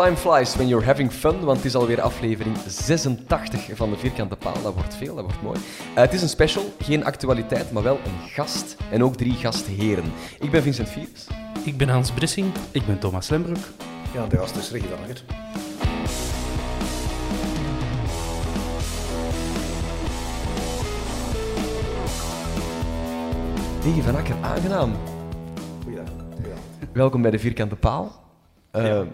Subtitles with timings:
[0.00, 4.36] Time flies when you're having fun, want het is alweer aflevering 86 van de Vierkante
[4.36, 4.62] Paal.
[4.62, 5.58] Dat wordt veel, dat wordt mooi.
[5.94, 8.76] Eh, het is een special, geen actualiteit, maar wel een gast.
[8.90, 10.04] En ook drie gastheren.
[10.38, 11.26] Ik ben Vincent Viers.
[11.64, 12.52] Ik ben Hans Brissing.
[12.70, 13.64] Ik ben Thomas Lembroek.
[14.14, 15.22] Ja, de gast is Ricky van Akker.
[23.82, 24.92] Digi van Akker, aangenaam.
[25.82, 26.08] Goeiedag.
[26.92, 28.12] Welkom bij de Vierkante Paal.
[28.70, 29.04] Eh, Ja,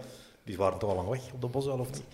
[0.46, 2.04] die waren toch al lang weg op de bosuil, of niet?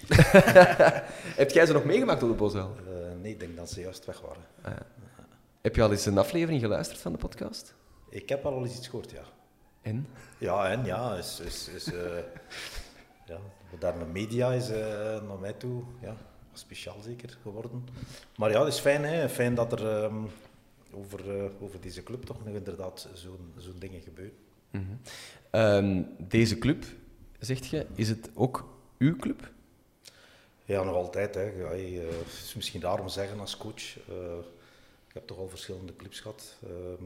[1.42, 2.76] Heb jij ze nog meegemaakt op de Bosuil?
[2.86, 4.42] Eh, nee, ik denk dat ze juist weg waren.
[5.60, 7.74] Heb je al eens een aflevering geluisterd van de podcast?
[8.08, 9.22] Ik heb al eens iets gehoord, ja.
[9.82, 10.06] En?
[10.38, 12.18] Ja, en ja, is, is, is, eh,
[13.30, 13.38] ja,
[13.70, 14.78] moderne media is eh,
[15.28, 16.16] naar mij toe ja,
[16.52, 17.84] speciaal zeker geworden.
[18.36, 19.28] Maar ja, het is fijn, hè?
[19.28, 20.24] fijn dat er ehm,
[20.92, 24.36] over, over deze club toch nog inderdaad zo'n zo'n dingen gebeuren.
[25.50, 26.84] Ehm, deze club,
[27.46, 29.50] zegt je, is het ook uw club?
[30.64, 31.34] Ja, nog altijd.
[31.34, 31.42] Hè.
[31.42, 33.96] Ja, je, eh, is misschien raar om te zeggen als coach.
[34.08, 34.38] eh,
[35.08, 36.56] ik heb toch al verschillende clubs gehad.
[36.66, 37.04] ehm,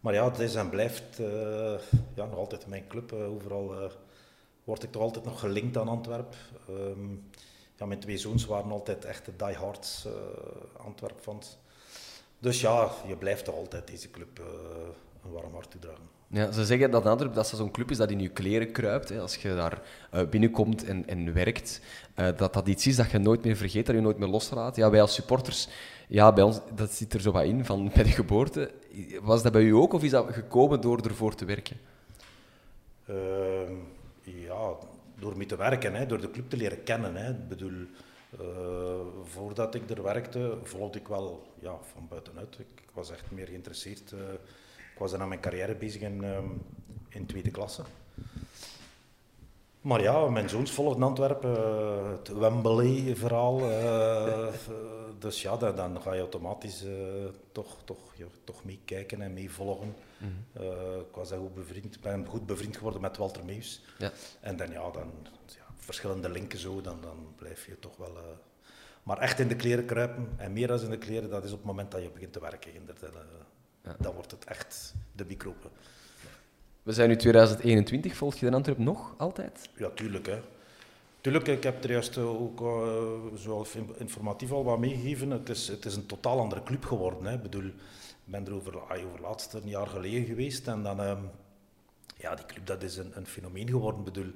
[0.00, 1.78] maar ja, het is en blijft eh,
[2.14, 3.12] ja, nog altijd mijn club.
[3.12, 3.92] overal
[4.64, 6.38] word ik toch altijd nog gelinkt aan Antwerpen.
[6.68, 7.12] Ehm,
[7.76, 10.12] ja, mijn twee zoons waren altijd echte diehards uh,
[10.84, 11.58] Antwerp-fans.
[12.38, 14.38] Dus ja, je blijft toch altijd deze club
[15.24, 16.13] een warm hart toedragen.
[16.34, 19.08] Ja, ze zeggen dat Antwerpen dat zo'n club is dat in je kleren kruipt.
[19.08, 19.20] Hè.
[19.20, 21.80] Als je daar eh, binnenkomt en, en werkt,
[22.14, 24.76] eh, dat dat iets is dat je nooit meer vergeet, dat je nooit meer loslaat.
[24.76, 25.68] Ja, wij als supporters,
[26.08, 28.70] ja, bij ons, dat zit er zo wat in van bij de geboorte.
[29.22, 31.76] Was dat bij u ook of is dat gekomen door ervoor te werken?
[33.06, 33.74] Ehm,
[34.22, 34.74] ja,
[35.18, 37.16] door mee te werken, hè, door de club te leren kennen.
[37.16, 37.30] Hè.
[37.30, 37.86] Ik bedoel,
[38.38, 42.54] eh, voordat ik er werkte, volgde ik wel ja, van buitenuit.
[42.58, 44.14] Ik, ik was echt meer geïnteresseerd.
[44.94, 46.48] Ik was dan aan mijn carrière bezig in, ehm,
[47.08, 47.82] in tweede klasse.
[49.80, 53.60] Maar ja, mijn zoons volgden Antwerpen, eh, het Wembley-verhaal.
[53.60, 54.54] eh, eh,
[55.18, 56.84] dus ja, dan, dan ga je automatisch
[57.52, 59.94] toch, toch, ja, toch meekijken en meevolgen.
[60.52, 63.82] Eh, ik was goed bevriend, ben goed bevriend geworden met Walter Meus.
[63.98, 64.12] Ja.
[64.40, 65.12] En dan, ja, dan
[65.46, 68.16] ja, verschillende linken zo, dan, dan blijf je toch wel...
[69.02, 71.58] maar echt in de kleren kruipen, en meer dan in de kleren, dat is op
[71.58, 72.74] het moment dat je begint te werken.
[72.74, 73.12] inderdaad.
[73.84, 75.68] Eh, Dan wordt het echt de microbe.
[76.82, 79.68] We zijn nu 2021, volg je de Antwerpen nog altijd?
[79.76, 80.26] Ja, tuurlijk.
[80.26, 80.40] Hè.
[81.20, 85.30] Tuurlijk, ik heb er juist eh, ook uh, zoals in- informatief al wat meegegeven.
[85.30, 87.24] Het is, het is een totaal andere club geworden.
[87.24, 87.34] Hè.
[87.34, 87.72] Ik bedoel, ik
[88.24, 91.00] ben er over, over laatst een jaar geleden geweest en dan...
[91.00, 91.22] ehm,
[92.16, 93.98] ja, die club dat is een, een fenomeen geworden.
[93.98, 94.32] Ik bedoel,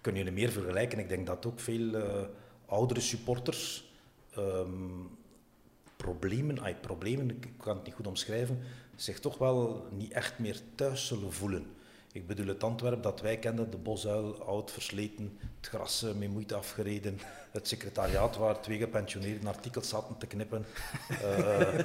[0.00, 0.98] kun je niet meer vergelijken.
[0.98, 2.22] Ik denk dat ook veel eh,
[2.66, 3.90] oudere supporters
[4.34, 4.66] ehm,
[6.08, 8.58] problemen, problemen, ik kan het niet goed omschrijven,
[8.96, 11.66] zich toch wel niet echt meer thuis zullen voelen.
[12.12, 16.28] Ik bedoel het Antwerp dat wij kenden, de bosuil, oud, versleten, het gras eh, met
[16.30, 17.18] moeite afgereden,
[17.50, 20.64] het secretariaat waar twee gepensioneerden artikels zaten te knippen,
[21.08, 21.78] eh,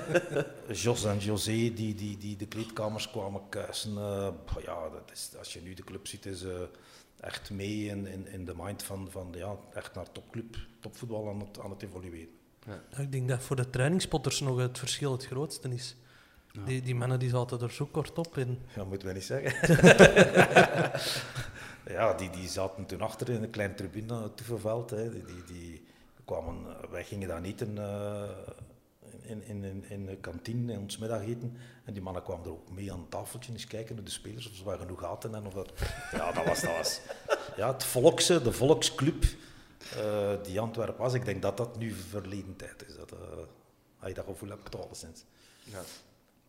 [0.67, 3.97] Jos en José die, die, die de kleedkamers kwamen kuisen.
[3.97, 4.33] eh,
[4.63, 6.61] ja, dat is, als je nu de club ziet, is eh,
[7.19, 11.39] echt mee in, in, in de mind van, van ja, echt naar topclub, topvoetbal aan
[11.39, 12.42] het, aan het evolueren.
[12.97, 15.95] Ik denk dat voor de trainingspotters nog het verschil het grootste is.
[16.65, 18.59] Die, die mannen die zaten er zo kort op in.
[18.75, 19.77] Ja, moeten we niet zeggen.
[21.95, 24.89] ja, die, die zaten toen achter in een kleine tribune aan het Toevenveld.
[24.89, 25.09] Hè.
[25.09, 25.85] Die, die, die
[26.25, 28.29] kwamen, wij gingen dan eten eh,
[29.21, 31.57] in, in, in, in de kantine, in ons middageten.
[31.85, 34.49] En die mannen kwamen er ook mee aan het tafeltje eens kijken naar de spelers,
[34.49, 35.35] of ze wel genoeg hadden.
[35.35, 35.73] En of dat,
[36.11, 37.01] ja, dat was, dat was
[37.55, 39.25] ja, het volkse, de volksclub
[39.97, 41.13] eh, die Antwerpen was.
[41.13, 42.95] Ik denk dat dat nu verleden tijd is.
[42.95, 43.13] Dat,
[44.05, 45.23] je dat gevoel hebt, toch alleszins.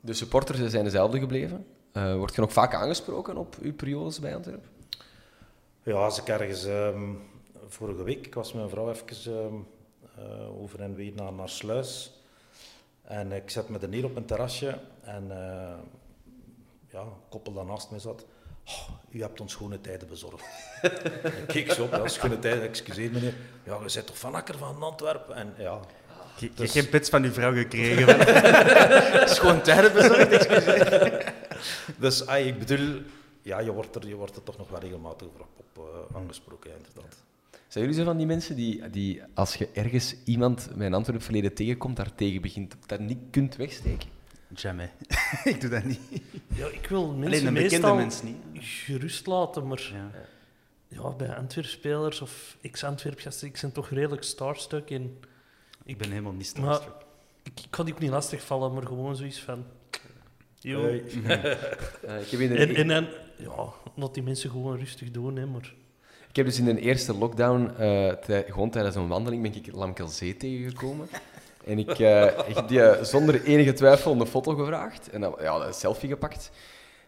[0.01, 1.67] De supporters zijn dezelfde gebleven.
[1.93, 4.69] Eh wordt je nog vaak aangesproken op uw periodes bij Antwerpen?
[5.83, 7.13] Ja, als ik ergens ehm,
[7.67, 9.55] vorige week, ik was met mijn vrouw even ehm,
[10.17, 12.13] eh, over en weer naar, naar Sluis.
[13.03, 15.27] En ik zet me er neer op een terrasje en
[16.91, 18.25] ja, een koppel dat naast mij zat.
[18.67, 20.45] "Oh, u hebt ons schone tijden bezorgd.
[21.41, 23.35] ik keek zo op, ja, schone tijden, excuseer meneer.
[23.65, 25.35] Ja, je bent toch van Akker van Antwerpen?
[25.37, 25.81] En ja,
[26.39, 28.19] Je hebt Dus- geen pits van uw vrouw gekregen.
[29.25, 31.33] is gewoon tijden bezorgd, excuseer.
[31.97, 33.01] dus ah, ik bedoel,
[33.43, 36.17] ja, je wordt, er, je wordt er toch nog wel regelmatig over op, op eh,
[36.17, 37.17] aangesproken, ja, inderdaad.
[37.69, 41.23] Zijn jullie zo van die mensen die, die als je ergens iemand met een Antwerp
[41.23, 44.09] verleden tegenkomt, daar tegen begint, daar niet kunt wegsteken?
[44.55, 44.89] Jamais.
[45.45, 46.01] ik doe dat niet.
[46.55, 48.37] Ja, ik wil mensen Alleen een bekende meestal mens niet.
[48.53, 50.11] gerust laten, maar Ja.
[50.89, 55.19] ja, bij Antwerp-spelers of ex-Antwerp-gasten, ik ben toch redelijk starstruck in...
[55.85, 57.03] Ik ben helemaal niet Maar starstruck.
[57.43, 59.65] ik, ik kan die ook niet lastig vallen, maar gewoon zoiets van...
[60.59, 60.87] Yo.
[60.87, 60.95] Eh,
[62.23, 63.07] ik, heb in de, En, en dan,
[63.37, 65.75] ja, laat die mensen gewoon rustig doen, hè, maar...
[66.29, 69.73] ik heb dus in de eerste lockdown, eh, tij- gewoon tijdens een wandeling, ben ik
[69.75, 71.09] Lamkelzee tegengekomen.
[71.67, 75.11] En ik, eh, ik heb die eh, zonder enige twijfel een foto gevraagd.
[75.11, 76.51] En dan, ja, een selfie gepakt.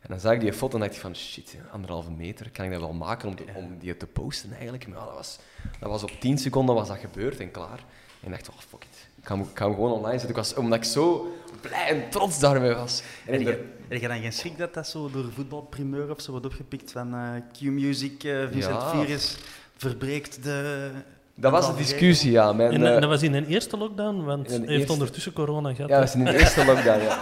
[0.01, 2.71] En dan zag ik die foto en dacht ik van, shit, anderhalve meter, kan ik
[2.71, 4.87] dat wel maken om, om die te posten eigenlijk?
[4.89, 5.39] Maar ja, dat was,
[5.81, 7.85] dat was op 10 seconden was dat gebeurd en klaar.
[8.21, 9.09] En ik dacht, oh, fuck it.
[9.19, 10.29] Ik ga, hem- ik ga hem gewoon online zetten.
[10.31, 13.03] Ik was, omdat ik zo blij en trots daarmee was.
[13.27, 16.31] En ik je, heb je dan geen schrik dat dat zo door voetbalprimeur of zo
[16.31, 18.91] wordt opgepikt van eh, Q-Music, Vincent Ja.
[18.91, 19.37] Virus
[19.77, 20.91] verbreekt de...
[21.37, 22.53] dat was de discussie, ja.
[22.53, 25.75] Mijn, En, eh, dat was in een eerste lockdown, want hij heeft eerste- ondertussen corona
[25.75, 25.91] gehad.
[25.91, 27.19] ja, dat was in de eerste lockdown, ja.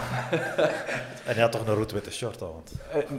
[1.25, 2.71] En hij had toch een rood-witte shirt aan, want...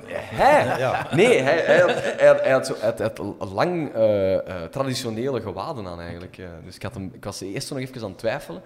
[0.07, 0.79] Hij?
[0.79, 1.07] Ja.
[1.15, 2.99] Nee, hij, hij, had, hij, had, hij had zo, had-
[3.39, 6.39] had lang eh, eh, traditionele gewaden aan eigenlijk.
[6.39, 6.47] eh.
[6.65, 8.63] dus ik, had hem, ik was eerst zo nog even aan het twijfelen.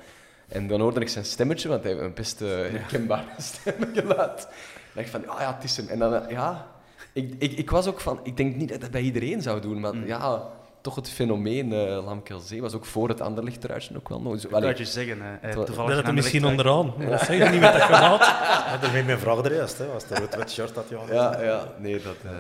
[0.49, 3.23] En dan hoorde ik zijn stemmetje, want hij heeft een best eh, herkenbare
[3.53, 4.49] stemgeluid.
[4.95, 5.89] En ik van, ah ja, het is hem.
[5.89, 6.67] En dan, eh, ja,
[7.13, 9.81] ik, ik, ik was ook van, ik denk niet dat dat bij iedereen zou doen,
[9.81, 10.43] maar ja,
[10.81, 14.49] toch het fenomeen uh, Lamkelzee was ook voor het Anderlecht eruitje ook wel nooit zo.
[14.55, 15.35] Het je zeggen, hè.
[15.37, 16.95] Eh, was- toevallig Dat het er misschien onderaan.
[16.99, 17.89] Maar dat zeg je niet met dat.
[18.71, 19.87] Ja, dat weet mijn vrouw er juist, hè.
[19.87, 21.09] Was het een rood-wit shirt dat aan had.
[21.09, 22.17] Ja, ja, nee, dat...
[22.25, 22.31] eh,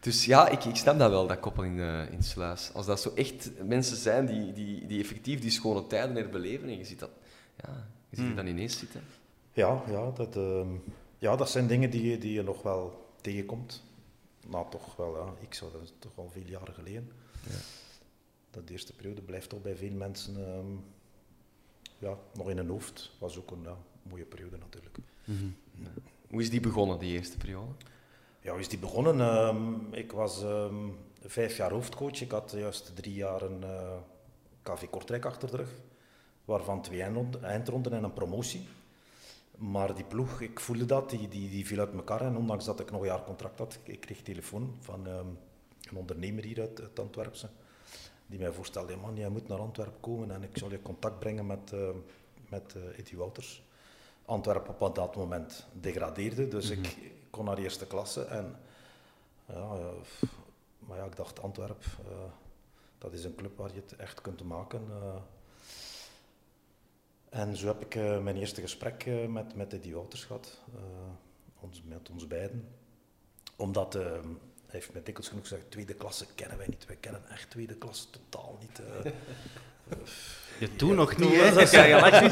[0.00, 2.70] Dus ja, ik, ik snap dat wel, dat koppel in, eh, in Sluis.
[2.74, 6.78] Als dat zo echt mensen zijn die, die, die effectief die schone tijden herbeleven en
[6.78, 7.10] je ziet dat,
[7.56, 9.00] ja, je ziet het dan ineens zitten.
[9.52, 10.66] Ja, ja, dat, ehm,
[11.18, 13.82] ja, dat zijn dingen die, je- die je nog wel tegenkomt.
[14.46, 15.32] Nou, toch wel, ja.
[15.46, 17.10] Ik zou dat is toch al veel jaren geleden.
[18.50, 20.76] Dat eerste periode blijft toch bij veel mensen ehm,
[21.98, 23.10] ja, nog in hun hoofd.
[23.18, 24.98] Was ook een ja, mooie periode natuurlijk.
[26.30, 27.72] Hoe is die begonnen, die eerste periode?
[28.40, 29.20] Ja, hoe is die begonnen?
[29.20, 30.88] Ehm, ik was ehm,
[31.20, 32.20] vijf jaar hoofdcoach.
[32.20, 33.96] Ik had juist drie jaar een eh,
[34.62, 35.70] KV Kortrijk achter de rug.
[36.44, 38.66] Waarvan twee eindronden, en een promotie.
[39.56, 42.20] Maar die ploeg, ik voelde dat, die, die, die viel uit elkaar.
[42.20, 45.06] En ondanks dat ik nog een jaar contract had, ik kreeg telefoon van
[45.90, 47.48] een ondernemer hier uit, uit Antwerpse.
[48.26, 51.46] Die mij voorstelde, man, jij moet naar Antwerpen komen en ik zal je contact brengen
[51.46, 51.88] met, eh
[52.48, 53.62] met eh Eddie Wouters.
[54.24, 58.24] Antwerpen op dat moment degradeerde, dus ik kon naar eerste klasse.
[58.24, 58.56] En,
[59.46, 59.86] ja, eh,
[60.78, 61.90] maar ja, ik dacht, Antwerpen,
[62.98, 64.82] dat is een club waar je het echt kunt maken.
[67.28, 70.82] en zo heb ik mijn eerste gesprek met, met Eddie Wouters gehad, eh,
[71.60, 72.68] ons, met ons beiden.
[73.58, 74.20] Omdat, eh,
[74.68, 76.86] hij heeft mij dikwijls genoeg gezegd, tweede klasse kennen wij niet.
[76.86, 78.80] Wij kennen echt tweede klasse totaal niet.
[79.04, 79.12] eh.
[80.58, 81.50] Je toen nog niet, hè?
[81.52, 82.28] Dat is ja, gelachen.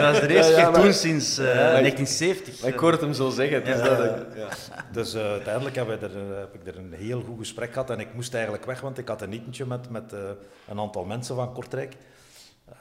[0.00, 2.60] Dat is de eerste Ja, ja, keer toen sinds eh, 1970.
[2.60, 3.64] Maar ik hoorde het hem zo zeggen.
[3.64, 4.48] Dus dat, ik- ja.
[4.92, 8.14] Dus eh, uiteindelijk er, eh, heb ik er een heel goed gesprek gehad en ik
[8.14, 10.30] moest eigenlijk weg, want ik had een etentje met, met eh,
[10.68, 11.96] een aantal mensen van Kortrijk,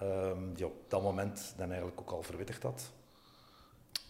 [0.01, 2.81] ehm, die op dat moment dan eigenlijk ook al verwittigd had.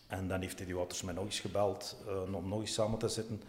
[0.08, 3.00] En dan heeft hij die Wouters mij nog eens gebeld eh, om nog eens samen
[3.00, 3.42] te zitten.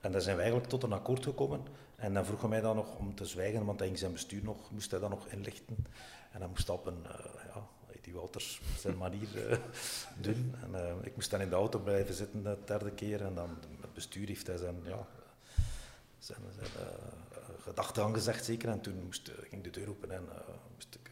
[0.00, 1.60] En dan zijn we eigenlijk tot een akkoord gekomen.
[1.96, 4.42] En dan vroeg hij mij dan nog om te zwijgen, want hij ging zijn bestuur
[4.42, 5.86] nog, moest hij dan nog inlichten.
[6.32, 7.66] En dan moest dat op een, eh, ja,
[8.00, 9.58] die Wouters op zijn manier eh,
[10.26, 10.54] doen.
[10.62, 13.24] En eh, ik moest dan in de auto blijven zitten de derde keer.
[13.24, 15.06] En dan het bestuur heeft hij zijn, ja,
[16.18, 16.86] zijn, zijn
[17.58, 18.68] gedachten aangezegd zeker.
[18.68, 20.28] En toen moest, ging de deur open en
[20.74, 21.10] moest ik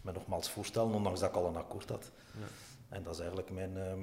[0.00, 2.10] me nogmaals voorstellen, ondanks dat ik al een akkoord had.
[2.88, 4.00] En dat is eigenlijk mijn, ehm,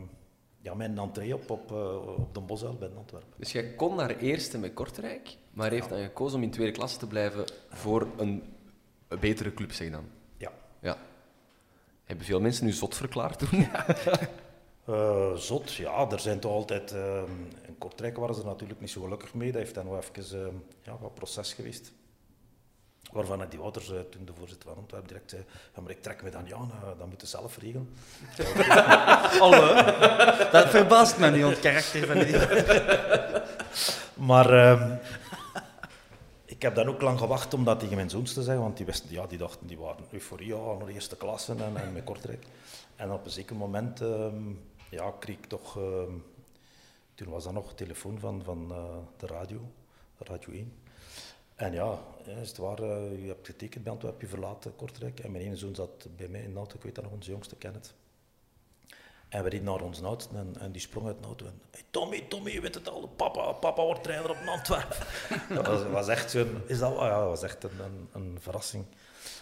[0.65, 3.33] ja, mijn entree op, op, eh, op de Bosuil bij Antwerpen.
[3.37, 6.97] Dus jij kon naar eerste met Kortrijk, maar heeft dan gekozen om in tweede klasse
[6.97, 8.43] te blijven voor een,
[9.07, 10.05] een betere club, zeg dan?
[10.37, 10.51] Ja.
[10.79, 10.97] Ja.
[12.03, 13.67] Hebben veel mensen nu zot verklaard toen?
[14.85, 16.91] Eh, zot, ja, er zijn toch altijd...
[16.91, 17.23] eh,
[17.67, 19.51] in Kortrijk waren ze natuurlijk niet zo gelukkig mee.
[19.51, 21.91] Dat heeft dan wel even eh, ja, wat proces geweest.
[23.11, 25.43] Waarvan die Wouters, eh, toen de voorzitter van Antwerpen, direct zei...
[25.75, 27.89] Ja, maar ik trek me dan, ja, nou, dat moet je zelf regelen.
[29.43, 30.49] Alle.
[30.51, 32.35] Dat verbaast me niet, want het karakter van die...
[34.27, 34.95] Maar ehm,
[36.45, 38.85] ik heb dan ook lang gewacht om dat tegen mijn zoons te zeggen, want die,
[38.85, 42.03] wisten, ja, die dachten die waren euforie ja, naar de eerste klasse en, en met
[42.03, 42.45] Kortrijk.
[42.95, 44.51] En op een zeker moment ehm,
[44.89, 46.11] ja, kreeg ik toch, ehm,
[47.15, 48.83] toen was dat nog telefoon van, van eh,
[49.17, 49.71] de radio,
[50.17, 50.73] Radio 1.
[51.55, 54.71] En ja, ja, is het waar, eh, je hebt getekend bij Antwerpen, je verlaat eh,
[54.75, 55.19] Kortrijk.
[55.19, 57.31] En mijn ene zoon zat bij mij in de auto, ik weet dat nog, onze
[57.31, 57.93] jongste Kenneth.
[59.29, 61.45] En we reden naar ons oudste en, die sprong uit de auto.
[61.45, 64.97] En, hey, Tommy, Tommy, je weet het al, papa, papa wordt trainer op Antwerpen.
[65.55, 68.85] dat was, was echt zo'n, is dat, ja, dat was echt een, een, een verrassing.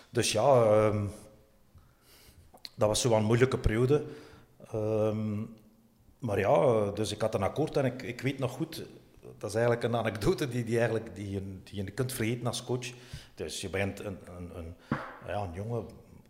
[0.10, 1.08] Dus ja, ehm,
[2.76, 4.06] dat was zo'n moeilijke periode.
[4.72, 5.42] Ehm,
[6.20, 8.86] maar ja, dus ik had een akkoord en ik, ik weet nog goed,
[9.38, 12.88] dat is eigenlijk een anekdote die, die, eigenlijk, die, je, die kunt vergeten als coach.
[13.36, 14.76] Dus je bent een, een, een,
[15.28, 15.84] ja, een jonge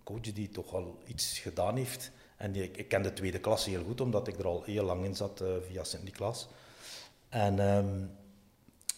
[0.04, 2.12] coach die toch al iets gedaan heeft.
[2.38, 5.06] En die, ik, ken de tweede klasse heel goed, omdat ik er al heel lang
[5.06, 6.48] in zat eh, via Sint-Niklaas.
[7.30, 8.06] En ehm,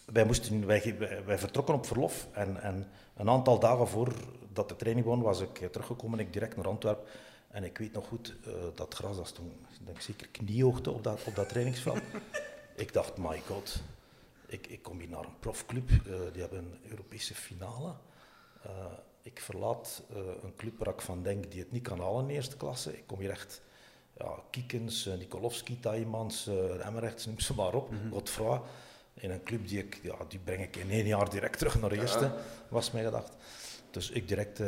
[0.06, 2.28] wij, moesten, wij, wij, vertrokken op verlof.
[2.32, 6.20] En, en een aantal dagen voordat de training begon, was ik teruggekomen.
[6.20, 7.06] Ik direct naar Antwerpen.
[7.48, 9.52] En ik weet nog goed, eh, dat gras dat stond
[9.86, 12.02] denk zeker kniehoogte op dat, op dat trainingsveld.
[12.76, 13.82] ik dacht, my god,
[14.46, 15.90] ik, ik kom hier naar een profclub.
[15.90, 15.98] eh,
[16.32, 17.94] die hebben een Europese finale.
[18.62, 18.72] Eh,
[19.22, 22.36] ik verlaat eh, een club waar ik van denk die het niet kan halen in
[22.36, 22.98] eerste klasse.
[22.98, 23.62] Ik kom hier echt,
[24.18, 26.48] ja, Kiekens, Nikolovski, Taimans,
[26.82, 28.62] Emmerrechts, noem ze maar op, Godfroy.
[29.14, 31.90] In een club die ik, ja, die breng ik in één jaar direct terug naar
[31.90, 32.32] de eerste,
[32.70, 33.32] was mij gedacht.
[33.96, 34.66] Dus ik direct eh,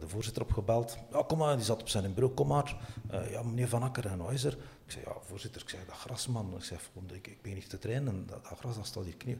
[0.00, 0.96] de voorzitter opgebeld.
[1.12, 2.76] Ja, kom maar, die zat op zijn bureau, kom maar.
[3.10, 4.52] Eh, ja, meneer Van Akker, en wat is er?
[4.86, 6.54] Ik zei, ja, voorzitter, ik zeg, dat gras, man.
[6.56, 9.16] Ik zeg, volgende week, ik ben hier te trainen, dat, dat gras, dat staat hier
[9.16, 9.38] knie.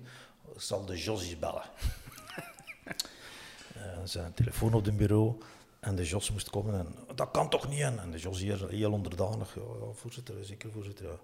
[0.54, 1.62] Ik zal de Jossies bellen.
[3.74, 5.34] Eh, Er zijn een telefoon op het bureau
[5.80, 7.80] en de Jos moest komen en dat kan toch niet?
[7.80, 11.04] En de Jos hier heel onderdanig, ja, ja voorzitter, zeker voorzitter.
[11.06, 11.18] Ja.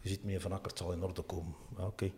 [0.00, 1.54] Je ziet meneer Van Akker, het zal in orde komen.
[1.76, 2.10] Ja, oké.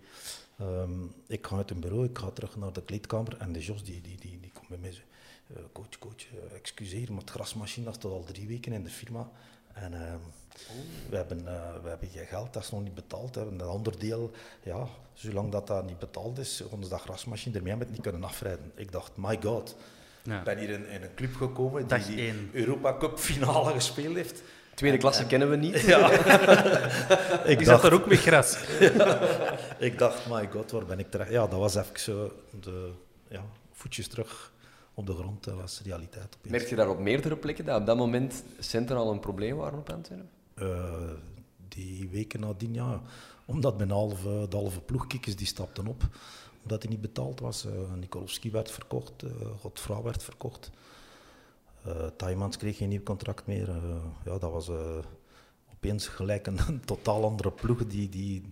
[0.59, 3.85] Ehm, ik ga uit het bureau, ik ga terug naar de kleedkamer en de Jos
[3.85, 5.03] die, die, die, die komt bij mij
[5.47, 8.91] eh, coach, coach, eh, excuseer, maar het grasmachine dat staat al drie weken in de
[8.91, 9.31] firma.
[9.73, 10.19] En ehm,
[11.11, 13.35] we, hebben, eh, we hebben geen geld, dat is nog niet betaald.
[13.35, 13.49] Hè.
[13.49, 14.31] En dat andere deel,
[14.63, 18.73] ja, zolang dat, dat niet betaald is, ons dat grasmachine ermee het niet kunnen afrijden.
[18.75, 19.77] Ik dacht, my god,
[20.23, 20.39] Ja.
[20.39, 22.51] ik ben hier in, in een club gekomen die, Dag die één.
[22.53, 24.43] Europa Cup finale gespeeld heeft.
[24.75, 25.81] Tweede klasse kennen we niet.
[25.81, 26.11] Ja.
[26.11, 28.57] ik, Die dacht, zat er ook met gras.
[29.89, 31.31] ik dacht, my god, waar ben ik terecht?
[31.31, 32.91] Ja, dat was even zo, de
[33.29, 34.53] ja, voetjes terug
[34.95, 36.37] op de grond, was realiteit.
[36.37, 36.53] opeens.
[36.57, 39.79] Merk je daar op meerdere plekken dat op dat moment centen al een probleem waren
[39.79, 40.29] op Antwerpen?
[40.55, 41.11] Eh,
[41.69, 43.03] die weken nadien, ja.
[43.45, 46.09] Omdat mijn halve, de halve ploegkikkers die stapten op.
[46.63, 47.67] Omdat hij niet betaald was.
[47.67, 50.71] Uh, Nikolowski werd verkocht, uh, Godfra werd verkocht.
[51.87, 53.69] Uh, Taimans kreeg geen nieuw contract meer.
[53.69, 53.77] Eh,
[54.25, 54.99] ja, dat was eh,
[55.73, 58.43] opeens gelijk een, een totaal andere ploeg die, die,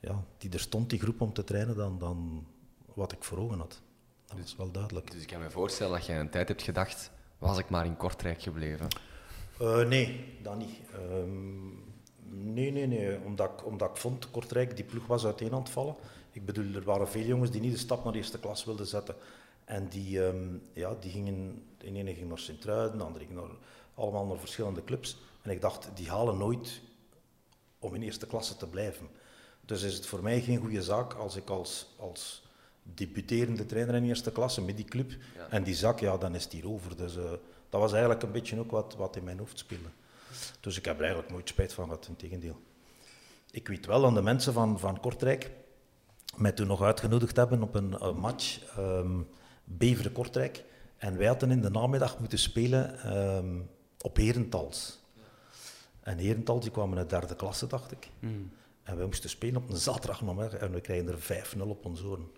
[0.00, 2.46] ja, die er stond, die groep, om te trainen dan, dan
[2.94, 3.80] wat ik voor ogen had.
[4.26, 5.10] Dat is wel duidelijk.
[5.10, 7.96] Dus ik kan me voorstellen dat jij een tijd hebt gedacht, was ik maar in
[7.96, 8.88] Kortrijk gebleven.
[9.60, 10.78] Uh, nee, dat niet.
[10.94, 11.84] Um,
[12.28, 13.20] nee, nee, nee.
[13.20, 15.96] Omdat ik, omdat ik vond, Kortrijk, die ploeg was uiteen aan het vallen.
[16.32, 18.86] Ik bedoel, er waren veel jongens die niet de stap naar de eerste klas wilden
[18.86, 19.14] zetten.
[19.64, 23.50] En die, um, ja, die gingen, de ene ging naar Sint-Truiden, de andere ging naar,
[23.94, 25.18] allemaal naar verschillende clubs.
[25.42, 26.80] En ik dacht, die halen nooit
[27.78, 29.08] om in eerste klasse te blijven.
[29.60, 32.43] Dus is het voor mij geen goede zaak als ik als, als
[32.94, 35.46] debuterende trainer in eerste klasse met die club ja.
[35.50, 36.96] en die zak, ja, dan is die over.
[36.96, 37.22] Dus uh,
[37.68, 39.88] dat was eigenlijk een beetje ook wat, wat in mijn hoofd speelde.
[40.60, 42.60] Dus ik heb er eigenlijk nooit spijt van gehad, in tegendeel.
[43.50, 45.50] Ik weet wel aan de mensen van, van Kortrijk,
[46.36, 49.28] mij toen nog uitgenodigd hebben op een, een match, um,
[49.64, 50.64] Beveren-Kortrijk.
[50.96, 54.98] En wij hadden in de namiddag moeten spelen um, op Herentals.
[56.00, 58.08] En Herentals, die kwamen uit derde klasse, dacht ik.
[58.18, 58.50] Mm.
[58.82, 62.30] En wij moesten spelen op een zaterdagmiddag en we krijgen er 5-0 op ons oren.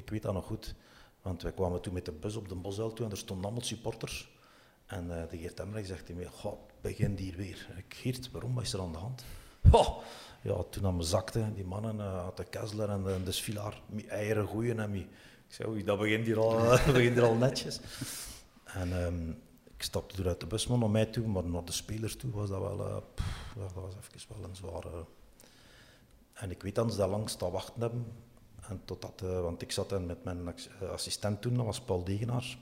[0.00, 0.74] Ik weet dat nog goed,
[1.22, 3.64] want wij kwamen toen met de bus op de Bosuil toe en er stonden allemaal
[3.64, 4.30] supporters.
[4.86, 7.68] En uh, de Geert Emmerich zegt tegen mij, god, begin hier weer.
[7.76, 9.24] Ik, Geert, waarom, wat is er aan de hand?
[10.42, 14.06] Ja, toen aan me zakte, die mannen, uh, de Kessler en de, de Svilaar, met
[14.06, 15.08] eieren gooien en mee.
[15.48, 16.58] Ik zei, oei, dat begint hier al,
[16.92, 17.80] begint hier al netjes.
[18.64, 19.42] En um,
[19.76, 22.30] ik stapte er uit de bus maar naar mij toe, maar naar de spelers toe
[22.30, 25.04] was dat wel, pff, dat was even wel een zware
[26.32, 28.06] En ik weet dat ze daar lang staan wachten hebben.
[28.70, 30.54] En totdat, uh, want ik zat dan met mijn
[30.92, 32.58] assistent toen, dat was Paul Degenaars,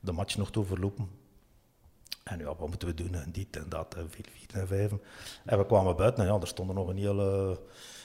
[0.00, 1.08] de match nog te overlopen.
[2.22, 3.14] En ja, wat moeten we doen?
[3.14, 4.92] En dit en dat, en veel vier en vijf.
[5.44, 7.60] En we kwamen buiten en ja, er stonden nog een hele,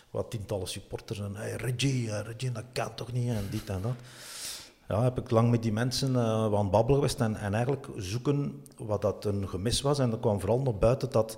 [0.09, 1.19] wat tientallen supporters.
[1.19, 3.29] En hey, Reggie, Reggie, dat kan toch niet?
[3.29, 3.95] En dit en dat.
[4.87, 7.87] Ja, heb ik lang met die mensen uh, aan het babbelen geweest en, en eigenlijk
[7.95, 9.99] zoeken wat dat een gemis was.
[9.99, 11.37] En er kwam vooral nog buiten dat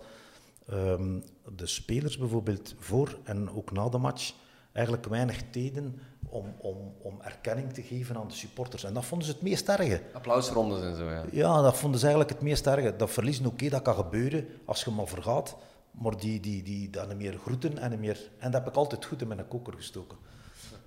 [0.72, 1.24] um,
[1.56, 4.34] de spelers bijvoorbeeld voor en ook na de match
[4.76, 8.84] eigenlijk weinig deden om, om, om erkenning te geven aan de supporters.
[8.84, 10.02] En dat vonden ze het meest erge.
[10.14, 11.24] Applausrondes en zo, ja.
[11.32, 12.96] Ja, dat vonden ze eigenlijk het meest erge.
[12.96, 15.56] Dat verliezen, oké, dat kan gebeuren als je maar vergaat.
[15.92, 18.30] Maar die, die, die, dat niet meer groeten en niet meer...
[18.38, 20.18] En dat heb ik altijd goed in mijn koker gestoken.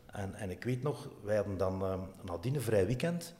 [0.07, 3.35] En, en ik weet nog, wij hadden dan uh, nadien een vrij weekend.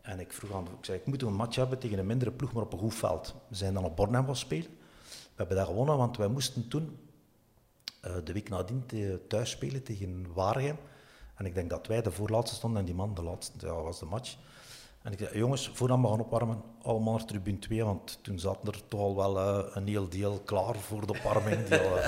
[0.00, 2.52] En ik vroeg aan, ik zei, ik moet een match hebben tegen een mindere ploeg,
[2.52, 3.34] maar op een goed veld.
[3.48, 4.70] We zijn dan op Bornhem gaan spelen.
[5.08, 6.98] We hebben dat gewonnen, want wij moesten toen
[8.24, 10.76] de week nadien te, thuis spelen tegen Waregem.
[11.34, 13.66] En ik denk dat wij de voorlaatste stonden en die man de laatste.
[13.66, 14.36] Ja, was de match.
[15.02, 18.72] En ik zei, jongens, voordat we gaan opwarmen, allemaal naar tribune 2, want toen zaten
[18.72, 21.64] er toch al wel uh, een heel deel klaar voor de opwarming.
[21.64, 22.06] Die al, uh,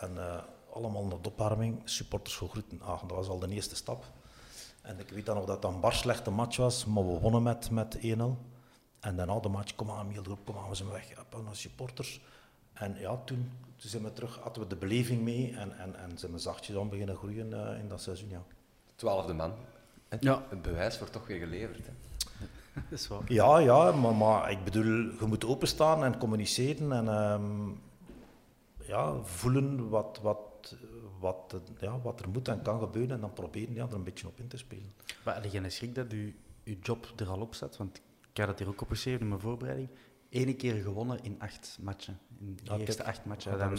[0.04, 2.82] en allemaal naar de opwarming, supporters gegroeten.
[2.82, 4.04] Ah, dat was al de eerste stap.
[4.82, 7.42] En ik weet dan nog dat het een bar slechte match was, maar we wonnen
[7.42, 8.00] met, met 1-0.
[9.00, 11.08] En daarna de match, kom aan, Mielgroep, kom aan, we zijn weg.
[11.44, 12.20] Naar supporters.
[12.72, 16.18] En ja, toen, toen zijn we terug, hadden we de beleving mee en, en, en
[16.18, 18.28] zijn we zachtjes aan beginnen groeien uh, in dat seizoen.
[18.28, 18.42] Ja.
[18.94, 19.52] Twaalfde man.
[20.08, 20.42] Het, ja.
[20.48, 21.86] het bewijs wordt toch weer geleverd.
[21.86, 21.92] Hè?
[22.90, 23.32] dat is waar.
[23.32, 27.80] Ja, ja maar, maar ik bedoel, je moet openstaan en communiceren en um,
[28.86, 30.76] ja, voelen wat, wat,
[31.20, 34.26] wat, ja, wat er moet en kan gebeuren en dan proberen ja, er een beetje
[34.26, 34.92] op in te spelen.
[35.24, 36.32] Maar heb je schrik dat je,
[36.62, 37.76] je job er al op zet?
[37.76, 38.00] Want
[38.32, 39.88] ik had het hier ook opgeschreven in mijn voorbereiding.
[40.30, 42.18] Eén keer gewonnen in acht matchen.
[42.40, 43.58] In de ja, eerste acht matchen.
[43.58, 43.78] Ja, dan,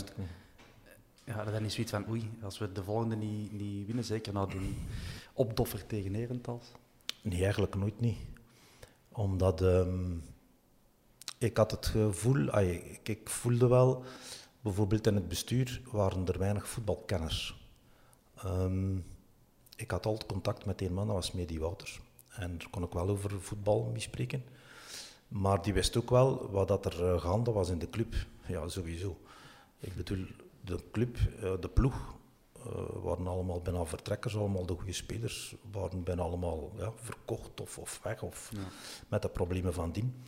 [1.25, 4.45] ja, dan is zoiets van, oei, als we de volgende niet, niet winnen, zeker na
[4.45, 4.77] die
[5.33, 6.71] opdoffer tegen Herentals.
[7.21, 8.17] Nee, eigenlijk nooit niet.
[9.11, 10.23] Omdat um,
[11.37, 14.03] ik had het gevoel, ay, ik, ik voelde wel,
[14.61, 17.69] bijvoorbeeld in het bestuur waren er weinig voetbalkenners.
[18.45, 19.05] Um,
[19.75, 21.99] ik had altijd contact met een man, dat was Medi Wouters.
[22.29, 24.43] En daar kon ik wel over voetbal mee spreken.
[25.29, 28.15] Maar die wist ook wel wat dat er uh, gaande was in de club.
[28.45, 29.17] Ja, sowieso.
[29.79, 30.25] Ik bedoel,
[30.61, 32.15] de club, uh, de ploeg,
[32.57, 32.63] uh,
[33.03, 37.99] waren allemaal bijna vertrekkers, allemaal de goede spelers, waren bijna allemaal ja, verkocht of, of
[38.03, 38.59] weg, of ja.
[39.07, 40.23] met de problemen van dien.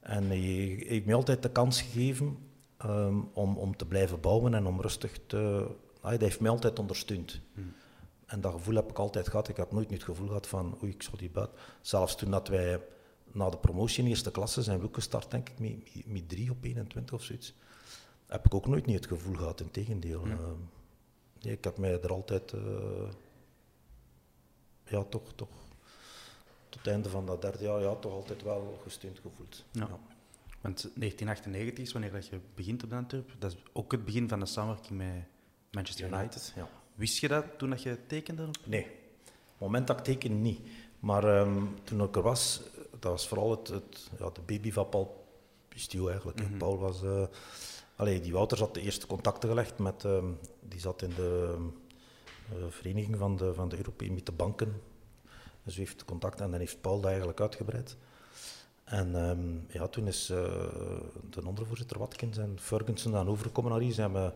[0.00, 0.38] En hij
[0.86, 2.38] heeft me altijd de kans gegeven
[2.84, 5.70] um, om, om te blijven bouwen en om rustig te...
[6.00, 7.40] Hij heeft mij altijd ondersteund.
[7.54, 7.72] Hmm.
[8.26, 9.48] En dat gevoel heb ik altijd gehad.
[9.48, 11.56] Ik heb nooit het gevoel gehad van, oei, ik zal die buiten.
[11.80, 12.80] Zelfs toen dat wij
[13.32, 16.50] na de promotie in eerste klasse zijn we ook gestart, denk ik, met, met 3
[16.50, 17.54] op 21 of zoiets.
[18.26, 20.26] Heb ik ook nooit niet het gevoel gehad, in tegendeel.
[20.26, 20.32] Ja.
[20.32, 20.38] Uh,
[21.40, 22.62] nee, ik heb mij er altijd, uh,
[24.84, 25.48] ja, toch, toch,
[26.68, 29.64] tot het einde van dat derde jaar, ja, toch altijd wel gesteund gevoeld.
[29.70, 29.80] Ja.
[29.80, 29.98] ja.
[30.60, 33.34] Want 1998 is wanneer dat je begint op de Antwerp.
[33.38, 35.24] Dat is ook het begin van de samenwerking met
[35.70, 36.22] Manchester United.
[36.22, 36.68] United ja.
[36.94, 38.48] Wist je dat toen dat je tekende?
[38.64, 38.82] Nee.
[38.82, 38.88] Op
[39.26, 40.60] het moment dat ik tekende, niet.
[40.98, 42.62] Maar um, toen ik er was,
[43.00, 45.26] dat was vooral het, het ja, de baby van Paul
[45.68, 46.40] Pistiel eigenlijk.
[46.40, 46.58] Mm -hmm.
[46.58, 47.02] Paul was...
[47.02, 47.22] Uh,
[47.96, 50.04] allee, die Wouters had de eerste contacten gelegd met...
[50.04, 51.56] Um, die zat in de
[52.56, 54.82] uh, vereniging van de, van de Europese banken.
[55.62, 57.96] Dus hij heeft contact en dan heeft Paul dat eigenlijk uitgebreid.
[58.84, 60.38] En um, ja, toen is uh,
[61.30, 63.92] de ondervoorzitter Watkins en Ferguson aan overgekomen naar hier.
[63.92, 64.32] Zijn we,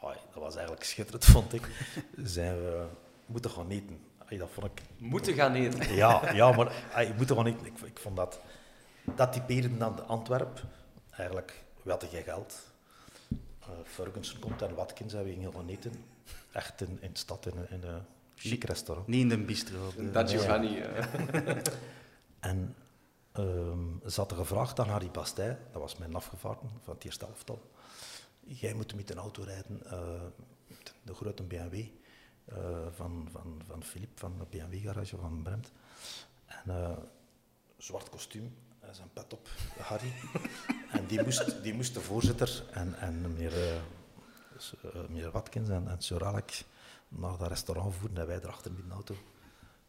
[0.00, 1.70] oh, dat was eigenlijk schitterend, vond ik.
[2.24, 2.86] zijn we
[3.26, 4.00] moeten gaan eten.
[4.30, 4.82] Ay, dat vond ik...
[4.98, 5.94] Moeten gaan eten.
[5.94, 7.66] Ja, ja maar ay, moeten gaan eten.
[7.66, 8.40] Ik, ik vond dat...
[9.14, 10.62] Dat typeerde dan de Antwerp.
[11.10, 12.72] Eigenlijk, we hadden geen geld.
[13.60, 15.92] Uh, Ferguson komt en Watkins en we gingen gaan eten.
[16.52, 18.02] Echt in, in de stad, in, in een
[18.34, 19.06] chic restaurant.
[19.06, 19.92] Niet in de bistro.
[20.12, 20.84] Dat is gaan niet.
[22.40, 22.74] En
[23.38, 27.70] um, ze hadden gevraagd aan Harry Bastij, dat was mijn afgevaardigde van het eerste elftal.
[28.40, 29.92] Jij moet met een auto rijden, uh,
[31.02, 31.84] de grote BMW,
[32.52, 35.72] uh, van, van, van Philippe, van de BMW-garage van Bremt.
[36.46, 36.96] En uh,
[37.76, 40.12] zwart kostuum, en zijn pet op, Harry.
[40.96, 43.82] en die moest, die moest de voorzitter en, en meneer,
[45.08, 46.64] meneer Watkins en, en Sir Alec
[47.08, 49.14] naar dat restaurant voeren en wij erachter met een auto.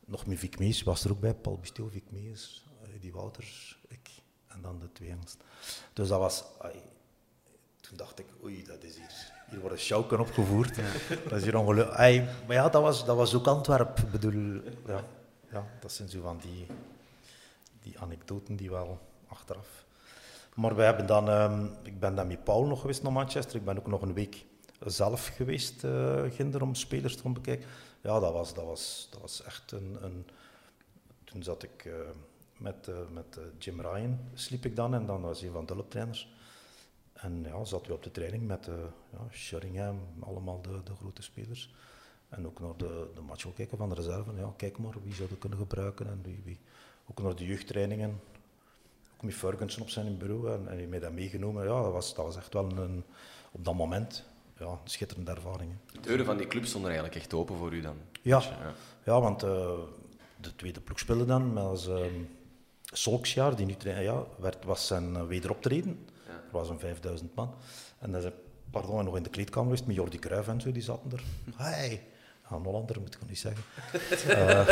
[0.06, 2.66] Nog met Vic Mees was er ook bij, Paul Bistio, Vic Mees,
[3.00, 4.10] die Wouters, ik
[4.48, 5.38] en dan de twee angst.
[5.94, 6.44] Dus dat was...
[6.58, 6.84] Ay,
[7.82, 9.39] toen dacht ik, oei, dat is hier...
[9.50, 10.76] Hier worden schauken opgevoerd.
[11.24, 11.98] Dat is hier ongelukkig.
[12.48, 14.00] Maar ja, dat was, dat was ook Antwerp.
[14.00, 15.04] Ik bedoel, ja,
[15.52, 16.66] ja, dat zijn zo van die,
[17.82, 19.86] die anekdoten die wel achteraf...
[20.56, 21.30] Maar we hebben dan...
[21.30, 23.56] Um, ik ben dan met Paul nog geweest naar Manchester.
[23.56, 24.46] Ik ben ook nog een week
[24.86, 27.68] zelf geweest, uh, ginder, om spelers te bekijken.
[28.02, 29.98] Ja, dat was, dat was, dat was echt een...
[30.02, 30.28] een
[31.24, 31.94] toen zat ik uh,
[32.58, 36.28] met, uh, met Jim Ryan, sliep ik dan, en dan was hij van de hulptrainers.
[37.22, 38.70] En ja, zaten we op de training met
[39.12, 41.74] ja, Sheringham, allemaal de, de grote spelers.
[42.30, 44.32] En ook naar de, de match kijken van de reserve.
[44.38, 46.60] Ja, kijk maar, wie zouden kunnen gebruiken en wie, wie.
[47.10, 48.20] Ook naar de jeugdtrainingen.
[49.14, 51.64] Ook met Ferguson op zijn bureau en, en mij dat meegenomen.
[51.64, 53.04] Ja, dat was, dat was echt wel een,
[53.52, 54.26] op dat moment
[54.60, 55.72] ja, een schitterende ervaring.
[55.92, 57.96] De deuren van die club stonden eigenlijk echt open voor u dan?
[58.22, 58.44] Ja,
[59.06, 59.22] ja.
[59.22, 59.50] want uh,
[60.38, 62.06] de tweede ploeg speelde dan met uh,
[62.84, 66.06] Solskjaer, die nu ja, werd, was zijn uh, wederoptreden.
[66.52, 67.56] Er was een 5000 man.
[68.00, 68.32] En dan
[68.72, 71.24] pardon, nog in de kleedkamer geweest met Jordi Cruijff en zo, die zaten er.
[71.56, 72.08] Hey,
[72.50, 73.64] een Hollander moet ik niet zeggen.
[74.28, 74.68] uh,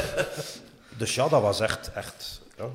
[0.99, 2.69] dus ja, dat was echt, echt ja.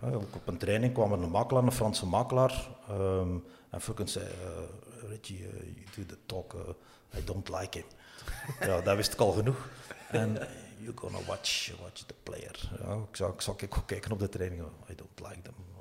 [0.00, 0.14] ja.
[0.14, 2.68] ook op een training kwam er een makelaar, een Franse makelaar.
[2.90, 6.56] Um, en fucking zei, uh, Richie, uh, you do the talk,
[7.18, 7.86] I don't like him.
[8.68, 9.68] ja, dat wist ik al genoeg.
[10.10, 10.38] En
[10.78, 12.70] you're gonna watch, watch the player.
[12.84, 15.73] Ja, ik zou, ik zou ook kijken op de training, I don't like them.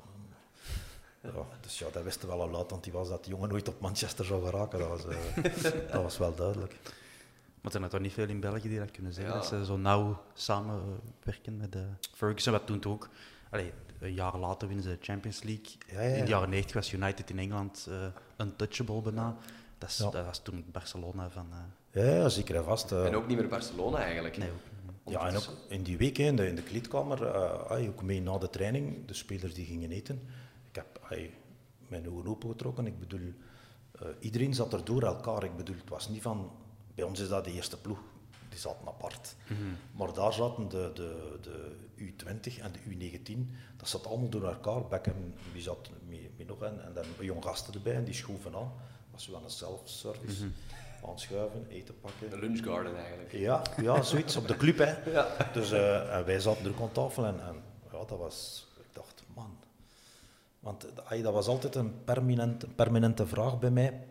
[1.24, 3.68] Ja, dus ja, dat wisten wel al laat, want die was dat die jongen nooit
[3.68, 4.80] op Manchester zou geraken.
[4.80, 5.04] Dat was,
[5.92, 6.72] dat was wel duidelijk.
[6.74, 9.66] Maar er zijn er toch niet veel in België die dat kunnen zeggen, dat ze
[9.66, 13.10] zo nauw samenwerken met de Ferguson, wat toen ook.
[13.50, 15.72] Allee, een jaar later winnen ze de Champions League.
[15.88, 18.06] Ja, ja, in de jaren 90 was United in Engeland uh,
[18.38, 19.36] untouchable bijna.
[19.78, 21.48] Dat, is, dat, was toen Barcelona van...
[21.92, 22.06] Uh...
[22.06, 22.92] Ja, zeker en vast.
[22.92, 23.06] Uh...
[23.06, 24.38] En ook niet meer Barcelona eigenlijk.
[24.38, 24.50] Nee,
[25.06, 28.38] ja, en ook in die week in de, in de kleedkamer, uh, ook mee na
[28.38, 30.22] de training, de spelers die gingen eten.
[31.14, 31.34] Ay,
[31.88, 32.88] mijn ogen opengetrokken.
[32.88, 33.34] Ik bedoel,
[34.20, 35.44] iedereen zat er door elkaar.
[35.44, 36.52] Ik bedoel, het was niet van
[36.96, 38.00] bij ons is dat de eerste ploeg,
[38.50, 39.36] die zaten apart.
[39.48, 44.44] Mm Maar daar zaten de, de, de U20 en de U19, dat zat allemaal door
[44.44, 44.88] elkaar.
[44.88, 48.72] Beckham die zat mee, nog in, en dan jong gasten erbij en die schoven aan.
[49.12, 50.46] Dat was wel een self-service.
[50.46, 50.54] Mm
[51.10, 52.30] Aanschuiven, eten pakken.
[52.30, 53.32] De lunchgarden eigenlijk.
[53.32, 54.78] Ja, ja zoiets op de club.
[54.78, 54.94] Hè.
[55.12, 55.28] Ja.
[55.54, 58.68] Dus uh, en wij zaten er aan tafel en, en ja, dat was.
[60.64, 60.86] Want
[61.24, 64.08] dat was altijd een permanente, permanente vraag bij mij.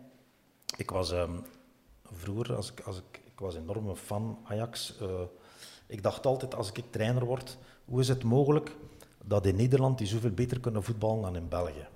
[0.77, 1.45] Ik was um,
[2.03, 4.97] vroeger, als ik, als ik, ik was enorme fan Ajax.
[5.01, 5.21] Uh,
[5.87, 8.75] ik dacht altijd, als ik trainer word, hoe is het mogelijk
[9.23, 11.87] dat in Nederland die zoveel beter kunnen voetballen dan in België?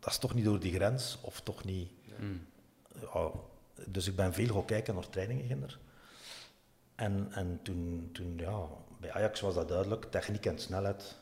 [0.00, 1.90] Dat is toch niet door die grens, of toch niet...
[2.18, 2.46] Mm.
[3.14, 3.30] Ja,
[3.86, 5.68] dus ik ben veel gaan kijken naar trainingen.
[6.94, 8.66] En, en toen, toen, ja,
[9.00, 11.16] bij Ajax was dat duidelijk, techniek en snelheid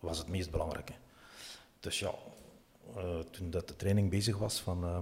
[0.00, 0.92] was het meest belangrijke.
[1.84, 2.14] Dus ja,
[2.96, 4.84] uh, toen dat de training bezig was van...
[4.84, 4.98] Uh,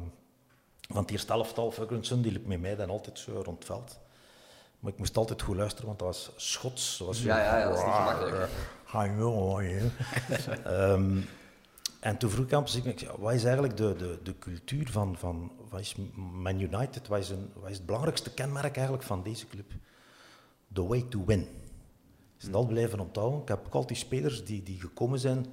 [0.89, 3.99] want die eerste elftal, Ferguson, die liep met mij dan altijd zo rond het veld.
[4.81, 6.99] Maar ik moest altijd goed luisteren, want dat was Schots.
[6.99, 8.49] Dat was ja, ja, ja, dat is niet gemakkelijk.
[10.67, 11.29] um,
[12.09, 15.53] en toen vroeg ik aan ik, wat is eigenlijk de, de, de cultuur van, van
[15.69, 17.09] wat is Man United?
[17.09, 19.73] Wat is, een, wat is het belangrijkste kenmerk eigenlijk van deze club?
[20.73, 21.49] The way to win.
[22.39, 23.41] Is dat blijven onthouden?
[23.41, 25.47] Ik heb ook altijd spelers die, die gekomen zijn,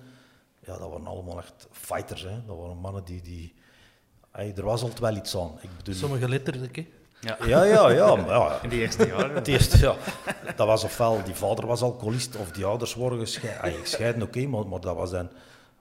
[0.59, 2.21] ja, dat waren allemaal echt fighters.
[2.21, 2.45] Hè.
[2.45, 3.53] Dat waren mannen die, die,
[4.31, 5.57] er was altijd wel iets aan.
[5.61, 5.93] Ik bedoel...
[5.93, 7.37] Sommige letterlijk, Ja.
[7.45, 8.59] Ja, ja, ja, ja.
[8.63, 9.35] In de eerste jaren.
[9.35, 9.95] Het eerste, ja.
[10.55, 13.79] Dat was ofwel, die vader was alcoholist of die ouders worden gescheiden.
[13.79, 15.29] gescheiden, oké, maar, maar dat was dan...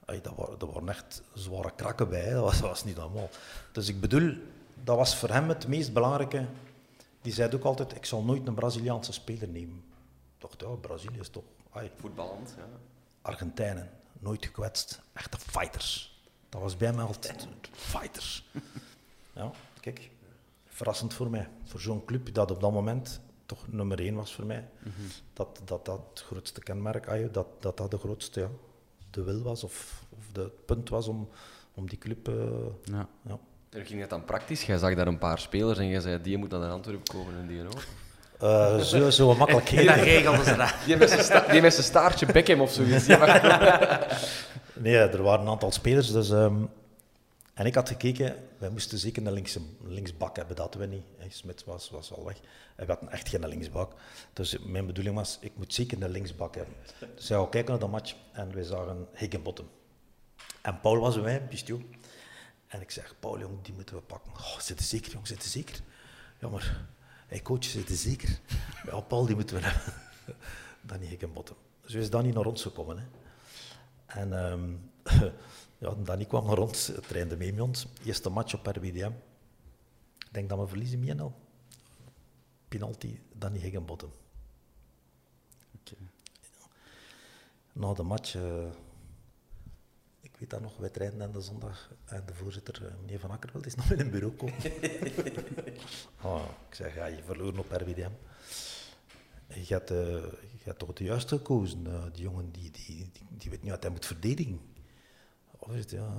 [0.05, 3.29] dat, waren, dat waren echt zware krakken bij, dat was, dat was niet normaal.
[3.71, 4.33] Dus ik bedoel,
[4.83, 6.45] dat was voor hem het meest belangrijke.
[7.21, 9.83] Die zei ook altijd, ik zal nooit een Braziliaanse speler nemen.
[10.35, 11.43] Ik dacht, ja, Brazilië is toch...
[11.99, 12.63] Voetballend, ja.
[13.21, 13.89] Argentijnen,
[14.19, 15.01] nooit gekwetst.
[15.13, 16.21] Echte fighters.
[16.49, 18.49] Dat was bij mij altijd fighters.
[19.33, 20.09] Ja, kijk,
[20.67, 21.49] verrassend voor mij.
[21.65, 24.67] Voor zo'n club dat op dat moment toch nummer één was voor mij.
[24.79, 24.91] Mhm.
[25.33, 28.49] Dat, dat dat het grootste kenmerk, dat, dat dat de grootste ja,
[29.09, 31.29] de wil was of, of de, het punt was om,
[31.73, 32.29] om die club...
[32.29, 32.35] Uh,
[32.83, 33.07] ja.
[33.25, 33.39] ja.
[33.69, 34.65] En ging het dan praktisch?
[34.65, 37.47] Jij zag daar een paar spelers en je zei, die moet naar Antwerpen komen en
[37.47, 37.83] die ook?
[38.43, 39.71] Uh, zo, zo makkelijk.
[39.71, 40.73] En, en regelden ze dat.
[40.85, 41.23] Die met zijn
[41.71, 43.07] sta staartje Beckham of zoiets.
[44.83, 46.11] nee, er waren een aantal spelers.
[46.11, 46.69] Dus, um,
[47.53, 51.03] en ik had gekeken, wij moesten zeker een linkse, linksbak hebben, dat we niet.
[51.29, 52.35] Smit was, was al weg.
[52.75, 53.93] En we hadden echt geen linksbak.
[54.33, 56.73] Dus mijn bedoeling was, ik moet zeker een linksbak hebben.
[57.15, 59.69] Dus wij gaan kijken naar de match en we zagen Higginbottom.
[60.61, 61.81] En Paul was bij mij, Pistio.
[62.67, 64.31] En ik zeg, Paul, jong, die moeten we pakken.
[64.31, 65.79] Oh, zitten zeker, jong, zitten zeker.
[66.39, 66.85] Ja, maar
[67.29, 68.39] hey, coach, zitten zeker.
[68.85, 69.93] Ja, Paul, die moeten we hebben.
[70.87, 71.55] Danny Higginbottom.
[71.81, 72.97] Dus is Danny naar ons gekomen.
[72.97, 73.05] Hè.
[74.05, 74.91] En um,
[75.77, 77.87] ja, Danny kwam naar ons, trainde mee met ons.
[78.03, 79.11] Eerste match op RWDM.
[80.17, 81.33] Ik denk dat we verliezen met al.
[82.67, 84.11] Penalty, Danny Higginbottom.
[85.79, 86.07] Okay.
[87.73, 88.73] Na de match, uh, ik
[90.39, 93.65] weet dat nog, wij trainen aan de zondag en de voorzitter, eh, meneer Van Akkerveld,
[93.65, 94.55] is nog in een bureau komen.
[96.21, 98.11] oh, ik zeg, ja, je verloren op RWDM.
[99.47, 99.97] Je hebt, uh,
[100.63, 101.85] je toch de juiste gekozen.
[101.87, 104.59] Uh, die jongen die, die, die, die, weet niet wat hij moet verdedigen.
[105.59, 106.13] Of is het, ja,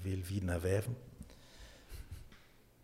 [0.00, 0.88] veel vier naar vijf.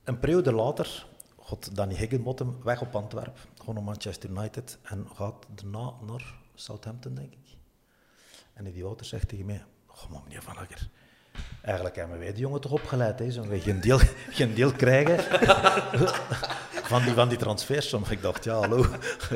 [0.04, 1.06] Een periode later
[1.40, 7.14] gaat Danny Higginbottom weg op Antwerpen, gewoon naar Manchester United en gaat daarna naar Southampton,
[7.14, 7.56] denk ik.
[8.52, 9.64] En die Wouter zegt tegen mij,
[10.04, 10.88] oh maar meneer Van Akker,
[11.62, 13.30] eigenlijk hebben wij die jongen toch opgeleid, hè?
[13.30, 13.98] Zullen we geen deel,
[14.38, 15.18] geen deel krijgen
[16.92, 17.90] van die, van die transfers?
[17.90, 18.86] Maar ik dacht, ja, hallo.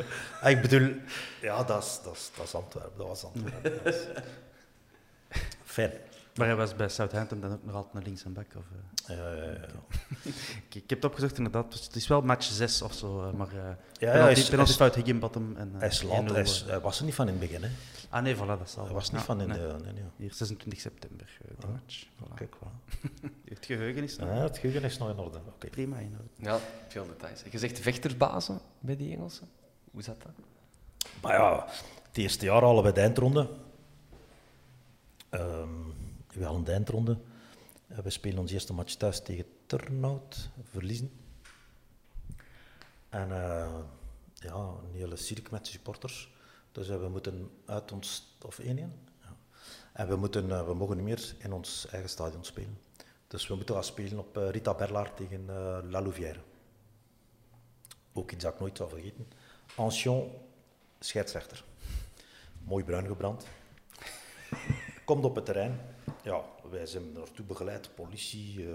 [0.43, 0.95] ik bedoel,
[1.41, 1.99] ja, dat is,
[2.37, 3.93] dat Antwerpen, dat was Antwerpen.
[5.63, 5.91] Fijn.
[6.37, 8.47] Maar hij was bij Southampton dan ook nog altijd naar links en back?
[8.57, 8.63] Of,
[9.09, 9.17] uh...
[9.17, 9.67] ja, ja, ja.
[10.67, 11.73] ik, ik, heb het opgezocht inderdaad.
[11.73, 13.61] Het is wel match 6 of zo, maar uh,
[13.93, 15.55] ja, penalty, is, penalty fout Higginbottom.
[15.55, 17.63] En, uh, hij, is laat, hij, is, hij was er niet van in het begin.
[17.63, 17.69] Hè?
[18.09, 18.83] Ah nee, voilà, dat zal.
[18.85, 19.57] Hij was niet van in nee.
[19.57, 19.75] de...
[19.83, 20.03] Nee, nee.
[20.15, 22.05] Hier, 26 september, die Ah, match.
[22.05, 22.33] Voilà.
[22.35, 22.99] Kijk, voilà.
[23.49, 25.37] Het geheugen is nog Ja, het geheugen is nog in orde.
[25.47, 25.67] Oké.
[25.67, 26.49] prima in orde.
[26.49, 27.43] Ja, veel details.
[27.51, 29.49] Je zegt vechtersbazen bij die Engelsen.
[29.91, 30.31] Hoe zat dat?
[31.21, 31.65] Maar ja,
[32.07, 33.49] het eerste jaar halen we de eindronde.
[35.31, 35.95] Um,
[36.37, 37.17] we halen de eindronde.
[37.87, 41.11] Uh, we spelen ons eerste match thuis tegen Turnhout, verliezen.
[43.09, 43.79] En uh,
[44.33, 46.31] ja, een hele cirk met supporters.
[46.71, 48.93] Dus uh, we moeten uit ons, of één in.
[49.21, 49.35] Ja.
[49.93, 52.77] En we, moeten, we mogen niet meer in ons eigen stadion spelen.
[53.27, 55.45] Dus we moeten gaan spelen op Rita Berlaar tegen
[55.89, 56.39] La Louvière.
[58.13, 59.27] Ook iets dat ik nooit zal vergeten.
[59.75, 60.31] Ancien
[60.99, 61.63] scheidsrechter.
[62.63, 63.45] Mooi bruin gebrand.
[65.07, 65.79] Komt op het terrein.
[66.21, 68.69] Ja, wij zijn naartoe begeleid, politie, uh,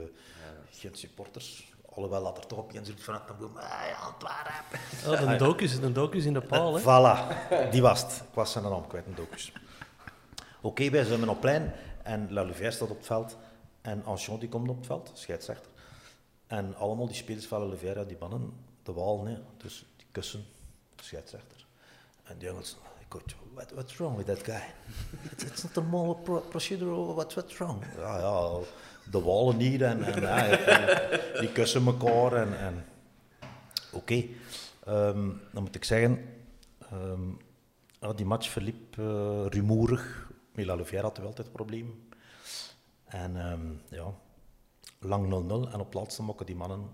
[0.71, 1.73] geen supporters.
[1.95, 4.79] Alhoewel dat er toch opeens iets vanuit de boom, ja, Antwerpen.
[5.07, 6.81] Oh, een docus, een docus in de paal, hè?
[6.81, 8.13] Voilà, die was het.
[8.13, 9.53] Ik was zijn naam kwijt, een docus.
[10.37, 13.37] Oké, okay, wij zijn op plein en La Louvière staat op het veld.
[13.81, 15.71] En Ancien die komt op het veld, scheidsrechter.
[16.47, 19.39] En allemaal die spelers van La Louvière, die bannen de wal, nee.
[19.57, 20.45] dus die kussen
[20.97, 21.67] de scheidsrechter.
[22.23, 22.77] En die jongens,
[23.13, 24.65] coach, what, what's wrong with that guy?
[25.33, 27.85] It's, it's not a normal pro procedure, what, what's wrong?
[27.99, 28.59] Ja, ja,
[29.11, 32.33] de wallen niet en, en die kussen elkaar.
[32.33, 32.85] En, en.
[33.93, 35.09] Oké, okay.
[35.09, 36.19] um, dan moet ik zeggen,
[36.93, 37.39] um,
[38.01, 40.31] ja, die match verliep uh, rumoerig.
[40.53, 42.09] Mila Louvière had wel altijd problemen.
[43.05, 44.15] En um, ja,
[44.99, 46.89] lang 0-0 en op laatste mokken die mannen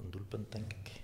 [0.00, 1.02] een doelpunt, denk ik.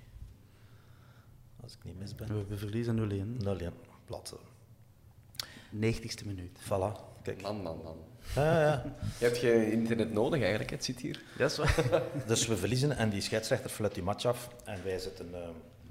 [1.62, 2.28] Als ik niet mis ben.
[2.28, 3.44] We, we verliezen 0-1.
[3.44, 4.38] 0-1, plaatsen.
[5.74, 6.58] 90ste minuut.
[6.60, 6.92] Voilà,
[7.22, 7.42] kijk.
[7.42, 7.96] Man, man, man.
[8.34, 8.96] Ja, ja.
[9.18, 11.22] Je hebt geen internet nodig eigenlijk, het zit hier.
[11.38, 11.48] Ja,
[12.26, 15.36] dus we verliezen en die scheidsrechter fluit die match af en wij zitten uh,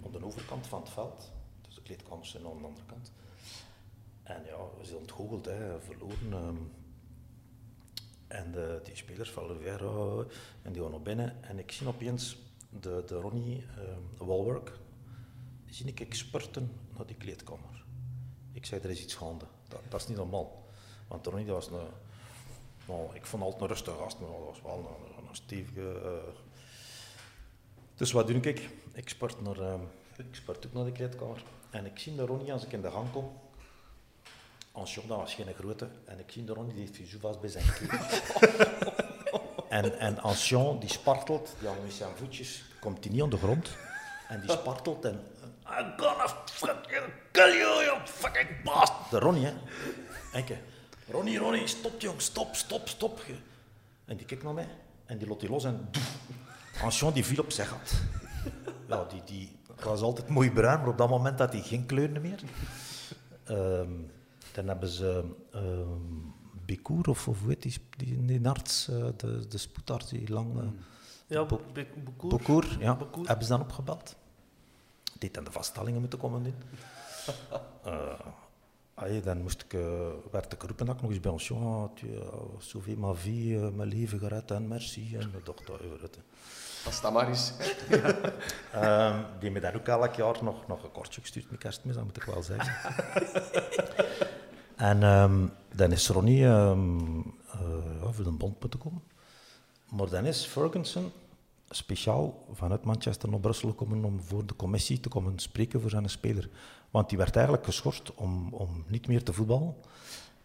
[0.06, 1.32] aan de overkant van het veld.
[1.66, 3.12] Dus de kleedkamers zijn aan de andere kant.
[4.24, 6.48] En ja, we zijn ontgoocheld, hè, verloren.
[6.48, 6.72] Um,
[8.28, 10.28] en de, die spelers van Louvière,
[10.62, 11.44] en die gaan naar binnen.
[11.44, 12.38] En ik zie opeens
[12.70, 14.72] de, de Ronnie uh, Walwork,
[15.66, 17.69] die zie ik spurten naar die kleedkamer.
[18.54, 19.46] Ik zei, er is iets gaande.
[19.68, 20.64] Dat, dat is niet normaal.
[21.08, 21.88] Want Ronnie, dat was een...
[22.88, 25.68] Nou, ik vond altijd een rustige gast, maar dat was wel een, een.
[25.78, 26.12] Uh...
[27.96, 28.70] Dus wat doe ik?
[28.94, 29.74] Ik spurt, naar, uh,
[30.18, 31.44] ik spurt ook naar de kleedkamer.
[31.70, 33.32] En ik zie de Ronnie als ik in de gang kom.
[34.72, 35.88] Ancien, dat was geen grote.
[36.06, 38.00] En ik zie de Ronnie, die heeft zo vast bij zijn keel.
[39.80, 40.18] en, en
[40.80, 43.70] die spartelt, die met zijn voetjes, komt hij niet aan de grond.
[44.28, 45.24] En die spartelt en...
[45.78, 49.10] I'm gonna fucking kill you, you fucking bastard.
[49.10, 49.54] De Ronnie, hè.
[50.34, 50.58] Enke.
[51.12, 53.22] Ronnie, Ronnie, stop jong, stop, stop, stop.
[54.06, 54.68] En die kijkt naar mij
[55.06, 55.90] en die lot die los en.
[56.84, 57.94] Ancien die viel op zijn gat.
[58.88, 62.22] Ja, die, die was altijd mooi bruin, maar op dat moment had hij geen kleuren
[62.22, 62.40] meer.
[63.50, 64.12] Um,
[64.52, 65.24] dan hebben ze
[65.56, 66.34] um,
[66.66, 70.56] Becour, of, of hoe heet die, die, die arts, uh, de, de spoedarts die lang...
[70.56, 70.70] Uh,
[71.28, 72.38] ja, Bo Becour.
[72.38, 72.98] Becour, ja.
[73.24, 74.16] Hebben ze dan opgebeld.
[75.20, 76.56] Die aan de vaststellingen moeten komen doen.
[77.86, 78.20] Uh,
[79.00, 79.82] Ay, dan moest ik, uh,
[80.32, 82.08] werd ik ik nog eens bij ons jongen, tu
[82.58, 85.18] as sauvé ma vie, uh, mijn leven gered en merci.
[85.18, 86.18] En ik dacht, dat
[86.84, 87.54] Pas dat maar eens.
[88.76, 92.04] um, die me dan ook elk jaar nog, nog een kortje gestuurd met kerstmis, dat
[92.04, 92.74] moet ik wel zeggen.
[94.90, 97.18] en um, dan is Ronnie um,
[97.56, 99.02] uh, voor de bond moeten komen.
[99.90, 101.12] Maar dan is Ferguson
[101.70, 106.10] speciaal vanuit Manchester naar Brussel gekomen om voor de commissie te komen spreken voor zijn
[106.10, 106.50] speler.
[106.92, 109.76] Want die werd eigenlijk geschorst om, om niet meer te voetballen.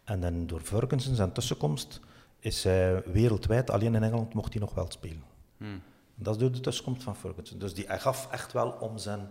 [0.05, 2.01] En dan door Ferguson zijn tussenkomst
[2.39, 5.23] is hij wereldwijd, alleen in Engeland mocht hij nog wel spelen.
[5.57, 5.83] Hmm.
[6.15, 7.59] Dat is door de tussenkomst van Ferguson.
[7.59, 9.29] Dus die, hij gaf echt wel om zijn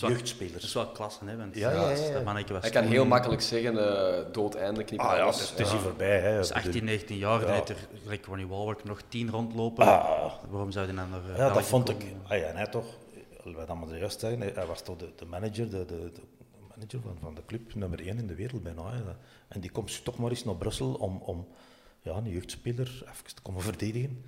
[0.00, 0.52] wel- jeugdspelers.
[0.52, 1.36] Dat is wel klasse, hè?
[1.36, 2.12] Want Ja, ja, ja, ja.
[2.12, 3.78] dat manneke was Hij kan heel makkelijk zeggen,
[4.18, 5.50] eh dood einde, knip Ah ja, alles.
[5.50, 6.20] het is, hier voorbij.
[6.20, 6.34] Hè.
[6.34, 9.86] Ik bedoel- 18, 19 jaar, dan heeft er gelijk Ronnie Walwork nog 10 rondlopen.
[9.86, 10.32] Ah.
[10.48, 12.04] Waarom zou hij dan naar eh, Ja, dat vond ik.
[12.28, 12.86] Ah ja, en hij toch,
[13.44, 16.20] wat dat maar juist zeggen, hij- was toch de, de manager, de, de, de
[16.68, 18.90] manager van, van de club nummer 1 in de wereld bijna.
[18.92, 19.00] Hè.
[19.48, 21.46] En die komt toch maar eens naar Brussel om, om
[22.02, 24.24] ja, een jeugdspeler even te komen verdedigen.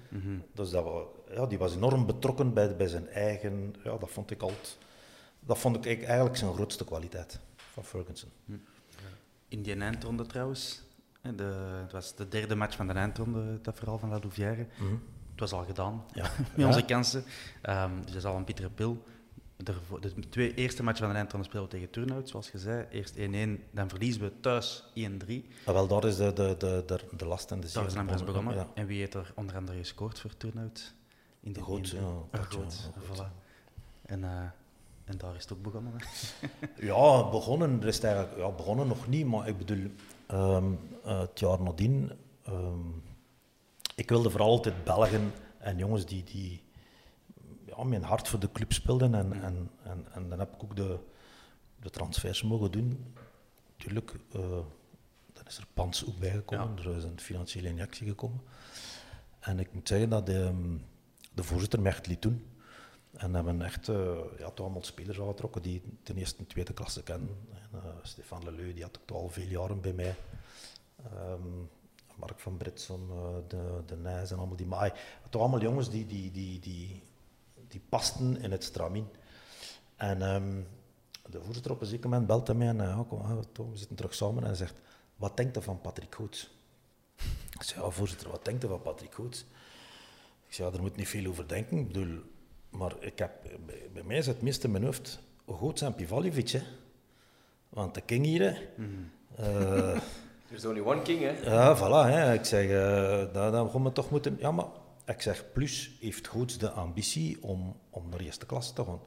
[0.53, 0.87] Dus dat,
[1.35, 3.75] ja, die was enorm betrokken bij, bij zijn eigen.
[3.85, 4.79] Ja, dat vond ik altijd.
[5.49, 8.31] Dat vond ik eigenlijk- zijn grootste kwaliteit van Ferguson.
[9.49, 10.83] In die eindronde trouwens.
[11.37, 11.43] De,
[11.83, 14.67] het was de derde match van de eindronde, dat verhaal van La Louvière.
[15.31, 16.31] Het was al gedaan Ja.
[16.57, 17.25] met onze kansen.
[17.63, 19.03] Ehm, dus dat is al een bittere pil.
[19.57, 22.87] De, de twee eerste matchen van de eindronde spelen we tegen Turnhout, zoals je zei.
[22.91, 23.21] Eerst 1-1,
[23.71, 24.95] dan verliezen we thuis 1-3.
[25.65, 28.25] Ah, wel, daar is de, de, de, de, de last en de Daar is Lambres
[28.25, 28.55] begonnen.
[28.55, 28.69] Ja.
[28.75, 30.95] En wie heeft er onder andere gescoord voor Turnhout?
[31.41, 32.01] In de Goed, ja,
[32.99, 33.33] voilà.
[34.03, 34.43] En, eh,
[35.09, 35.93] en daar is het ook begonnen.
[35.97, 36.07] Hè.
[36.87, 39.91] Ja, begonnen, er is eigenlijk, ja, begonnen nog niet, maar ik bedoel,
[40.27, 40.73] ehm,
[41.05, 42.89] eh, het jaar nadien, ehm,
[43.95, 46.63] ik wilde vooral altijd Belgen en jongens die, die
[47.65, 49.15] ja, mijn hart voor de club speelden.
[49.15, 50.99] En, en, en, en dan heb ik ook de,
[51.81, 53.15] de transfers mogen doen.
[53.77, 54.41] Tuurlijk, eh,
[55.33, 58.41] dan is er Pans ook bijgekomen, er is een financiële injectie gekomen.
[59.41, 60.77] En ik moet zeggen dat de,
[61.35, 62.47] de voorzitter mij echt liet doen.
[63.13, 67.37] En hebben echt eh, ja, allemaal spelers aangetrokken die ten eerste en tweede klasse kennen.
[67.51, 70.17] En, eh, Stefan Leleu, die had toch al veel jaren bij mij.
[71.05, 71.49] Ehm,
[72.17, 74.67] Mark van Britsom, eh, de, de Nijs en allemaal die.
[74.67, 74.93] Maar ay,
[75.31, 77.03] toch allemaal jongens die, die, die, die,
[77.69, 79.09] die pasten in het stramien.
[79.97, 80.61] En ehm,
[81.31, 84.45] de voorzitter op een zeker moment belt mij en ja, kom, we zitten terug samen
[84.45, 84.75] en zegt,
[85.17, 86.51] wat denkt u van Patrick Goots?
[87.53, 89.41] Ik zei, ja wat denkt u van Patrick Goots?
[90.47, 91.79] Ik zei, ja, moet niet veel over denken.
[91.79, 92.23] Ik bedoel,
[92.79, 93.31] maar ik heb,
[93.93, 96.49] bij, mij is het meest in mijn hoofd Goots en Pivaljevic.
[96.49, 96.61] Hè.
[97.69, 98.85] Want de king hier, hè.
[99.37, 100.01] Eh,
[100.49, 101.31] There's only one king, hè.
[101.31, 102.11] ja, voilà.
[102.13, 102.33] Hè.
[102.35, 104.37] Ik zeg, eh dan, dan gaan we toch moeten...
[104.41, 104.67] Ja, maar
[105.07, 109.01] ik zeg, plus heeft Goots de ambitie om, om naar eerste klasse te gaan.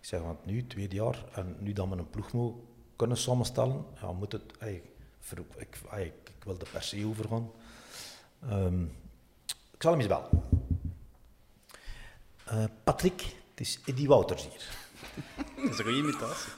[0.00, 2.54] Ik zeg, want nu, tweede jaar, en nu dat we een ploeg moet
[2.96, 4.42] kunnen samenstellen, ja, moet het...
[4.58, 4.82] ey,
[5.18, 7.50] ver- ik, ey, ik, ik wil er per se over gaan.
[8.48, 8.82] Ehm,
[9.74, 10.28] ik zal hem eens bellen.
[12.50, 14.68] Eh, Patrick, het is Eddie Wouters hier.
[15.56, 16.52] Dat is een goede imitatie.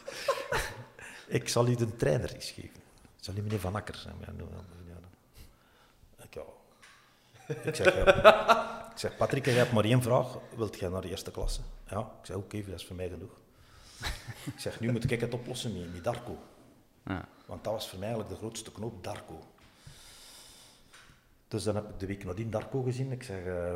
[1.39, 2.81] Ik zal u de trainer eens geven.
[3.17, 4.15] Ik zal u meneer Van Akker zijn.
[4.21, 4.45] Ja, ja,
[4.89, 4.99] ja.
[6.25, 6.43] Ik, ja.
[7.63, 8.91] ik, zeg, ja.
[8.93, 10.39] ik zeg, Patrick, je hebt maar één vraag.
[10.57, 11.61] Wilt jij naar de eerste klasse?
[11.87, 12.01] Ja.
[12.01, 13.41] Ik zeg, oké, dat is voor mij genoeg.
[14.55, 16.39] ik zeg, nu moet ik het oplossen met, met Darko.
[17.05, 17.29] Ja.
[17.47, 19.41] Want dat was voor mij eigenlijk de grootste knoop, Darko.
[21.49, 23.13] Dus dan heb ik de week nadien Darko gezien.
[23.13, 23.75] Ik zeg, eh,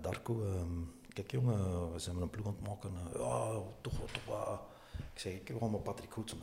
[0.00, 2.90] Darko, ehm, kijk jongen, we zijn met een ploeg aan het maken.
[2.90, 4.66] Eh, ja, toch, wel, toch wel.
[5.14, 6.40] Ik zeg, ik heb gewoon met Patrick Goedsen.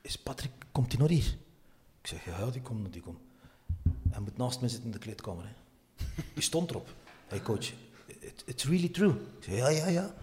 [0.00, 1.36] Is Patrick, komt hij nog hier?
[2.00, 3.18] Ik zeg, ja, die komt, die komt.
[4.10, 5.44] Hij moet naast mij zitten in de kleedkamer.
[5.44, 5.52] Hè.
[6.34, 6.94] Die stond erop.
[7.26, 7.72] Hey coach,
[8.06, 9.12] it, it's really true.
[9.12, 10.14] Ik zeg, ja, ja, ja.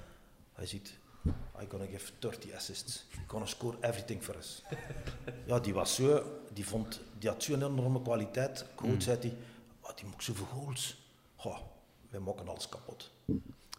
[0.53, 0.97] Hij ziet,
[1.59, 3.05] I'm gonna give 30 assists.
[3.15, 4.63] I'm gonna score everything for us.
[5.45, 8.65] ja, die was zo, die vond, die had zo'n enorme kwaliteit.
[8.75, 9.37] Coach zei hij,
[9.81, 11.06] oh, die maakt zoveel goals.
[11.47, 11.57] Goh,
[12.09, 13.11] wij maken alles kapot.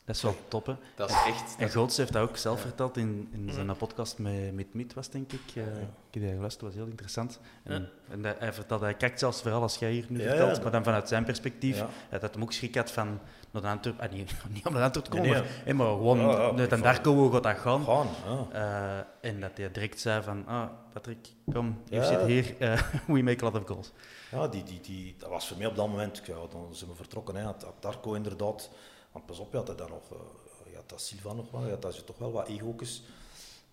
[0.04, 0.74] Dat is wel top, hè.
[0.96, 1.56] Dat is echt...
[1.58, 5.10] En Goots heeft dat ook zelf verteld in, in zijn podcast met, met Miet, was
[5.10, 5.40] denk ik.
[5.54, 5.68] Eh, Ik
[6.10, 7.40] heb die geluisterd, dat was heel interessant.
[7.64, 10.56] En, en dat, hij vertelde, hij kijkt zelfs verhaal als jij hier nu Ja, vertelt,
[10.56, 10.62] ja.
[10.62, 11.76] maar dan vanuit zijn perspectief.
[11.76, 11.88] Ja.
[12.10, 14.82] Dat hij hem ook schrik had van naar de Antwerp, ah, niet, niet om naar
[14.82, 15.62] Antwerp te komen, Nee, maar, nee.
[15.64, 17.84] hè, maar gewoon Ja, ja, Darko, hoe gaat dat gaan?
[17.84, 19.04] Gaan, ja.
[19.20, 22.04] Eh, en dat hij direct zei van, ah, Patrick, kom, je Ja.
[22.04, 23.92] zit hier, eh, we make a lot of goals.
[24.30, 26.96] Ja, die, die, die, dat was voor mij op dat moment, ja, dan zijn we
[26.96, 27.34] vertrokken.
[27.36, 27.42] Hè.
[27.42, 28.70] Had, had Darko inderdaad,
[29.12, 31.70] want pas op, je had daar nog, eh, je had dat Silva nog wel, je
[31.70, 33.02] had daar toch wel wat ego's.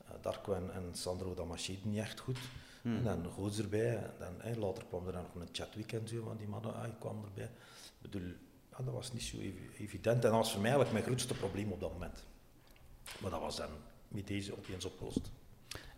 [0.07, 2.37] Eh, Darko en, en Sandro, dat marcheerde niet echt goed.
[2.83, 6.07] En dan Goots erbij, en dan, hè, later kwam er dan nog een chatweek en
[6.07, 7.43] zo, van die mannen, ah, kwam erbij.
[7.43, 8.27] Ik bedoel,
[8.71, 11.33] ja, dat was niet zo evi- evident en dat was voor mij eigenlijk mijn grootste
[11.33, 12.23] probleem op dat moment.
[13.19, 13.69] Maar dat was dan
[14.07, 15.31] met deze opeens opgelost.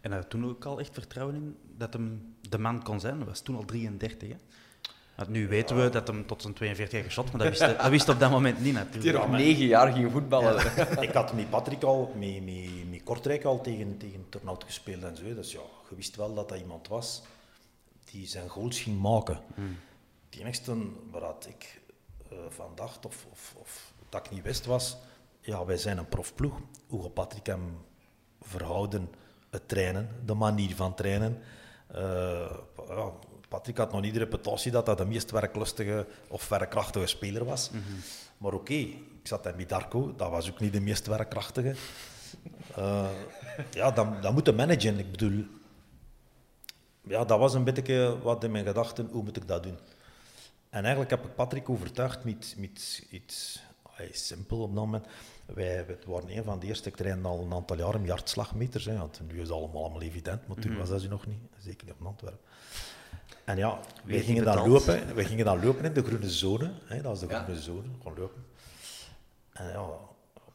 [0.01, 3.17] En had toen ook al echt vertrouwen in dat hem de man kon zijn.
[3.17, 4.35] Hij was toen al 33, hè.
[5.15, 7.89] Want nu weten we dat hem tot zijn 42 geschot, maar dat wist, hij- dat
[7.89, 9.21] wist op dat moment niet natuurlijk.
[9.25, 10.57] Die negen jaar ging voetballen.
[11.07, 15.15] ik had met Patrick al, met, met, met Kortrijk al tegen, tegen Turnhout gespeeld en
[15.17, 15.33] zo.
[15.33, 17.21] Dus ja, je wist wel dat dat iemand was
[18.11, 19.39] die zijn goals ging maken.
[20.29, 20.75] Het enigste
[21.11, 21.81] waar dat ik
[22.31, 24.97] eh, van dacht, of, of, of dat ik niet wist, was...
[25.41, 26.59] Ja, wij zijn een profploeg.
[26.87, 27.77] Hoe gaat Patrick hem
[28.41, 29.09] verhouden?
[29.49, 31.41] Het trainen, de manier van trainen.
[31.93, 33.11] Ja,
[33.47, 37.71] Patrick had nog niet de reputatie dat dat de meest werklustige of werkkrachtige speler was.
[38.37, 41.75] Maar oké, ik zat in Midarko, dat was ook niet de meest werkkrachtige.
[42.75, 43.09] Eh,
[43.71, 44.99] ja, dan, dan moet je managen.
[44.99, 45.45] Ik bedoel,
[47.01, 49.77] ja, dat was een beetje wat in mijn gedachten, hoe moet ik dat doen?
[50.69, 55.05] En eigenlijk heb ik Patrick overtuigd met, met iets allee, simpel op dat moment.
[55.53, 58.85] Wij, wij waren een van de eerste, ik train al een aantal jaren met hartslagmeters.
[58.85, 61.85] Hè, want nu is het allemaal, allemaal evident, maar toen was dat nog niet, zeker
[61.85, 62.39] niet op Antwerpen.
[63.45, 66.73] En ja, wij gingen, dan lopen, wij gingen dan lopen in de groene zone.
[66.85, 68.45] Hè, dat was de groene zone, gewoon lopen.
[69.51, 69.89] En ja,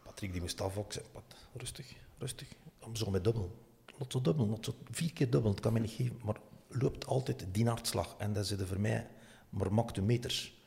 [0.04, 1.22] Patrick die moest af ook zei, Pat,
[1.56, 2.48] rustig, rustig.
[2.78, 3.56] Om zo met dubbel.
[3.98, 6.20] Not zo dubbel, not zo vier keer dubbel, dat kan me niet geven.
[6.24, 6.36] Maar
[6.68, 8.14] loopt altijd die hartslag.
[8.18, 9.06] En dat zitten voor mij
[9.52, 10.60] maar maakt u meters.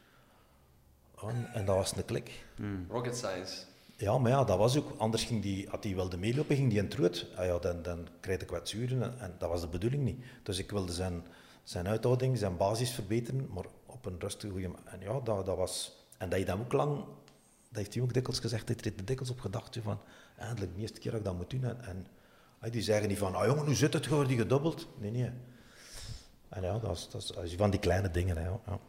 [1.21, 2.45] En, en dat was een klik.
[2.89, 3.65] Rocket science.
[3.97, 4.93] Ja, maar ja, dat was ook.
[4.97, 7.25] Anders ging die, had hij wilde meelopen, ging die in het.
[7.35, 10.25] Ah ja, dan, dan kreeg ik kwetsuren en, en dat was de bedoeling niet.
[10.43, 11.23] Dus ik wilde zijn,
[11.63, 14.69] zijn uithouding, zijn basis verbeteren, maar op een rustige, goede.
[14.85, 16.05] En ja, dat, dat was...
[16.17, 16.95] En dat je dan ook lang...
[16.95, 19.99] Dat heeft hij ook dikwijls gezegd, hij heeft er dikwijls op gedacht, zo van,
[20.37, 21.63] eindelijk de eerste keer dat ik dat moet doen.
[21.63, 22.07] En, en
[22.59, 24.87] ah, die zeggen niet van, ah jongen, hoe zit het, gewoon die gedubbeld?
[24.97, 25.29] Nee, nee.
[26.49, 28.79] En ja, dat is, dat is van die kleine dingen, hè, ja.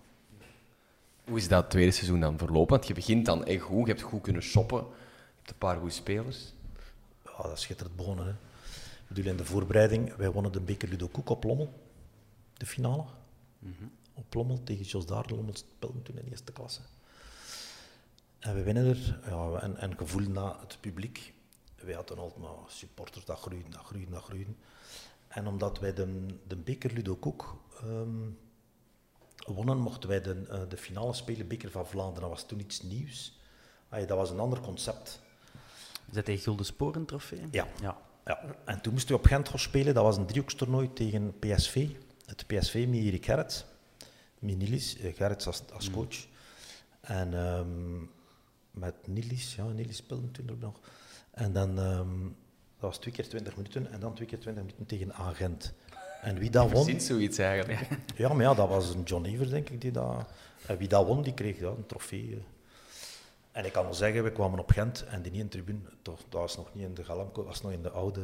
[1.27, 2.77] Hoe is dat tweede seizoen dan verlopen?
[2.77, 4.85] Want je begint dan echt goed, je hebt goed kunnen shoppen, je
[5.37, 6.53] hebt een paar goede spelers.
[7.25, 8.25] Ja, dat is schitterend begonnen.
[8.25, 8.31] Hè.
[8.31, 11.73] Ik bedoel, in de voorbereiding, wij wonnen de beker Ludo Koek op Lommel,
[12.53, 13.05] de finale.
[14.15, 16.81] Op Lommel tegen Jos Daar, Lommel speelde toen in de eerste klasse.
[18.39, 21.33] En we winnen er, ja, en, en gevoel na het publiek.
[21.77, 24.57] Wij hadden altijd maar supporters, dat groeien, dat groeien, dat groeien.
[25.29, 28.29] En omdat wij de, de beker Ludo Koek ehm,
[29.47, 32.29] wonnen, mochten wij de, eh, de finale spelen, beker van Vlaanderen.
[32.29, 33.41] Dat was toen iets nieuws.
[33.89, 35.21] Allee, dat was een ander concept.
[36.09, 37.49] Is dat tegen Gulden Sporen trofee?
[37.51, 37.67] Ja.
[37.81, 37.97] ja.
[38.27, 39.95] Ja, en toen moesten we op Gent spelen.
[39.95, 41.89] Dat was een driehoekstoernooi tegen PSV.
[42.25, 43.65] Het PSV met Erik Gerrits.
[44.39, 46.27] Met Nilis, eh, Gerrits als, als coach.
[47.01, 48.01] En ehm,
[48.71, 50.81] met Nilis, ja, Nilis speelde toen ook nog.
[51.31, 54.87] En dan, ehm, dat was twee keer 20 minuten en dan twee keer 20 minuten
[54.87, 55.73] tegen Agent.
[56.27, 56.85] En wie dat won...
[56.85, 57.89] Ziet zoiets eigenlijk.
[58.17, 60.27] Ja, maar ja, dat was een John Evers, denk ik, die dat...
[60.67, 62.43] En wie dat won, die kreeg ja, een trofee.
[63.53, 66.41] En ik kan wel zeggen, we kwamen op Gent en die niet tribune, toch, dat
[66.41, 68.21] was nog niet in de Galamco, dat was nog in de oude...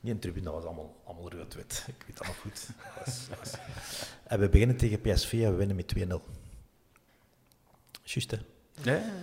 [0.00, 1.84] Niet in tribune, dat was allemaal, allemaal rood-wit.
[1.86, 2.66] Ik weet dat nog goed.
[2.94, 3.54] Dat was- dat was-
[4.24, 6.20] En we beginnen tegen PSV en we winnen met 2-0.
[8.02, 8.34] Juist,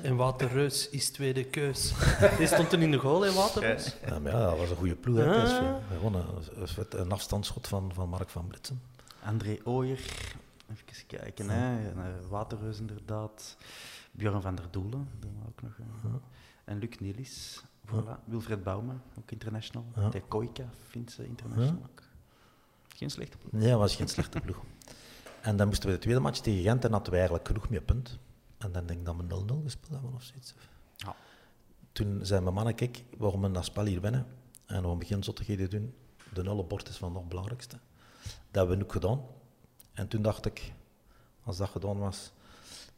[0.01, 1.93] En Waterreus is tweede keus.
[2.37, 3.95] Die stond toen in de goal, hè, Waterreus?
[4.05, 5.57] Ja, maar ja, dat was een goede ploeg, hè, PSV.
[5.57, 5.75] Ah.
[5.89, 6.25] We wonnen
[6.77, 8.81] met een afstandsschot van, van Mark van Blitsen.
[9.23, 9.99] André Ooyer,
[10.71, 11.77] even kijken, hè.
[12.29, 13.57] Waterreus inderdaad.
[14.11, 16.21] Björn van der Doelen, doen we ook nog.
[16.63, 18.23] En Luc Nielis, voilà.
[18.25, 19.85] Wilfred Bouwman, ook international.
[19.95, 20.09] Ja.
[20.09, 21.89] De Koika, Finse international.
[22.95, 23.51] Geen slechte ploeg.
[23.51, 24.57] Nee, dat was geen slechte ploeg.
[25.41, 27.81] En dan moesten we de tweede match tegen Gent en hadden we eigenlijk genoeg meer
[27.81, 28.17] punt.
[28.59, 30.53] En dan denk ik dat we 0-0 gespeeld hebben of zoiets.
[30.95, 31.15] Ja.
[31.91, 34.25] Toen zei mijn mannen, kijk, waarom we dat spel hier winnen
[34.65, 35.93] en we beginnen zottigheden doen,
[36.33, 37.77] de nulle bord is van het nog belangrijkste.
[38.23, 39.21] Dat hebben we ook gedaan.
[39.93, 40.73] En toen dacht ik,
[41.43, 42.31] als dat gedaan was,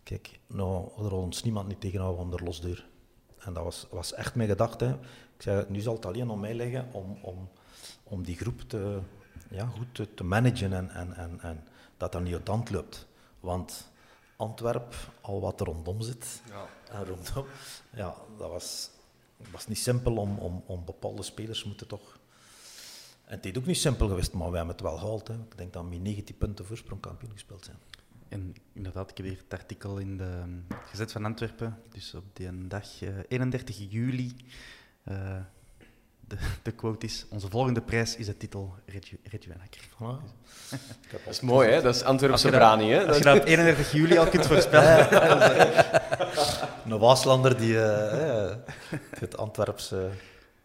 [0.03, 2.87] kijk, nou, er wil ons niemand niet tegenhouden om er los deur.
[3.39, 4.97] En dat was, was echt mijn gedachte.
[5.35, 7.49] Ik zei, nu zal het alleen om mij liggen om, om,
[8.03, 8.99] om die groep te,
[9.49, 12.69] ja, goed te, te managen en, en, en, en dat dat niet uit de hand
[12.69, 13.07] loopt.
[13.39, 13.90] Want
[14.41, 16.41] Antwerp, al wat er rondom zit,
[16.91, 17.45] en rondom,
[17.93, 18.89] ja, dat was,
[19.51, 22.19] was niet simpel om, om, om bepaalde spelers moeten toch...
[23.25, 25.27] En het is ook niet simpel geweest, maar we hebben het wel gehaald.
[25.27, 25.33] Hè.
[25.33, 27.77] Ik denk dat we met 19 punten voorsprong kampioen gespeeld zijn.
[28.27, 31.77] En inderdaad, ik heb hier het artikel in de Gezet van Antwerpen.
[31.89, 34.35] Dus op die dag, eh, 31 juli.
[35.03, 35.37] eh,
[36.31, 40.19] de, de quote is: Onze volgende prijs is de titel Reggie Reggie Van Akker.
[41.11, 41.81] Dat is mooi, hè?
[41.81, 43.07] Dat is Antwerpse Als je dat- brani, hè?
[43.07, 45.07] Als je dat op 31 juli al kunt voorspellen.
[46.91, 48.55] Een Waaslander die eh,
[49.09, 50.09] het Antwerpse...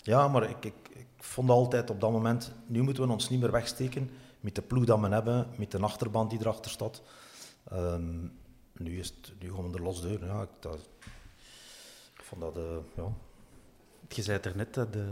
[0.02, 3.40] Ja, maar ik, ik, ik vond altijd op dat moment, nu moeten we ons niet
[3.40, 4.10] meer wegsteken
[4.40, 7.02] met de ploeg dat we hebben, met de achterban die erachter staat.
[7.70, 8.18] Ehm,
[8.72, 10.24] nu, is het, nu gaan we er los deur.
[10.26, 10.78] Ja, ik, dat,
[12.14, 12.56] ik vond dat...
[12.56, 12.62] eh,
[12.96, 13.04] ja.
[14.08, 15.06] Je zei het er net, dat, de,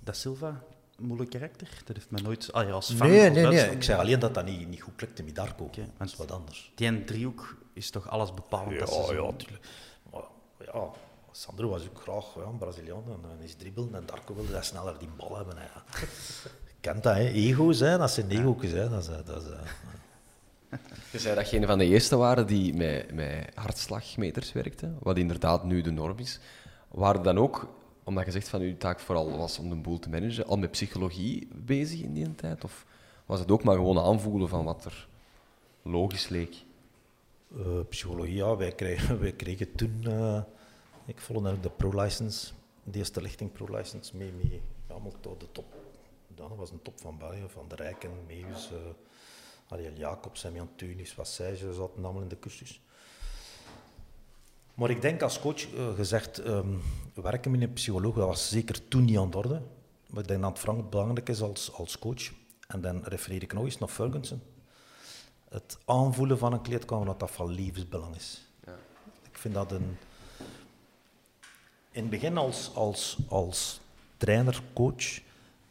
[0.00, 0.62] dat Silva,
[0.98, 1.68] moeilijk karakter.
[1.84, 2.52] Dat heeft mij nooit...
[2.52, 3.70] Ah ja, als fan Nee, nee, nee.
[3.70, 5.64] Ik zei alleen dat dat niet, niet goed klikte met Darko.
[5.64, 6.72] Oké, dat is wat anders.
[6.74, 8.72] Die en driehoek is toch alles bepalend?
[8.72, 9.66] Ja, dat ja, tuurlijk.
[10.10, 10.22] Maar
[10.58, 10.90] ja,
[11.32, 14.64] Sandro was ook graag ja, een Braziliaan en dan is dribbelen en Darko wilde dat
[14.64, 15.56] sneller die bal hebben.
[15.56, 15.64] Hè.
[15.64, 15.84] ja.
[16.66, 17.28] Je kent dat, hè?
[17.28, 17.98] ego's, hè?
[17.98, 18.70] dat zijn ego's.
[18.70, 18.88] Hè?
[18.88, 20.78] Dat is, eh, dat is, eh,
[21.12, 25.18] Je zei dat je een van de eerste waren die met, met hartslagmeters werkte, wat
[25.18, 26.40] inderdaad nu de norm is.
[26.88, 27.68] Waren dan ook,
[28.10, 30.70] omdat je zegt van uw taak vooral was om de boel te managen, al met
[30.70, 32.64] psychologie bezig in die tijd?
[32.64, 32.86] Of
[33.26, 35.08] was het ook maar gewoon aanvoelen van wat er
[35.82, 36.56] logisch leek.
[37.56, 38.56] Uh, psychologie, ja.
[38.56, 40.00] Wij kregen, kregen toen...
[40.02, 40.42] Uh,
[41.06, 42.52] ik volgde de pro-license,
[42.84, 45.74] de eerste lichting pro-license, mee, mee ja, tot de top.
[46.34, 48.78] Dat was een top van België, van de Rijken, Meus, uh,
[49.68, 52.82] Ariel Jacobs, Semjan Tunis, Wassage, zaten allemaal in de cursus.
[54.80, 56.82] Maar ik denk als coach uh, gezegd, um,
[57.14, 59.62] werken met een psycholoog, dat was zeker toen niet aan de orde.
[60.06, 62.30] Maar ik denk dat het Frank belangrijk is als, als coach.
[62.66, 64.42] En dan refereer ik nog eens naar Ferguson.
[65.48, 68.48] Het aanvoelen van een kleedkamer, dat dat van levensbelang is.
[68.64, 68.76] Ja.
[69.30, 69.98] Ik vind dat een...
[71.90, 73.80] In het begin als, als, als
[74.16, 75.20] trainer, coach,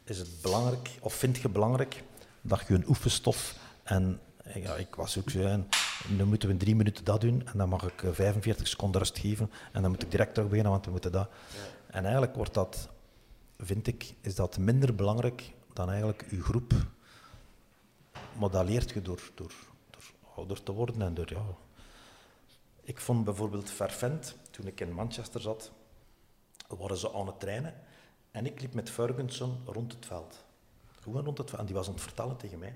[0.04, 2.04] is het belangrijk, of vind je belangrijk,
[2.42, 4.20] dat je een oefenstof en
[4.54, 5.64] ja, ik was ook zo,
[6.08, 9.20] nu moeten we drie minuten dat doen en dan mag ik 45 eh, seconden rust
[9.20, 11.30] geven en dan moet ik direct terug beginnen, want we moeten dat.
[11.30, 11.96] Ja.
[11.96, 12.90] En eigenlijk wordt dat,
[13.58, 16.74] vind ik, is dat minder belangrijk dan eigenlijk uw groep
[18.34, 19.54] modelleert je door, door,
[19.90, 20.04] door
[20.36, 21.44] ouder te worden en door, ja...
[22.82, 25.72] Ik vond bijvoorbeeld Vervent, toen ik in Manchester zat,
[26.68, 27.74] waren ze aan het trainen
[28.32, 30.44] en ik liep met Ferguson rond het veld.
[31.02, 31.62] Gewoon rond het veld.
[31.62, 32.76] En die was aan het vertellen tegen mij.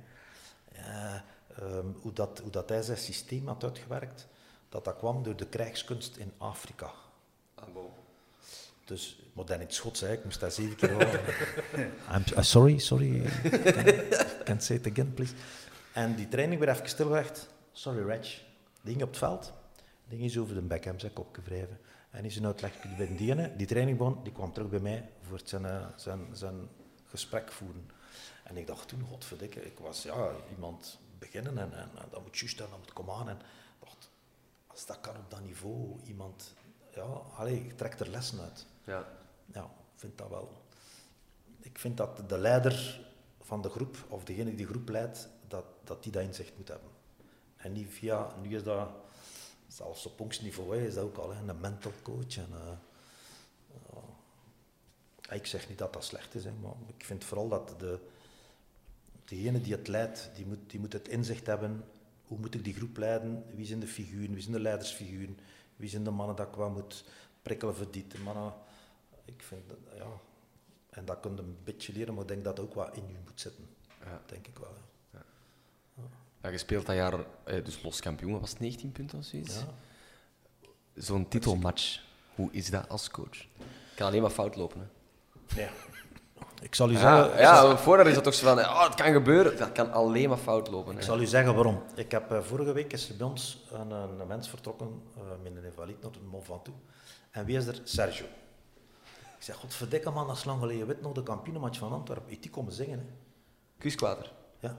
[1.59, 4.27] Ehm, hoe, dat, hoe dat hij zijn systeem had uitgewerkt,
[4.69, 6.91] dat dat kwam door de krijgskunst in Afrika.
[7.55, 7.65] Ah,
[8.85, 11.21] Dus, maar dan in het Schots, ik moest dat zeven keer horen.
[12.15, 13.21] I'm uh, sorry, sorry.
[14.43, 15.33] Can, say it again, please.
[15.93, 17.49] En die training werd even stilgelegd.
[17.71, 18.41] Sorry, Reg.
[18.81, 19.53] Die ging op het veld.
[20.07, 21.79] Die ging zo over de Beckham zijn kop wrijven.
[22.09, 23.57] En is een uitleg bij de dienen.
[23.57, 26.69] Die training begon, die kwam terug bij mij voor zijn, uh, zijn, zijn
[27.09, 27.89] gesprek voeren.
[28.43, 32.37] En ik dacht toen, godverdikke, ik was ja, iemand beginnen en, en, en dat moet
[32.37, 33.29] juist en dat moet komen aan.
[33.29, 33.39] En
[33.79, 34.09] dacht,
[34.67, 36.53] als dat kan op dat niveau, iemand,
[36.93, 37.07] ja,
[37.37, 38.65] allee, ik trek er lessen uit.
[38.83, 39.07] Ja.
[39.45, 40.61] Ja, ik vind dat wel.
[41.59, 43.01] Ik vind dat de leider
[43.41, 46.67] van de groep, of degene die de groep leidt, dat, dat die dat inzicht moet
[46.67, 46.89] hebben.
[47.55, 48.89] En niet via, nu is dat,
[49.67, 52.37] zelfs op niveau is dat ook al een mental coach.
[52.37, 52.71] En, uh,
[55.35, 57.99] ik zeg niet dat dat slecht is, hè, maar ik vind vooral dat de,
[59.25, 61.83] degene die het leidt, die moet, die moet het inzicht hebben.
[62.27, 63.43] Hoe moet ik die groep leiden?
[63.55, 64.33] Wie zijn de figuren?
[64.33, 65.39] Wie zijn de leidersfiguren?
[65.75, 67.05] Wie zijn de mannen dat ik wel moet
[67.41, 68.53] prikkelen voor die mannen?
[69.25, 70.07] Ik vind dat, ja.
[70.89, 73.07] En dat kun je een beetje leren, maar ik denk dat het ook wat in
[73.07, 73.67] je moet zitten.
[74.03, 74.21] Ja.
[74.25, 74.73] Denk ik wel.
[75.11, 75.23] Ja.
[76.41, 76.49] Ja.
[76.49, 79.55] je speelt dat jaar, eh, dus los kampioen, was het 19 punten of zoiets?
[79.55, 79.73] Ja.
[80.95, 82.03] Zo'n titelmatch,
[82.35, 83.45] hoe is dat als coach?
[83.95, 84.91] kan alleen maar fout lopen.
[85.47, 85.61] Hè?
[85.61, 85.71] Ja.
[86.63, 87.41] Ik zal u ja, zeggen...
[87.41, 89.57] Ja, voordat is dat toch zo van, oh, het kan gebeuren.
[89.57, 90.95] Dat kan alleen maar fout lopen.
[90.95, 91.83] Ik zal u zeggen waarom.
[91.95, 95.55] Ik heb, uh, vorige week is er bij ons een, een mens vertrokken uh, met
[95.55, 96.77] een invalide naar het Mont Ventoux.
[97.31, 97.79] En wie is er?
[97.83, 98.25] Sergio.
[99.37, 100.87] Ik zeg, godverdikke man, dat is lang geleden.
[100.87, 102.31] weet nog de kampioenmatch van Antwerpen.
[102.31, 102.99] Ik die komen zingen.
[102.99, 103.05] Hè.
[103.77, 104.31] Kuskwater?
[104.59, 104.77] Ja.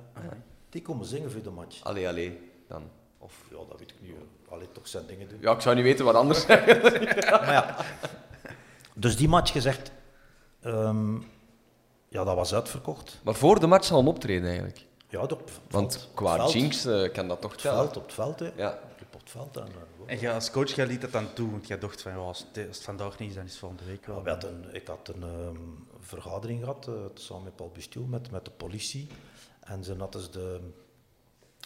[0.68, 1.84] Die komen zingen voor de match.
[1.84, 2.90] Allee, allee, dan.
[3.18, 3.34] Of...
[3.50, 4.14] Ja, dat weet ik niet.
[4.48, 5.38] Allee, toch zijn dingen doen.
[5.40, 6.82] Ja, ik zou niet weten wat anders zeggen.
[7.30, 7.76] maar ja.
[8.94, 9.92] Dus die match gezegd...
[10.66, 11.32] Um,
[12.14, 13.20] ja, dat was uitverkocht.
[13.22, 14.84] Maar voor de match al een optreden eigenlijk?
[15.08, 18.38] Ja, op Want qua jinx uh, kan dat toch op het veld, op het veld,
[18.38, 18.50] hè.
[18.56, 18.78] Ja.
[19.12, 19.56] Op het veld.
[19.56, 19.68] En,
[20.06, 22.38] uh, en als coach, jij liet dat dan toe, want jij dacht van, ja, als,
[22.38, 24.22] het, als het vandaag niet is, dan is het volgende week wel.
[24.24, 28.44] Ja, een, ik had een um, vergadering gehad, uh, samen met Paul Bustiel, met, met
[28.44, 29.08] de politie.
[29.60, 30.60] En ze hadden dus de,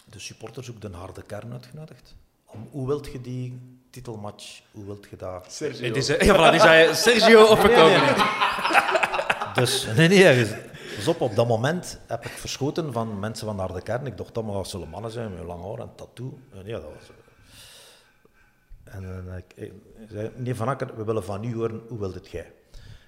[0.05, 2.15] de supporters ook de harde kern uitgenodigd.
[2.45, 5.53] Om, hoe wilt je die titelmatch, hoe wilt je dat...
[5.53, 5.93] Sergio.
[5.93, 8.13] Is, ja, voilà, die zei Sergio of nee, nee, nee.
[9.53, 10.35] Dus nee, nee,
[10.95, 14.05] dus op, op dat moment heb ik verschoten van mensen van naar de kern.
[14.05, 16.39] Ik dacht dat maar zullen mannen zijn met lang haar en tattoo.
[16.53, 17.11] En ja, dat was...
[18.83, 19.73] En uh, ik, ik,
[20.09, 22.53] zei, nee, Van Akker, we willen van u horen, hoe wilt het jij?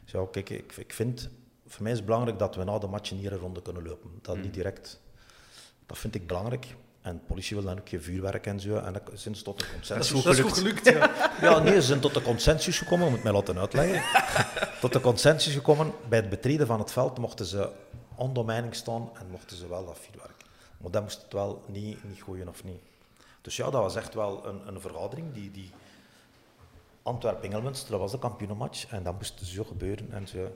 [0.03, 1.29] Ik zei, kijk, ik, ik vind,
[1.67, 4.09] voor mij is het belangrijk dat we na de match hier een ronde kunnen lopen.
[4.21, 5.01] Dat niet direct,
[5.85, 6.75] dat vind ik belangrijk.
[7.01, 8.75] En de politie wil dan ook geen vuurwerk en zo.
[8.75, 10.23] En dan zijn tot de consensus.
[10.23, 10.85] Dat is goed gelukt.
[10.85, 11.11] Ja.
[11.41, 14.01] ja, nee, ze zijn tot de consensus gekomen, moet mij laten uitleggen.
[14.81, 15.93] tot de consensus gekomen.
[16.09, 17.69] Bij het betreden van het veld mochten ze
[18.15, 20.43] on domeining staan en mochten ze wel dat vuurwerk.
[20.77, 22.81] Maar dan moest het wel niet, niet gooien of niet.
[23.41, 25.71] Dus ja, dat was echt wel een, een vergadering die, die
[27.03, 28.85] Antwerpen-Engelmunster, dat was de kampioenenmatch.
[28.85, 30.11] En dat moest zo gebeuren.
[30.11, 30.51] En, zo.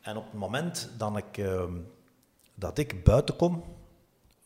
[0.00, 1.62] en op het moment dat ik, uh,
[2.54, 3.64] dat ik buiten kom,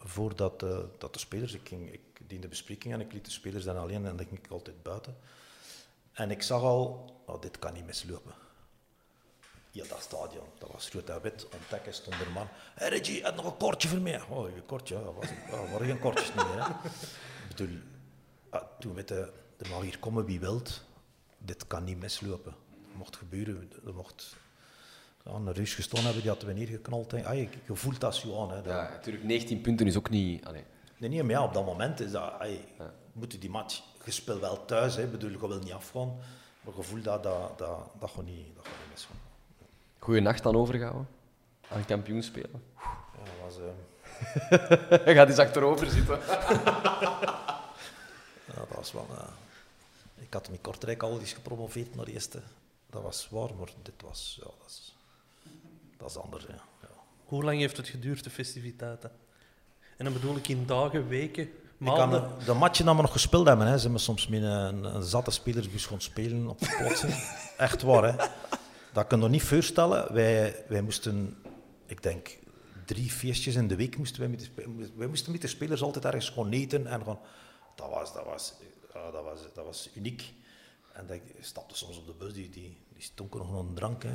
[0.05, 3.65] voordat uh, dat de spelers, ik, ging, ik diende bespreking en ik liet de spelers
[3.65, 5.17] dan alleen en dan ging ik altijd buiten.
[6.13, 8.35] En ik zag al, oh, dit kan niet mislopen.
[9.71, 12.49] Ja, dat stadion, dat was rood en wit, ontdekken stond er man.
[12.75, 14.23] Hey Reggie, heb nog een kortje voor mij?
[14.29, 16.67] Oh, een kortje, dat was, oh, waren geen kortjes meer.
[17.49, 17.79] Ik bedoel,
[18.79, 20.85] toen weet de, er mag hier komen wie wilt,
[21.39, 22.55] dit kan niet mislopen.
[22.71, 24.37] Dat mocht gebeuren, er mocht
[25.25, 27.14] ja, een Ruus gestaan hebben, die hadden we neergeknald.
[27.14, 28.51] Ah, je, je voelt dat zo aan.
[28.51, 30.45] Hè, ja, natuurlijk, 19 punten is ook niet...
[30.99, 32.64] Nee, nee, maar ja, op dat moment is dat, ay,
[33.39, 36.16] die match, je speelt wel thuis, hè, Ik bedoel, je wil niet afgaan,
[36.61, 39.16] maar je voelt dat dat, dat, dat gewoon niet, dat niet misgaan.
[39.99, 41.09] Goeie nacht dan overgehouden.
[41.68, 42.62] Aan kampioen spelen.
[42.79, 43.57] Ja, dat was,
[45.05, 46.18] Hij gaat eens achterover zitten.
[48.47, 49.07] ja, dat was wel...
[49.11, 49.25] eh,
[50.14, 52.41] ik had in Kortrijk al eens gepromoveerd naar eerste.
[52.91, 54.37] Dat was waar, maar dit was...
[54.41, 54.94] Ja, dat is,
[56.05, 56.55] dat is anders, ja.
[56.83, 56.89] ja.
[57.25, 59.11] Hoe lang heeft het geduurd, de festiviteiten?
[59.97, 62.31] En dan bedoel ik in dagen, weken, Ik kan, maanden.
[62.45, 65.31] de matchen dat we nog gespeeld hebben, hè, zijn we soms met een, een zatte
[65.31, 67.09] spelersbus gaan spelen op de plotsen.
[67.57, 68.27] Echt waar, hè.
[68.93, 70.13] Dat kun je nog niet voorstellen.
[70.13, 71.37] Wij, wij moesten,
[71.87, 72.39] ik denk,
[72.85, 76.05] drie feestjes in de week moesten wij met de, wij moesten met de spelers altijd
[76.05, 76.87] ergens gewoon eten.
[76.87, 77.21] En gewoon,
[77.75, 78.55] dat, was, dat, was,
[78.95, 80.33] ja, dat, was, dat was uniek.
[80.93, 84.03] En dat, je stapte soms op de bus, die, die, die stonken nog een drank.
[84.03, 84.11] Hè.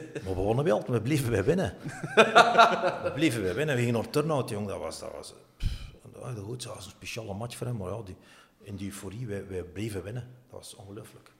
[0.24, 1.74] Maar we wonnen wel, we bleven wij winnen.
[3.04, 3.74] we bleven wij winnen.
[3.74, 4.68] We gingen naar Turnhout, jong.
[4.68, 5.72] Dat was, dat was, pff,
[6.44, 7.76] goed, dat was een speciale match voor hem.
[7.76, 8.16] Maar ja, die,
[8.62, 10.28] in die euforie, wij, wij bleven winnen.
[10.50, 11.30] Dat was ongelooflijk.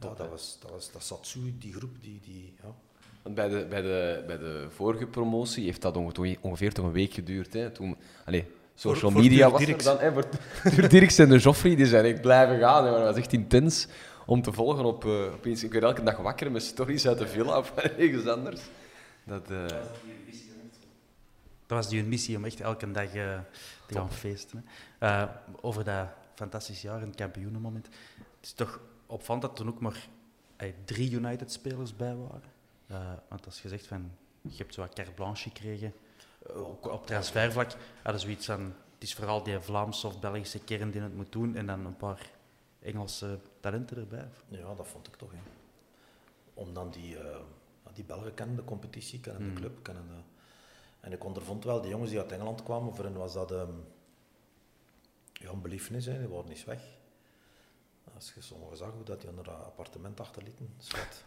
[0.00, 2.20] Ja, dat, was, dat, was, dat zat zo, die groep, die...
[2.24, 2.74] die ja.
[3.22, 6.92] Want bij de, bij, de, bij de vorige promotie heeft dat onge- ongeveer toch een
[6.92, 7.52] week geduurd.
[7.52, 7.70] Hè?
[7.70, 9.98] Toen, allee, social voor media Dirk was er dan.
[9.98, 10.28] Hè, voor,
[10.72, 12.84] voor Dirks en de Joffrey die zijn echt blijven gaan.
[12.84, 13.86] Hè, maar dat was echt intens
[14.26, 15.64] om te volgen op, eh opeens.
[15.64, 18.60] Ik werd elke dag wakker met stories uit de villa of ergens anders.
[19.24, 19.66] Dat, eh,
[21.66, 23.38] Dat was die missie om echt elke dag eh,
[23.86, 24.66] te gaan feesten.
[25.60, 27.86] over dat fantastische jaar en kampioenenmoment.
[27.86, 30.08] Het is toch opvallend dat er toen ook maar
[30.84, 33.20] drie United-spelers bij waren.
[33.28, 34.10] Want als je zegt van,
[34.40, 35.92] je hebt zo wat carte blanche gekregen,
[36.54, 37.70] ook op transfervlak,
[38.02, 38.60] hadden ze zoiets van,
[38.94, 41.96] het is vooral die Vlaamse of Belgische kern die het moet doen en dan een
[41.96, 42.30] paar
[42.86, 43.38] Engelse
[43.70, 44.28] talenten erbij.
[44.48, 45.30] ja, dat vond ik toch.
[45.32, 45.38] Hè.
[46.54, 47.36] Om dan die, eh,
[47.92, 49.54] die Belgen kennen de competitie, kennen de Mm.
[49.54, 50.14] club, kennen de...
[51.00, 53.70] En ik ondervond wel, die jongens die uit Engeland kwamen, voor hen was dat ehm,
[55.32, 56.18] ja, een belevenis, hè.
[56.18, 56.82] die waren niet weg.
[58.14, 61.24] Als je sommigen zag hoe dat die onder een appartement achterlieten, zwart.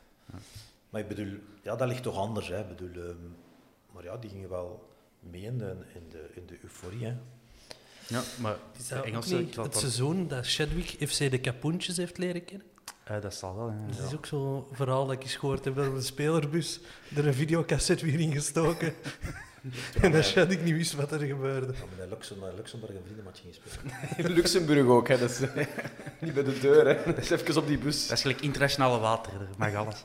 [0.90, 2.48] Maar ik bedoel, ja, dat ligt toch anders.
[2.48, 2.60] Hè.
[2.60, 3.18] Ik bedoel, ehm,
[3.92, 7.06] maar ja, die gingen wel mee in de, in de, in de euforie.
[7.06, 7.18] Hè.
[8.10, 9.36] Ja, maar Is dat ook Engelse...
[9.36, 12.68] niet ik het seizoen dat Chadwick FC de Kapoentjes heeft leren kennen?
[13.04, 13.98] Eh, dat zal wel, ja.
[13.98, 16.80] Dat is ook zo'n verhaal dat ik eens gehoord heb, dat op de spelerbus
[17.16, 18.94] er een videocassette weer ingestoken.
[20.02, 21.74] en dat Chadwick niet wist wat er gebeurde.
[21.74, 23.98] Ja, maar in Luxemburg, Luxemburg een spelen.
[24.18, 25.18] in Luxemburg ook, hè.
[25.18, 25.66] Dat is eh,
[26.22, 26.88] niet bij de deur.
[26.88, 27.06] Hè.
[27.06, 28.08] Dat is even op die bus.
[28.08, 30.04] Dat is gelijk internationale water, er mag alles.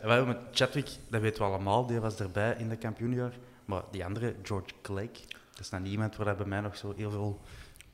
[0.00, 3.32] En wij met Chadwick, dat weten we allemaal, die was erbij in de kampioenjaar.
[3.64, 6.92] Maar die andere, George Clegg, dat is dan iemand waar dat bij mij nog zo
[6.96, 7.40] heel veel...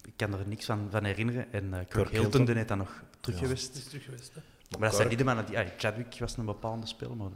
[0.04, 1.52] Ik kan er niks van, van herinneren.
[1.52, 2.44] En eh Kirk, Kirk Hilton, Hilton.
[2.44, 3.44] die heeft dan nog terug Ja.
[3.46, 3.66] geweest.
[3.66, 4.40] Het is terug geweest, hè?
[4.78, 5.56] Maar dat zijn niet de mannen die...
[5.76, 7.30] Chadwick was een bepaalde speler, maar...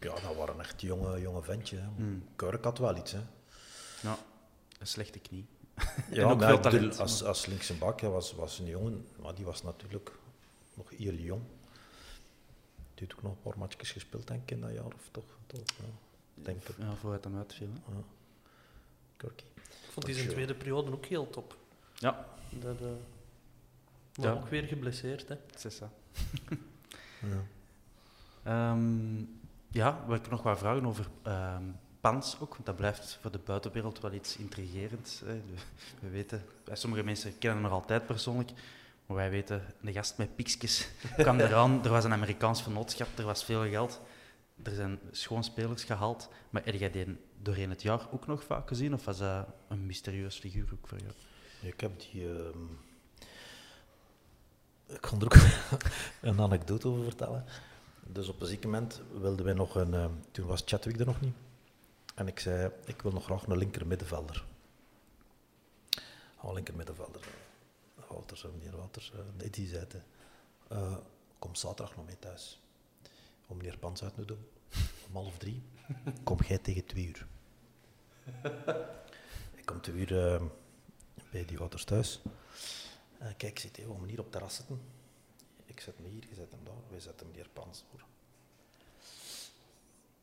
[0.00, 1.80] Ja, dat waren echt jonge, jonge ventjes.
[2.36, 3.12] Kirk had wel iets.
[3.12, 3.20] Hè.
[4.02, 4.18] Ja,
[4.78, 5.46] een slechte knie.
[6.10, 9.62] Ja, ook veel talent, Als, als linkse bak was, was een jongen, maar die was
[9.62, 10.10] natuurlijk
[10.74, 11.42] nog heel jong.
[12.94, 14.84] Die heeft ook nog een paar matchjes gespeeld, denk ik, in dat jaar.
[14.84, 15.24] Of toch?
[15.46, 15.84] toch ja.
[16.34, 16.74] Denk ik.
[16.78, 17.68] Ja, vooruit hem uitviel.
[17.88, 18.02] Ja.
[19.24, 19.44] Ik
[19.90, 21.56] vond die zijn tweede periode ook heel top.
[21.94, 22.86] Ja, Dat, eh,
[24.16, 24.32] maar Ja.
[24.32, 25.36] ook weer geblesseerd, hè?
[25.56, 25.86] c'est ça.
[27.20, 27.42] Ja.
[28.42, 29.18] Ehm,
[29.70, 31.62] ja, we hebben nog wat vragen over ehm,
[32.00, 35.20] pans ook, want dat blijft voor de buitenwereld wel iets intrigerends.
[35.20, 35.26] Hè.
[35.34, 35.54] We,
[36.00, 38.50] we weten, bij sommige mensen kennen hem nog altijd persoonlijk,
[39.06, 43.24] maar wij weten, de gast met piksjes kwam eraan, er was een Amerikaans vennootschap, er
[43.24, 44.00] was veel geld,
[44.62, 48.68] er zijn schoon spelers gehaald, maar heb jij die doorheen het jaar ook nog vaak
[48.68, 51.12] gezien, of was dat een mysterieus figuur ook voor jou?
[51.62, 52.28] Ik heb die...
[52.28, 52.64] ehm,
[54.86, 55.36] Ik kan er ook
[56.28, 57.44] een anekdote over vertellen.
[58.06, 59.94] Dus op een zeker moment wilden wij nog een...
[59.94, 61.34] ehm, Toen was Chadwick er nog niet.
[62.14, 64.44] En ik zei, ik wil nog graag een linker middenvelder.
[66.40, 67.20] Oh, linker middenvelder.
[68.08, 69.86] Walters, eh, meneer Walters, eh, nee, die zei.
[70.68, 70.96] Eh,
[71.38, 72.60] kom zaterdag nog mee thuis.
[73.46, 74.46] Om meneer Pans uit te doen.
[75.08, 75.62] Om half drie.
[76.24, 77.26] Kom jij tegen twee uur.
[79.56, 80.42] ik kom twee uur eh,
[81.30, 82.20] bij die Walters thuis.
[83.18, 84.80] Eh, kijk, ik zit hier, we hier op het terras zitten.
[85.64, 86.74] Ik zet me hier, je zet hem daar.
[86.90, 88.04] Wij zetten meneer Pans voor.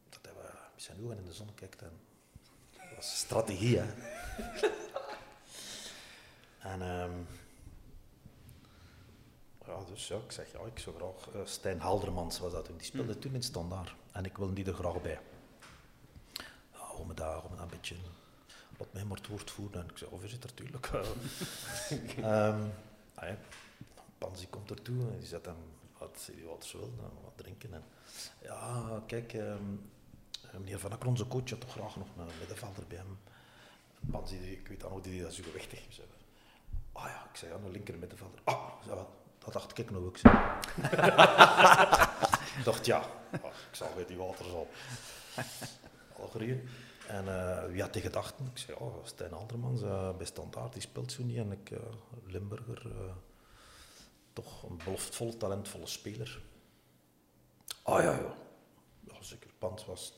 [0.09, 1.81] Dat hij wel met zijn ogen in de zon kijkt.
[1.81, 1.91] En
[2.71, 3.93] dat was strategie, hè.
[6.71, 7.11] en ehm,
[9.67, 11.33] ja, dus ja, ik zeg ja, ik zou graag...
[11.33, 12.77] eh, Stijn Haldermans was dat toen.
[12.77, 13.95] Die speelde toen in Standaard.
[14.11, 15.19] En ik wilde die er graag bij.
[16.73, 17.95] Ja, om me daar, om me daar een beetje...
[18.77, 19.81] Laat mij maar het woord voeren.
[19.81, 20.87] En ik zei, er natuurlijk.
[22.17, 22.61] Ehm
[23.15, 23.37] ah ja,
[24.17, 25.55] Pansy komt ertoe en die zet hem
[25.97, 26.93] wat, die wat ze wil,
[27.23, 27.73] wat drinken.
[27.73, 27.83] En,
[28.41, 29.63] ja, kijk, ehm,
[30.53, 33.17] meneer Van Akker, onze coach, had toch graag nog een middenvelder bij hem.
[34.11, 35.79] Pans, die- ik weet dan hoe die dat zo gewichtig.
[36.91, 38.39] Ah ja, ik zei ja, een linker middenvelder.
[38.43, 39.09] Ah, zei, wel,
[39.45, 40.17] dat dacht ik nog ook.
[40.17, 40.27] Zo.
[42.57, 42.97] ik dacht ja,
[43.31, 44.69] ah, ik zal weer die waters al.
[46.19, 46.69] Al gereden.
[47.07, 48.45] En eh, wie had die gedachten?
[48.45, 51.37] Ik zei, oh, Stijn Aldermans eh, bij Standaard, die speelt zo niet.
[51.37, 51.79] En ik, eh,
[52.25, 53.15] Limburger, eh,
[54.33, 56.41] toch een beloftvolle, talentvolle speler.
[57.83, 58.35] Ah ja, ja.
[58.99, 59.49] Ja, zeker.
[59.59, 60.13] Pans was.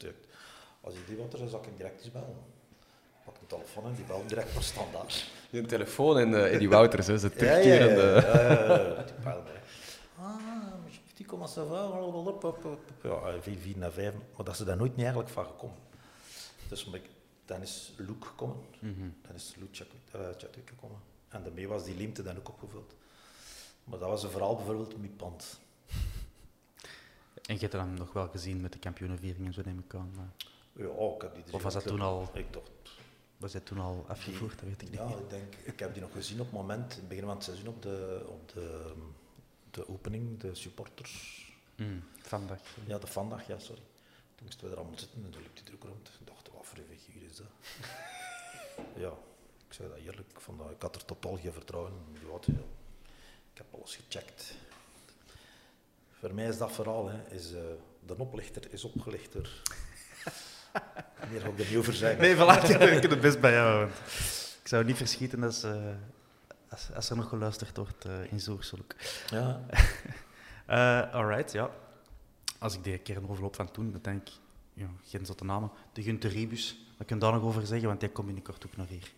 [0.82, 2.44] Als hij die wat er is, zal ik hem direct eens bellen.
[3.28, 5.32] Ik pak een telefoon en die belt direct per standaard.
[5.50, 8.02] De telefoon en eh, Eddie Wouters, hè, ze Ja, ja, terugkerende...
[8.02, 9.62] ja, ja, ja, die mij.
[10.18, 10.36] Ah,
[11.16, 12.84] die komt zo wel.
[13.04, 14.14] Ja, 4, 4 naar 5.
[14.36, 15.78] Maar dat ze daar nooit niet eigenlijk van gekomen.
[16.70, 17.10] Dus omdat ik-
[17.46, 18.58] dan is Luke gekomen.
[19.22, 20.98] Dan is Luke Chadwick- eh, Chadwick gekomen.
[21.30, 22.94] En daarmee was die leemte dan ook opgevuld.
[23.84, 25.60] Maar dat was een verhaal bijvoorbeeld met Pand.
[27.36, 29.94] En je hebt het dan nog wel gezien met de kampioenenviering en zo, neem ik
[29.96, 30.12] aan.
[30.16, 30.30] maar
[30.74, 32.70] Ja, ik heb die Of was dat toen al- Ik dacht,
[33.38, 34.60] Was hij toen al afgevoerd?
[34.60, 35.00] Dat weet ik niet.
[35.00, 37.36] Ja, ik denk, ik heb die nog gezien op het moment, in het begin van
[37.36, 38.94] het seizoen, op de, op de,
[39.72, 41.46] de opening, de supporters.
[41.76, 42.62] Mm, vandaag.
[42.86, 43.82] Ja, de vandaag, ja, sorry.
[44.36, 46.08] Toen moesten we er allemaal zitten en toen liep er ook rond.
[46.20, 47.48] Ik dacht, wat voor een figuur is dat?
[49.04, 49.14] ja,
[49.68, 50.30] ik zei dat eerlijk.
[50.30, 52.28] Ik, vond dat, ik had er totaal geen vertrouwen in.
[52.28, 52.64] Ja, ja.
[53.52, 54.54] Ik heb alles gecheckt.
[56.20, 57.62] Voor mij is dat verhaal, hè, is, eh,
[58.06, 59.62] de oplichter is opgelichter.
[61.32, 62.22] Meer ga ik er niet over zeggen.
[62.22, 63.80] Nee, voilà, ik het best bij jou.
[63.80, 63.92] want
[64.62, 65.76] ik zou niet verschieten als, eh,
[66.70, 68.96] als, als er nog geluisterd wordt eh, in Zoerzulk.
[69.30, 69.60] Ja.
[70.66, 71.70] Eh alright, ja.
[72.60, 74.34] Als ik de kern overloop van toen, dan denk ik,
[74.74, 78.00] ja, geen zotte namen, de Gunther Rebus, wat kun je daar nog over zeggen, want
[78.00, 79.12] die komt binnenkort ook nog hier.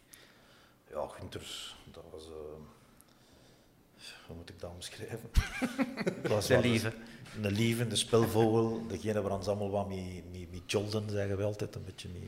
[0.92, 2.24] Ja, Gunther, dat was...
[2.26, 2.30] eh,
[4.28, 5.30] hoe moet ik dat omschrijven?
[6.22, 6.94] dat was wel lieve.
[7.42, 11.44] Een, lieve, de spelvogel, degene waar ons allemaal wat mee, mee, mee jolden, zeggen we
[11.44, 11.76] altijd.
[11.76, 12.28] Een beetje mee,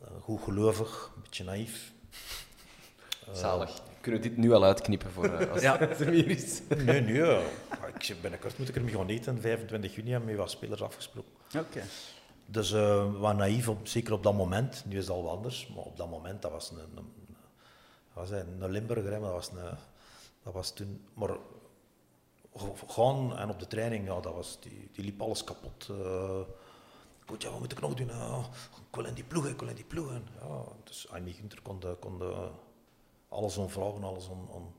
[0.00, 1.92] eh, goed gelovig, een beetje naïef.
[3.26, 3.80] Eh, Zalig.
[4.00, 5.78] Kunnen we dit nu al uitknippen voor eh, als Ja.
[5.78, 6.60] het er is?
[6.76, 7.14] Nee, nee.
[7.14, 7.40] ja.
[7.98, 9.40] Ik binnenkort moet ik ermee gaan eten.
[9.40, 11.30] 25 juni hebben we wat spelers afgesproken.
[11.58, 11.82] Oké.
[12.46, 14.82] Dus eh wat naïef, op, zeker op dat moment.
[14.86, 17.14] Nu is het al wat anders, maar op dat moment, dat was een, een,
[18.12, 19.76] was hij, een Limburger, hè, maar dat was, een,
[20.42, 21.00] dat was toen...
[21.14, 21.30] Maar
[22.86, 25.88] gaan en op de training, ja, dat was, die, die liep alles kapot.
[25.90, 26.40] eh
[27.26, 28.08] Goed, ja, wat moet ik nog doen?
[28.90, 30.10] Ik wil in die ploeg, ik wil in die ploeg.
[30.10, 32.48] En, ja, dus Amy Gunter kon, de- kon de-
[33.28, 34.48] alles onvragen, alles on...
[34.50, 34.72] on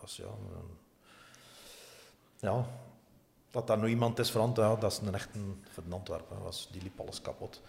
[0.00, 0.78] was, ja, een-
[2.40, 2.66] ja,
[3.50, 6.42] dat dat nu iemand is veranderd, ja, dat is een echt een van Antwerpen.
[6.42, 7.60] Was, die liep alles kapot.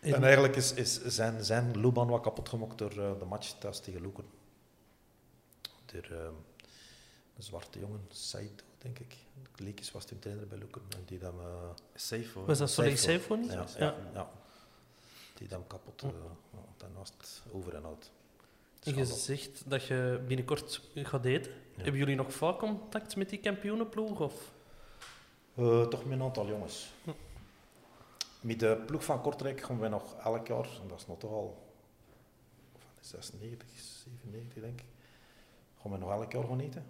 [0.00, 4.02] En, eigenlijk is, is zijn, zijn loopbaan wat kapot gemaakt door eh, de match tegen
[4.02, 4.24] Loeken.
[5.86, 6.28] Door eh,
[7.40, 9.16] een zwarte jongen, Said, denk ik.
[9.56, 10.82] Leekjes was toen trainer bij Loeken.
[10.96, 12.46] En die dan, eh, Safe hoor.
[12.46, 13.46] Was dat Soleil Safe, Symphony?
[13.46, 13.66] ja, Ja.
[13.78, 14.30] ja, ja.
[15.34, 16.02] Die dan kapot.
[16.02, 16.10] eh,
[16.94, 18.10] was het over en out.
[18.82, 21.52] En je zegt dat je binnenkort gaat eten.
[21.76, 24.20] Hebben jullie nog vaak contact met die kampioenenploeg?
[24.20, 24.52] Of?
[25.54, 26.90] Eh, toch met een aantal jongens.
[28.40, 31.30] Met de ploeg van Kortrijk gaan wij nog elk jaar, en dat is nog toch
[31.30, 31.72] al
[32.78, 34.86] van 96, 97 denk ik,
[35.82, 36.84] gaan we nog elk jaar gaan eten.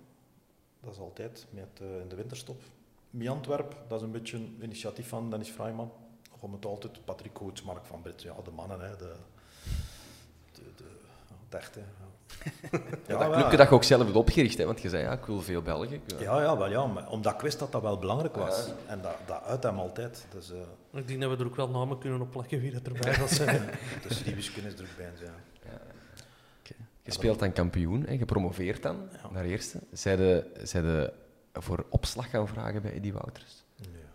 [0.81, 2.63] Dat is altijd met, eh, in de winterstop.
[3.11, 5.93] Met Antwerp, dat is een beetje een initiatief van Dennis Vrijman.
[6.31, 9.13] Dan gaan we het altijd, Patrick Coates, Mark van Brits, ja, de mannen, hè, de,
[10.53, 10.85] de, de,
[11.29, 11.81] ja, de echte.
[11.81, 12.09] Ja.
[13.07, 15.25] Ja, dat clubje dat je ook zelf hebt opgericht, hè, want je zei ja, ik
[15.25, 16.01] wil veel Belgen.
[16.19, 18.69] Ja, ja, wel, ja, maar omdat ik wist dat dat wel belangrijk was.
[18.87, 20.27] En dat, dat uit hem altijd.
[20.31, 20.59] Dus, eh,
[21.01, 23.71] Ik denk dat we er ook wel namen kunnen op plakken wie dat erbij zijn.
[24.09, 25.11] dus die wiskunde is er ook bij.
[25.21, 25.33] Ja.
[27.11, 29.31] Je speelt dan kampioen en gepromoveerd dan Ja.
[29.31, 29.79] naar eerste.
[29.93, 31.13] Zij de, zij de
[31.53, 33.65] voor opslag gaan vragen bij Eddie Wouters.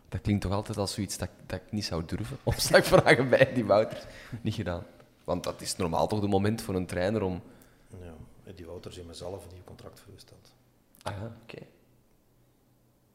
[0.10, 2.38] Dat klinkt toch altijd als zoiets dat, dat ik niet zou durven.
[2.44, 4.04] Opslag vragen bij Eddie Wouters.
[4.42, 4.84] Niet gedaan.
[5.24, 7.42] Want dat is normaal toch de moment voor een trainer om...
[7.90, 10.54] Ja, Eddie Wouters en mezelf een nieuw contract had.
[11.14, 11.66] Ah ja, oké.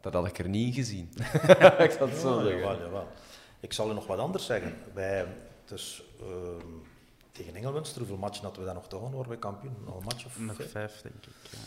[0.01, 1.09] Dat had ik er niet in gezien.
[1.87, 2.59] ik zal het zo Ja, zeggen.
[2.61, 3.07] jawel, jawel.
[3.61, 4.75] Ik zal u nog wat anders zeggen.
[4.95, 5.27] Wij,
[5.65, 6.03] dus,
[7.41, 9.13] tegen Engelmunster, hoeveel matchen hadden we daar nog te gaan?
[9.13, 9.77] Waren we kampioen?
[9.85, 10.71] Nog een match of Nog vijf?
[10.71, 11.51] vijf, denk ik.
[11.51, 11.59] Ja.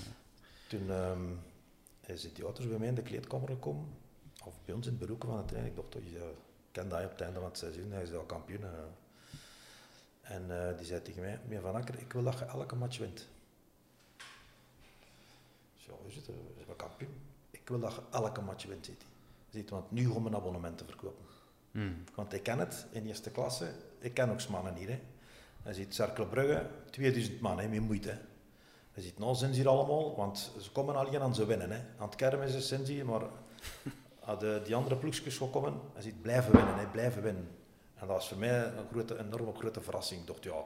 [0.67, 1.35] Toen ehm
[2.05, 3.85] is Eddie Wouters bij mij in de kleedkamer gekomen.
[4.45, 5.65] Of bij ons in het beroeken van de trein.
[5.65, 6.33] Ik dacht, je
[6.71, 7.91] kent dat op het einde van het seizoen.
[7.91, 8.63] Hij is al kampioen.
[10.21, 12.97] En eh, die zei tegen mij, meneer Van Akker, ik wil dat je elke match
[12.97, 13.27] wint.
[15.73, 17.21] Zo, is het, we zijn kampioen.
[17.49, 19.07] Ik wil dat je elke match wint, zei hij.
[19.49, 21.25] Ziet, want nu gaan we een abonnement te verkopen.
[21.71, 22.03] Hmm.
[22.15, 23.71] Want ik ken het, in eerste klasse.
[23.99, 24.89] Ik ken ook mannen hier.
[24.89, 25.01] Hè.
[25.63, 28.09] Hij ziet Cercle Brugge, 2000 man, hè, met moeite.
[28.09, 28.17] Hè.
[28.91, 31.71] Hij ziet, zijn ze hier allemaal, want ze komen alleen aan ze winnen.
[31.71, 31.77] Hè.
[31.77, 33.21] Aan het kermis zijn ze, hier, maar
[34.19, 37.47] als de, die andere ploegjes gaan komen, hij ziet blijven winnen, hè, blijven winnen.
[37.93, 40.21] En dat was voor mij een grote, enorme grote verrassing.
[40.21, 40.63] Ik dacht, ja,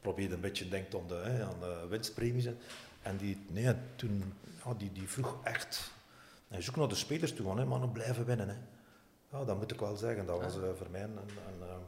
[0.00, 2.46] probeer een beetje denkt de, hè, aan de winstpremies.
[3.02, 4.34] En die, nee, toen,
[4.64, 5.90] ja, die, die vroeg echt...
[6.48, 8.48] Hij zoekt naar de spelers toe, hè, mannen blijven winnen.
[8.48, 8.56] Hè.
[9.32, 10.26] Ja, dat moet ik wel zeggen.
[10.26, 11.78] Dat was uh, voor mij een, een, een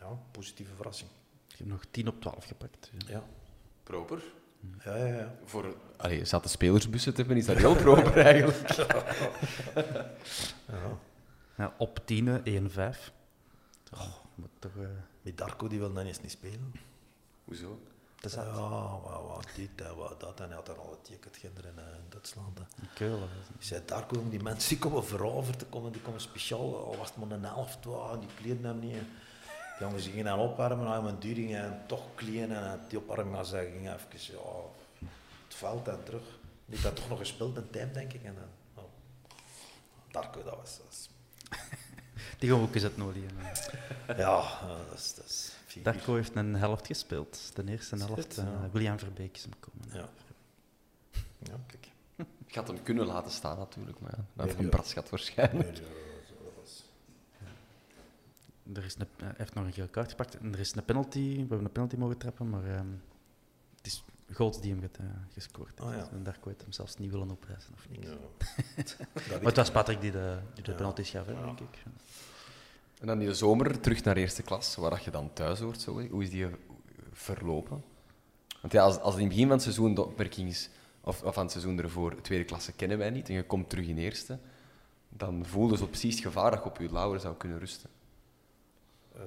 [0.00, 1.10] ja, positieve verrassing.
[1.56, 2.90] Je hebt nog 10 op 12 gepakt.
[3.06, 3.24] Ja.
[3.82, 4.22] Proper?
[4.84, 5.34] Ja, ja, ja.
[5.44, 8.68] Voor, allee, zat de spelersbussen te hebben, is dat heel proper eigenlijk.
[10.66, 10.98] ja.
[11.56, 11.74] ja.
[11.78, 12.78] op 10, 1-5.
[13.92, 14.74] Oh, moet toch...
[14.78, 14.88] Uh...
[15.22, 16.72] Met Darko, die wil dan eens niet spelen.
[17.44, 17.80] Hoezo?
[18.20, 20.40] Dat is ja, wat, wat dit en wat dat.
[20.40, 22.58] En hij had dan al het ticket in, uh, in Duitsland.
[22.58, 23.28] In Keulen.
[23.58, 27.08] Je zei, Darko, die mensen die komen veroverd te komen, die komen speciaal, al was
[27.08, 29.02] het maar een helft, wow, die kleden hem niet.
[29.78, 33.46] Die jongens gingen dan opwarmen aan mijn during en toch kleden en die opwarming gaan
[33.46, 35.08] zeggen, ging even, ja,
[35.44, 36.22] het veld en terug.
[36.66, 38.22] Die had toch nog gespeeld in time, denk ik.
[38.22, 38.90] En dan, oh.
[40.10, 40.76] Darko, dat was...
[40.76, 41.08] Dat was
[42.38, 43.30] die gaan we ook eens uitnodigen.
[44.16, 44.60] Ja,
[44.90, 45.14] dat is...
[45.14, 45.52] Dat is
[45.82, 47.50] Darko heeft een helft gespeeld.
[47.54, 48.38] De eerste helft.
[48.38, 49.88] Uh, William Verbeek is hem komen.
[49.92, 50.08] Ja.
[51.38, 51.88] Ja, kijk.
[52.46, 55.72] Ik had hem kunnen laten staan natuurlijk, maar ja, dat heeft een bras gehad waarschijnlijk.
[55.72, 56.03] Nee,
[58.72, 61.34] er is een, hij heeft nog een geel kaart gepakt en er is een penalty.
[61.34, 63.02] We hebben een penalty mogen trappen, maar um,
[63.76, 65.90] het is Golds die hem get, uh, gescoord heeft.
[65.90, 66.08] Oh, ja.
[66.12, 68.06] En Darko heeft hem zelfs niet willen opreizen of niks.
[68.06, 68.16] Ja.
[69.28, 71.44] maar het was Patrick die de, die de penalty gaf, ja.
[71.44, 71.82] denk ik.
[73.00, 75.80] En dan in de zomer terug naar eerste klas, waar je dan thuis hoort.
[75.80, 76.46] Zo, hoe is die
[77.12, 77.84] verlopen?
[78.60, 81.34] Want ja, als, als in het begin van het seizoen de opmerking is, of, of
[81.34, 84.38] van het seizoen ervoor, tweede klasse kennen wij niet, en je komt terug in eerste,
[85.08, 87.90] dan voel je zo precies het gevaar dat je op je lauwer zou kunnen rusten.
[89.16, 89.22] Uh,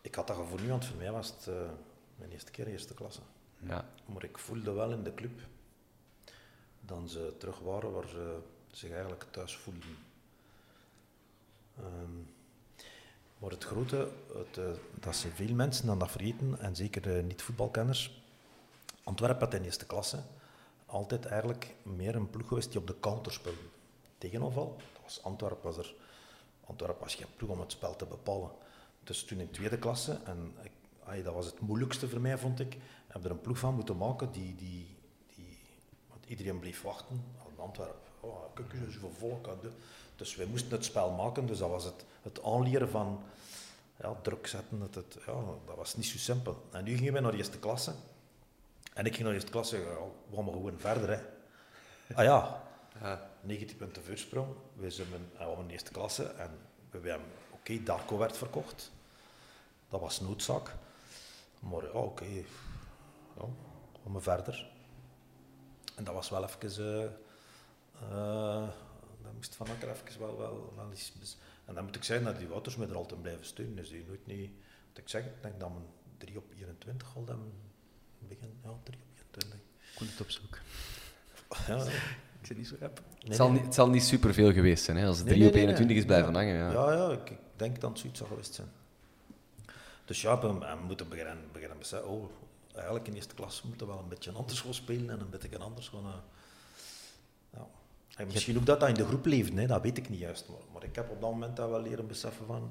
[0.00, 1.54] ik had dat gevoel nu, want voor mij was het uh,
[2.16, 3.20] mijn eerste keer eerste klasse.
[3.56, 3.88] Ja.
[4.04, 5.40] Maar ik voelde wel in de club
[6.80, 8.38] dat ze terug waren waar ze
[8.70, 9.96] zich eigenlijk thuis voelden.
[11.78, 12.34] Um,
[13.38, 14.70] maar het grote, het, uh,
[15.00, 18.22] dat ze veel mensen dan dat vergeten, en zeker uh, niet-voetbalkenners,
[19.02, 20.22] Antwerpen had in eerste klasse
[20.86, 23.58] altijd eigenlijk meer een ploeg geweest die op de counter speelde.
[24.18, 25.94] Tegenover, dat was Antwerpen, was er,
[26.70, 28.50] Antwerpen was geen ploeg om het spel te bepalen.
[29.04, 32.76] Dus toen in tweede klasse, en ik, dat was het moeilijkste voor mij, vond ik,
[33.06, 34.96] heb er een ploeg van moeten maken die, die,
[35.34, 35.58] die
[36.08, 38.08] want iedereen bleef wachten aan Antwerpen.
[38.20, 39.48] Oh, kijk eens zoveel volk.
[40.16, 43.22] Dus wij moesten het spel maken, dus dat was het, het aanleren van
[44.00, 44.80] ja, druk zetten.
[44.80, 45.34] Het, ja,
[45.66, 46.62] dat was niet zo simpel.
[46.70, 47.92] En nu gingen we naar de eerste klasse.
[48.94, 49.82] En ik ging naar de eerste klasse, ja,
[50.30, 51.08] we gaan gewoon verder.
[51.08, 51.22] Hè.
[52.14, 52.62] Ah ja,
[53.00, 53.29] ja.
[53.42, 54.54] 19 punten voorsprong.
[54.74, 55.08] We zijn
[55.58, 56.50] in de eerste klasse en
[56.90, 58.92] we hebben, oké, okay, Darko werd verkocht.
[59.88, 60.74] Dat was noodzaak.
[61.60, 62.46] Maar ja, oké, okay.
[63.36, 63.44] ja,
[64.02, 64.70] gaan we verder.
[65.96, 66.84] En dat was wel even...
[66.84, 67.04] Uh,
[68.02, 68.68] uh,
[69.22, 71.38] dan moest Van Akker even wel, wel, wel eens...
[71.64, 73.76] En dan moet ik zeggen dat die Wouters me er altijd blijven steunen.
[73.76, 74.50] Dus die nooit niet...
[74.88, 75.86] Wat ik zeg, ik denk dat men
[76.18, 77.52] 3 op 21 al dan
[78.18, 78.60] begin.
[78.62, 79.58] Ja, 3 op 21.
[79.58, 80.60] Ik kon het opzoeken.
[81.66, 81.86] Ja,
[82.40, 83.00] ik zit niet zo rap.
[83.00, 85.48] Nee, het, zal niet, het zal niet superveel geweest zijn, hè, als het 3 nee,
[85.48, 86.38] op 21 is blijven ja.
[86.38, 86.54] hangen.
[86.54, 88.68] Ja, ja, ja ik, ik, denk dat het zoiets zou geweest zijn.
[90.04, 92.30] Dus ja, we, we moeten beginnen, beginnen beseffen, oh,
[92.74, 95.58] eigenlijk in eerste klas moeten we wel een beetje anders gaan spelen en een beetje
[95.58, 96.04] anders gaan...
[96.04, 96.12] Uh,
[97.52, 97.66] ja.
[98.16, 100.48] En misschien ook dat dat in de groep leeft, hè, dat weet ik niet juist.
[100.48, 102.70] Maar, maar ik heb op dat moment dat wel leren beseffen van...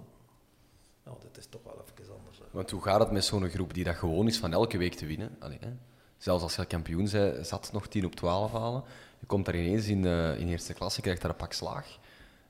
[1.05, 2.37] Ja, dit is toch wel even anders.
[2.37, 2.43] Hè.
[2.51, 5.05] Want hoe gaat het met zo'n groep die dat gewoon is van elke week te
[5.05, 5.35] winnen?
[5.39, 5.73] Allee, hè?
[6.19, 8.83] Zelfs als je kampioen zei, zat nog 10 op 12 halen.
[9.19, 11.99] Je komt daar ineens in, uh, in eerste klasse, krijgt daar een pak slaag.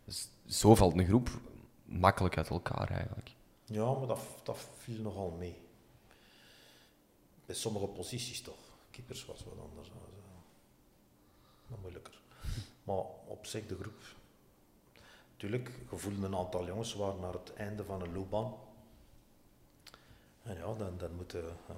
[0.06, 1.30] Dus zo valt een groep
[1.86, 3.32] makkelijk uit elkaar eigenlijk.
[3.66, 5.62] Ja, maar dat, dat viel nogal mee.
[7.46, 8.58] Bij sommige posities toch.
[8.92, 9.92] Keepers was wat anders.
[11.68, 12.22] Wat moeilijker.
[12.84, 14.02] Maar op zich de groep.
[15.38, 18.54] Tuurlijk, je voelde een aantal jongens waren naar het einde van een loopbaan.
[20.44, 21.44] En ja, dan, dan moeten...
[21.68, 21.76] Ja,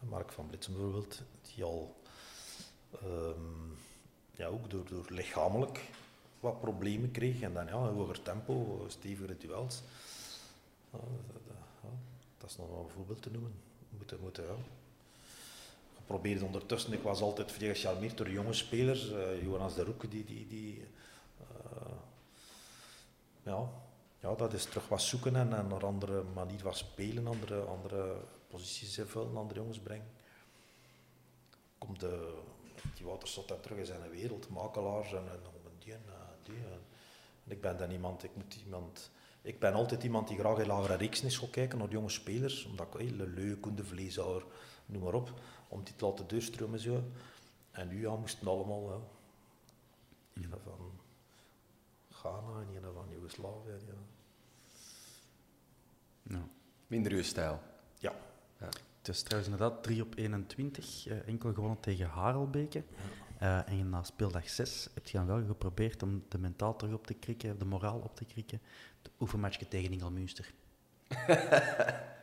[0.00, 1.22] Mark van Blitsen bijvoorbeeld,
[1.54, 1.96] die al
[3.04, 3.76] um,
[4.30, 5.80] ja, ook door, door lichamelijk
[6.40, 7.40] wat problemen kreeg.
[7.40, 9.82] En dan ja, hoger tempo, stevigere duels.
[10.92, 10.98] Ja,
[12.38, 13.54] dat, is nog een voorbeeld te noemen.
[13.88, 14.54] Moeten, moeten, ja.
[15.96, 19.10] Geprobeerd ondertussen, ik was altijd vrij gecharmeerd door jonge spelers.
[19.10, 20.82] Uh, Jonas de Roek, die, die, die
[21.40, 21.96] uh,
[23.42, 23.68] ja,
[24.20, 28.16] ja, dat is terug wat zoeken en, en een andere manier van spelen, andere, andere
[28.56, 30.10] posities invullen, andere jongens brengen.
[31.78, 32.42] Komt de,
[32.94, 35.40] die Wouter dan terug in zijn wereld, makelaars en, en
[35.78, 36.02] die en
[36.42, 36.54] die.
[36.54, 36.80] En,
[37.44, 39.10] en ik ben dan iemand, ik moet iemand...
[39.42, 42.64] Ik ben altijd iemand die graag in lagere reeksen is gaat kijken naar jonge spelers,
[42.64, 44.44] omdat ik heel leuk, de Vleeshouwer,
[44.86, 45.32] noem maar op,
[45.68, 47.02] om die te laten doorstromen zo.
[47.70, 49.00] En nu ja, moesten allemaal, ja,
[50.42, 51.00] een van
[52.10, 53.70] Ghana en een van Joegoslavië.
[56.22, 56.48] Ja.
[56.86, 57.60] Minder uw stijl.
[58.60, 58.68] Ja.
[58.98, 62.82] Het is trouwens inderdaad 3 op 21, eh, enkel gewonnen tegen Harelbeke.
[63.38, 67.06] Eh, en na speeldag 6 heb je dan wel geprobeerd om de mentaal terug op
[67.06, 68.60] te krikken, de moraal op te krikken.
[69.02, 70.52] De oefenmatchje tegen Ingelmünster.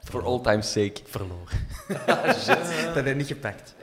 [0.03, 1.01] For all time's sake.
[1.05, 1.57] Verloren.
[2.95, 3.75] dat heb niet gepakt.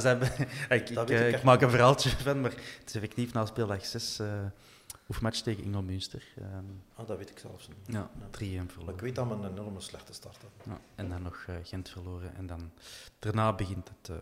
[0.00, 0.20] Zijn,
[0.68, 3.86] ik, ik, eh, ik ik maak een verhaaltje van, maar het is effectief na speeldag
[3.86, 4.28] 6 uh,
[5.08, 6.24] oefenmatch tegen Ingelmünster.
[6.36, 7.76] Ehm, Ah, dat weet ik zelfs niet.
[7.86, 8.94] ja, 3-1 Maar verloren.
[8.94, 10.72] ik weet dat we een enorme slechte start hadden.
[10.74, 12.34] Ja, en dan nog eh, Gent verloren.
[12.36, 12.70] En dan
[13.18, 14.08] daarna begint het.
[14.08, 14.16] eh,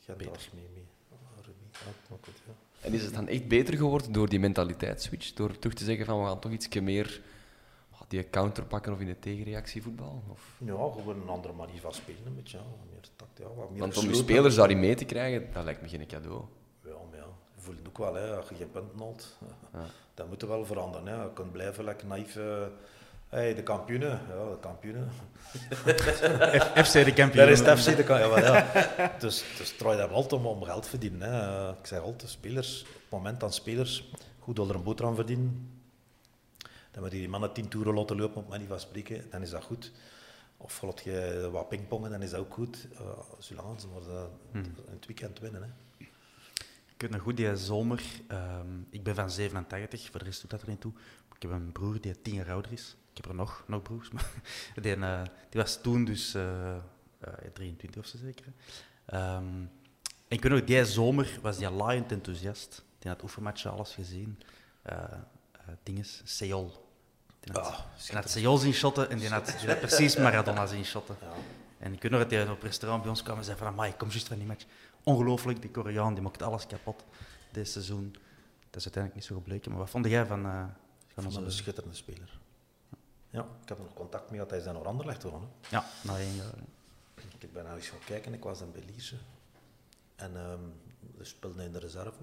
[0.00, 0.32] Gent Beter.
[0.34, 0.68] was mee.
[0.74, 0.84] mee.
[1.10, 1.16] Ja,
[2.08, 2.52] maar goed, ja.
[2.80, 5.32] En is het dan echt beter geworden door die mentaliteitsswitch?
[5.32, 7.20] Door toch te zeggen van we gaan toch iets meer
[7.92, 10.22] ah, die counter pakken of in de tegenreactie voetbal?
[10.28, 10.56] Of...
[10.58, 12.26] Ja, gewoon een andere manier van spelen.
[12.26, 12.64] Een beetje, ja.
[12.90, 13.44] Meer tact, ja.
[13.54, 16.44] Wat meer Want om je spelers daarin mee te krijgen, dat lijkt me geen cadeau.
[17.60, 19.36] Je voelt het ook wel, hè, als je geen punten haalt.
[19.72, 19.84] Ja.
[20.14, 21.06] Dat moet er wel veranderen.
[21.06, 21.22] Hè.
[21.22, 22.36] Je kunt blijven lekker naïef.
[22.36, 22.66] eh,
[23.28, 24.10] hey, de kampioenen.
[24.28, 25.10] Ja, de kampioenen.
[26.86, 27.36] FC de kampioen.
[27.44, 28.40] Daar is het FC de kampioen.
[28.40, 29.12] Ja, ja.
[29.18, 31.20] Dus, dus draai dat altijd om, om geld te verdienen.
[31.32, 31.70] Hè.
[31.70, 35.70] Ik zeg altijd, spelers, op het moment dat spelers goed onder een boterham verdienen,
[36.90, 39.50] dan moet je die mannen tien toeren laten lopen, op manier van spreken, dan is
[39.50, 39.92] dat goed.
[40.56, 42.86] Of laat je wat pingpongen, dan is dat ook goed.
[42.92, 42.98] Uh,
[43.38, 45.62] zolang ze maar uh, in het weekend winnen.
[45.62, 45.68] Hè.
[47.00, 48.02] Ik weet nog goed, die zomer.
[48.28, 50.92] ehm, ik ben van 87, voor de rest doet dat er niet toe.
[51.34, 52.96] Ik heb een broer die 10 jaar ouder is.
[53.10, 54.10] Ik heb er nog, nog broers.
[54.14, 54.24] Maar
[54.80, 56.80] die, eh, die was toen dus eh, eh,
[57.52, 58.44] 23 of zo zeker.
[59.06, 59.70] Ehm, en
[60.28, 62.84] ik weet nog, die zomer was die laaiend enthousiast.
[62.98, 64.38] Die had oefenmatchen alles gezien.
[64.82, 64.94] Eh
[65.70, 66.88] eh, dinges, Seoul.
[67.40, 70.84] Die had, die had Seoul zien shotten en die had, die had precies Maradona zien
[70.84, 71.16] shotten.
[71.20, 71.32] Ja.
[71.78, 73.66] En ik weet nog dat hij op het restaurant bij ons kwam en zei van,
[73.66, 74.64] amai, ik kom juist van die match.
[75.04, 77.04] Ongelooflijk, die Koreaan, die maakt alles kapot
[77.52, 78.10] dit seizoen.
[78.70, 79.70] Dat is uiteindelijk niet zo gebleken.
[79.70, 80.64] Maar wat vond jij van, eh
[81.06, 81.40] van onze...
[81.40, 82.38] een schitterende speler.
[83.30, 84.50] Ja, ik heb er nog contact mee gehad.
[84.50, 85.48] Hij is dan naar Anderlecht gewonnen.
[85.70, 86.54] Ja, na één jaar.
[87.38, 88.34] Ik ben nou eens gaan kijken.
[88.34, 89.16] Ik was bij Lierse.
[90.16, 90.60] En ehm
[91.16, 92.20] we speelden in de reserve.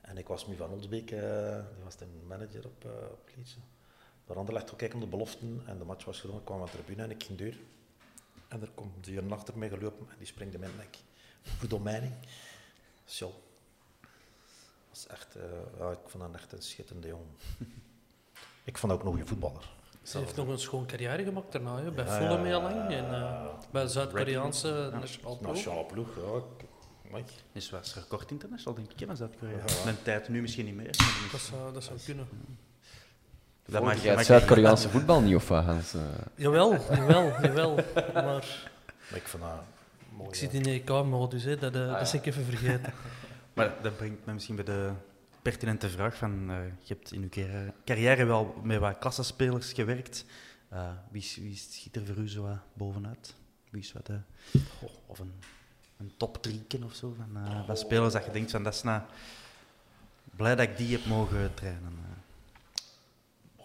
[0.00, 1.20] En ik was met Van Olsbeek, eh,
[1.74, 3.58] die was de manager op, eh op Lierse.
[4.26, 5.62] Naar Anderlecht gaan kijken op de beloften.
[5.66, 6.36] En de match was gedaan.
[6.36, 7.58] Ik kwam aan de tribune en ik ging deur.
[8.50, 10.98] En er komt die een achter mij gelopen en die springde in mijn nek.
[11.58, 12.14] Goed omheining.
[13.04, 13.26] Zo.
[14.88, 15.42] Dat is echt, eh,
[15.78, 17.36] ja, ik vond dat echt een schitterende jongen.
[18.64, 19.68] ik vond ook nog een voetballer.
[20.02, 21.90] Ze heeft nog een schoon carrière gemaakt daarna, hè.
[21.90, 25.52] bij Ja, Fulham heel lang en eh, bij Zuid-Koreaanse nationale ploeg.
[25.52, 27.24] Nationale ploeg, ja.
[27.52, 29.56] Is was record international, denk ik, hè, van Zuid-Korea.
[29.66, 29.84] Ja.
[29.84, 30.96] Mijn tijd nu misschien niet meer.
[31.32, 32.28] Dat zou, dat zou kunnen.
[33.70, 35.66] Dat Mag mag het je- Zuid-Koreaanse voetbal niet of wat?
[35.66, 36.00] Eh,
[36.44, 37.74] Jawel, jawel, jawel.
[38.14, 38.44] Maar
[39.14, 39.52] ik vond dat
[40.16, 40.28] mooi.
[40.28, 41.56] ik zit in de EK-modus, hè.
[41.56, 42.92] Dat, eh, dat is ik even vergeten.
[43.54, 44.90] Maar dat brengt me misschien bij de
[45.42, 46.50] pertinente vraag van...
[46.50, 50.24] eh, je hebt in je carrière, wel met wat klassenspelers gewerkt.
[50.68, 53.34] Eh, wie, wie schiet er voor u zo wat bovenuit?
[53.70, 54.10] Wie is wat...
[54.78, 55.32] goh, of een,
[55.96, 57.14] een top drieken of zo?
[57.18, 58.62] Van, eh, van spelers dat je denkt van...
[58.62, 59.00] Dat is nou...
[60.36, 61.98] Blij dat ik die heb mogen trainen.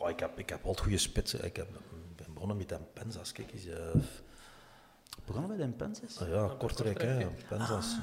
[0.05, 0.11] Eh.
[0.11, 1.45] Oh, ik, heb, ik heb altijd goede spitsen.
[1.45, 1.67] Ik heb,
[2.15, 3.31] ben begonnen met een Penzas.
[3.31, 3.65] Kijk eens.
[3.67, 3.77] eh,
[5.25, 6.19] Begonnen bij de Pensis?
[6.21, 7.27] ah ja, Kortrijk, hè.
[7.49, 7.95] Penzas.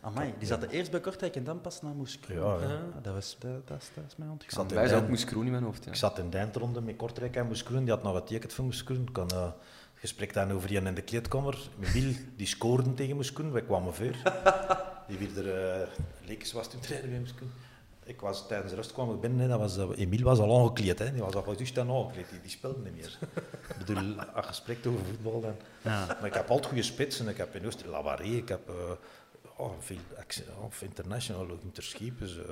[0.00, 2.36] Amai, die zaten eerst bij Kortrijk en dan pas naar Moeskroen.
[2.36, 2.74] Ja, ja.
[2.74, 4.68] Ah, dat, was, dat, dat, is, dat is mij ontgaan.
[4.68, 5.84] Wij zijn ook Moeskroen in mijn hoofd.
[5.84, 5.90] Ja.
[5.90, 7.84] Ik zat in de eindronde met Kortrijk en Moeskroen.
[7.84, 9.02] Die had nog wat ticket voor Moeskroen.
[9.02, 9.48] Ik kan eh
[9.94, 11.68] gesprek dan over die in de kleedkamer.
[11.76, 13.52] Michiel, die scoorde tegen Moeskroen.
[13.52, 14.14] Wij kwamen voor.
[15.08, 15.80] Die weer er...
[15.80, 15.88] Uh,
[16.26, 17.50] Lekes was toen trainer bij Moeskroen.
[18.06, 19.40] Ik was tijdens de rust kwam ik binnen.
[19.40, 20.98] Hè, dat was, uh, Emiel was al aangekleed.
[20.98, 21.12] Hè.
[21.12, 22.30] Die was al juist aan aangekleed.
[22.30, 23.18] Die, die speelde niet meer.
[23.70, 25.54] ik bedoel, als je spreekt over voetbal dan...
[25.82, 26.06] Ja.
[26.06, 27.28] Maar ik heb altijd goede spitsen.
[27.28, 28.74] Ik heb in Oost Lavaré, ik heb uh,
[29.56, 29.96] oh, veel
[30.60, 32.36] of international, ook Interschipes.
[32.36, 32.42] Uh,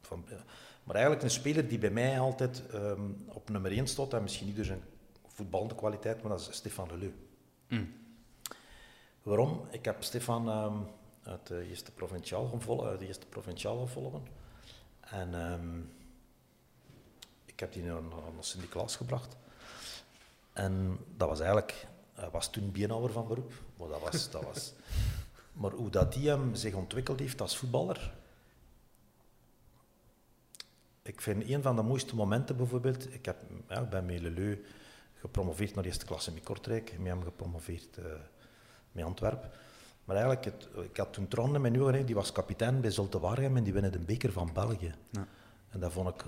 [0.00, 0.44] van, ja.
[0.84, 4.46] Maar eigenlijk een speler die bij mij altijd um, op nummer 1 staat, en misschien
[4.46, 4.82] niet door zijn
[5.26, 7.12] voetballende kwaliteit, maar dat is Stefan Leleu.
[7.68, 7.92] Mm.
[9.22, 9.66] Waarom?
[9.70, 10.86] Ik heb Stefan um,
[11.22, 14.28] uit de eerste provinciaal gevolgd, uit de eerste provinciaal gevolgd.
[15.10, 15.92] En um,
[17.44, 19.36] ik heb die naar, naar Sint-Niklaas gebracht.
[20.52, 24.72] En dat was eigenlijk hij was toen biennauwer van beroep, maar, dat was, dat was...
[25.60, 28.12] maar hoe dat die hem zich ontwikkeld heeft als voetballer...
[31.02, 33.14] Ik vind een van de mooiste momenten bijvoorbeeld...
[33.14, 33.36] Ik heb,
[33.68, 34.64] ja, ik ben met Leleu
[35.14, 36.98] gepromoveerd naar eerste klasse met Kortrijk.
[36.98, 38.04] Met hem gepromoveerd uh,
[38.92, 39.50] met Antwerpen.
[40.04, 43.56] Maar eigenlijk, het, ik had toen Tronde met nu, die was kapitein bij Zulte Waregem
[43.56, 44.94] en die winnen de beker van België.
[45.10, 45.26] Ja.
[45.70, 46.24] En dat vond ik...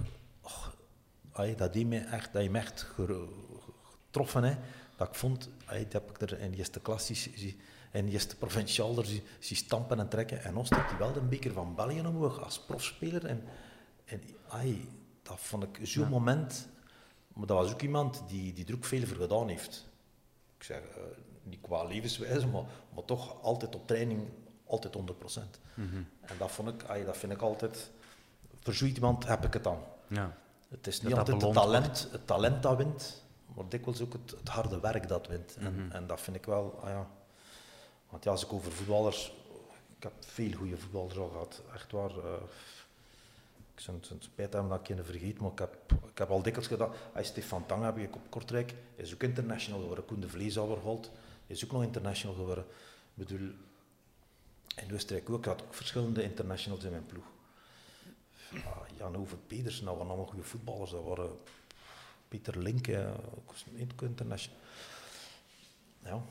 [1.57, 2.87] Dat die me echt, dat je me echt
[4.11, 4.57] getroffen, hè
[4.97, 7.29] dat ik vond, dat heb ik er in de eerste klas,
[7.93, 9.05] in de eerste provinciaal,
[9.39, 10.43] zie stampen en trekken.
[10.43, 13.27] En ons hij wel de beker van België omhoog als profspeler.
[13.27, 13.45] En,
[14.05, 14.89] en ay,
[15.23, 16.09] dat vond ik zo'n ja.
[16.09, 16.69] moment.
[17.33, 19.87] Maar dat was ook iemand die, die er ook veel voor gedaan heeft.
[20.59, 21.03] Ik zeg, eh,
[21.47, 22.63] niet qua levenswijze, maar,
[22.95, 24.29] maar toch altijd op training,
[24.67, 25.01] altijd 100%.
[26.21, 27.91] En dat, vond ik, ay, dat vind ik altijd...
[28.61, 29.79] Voor zo iemand heb ik het dan.
[30.09, 30.37] Ja.
[30.69, 33.23] Het is niet dat altijd het talent, het talent dat wint,
[33.55, 35.57] maar dikwijls ook het, het harde werk dat wint.
[35.57, 37.07] En, en dat vind ik wel, ah ja.
[38.11, 39.33] Want ja, als ik over voetballers,
[39.97, 42.11] ik heb veel goede voetballers al gehad, echt waar.
[42.11, 42.43] eh,
[43.75, 45.77] ik zou het spijt hebben dat ik je vergeet, maar ik heb,
[46.11, 46.91] ik heb al dikwijls gedaan.
[47.13, 50.05] Hij Stefan Tang heb ik op Kortrijk, hij is ook international geworden.
[50.05, 51.11] Koen de Vleeshouwer Holt
[51.47, 52.65] is ook nog international geworden.
[53.15, 53.51] Ik bedoel,
[54.77, 57.25] in Oostenrijk ook, ik had ook verschillende internationals in mijn ploeg.
[58.53, 60.91] Ja, Jan Over Peters, dat waren allemaal goede voetballers.
[60.91, 61.31] Dat waren
[62.29, 64.61] Pieter Link, eh, ook international.
[66.05, 66.23] Ja.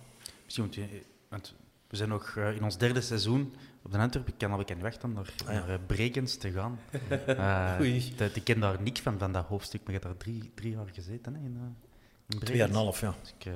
[0.43, 1.01] Misschien moet je...
[1.27, 1.53] Want
[1.87, 4.33] we zijn nog eh, in ons derde seizoen op de Antwerpen.
[4.33, 5.59] Ik kan al bekend weg dan naar, Ah, ja.
[5.59, 6.79] naar eh, Brekens te gaan.
[7.27, 10.75] Eh, ik ken daar niks van, van dat hoofdstuk, maar je hebt daar drie, drie
[10.75, 11.75] jaar gezeten hè, in,
[12.27, 13.15] in Twee jaar en een half, ja.
[13.21, 13.51] Dus ik,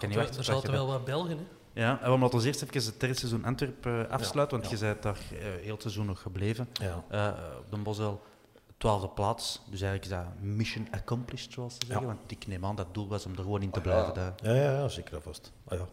[0.00, 1.44] Er zaten, er wel wat Belgen, hè?
[1.72, 4.78] Ja, en we moeten ons eerst even het derde seizoen Antwerpen eh, afsluiten, want je
[4.78, 6.68] bent daar eh, heel het seizoen nog gebleven.
[6.72, 7.04] ja.
[7.08, 8.22] Eh, op de Bosel,
[8.76, 9.60] twaalfde plaats.
[9.70, 12.06] Dus eigenlijk is dat mission accomplished, zoals ze zeggen.
[12.06, 12.14] Ja.
[12.14, 14.10] Want ik neem aan dat het doel was om er gewoon in te Ah, ja.
[14.10, 14.34] blijven.
[14.42, 15.52] Ja, ja, ja, zeker vast.
[15.64, 15.86] Ah, ja.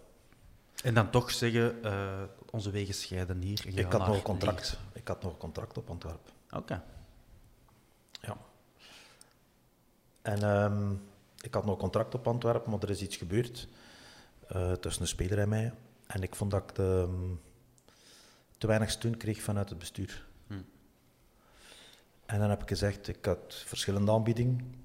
[0.83, 1.75] En dan toch zeggen,
[2.51, 3.61] onze wegen scheiden hier.
[3.77, 4.59] Ik had nog een contract.
[4.59, 4.77] Liers.
[4.93, 6.31] Ik had nog een contract op Antwerpen.
[6.51, 6.83] Oké.
[8.21, 8.37] Ja.
[10.21, 10.91] En ehm,
[11.41, 13.67] ik had nog een contract op Antwerpen, maar er is iets gebeurd
[14.51, 15.73] eh, tussen een speler en mij.
[16.07, 17.33] En ik vond dat ik de, ehm,
[18.57, 20.25] te weinig steun kreeg vanuit het bestuur.
[20.47, 20.53] Hm.
[22.25, 24.75] En dan heb ik gezegd, ik had verschillende aanbiedingen.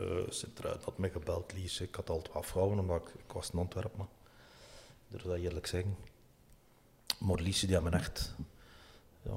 [0.00, 1.80] Uh, Sint-Truiden had mij gebeld, Lies.
[1.80, 3.98] Ik had altijd afgehouden, omdat ik, ik was in Antwerpen.
[3.98, 5.96] maar Ik durf dat eerlijk zeggen.
[7.18, 8.34] Maar Lies, die hebben me echt
[9.22, 9.32] ja,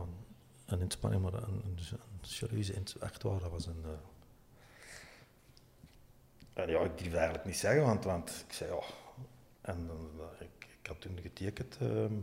[0.65, 3.39] een inspanning, maar een, een, een serieuze ins- echt waar.
[3.39, 3.84] Dat was een.
[3.84, 3.91] eh,
[6.63, 8.82] En ja, ik durf eigenlijk niet zeggen, want, want ik zei ja.
[9.68, 11.78] En eh, ik, ik had toen getekend.
[11.80, 12.13] ehm,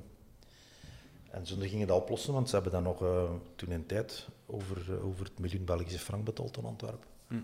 [1.34, 4.92] en zo gingen dat oplossen, want ze hebben dan nog eh, toen in tijd over,
[4.92, 7.08] eh, over het miljoen Belgische frank betaald aan Antwerpen.
[7.26, 7.40] Hm.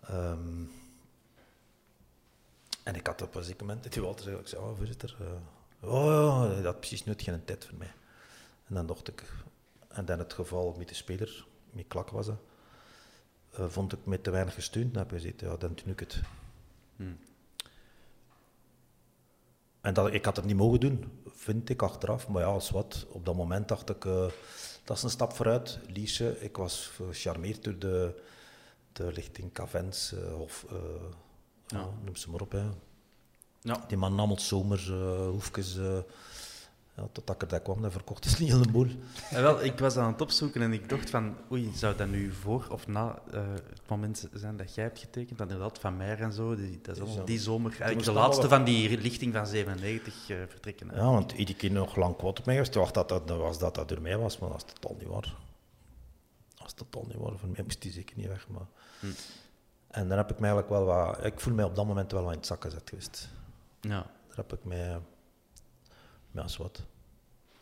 [0.00, 0.64] Ehm,
[2.82, 5.90] en ik had op een zeker moment, die Walter zei, ik zei, oh voorzitter, eh,
[5.90, 7.92] oh ja, dat had precies nooit geen tijd voor mij.
[8.66, 9.24] En dan dacht ik,
[9.88, 12.38] en dan het geval met de speler, met Klak was dat,
[13.72, 14.94] vond ik met te weinig gesteund.
[14.94, 16.20] Dan heb ik gezegd, ja, dan doe ik het.
[16.96, 17.18] Hmm.
[19.86, 22.28] En dat, ik had het niet mogen doen, vind ik achteraf.
[22.28, 24.26] Maar ja, als wat, op dat moment dacht ik, eh,
[24.84, 25.78] dat is een stap vooruit.
[25.86, 28.22] Liesje, ik was gecharmeerd door de,
[28.92, 30.76] de lichting Cavens, eh, of eh,
[31.66, 31.88] ja.
[32.04, 32.52] noem ze maar op.
[32.52, 32.64] Hè.
[33.60, 33.84] Ja.
[33.88, 34.88] Die man nam het zomers,
[35.30, 35.78] hoefjes,
[36.96, 38.86] ja, totdat ik er daar kwam, dat verkocht is niet helemaal.
[39.30, 42.32] En wel, ik was aan het opzoeken en ik dacht van, oei, zou dat nu
[42.32, 45.38] voor of na eh, het moment zijn dat jij hebt getekend?
[45.38, 48.48] Dat inderdaad Van Meijer en zo, die, dat is allemaal die zomer, eigenlijk de laatste
[48.48, 50.88] van die lichting van 97 eh, vertrekken.
[50.88, 50.96] hè.
[50.96, 52.74] Ja, want iedere keer nog lang kwaad op mij geweest.
[52.74, 54.96] Ik dacht dat dat, dat was dat dat door mij was, maar dat is totaal
[54.98, 55.34] niet waar.
[56.54, 57.38] Dat is totaal niet waar.
[57.38, 58.48] Voor mij moest die zeker niet weg.
[58.48, 58.66] Maar...
[59.00, 59.06] Hm.
[59.90, 61.24] En dan heb ik mij eigenlijk wel wat...
[61.24, 63.28] Ik voel mij op dat moment wel wat in het zak gezet geweest.
[63.80, 63.88] Ja,
[64.28, 64.98] Daar heb ik mij...
[66.36, 66.82] Ja, wat.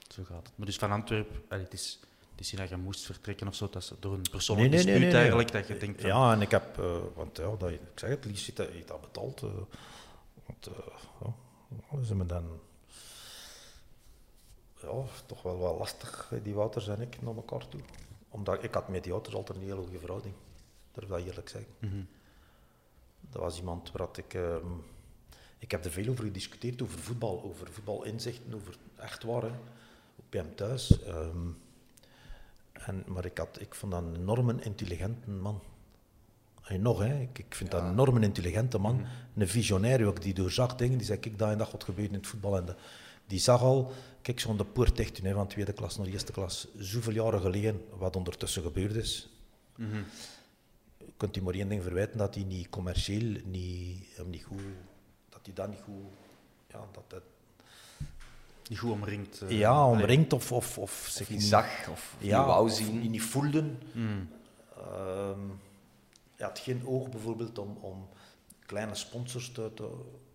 [0.09, 0.53] zo gaat het.
[0.57, 1.99] Maar dus van Antwerpen, het is,
[2.31, 4.85] het is niet dat je moest vertrekken of zo, dat is door een persoonlijk Nee,
[4.85, 6.11] dispuut nee, eigenlijk, dat je denkt van...
[6.11, 6.79] Ja, en ik heb...
[6.79, 9.43] eh, want ja, dat, ik zeg het, Lies heeft dat, dat betaald.
[9.43, 9.49] eh,
[10.47, 11.33] want, eh,
[11.91, 12.61] ja, ze me dan...
[14.83, 17.81] Ja, toch wel wat lastig, die Wouters en ik, naar elkaar toe.
[18.29, 20.35] Omdat ik had met die Wouters altijd een hele goede verhouding.
[20.93, 21.71] Durf dat eerlijk zeggen.
[21.79, 22.03] Mhm.
[23.21, 24.35] Dat was iemand waar ik...
[24.35, 24.67] ehm,
[25.65, 29.49] ik heb er veel over gediscuteerd, over voetbal, over voetbalinzichten, over echt waar, hè.
[30.19, 31.03] Ook bij hem thuis.
[31.03, 31.47] ehm.
[32.73, 35.61] en, maar ik, had, ik vond dat een enorme intelligente man.
[36.65, 37.21] En nog, hè.
[37.21, 39.07] Ik, ik vind dat een enorme intelligente man.
[39.37, 40.99] Een visionair ook, die doorzag dingen.
[40.99, 42.57] Die zei, kijk, dat en dat gaat gebeuren in het voetbal.
[42.57, 42.75] En de-
[43.27, 43.93] die zag al,
[44.23, 46.67] kijk, zo'n de poort dicht hè, van tweede klas naar eerste klas.
[46.79, 49.29] Zoveel jaren geleden, wat ondertussen gebeurd is.
[49.77, 50.03] Mhm.
[50.99, 54.61] Je kunt hij maar één ding verwijten, dat hij niet commercieel, niet, hem niet goed...
[55.45, 56.13] Dat hij dat niet goed...
[56.67, 57.23] Ja, dat het,
[58.63, 59.41] Die goed omringd.
[59.41, 63.01] eh, ja omringd of, of, of zich niet zag, of ja, niet wou zien.
[63.01, 63.83] die niet voelden.
[63.93, 64.29] Mm.
[64.77, 65.41] Ehm,
[66.39, 68.09] had geen oog bijvoorbeeld om, om
[68.67, 69.71] kleine sponsors te...
[69.75, 69.91] te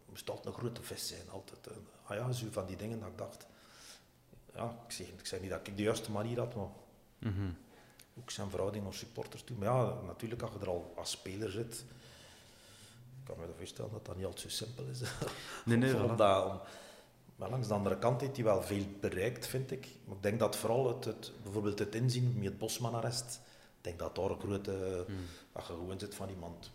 [0.09, 1.67] moest altijd een grote vis zijn, altijd.
[1.67, 1.73] eh.
[2.05, 3.47] Ah ja, zo van die dingen dat ik dacht...
[4.55, 6.67] Ja, ik zeg, ik zeg niet dat ik de juiste manier had, maar
[7.19, 7.49] Mhm.
[8.19, 9.57] ook zijn verhouding naar supporters toe.
[9.57, 11.85] Maar ja, natuurlijk, als je er al als speler zit,
[13.35, 14.99] kan me voorstellen dat dat niet altijd zo simpel is.
[15.65, 16.15] Nee, nee, Om voilà.
[16.15, 16.59] dat- om-
[17.35, 19.87] maar langs de andere kant heeft hij wel veel bereikt, vind ik.
[20.05, 23.39] Maar ik denk dat vooral het, het, bijvoorbeeld het inzien met het Bosman-arrest,
[23.77, 25.03] ik denk dat daar een grote...
[25.07, 25.15] Hmm.
[25.51, 26.71] Als je gewoon zit van iemand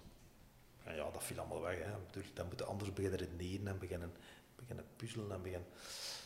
[1.18, 1.76] viel allemaal weg.
[1.78, 1.90] Hè.
[2.06, 4.12] Bedoel, Dan moeten anders beginnen redeneren en beginnen,
[4.56, 5.68] beginnen puzzelen en beginnen...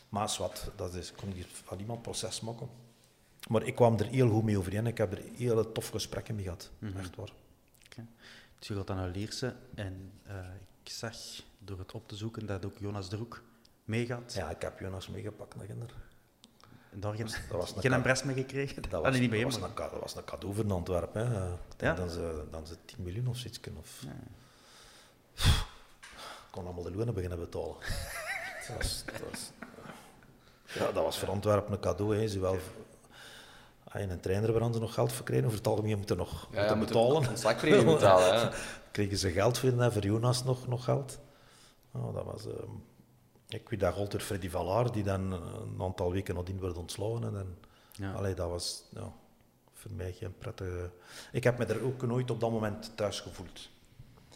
[0.09, 2.69] Maar wat, dat is, kon ik van iemand proces maken.
[3.49, 4.87] Maar ik kwam er heel goed mee overeen.
[4.87, 6.71] Ik heb er hele toffe gesprekken mee gehad.
[6.97, 7.33] Echt waar.
[8.59, 10.35] Dan naar Lierse en eh,
[10.83, 11.17] ik zag
[11.59, 13.43] door het op te zoeken dat ook Jonas Droek
[13.85, 14.33] meegaat.
[14.35, 15.95] Ja, ik heb Jonas meegepakt naar Ginder.
[16.91, 18.83] En daar geen, Dat was een geen embres mee gekregen?
[18.83, 21.31] Dat Ah, was, niet bij dat, was een, dat was een cadeau voor Antwerpen.
[21.31, 21.53] Hè.
[21.53, 22.05] Ik denk Ja?
[22.05, 23.61] dan, ze, dan ze 10 miljoen of zoiets.
[23.79, 24.03] Of...
[25.35, 27.77] Ik kon allemaal de lonen beginnen betalen.
[28.69, 29.51] dat, was, dat, was,
[30.75, 32.17] ja, dat was voor Antwerpen een cadeau.
[32.17, 32.29] Hè.
[32.29, 32.59] Zowel
[33.89, 35.45] Ah, en een trainer ze nog geld verkregen.
[35.45, 37.29] Over het algemeen moeten nog Ja, ja, moeten betalen.
[37.31, 38.49] een zakpremie betalen, hè.
[38.93, 41.19] Kregen ze geld voor en voor Jonas nog, nog geld.
[41.93, 42.71] Nou, dat was, ehm,
[43.49, 45.39] ik weet dat door Freddy Vallaar, die dan eh,
[45.75, 47.25] een aantal weken nadien werd ontslagen.
[47.25, 47.55] En, dan-
[47.93, 48.13] Ja.
[48.13, 49.13] Allee, dat was ja,
[49.73, 50.91] voor mij geen prettige...
[51.33, 53.69] Ik heb me er ook nooit op dat moment thuis gevoeld.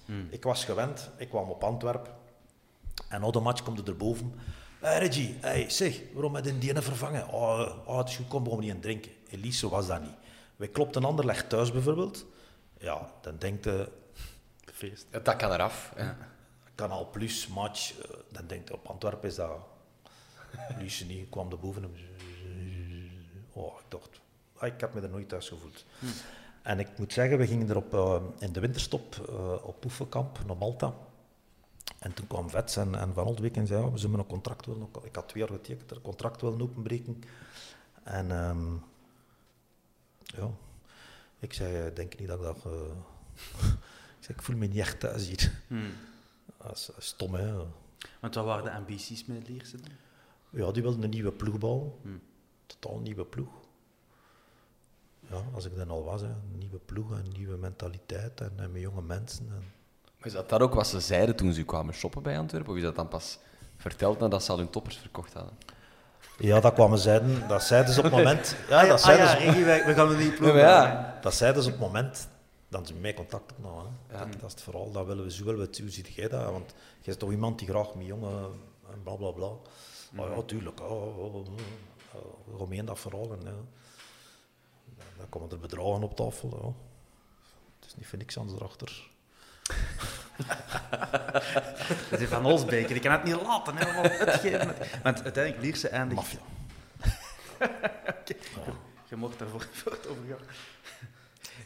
[0.05, 0.27] Hmm.
[0.31, 2.13] Ik was gewend, ik kwam op Antwerpen.
[3.09, 4.35] En na de match komt er erboven.
[4.81, 7.29] Hey Reggie, hey, zeg, waarom heb je die ene vervangen?
[7.29, 9.11] Oh, oh, het is goed, kom, we gaan niet aan drinken.
[9.33, 10.15] Elise, zo was dat niet.
[10.57, 12.27] Wij klopten een ander leg thuis bijvoorbeeld.
[12.79, 13.89] Ja, dan denkt je,
[14.73, 15.07] Feest.
[15.23, 15.93] Dak kan eraf.
[15.95, 16.13] hè.
[16.75, 17.99] Kanaal Plus, match.
[18.03, 19.51] eh, dan denkt je, op Antwerpen is dat...
[20.79, 21.83] Liesje niet, ik kwam erboven.
[21.83, 21.91] en-
[23.53, 24.21] Oh, ik dacht,
[24.57, 25.85] ah, ik heb me er nooit thuis gevoeld.
[26.63, 30.39] En ik moet zeggen, we gingen er op, eh, in de winterstop eh, op oefenkamp
[30.47, 30.95] naar Malta.
[31.99, 34.67] En toen kwam Vets en, en Van Oldwijk en zei, ja, we zullen een contract
[34.67, 34.89] willen...
[35.03, 37.23] Ik had twee jaar getekend, een contract willen openbreken.
[38.03, 38.67] En ehm,
[40.37, 40.51] ja,
[41.39, 42.65] ik zei, eh, denk niet dat ik dat...
[42.65, 42.73] eh,
[44.19, 45.63] ik zei, ik voel me niet echt thuis hier.
[45.67, 45.93] Hmm.
[46.57, 47.55] Dat is stom, hè.
[48.21, 49.91] Want wat waren de ambities met Lierse dan?
[50.51, 51.93] Ja, die wilden een nieuwe ploeg bouwen.
[52.03, 52.21] Hmm.
[52.67, 53.51] Totaal nieuwe ploeg.
[55.31, 56.27] Ja, als ik dan al was, hè.
[56.27, 59.47] een nieuwe ploeg, een nieuwe mentaliteit en, en met jonge mensen.
[59.51, 59.65] En...
[60.17, 62.71] Maar is dat dat ook wat ze zeiden toen ze kwamen shoppen bij Antwerpen?
[62.71, 63.39] Of is dat dan pas
[63.77, 65.57] verteld nadat ze al hun toppers verkocht hadden?
[66.39, 68.57] Ja, dat kwamen zeiden, dat zeiden ze op het moment.
[68.69, 69.47] Ja, dat zeiden ah, ja, ze.
[69.47, 71.19] Regie, wij- we gaan een nieuwe ploeg Ja, maar.
[71.21, 72.29] Dat zeiden ze op het moment
[72.69, 73.99] dat ze mij contact opnamen.
[74.07, 74.19] Hè.
[74.19, 75.79] Dat, dat is het vooral, dat willen we zo willen we het.
[75.79, 76.45] Hoe ziet jij dat?
[76.45, 78.45] Want je bent toch iemand die graag met jongen
[78.93, 79.47] en bla bla bla.
[79.47, 80.81] Oh ja, tuurlijk.
[80.81, 81.35] Oh, oh, oh,
[82.15, 82.57] oh.
[82.57, 83.33] Hoe meen dat vooral?
[83.33, 83.55] En, ja.
[85.19, 86.49] Dan komen er bedragen op tafel.
[86.63, 86.69] Ja.
[87.81, 89.11] Het is niet voor niks anders erachter.
[92.11, 93.77] Dat is Van Olsbeker, ik kan het niet laten.
[93.77, 96.21] Hè, want, hetgeen met- want uiteindelijk Lierse eindigt...
[96.21, 96.41] Maffia.
[99.09, 100.47] Je mocht daarvoor voor het overgaan.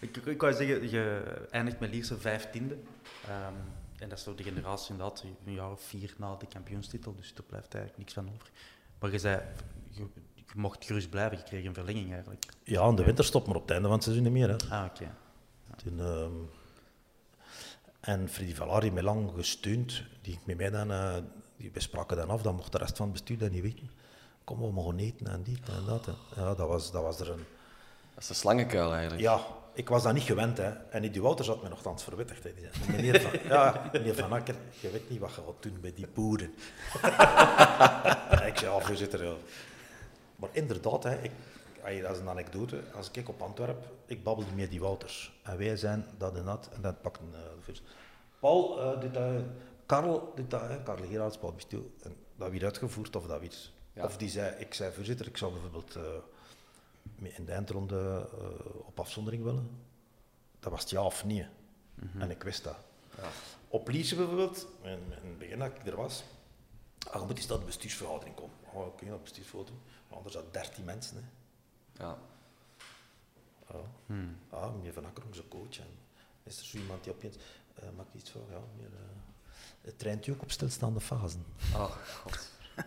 [0.00, 2.76] Ik, ik wou zeggen, je eindigt met Lierse vijftiende.
[3.28, 3.54] Ehm
[3.98, 7.32] en dat is toch de generatie inderdaad, een jaar of vier na de kampioenstitel, dus
[7.36, 8.50] er blijft eigenlijk niks van over.
[8.98, 9.40] Maar je zei,
[9.90, 12.44] je, je mocht gerust blijven, je kreeg een verlenging eigenlijk.
[12.62, 14.48] Ja, in de winterstop, maar op het einde van het seizoen niet meer.
[14.48, 14.56] Hè.
[14.70, 15.14] Ah, oké.
[15.76, 16.32] Toen, ehm,
[18.06, 20.02] en Freddy heeft mij lang gesteund.
[20.20, 21.14] Die met mij dan, eh,
[21.56, 23.90] die bespraken dan af, dan mocht de rest van het bestuur dat niet weten.
[24.44, 26.06] Kom, we mogen eten en dit en dat.
[26.06, 26.12] hè.
[26.40, 27.44] Ja, dat was, dat was er een...
[28.14, 29.22] Dat is de slangenkuil eigenlijk.
[29.22, 29.40] Ja,
[29.72, 30.56] ik was dat niet gewend.
[30.56, 30.70] Hè.
[30.70, 32.44] En die Wouters had me nogthans verwittigd.
[32.44, 32.54] Hè.
[32.54, 35.78] Die zei, meneer Van, ja, meneer Van Akker, je weet niet wat je gaat doen
[35.80, 36.54] bij die boeren.
[38.30, 39.36] en ik zei, ja, voorzitter.
[40.36, 41.30] Maar inderdaad, hè, ik,
[41.94, 42.82] dat is een anekdote.
[42.94, 45.40] Als ik kijk op Antwerpen, ik babbelde met die Wouters.
[45.42, 46.68] En wij zijn dat en dat.
[46.72, 47.94] En dat pakten uh, de voorzitter.
[48.40, 49.34] Paul, eh, dit, eh,
[49.86, 51.90] Karel, dit, uh, Karel Gerards, Paul Bistil.
[52.02, 53.70] En dat weer uitgevoerd of dat weer...
[53.92, 54.04] Ja.
[54.04, 55.96] Of die zei, ik zei, voorzitter, ik zou bijvoorbeeld...
[55.96, 56.02] eh,
[57.36, 59.70] in de eindronde eh, op afzondering willen.
[60.60, 61.46] Dat was het ja of nee.
[62.18, 62.76] En ik wist dat.
[63.68, 66.24] Op Liesje bijvoorbeeld, in, in het begin dat ik er was,
[67.10, 68.54] ah, je moet eens naar de bestuursvergadering komen.
[68.72, 69.80] Oh, oké, naar de bestuursvergadering.
[70.10, 71.16] Maar er zaten 13 mensen.
[71.16, 71.22] Hè.
[71.98, 72.18] Ja.
[73.68, 73.80] Ja.
[74.50, 75.78] Ah, meneer Van Akker, onze coach.
[75.78, 75.86] En
[76.42, 77.36] is er zo iemand die opeens...
[77.74, 78.50] eh mag ik iets vragen?
[78.50, 78.92] Ja, meneer...
[78.92, 79.00] eh,
[79.80, 81.44] het traint u ook op stilstaande fasen?
[81.74, 82.50] Oh, god.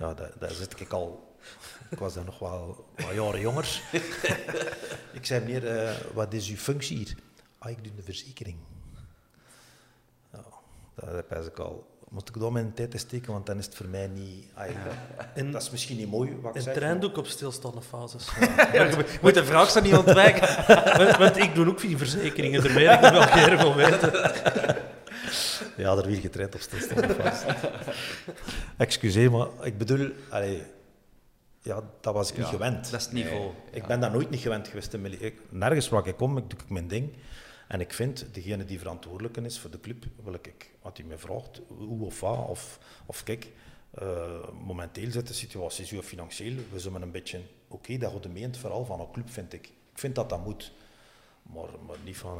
[0.00, 1.36] Ja, daar, daar zit ik al.
[1.90, 3.82] Ik was dan nog wel wat jaren jonger.
[5.18, 7.16] ik zei, meneer, eh, wat is uw functie hier?
[7.58, 8.58] Ah, ik doe de verzekering.
[10.32, 10.42] Ja,
[11.12, 11.95] dat pijs ik al.
[12.10, 14.46] Moest ik daar mijn tijd in steken, want dan is het voor mij niet...
[14.54, 14.64] Ah,
[15.34, 16.74] En- dat is misschien niet mooi wat ik Een zeg.
[16.74, 18.28] treindoek op stilstaande fases.
[18.72, 20.48] Je moet de vraag zo niet ontwijken.
[21.04, 24.12] want, want ik doe ook vier verzekeringen, daar weet ik nog wel keer wil weten.
[25.76, 27.46] Ja, er weer getraind op stilstaande fase.
[28.76, 30.10] Excuseer, maar ik bedoel...
[30.30, 30.62] Allee,
[31.62, 32.90] ja, dat was ik niet gewend.
[32.90, 33.50] Dat is het niveau.
[33.70, 34.92] Ik ben dat nooit niet gewend geweest.
[34.94, 37.12] in mijn le- ik, nergens waar ik kom, ik doe ik mijn ding.
[37.68, 41.18] En ik vind, degene die verantwoordelijk is voor de club, wil ik, wat hij me
[41.18, 43.52] vraagt, hoe of wat, of, of kijk,
[43.90, 48.42] eh, momenteel zit de situatie zo financieel, we zullen een beetje, oké, dat gaat mee
[48.42, 49.66] in het verhaal van een club, vind ik.
[49.66, 50.72] Ik vind dat dat moet.
[51.42, 52.38] Maar, maar niet van,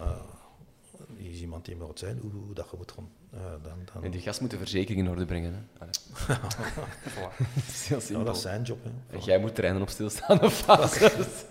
[1.17, 3.09] hier is iemand die moet zijn, hoe, hoe dat je moet gaan...
[3.31, 5.53] eh, dan, dan, En die gast moet de verzekering in orde brengen.
[5.53, 5.85] Hè.
[5.85, 5.93] Allee.
[7.55, 8.25] dat is heel ja, simpel.
[8.25, 8.85] dat is zijn job.
[8.85, 9.17] Hè.
[9.17, 11.45] En jij moet trainen op stilstaande fases.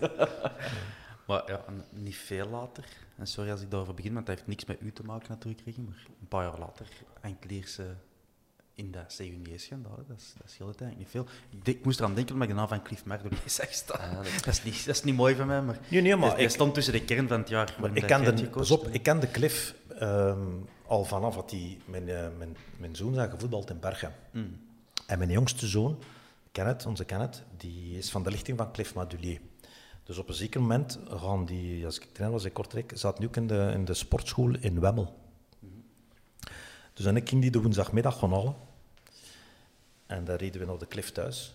[1.26, 2.84] Maar ja, niet veel later,
[3.16, 5.62] en sorry als ik daarover begin, want dat heeft niks met u te maken natuurlijk,
[5.64, 6.86] Ricky, maar een paar jaar later,
[7.20, 7.92] enkele ze
[8.74, 11.26] in dat CUNJ-schandaal, dat, is- dat scheelt eigenlijk niet veel.
[11.50, 14.14] Ik, denk- ik moest eraan denken omdat ik de naam van Cliff Merdo zag staan.
[14.24, 16.44] dat, is niet, dat is niet mooi van mij, maar, Nee, nee, maar hij, hij
[16.44, 17.68] ik- stond tussen de kern van het jaar.
[17.68, 20.46] Ik dat jij hebt pas op, ik kende Cliff ehm,
[20.86, 21.78] al vanaf dat hij...
[21.84, 24.12] Mijn, eh, mijn, mijn zoon zijn gevoetbald in Bergen.
[24.32, 24.60] Mm.
[25.06, 26.02] En mijn jongste zoon,
[26.52, 29.40] Kenneth, onze Kenneth, die is van de lichting van Cliff Madulier.
[30.06, 33.26] Dus op een zeker moment gaan die, als ik trainer was in Kortrijk, zat nu
[33.26, 35.14] ook in de, in de sportschool in Wemmel.
[36.92, 38.54] Dus en ik ging die de woensdagmiddag gaan halen.
[40.06, 41.54] En daar reden we naar de Cliff thuis.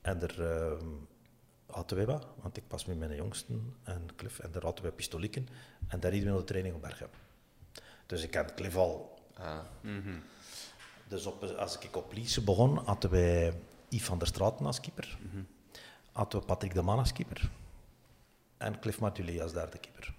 [0.00, 0.86] En daar ehm,
[1.66, 4.90] hadden we wat, want ik was met mijn jongsten en Cliff, en daar hadden we
[4.90, 5.48] pistolieken.
[5.88, 7.08] En daar reden we naar de training op Bergen.
[8.06, 9.18] Dus ik ken Cliff al
[11.08, 13.54] dus op, als ik op Liese begon, hadden wij
[13.88, 15.18] Yves van der Straten als keeper.
[16.12, 17.50] Hadden we Patrick de Man als keeper.
[18.62, 20.14] En Cliff Martulé als derde keeper.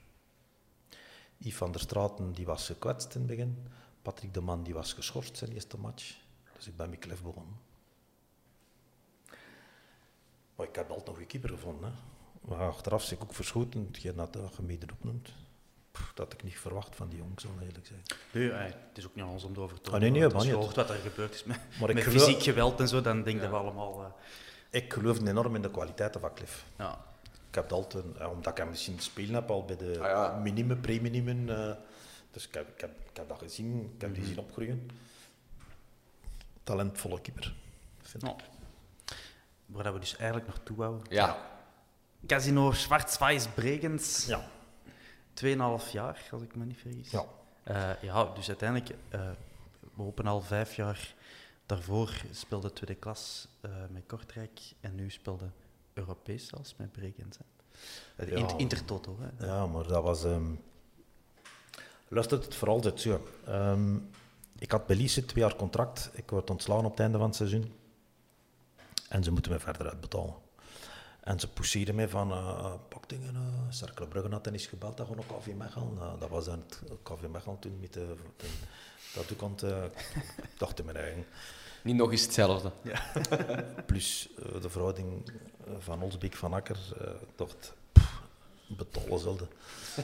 [1.37, 3.67] Yves van der Straten die was gekwetst in het begin.
[4.01, 6.15] Patrick de Man die was geschorst zijn eerste match.
[6.55, 7.55] Dus ik ben met Cliff begonnen.
[10.55, 11.89] Maar ik heb altijd nog een keeper gevonden.
[11.91, 11.95] Hè.
[12.55, 15.29] Maar achteraf zeg ik ook verschoten, hetgeen dat je mij erop noemt.
[15.91, 18.01] Pff, Dat had ik niet verwacht van die jongens, zal ik eerlijk zijn.
[18.33, 20.45] Nee, eh, het is ook niet aan ons om erover te Ah, nee, nee, Als
[20.45, 23.01] je hoort wat er gebeurd is met, Maar ik met geloof- fysiek geweld en zo,
[23.01, 24.03] dan denken we allemaal...
[24.03, 24.09] eh,
[24.81, 26.65] Ik geloof enorm in de kwaliteiten van Cliff.
[26.77, 27.11] ja.
[27.53, 30.07] Ik heb het altijd, eh, omdat ik hem misschien spelen heb al bij de Ah,
[30.07, 30.39] ja.
[30.39, 31.49] minime, pre-minimum.
[31.49, 31.71] eh,
[32.31, 34.89] dus ik heb, ik, heb, ik heb dat gezien, ik heb die zien opgroeien.
[36.63, 37.53] Talentvolle keeper.
[38.01, 38.29] Vind ik.
[38.29, 38.41] Nou,
[39.65, 41.01] waar dat we dus eigenlijk naartoe wouden.
[41.09, 41.37] Ja.
[42.27, 44.41] Casino Schwarz-Weiß Bregenz, Ja.
[45.33, 47.11] 2,5 jaar, als ik me niet vergis.
[47.11, 47.25] Ja.
[47.63, 49.19] Eh, ja, dus uiteindelijk, eh,
[49.79, 51.13] we hopen al vijf jaar
[51.65, 55.49] daarvoor speelde tweede klas eh, met Kortrijk en nu speelde
[55.93, 57.03] Europees zelfs met hè.
[58.15, 58.35] Eh, Ja.
[58.35, 59.17] Inter- Intertoto.
[59.19, 59.45] Hè.
[59.45, 60.23] Ja, maar dat was...
[60.23, 60.51] ehm
[62.07, 63.27] luistert het vooral dit zo.
[63.45, 63.95] Ehm,
[64.59, 66.09] ik had bij Liese twee jaar contract.
[66.13, 67.73] Ik word ontslagen op het einde van het seizoen.
[69.09, 70.35] En ze moeten me verder uitbetalen.
[71.21, 73.41] En ze pousseerden mij van, eh pak dingen, uh,
[73.71, 75.93] Cercle Brugge had tennis gebeld, dat gewoon ook KV Mechelen.
[75.93, 78.45] Nou, dat was dan het KV Mechelen toen met de, de,
[79.63, 79.83] eh,
[80.51, 81.25] ik dacht in mijn eigen.
[81.83, 82.71] Niet nog eens hetzelfde.
[83.85, 85.35] Plus eh, de verhouding eh,
[85.79, 87.73] van Olsbeek van Akker, eh, ik dacht,
[88.67, 89.47] betalen zelden.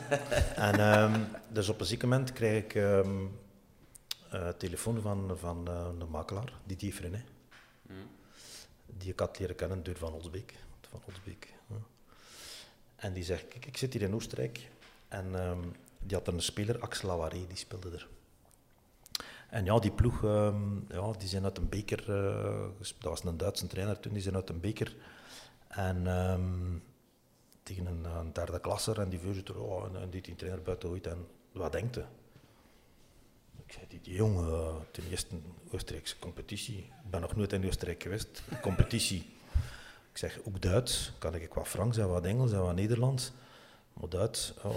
[0.56, 6.06] en ehm, dus op een zeker moment krijg ik eh, telefoon van, van eh, de
[6.06, 7.24] makelaar, Didier Frenet.
[8.86, 10.54] Die ik had leren kennen door Van Olsbeek.
[10.90, 11.76] Van Olsbeek ja.
[12.96, 14.70] En die zegt, kijk, ik zit hier in Oostenrijk.
[15.08, 15.60] En ehm,
[16.00, 18.08] die had een speler, Axel Lawaré, die speelde er.
[19.50, 20.22] En ja, die ploeg,
[20.90, 22.04] ja, die zijn uit een beker,
[22.78, 24.96] ges- dat was een Duitse trainer toen, die zijn uit een beker.
[25.70, 26.78] En ehm,
[27.64, 31.08] tegen een, derde klasser en die voorzitter, oh, en, en die, trainer buiten ooit.
[31.08, 32.06] En wat denkt hij?
[33.66, 35.36] Ik zei, die, die jongen, eh, ten eerste
[35.72, 36.78] Oostenrijkse competitie.
[36.78, 38.44] Ik ben nog nooit in Oostenrijk geweest.
[38.62, 39.26] Competitie.
[40.12, 41.12] Ik zeg, ook Duits.
[41.18, 43.32] Kan ik wat Frans en wat Engels en wat Nederlands.
[43.94, 44.76] Maar Duits, oh.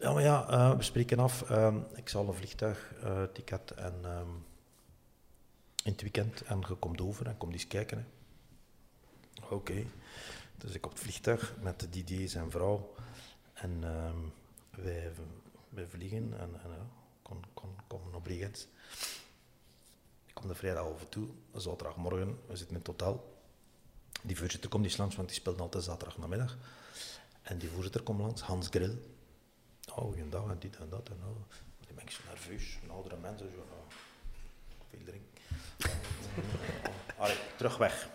[0.00, 1.50] Ja, maar ja, eh, we spreken af.
[1.50, 4.28] Ehm, ik zal een vliegtuigticket en ehm,
[5.84, 7.98] in het weekend en je komt over en komt eens kijken.
[7.98, 8.04] hè.
[9.50, 9.84] Oké.
[10.56, 12.94] Dus ik op het vliegtuig met Didier zijn vrouw
[13.52, 14.16] en ehm,
[15.68, 16.86] wij, vliegen en, en ja,
[17.22, 18.66] kon, kon, kom naar Bregenz.
[20.26, 23.20] Ik kom de vrijdag over toe, zaterdagmorgen, we zitten in het.
[24.22, 26.56] Die voorzitter komt niet langs, want die speelt altijd zaterdag namiddag.
[27.42, 28.98] En die voorzitter komt langs, Hans Grill.
[29.88, 31.08] Oh, goeiedag en dit en dat.
[31.08, 31.36] En oh.
[31.86, 33.64] Die mensen nerveus, een oudere mensen, zo,
[34.90, 35.42] veel drinken.
[37.22, 38.08] Allee, terug weg.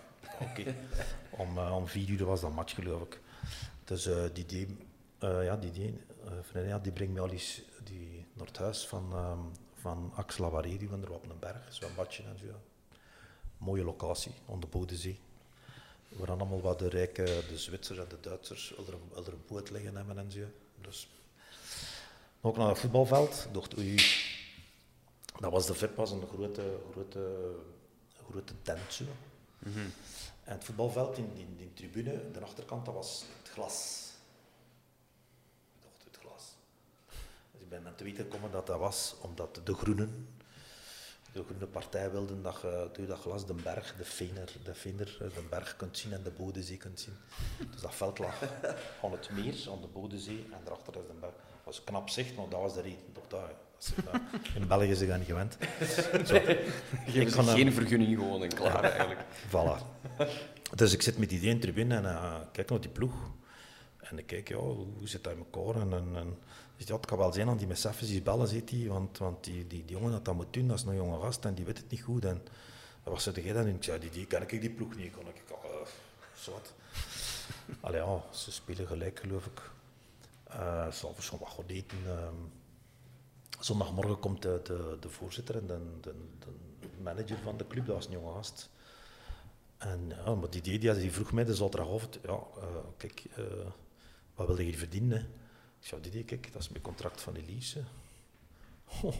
[1.29, 3.19] Om, eh, om vier uur was dat match, geloof ik.
[3.83, 4.69] Dus eh die deed,
[5.19, 5.93] eh, ja, die deed,
[6.53, 9.39] eh, die brengt mij al eens die, naar het huis van, ehm
[9.87, 12.45] van Axel Lavaré, die woont er op een berg, zwembadje en zo.
[13.57, 15.19] Mooie locatie, aan de Bodensee.
[16.09, 19.95] We hadden allemaal wat de rijke, de Zwitsers en de Duitsers, wilden een, boot liggen
[19.95, 20.45] hebben en zo.
[20.81, 21.09] Dus
[22.41, 23.47] ook naar het voetbalveld.
[23.51, 23.95] Dacht, oei,
[25.39, 27.55] dat was de VIP, was een grote, grote,
[28.29, 29.03] grote tent zo.
[29.63, 34.11] En het voetbalveld, in die, die tribune, de achterkant, dat was het glas.
[35.79, 36.43] Ik het glas.
[37.51, 40.27] Dus ik ben net te weten gekomen dat dat was omdat de groenen,
[41.31, 45.15] de groene partij wilden dat je door dat glas de berg, de Vener, de Vener,
[45.19, 47.17] de berg kunt zien en de Bodensee kunt zien.
[47.71, 48.41] Dus dat veld lag
[49.03, 51.33] aan het meer, aan de Bodensee en daarachter is de berg.
[51.67, 53.13] Dat was knap zicht, maar dat was de reden.
[53.13, 53.41] Toch dat,
[54.11, 54.21] dat,
[54.55, 55.57] in België is dat niet gewend.
[56.25, 56.39] Zo.
[57.05, 59.19] Ze geen vergunning gewoon en klaar eigenlijk.
[59.47, 59.85] Voilà.
[60.75, 63.13] Dus ik zit met die in tribune en uh, kijk naar die ploeg.
[63.97, 65.81] En ik kijk, ja, hoe zit dat in elkaar?
[65.81, 66.37] En, en, en
[66.75, 69.67] ja, het kan wel zijn dat die met die bellen, zit die, want, want die,
[69.67, 71.77] die, die jongen dat dat moet doen, dat is een jonge gast en die weet
[71.77, 72.25] het niet goed.
[72.25, 72.41] En
[73.03, 73.35] dat was dan?
[73.43, 75.11] En ik zei, die, die ken ik die ploeg niet.
[75.15, 75.55] Kon ik, uh,
[76.35, 76.73] zwart.
[77.79, 79.61] Allee, ja, ze spelen gelijk, geloof ik.
[80.49, 80.87] Uh,
[81.39, 81.97] goed eten.
[82.07, 82.51] Um,
[83.59, 84.61] zondagmorgen komt de,
[84.99, 88.41] de, voorzitter en de, de, de, manager van de club, dat was een jonge.
[89.77, 92.65] En ja, maar die, die, die vroeg mij de zaterdagochtend, ja, uh,
[92.97, 93.45] kijk, uh,
[94.35, 95.19] wat wil je hier verdienen?
[95.79, 97.83] Ik zei, die, kijk, dat is mijn contract van Elise.
[99.03, 99.15] Oh.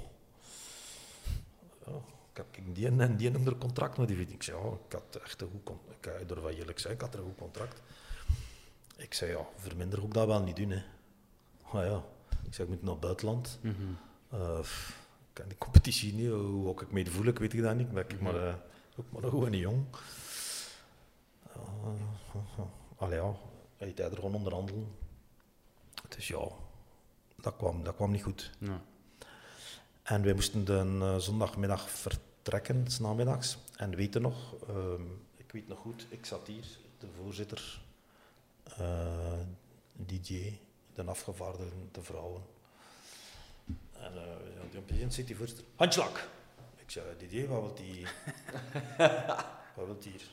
[1.85, 1.95] Ja,
[2.31, 5.21] ik heb die en die onder contract, maar die vind ik zei, ja, ik had
[5.23, 6.21] echt een goed contract.
[6.21, 7.81] Ik er wat eerlijk zijn, ik had er een goed contract.
[8.97, 10.69] Ik zei, ja, verminder ook dat wel niet doen.
[10.69, 10.83] Hè.
[11.71, 12.03] Ah, ja.
[12.43, 13.59] Ik zei, ik moet naar het buitenland.
[13.61, 13.97] Mm -hmm.
[14.39, 17.91] uh, ik ken die competitie niet, hoe ik me voel, ik weet ik dat niet.
[17.91, 18.53] Ben ik maar, uh,
[18.97, 19.85] ook maar nog gewoon jong.
[21.57, 22.61] Uh,
[22.97, 23.35] allee ja,
[23.77, 24.87] hij tijd er gewoon onderhandelen.
[26.09, 26.47] Dus ja,
[27.35, 28.51] dat kwam, dat kwam niet goed.
[28.57, 28.81] Ja.
[30.03, 33.57] En wij moesten de zondagmiddag vertrekken, s namiddags.
[33.75, 34.75] En weten nog, uh,
[35.35, 36.65] ik weet nog goed, ik zat hier,
[36.97, 37.81] de voorzitter,
[39.93, 40.59] DJ,
[41.05, 42.41] de afgevaardigde, de vrouwen.
[43.93, 44.21] En uh,
[44.71, 46.29] ja, op een zit die voorzitter, handslag!
[46.75, 48.07] Ik zei, DJ, wat wil die?
[49.75, 50.29] wat wil die hier?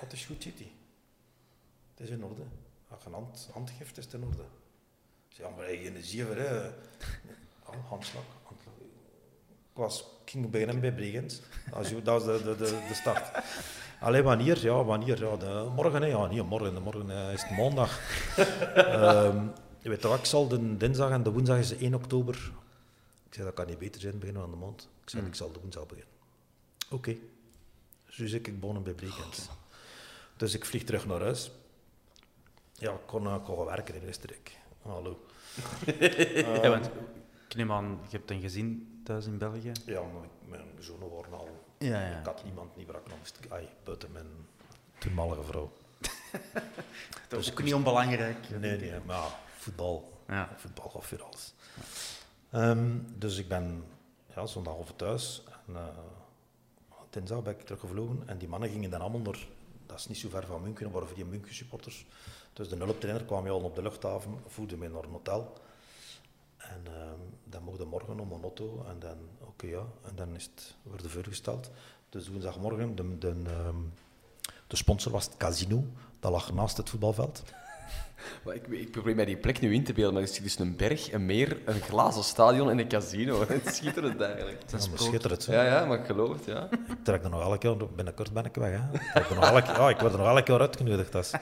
[0.00, 0.72] Wat is goed, zit hij?
[1.94, 2.42] Het is in orde.
[2.88, 4.44] Als je een hand, hand geeft, is het in orde.
[5.28, 6.66] Ja, maar hij geen zeven, hè.
[7.66, 8.74] Oh, handslag, handslag.
[8.78, 11.40] Ik, was, ik ging beginnen bij Bregenz.
[11.70, 13.42] Dat was de, de, de, de start.
[14.00, 14.62] Alleen wanneer?
[14.62, 15.24] Ja, wanneer?
[15.24, 16.08] Ja, de, morgen, hè.
[16.08, 16.74] Ja, niet morgen.
[16.74, 18.00] De morgen uh, is het maandag.
[18.76, 22.52] um, je weet toch, ik zal de dinsdag en de woensdag is 1 oktober.
[23.26, 24.88] Ik zei, dat kan niet beter zijn, beginnen aan de maand.
[25.02, 25.28] Ik zei, mm.
[25.28, 26.12] ik zal de woensdag beginnen.
[26.84, 26.94] Oké.
[26.94, 27.20] Okay.
[28.16, 29.48] Dus ik begonnen bij Bregenz.
[30.36, 31.50] Dus ik vlieg terug naar huis.
[32.72, 34.58] Ja, ik kon, uh, kon werken in Oostenrijk.
[34.82, 35.26] Hallo.
[36.00, 36.90] uh, ja, want,
[37.48, 39.72] ik neem aan, je hebt een gezin thuis in België?
[39.86, 40.02] Ja,
[40.48, 41.64] mijn zonen waren al...
[41.78, 42.18] Ja, ja.
[42.18, 43.38] Ik had niemand niet waar ik nog moest...
[43.48, 44.26] Ai, buiten mijn
[44.98, 45.72] toenmalige vrouw.
[47.28, 48.50] dat is ook niet onbelangrijk.
[48.60, 50.22] Nee, nee, maar voetbal.
[50.28, 50.48] Ja.
[50.56, 51.54] Voetbal of weer alles.
[52.52, 53.84] Um, dus ik ben
[54.34, 55.42] ja, zondag over thuis.
[55.66, 55.88] En, uh,
[57.10, 58.22] dinsdag ben ik teruggevlogen.
[58.26, 59.46] En die mannen gingen dan allemaal naar...
[59.86, 62.06] Dat is niet zo ver van München, waren voor die München supporters.
[62.52, 65.52] Dus de hulptrainer kwam je al op de luchthaven, voerde mij naar een hotel.
[66.56, 66.92] En uh,
[67.44, 70.44] dan mocht de morgen om een auto en dan, oké okay, ja, en dan is
[70.44, 71.70] het, werd voorgesteld.
[72.08, 73.28] Dus woensdagmorgen, de, de,
[73.66, 73.92] um,
[74.66, 75.84] de sponsor was het casino,
[76.20, 77.42] dat lag naast het voetbalveld.
[78.42, 80.58] Maar ik, ik, probeer mij die plek nu in te beelden, maar er is dus
[80.58, 83.44] een berg, een meer, een glazen stadion en een casino.
[83.48, 84.70] Het is schitterend eigenlijk.
[84.70, 85.44] Dat is ja, schitterend.
[85.44, 86.68] Ja, ja, maar ik geloof het, ja.
[86.70, 88.80] Ik trek er nog elke keer, binnenkort ben ik weg.
[88.80, 88.94] Hè.
[89.20, 91.12] Ik, er nog elke, ik word er nog elke keer uitgenodigd.
[91.12, 91.32] Dus,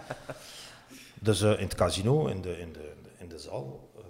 [1.15, 4.03] dus uh, in het casino, in de, in de, in de zaal, uh,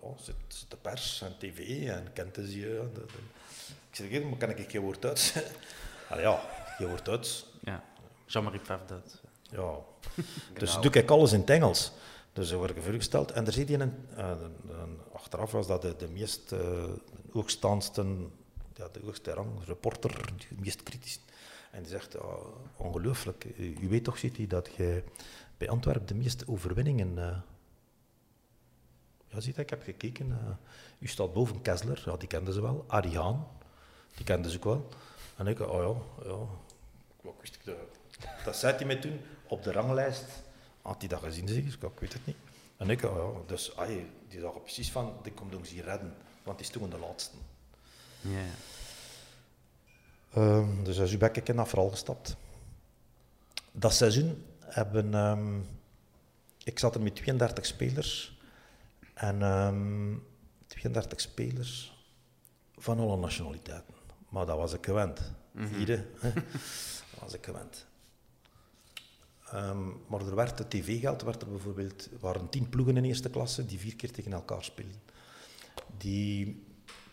[0.00, 2.88] oh, zit, zit, de pers en tv en kent ze je.
[2.94, 3.12] De, de.
[3.90, 5.44] Ik zeg, maar kan ik geen woord uit?
[6.10, 6.40] Allee, ja,
[6.76, 7.44] geen woord uit.
[7.60, 7.82] Ja,
[8.26, 8.82] Jean-Marie Pfaff
[9.50, 9.74] Ja,
[10.58, 11.92] dus doe ik alles in het Engels.
[12.38, 13.30] Dus er wordt voorgesteld.
[13.30, 14.32] En er zit een, uh,
[15.12, 16.60] achteraf was dat de, de meest uh,
[17.32, 18.06] hoogstaandste,
[18.74, 21.20] ja, de hoogste rang, reporter, de meest kritisch.
[21.70, 22.46] En die zegt, oh,
[22.76, 23.44] ongelooflijk,
[23.80, 25.02] u weet toch, City, dat je
[25.56, 27.16] bij Antwerpen de meeste overwinningen...
[27.16, 27.36] Uh,
[29.26, 30.28] ja, ziet ik heb gekeken.
[30.28, 30.36] Uh,
[30.98, 32.84] u staat boven Kessler, ja, die kenden ze wel.
[32.86, 33.46] Arie Haan,
[34.16, 34.88] die kenden ze ook wel.
[35.36, 36.38] En ik, oh ja, ja.
[37.20, 37.76] Wat wist ik dat?
[38.44, 40.46] Dat zei hij mij toen op de ranglijst
[40.88, 41.72] had hij dat gezien, zeker?
[41.72, 42.36] Ik weet het niet.
[42.76, 46.58] En ik, ja, dus ay, die dacht precies van, die komt ons hier redden, want
[46.58, 47.36] die is toen de laatste.
[48.20, 48.44] Ja.
[50.36, 52.36] Um, dus als ben ik in dat vooral gestapt.
[53.72, 55.66] Dat seizoen hebben, um,
[56.64, 58.38] ik zat er met 32 spelers
[59.14, 60.18] en um, ehm,
[60.66, 61.96] 32 spelers
[62.76, 63.94] van alle nationaliteiten.
[64.28, 65.32] Maar dat was ik gewend.
[65.52, 65.74] Mm -hmm.
[65.74, 66.32] Hier, hè?
[66.32, 67.86] dat was ik gewend.
[69.54, 73.66] Um, maar er werd het tv-geld, werd er bijvoorbeeld, waren tien ploegen in eerste klasse
[73.66, 75.00] die vier keer tegen elkaar speelden.
[75.96, 76.62] Die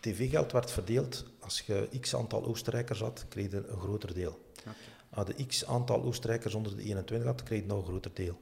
[0.00, 4.40] tv-geld werd verdeeld, als je x aantal Oostenrijkers had, kreeg je een groter deel.
[4.60, 4.74] Okay.
[5.10, 8.40] Als je x aantal Oostenrijkers onder de 21 had, kreeg je nog een groter deel.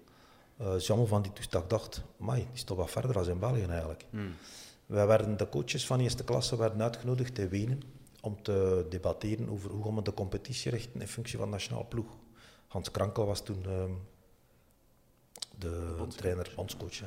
[0.60, 3.64] Uh, jammer van die toestak dacht, maar die is toch wat verder dan in België
[3.64, 4.04] eigenlijk.
[4.10, 4.34] Hmm.
[4.86, 7.82] Wij werden, de coaches van eerste klasse werden uitgenodigd in Wenen
[8.20, 12.06] om te debatteren over hoe gaan we de competitie richten in functie van nationaal ploeg.
[12.74, 13.90] Hans Krankel was toen ehm,
[15.58, 16.98] de, trainer, bondscoach.
[16.98, 17.06] hè.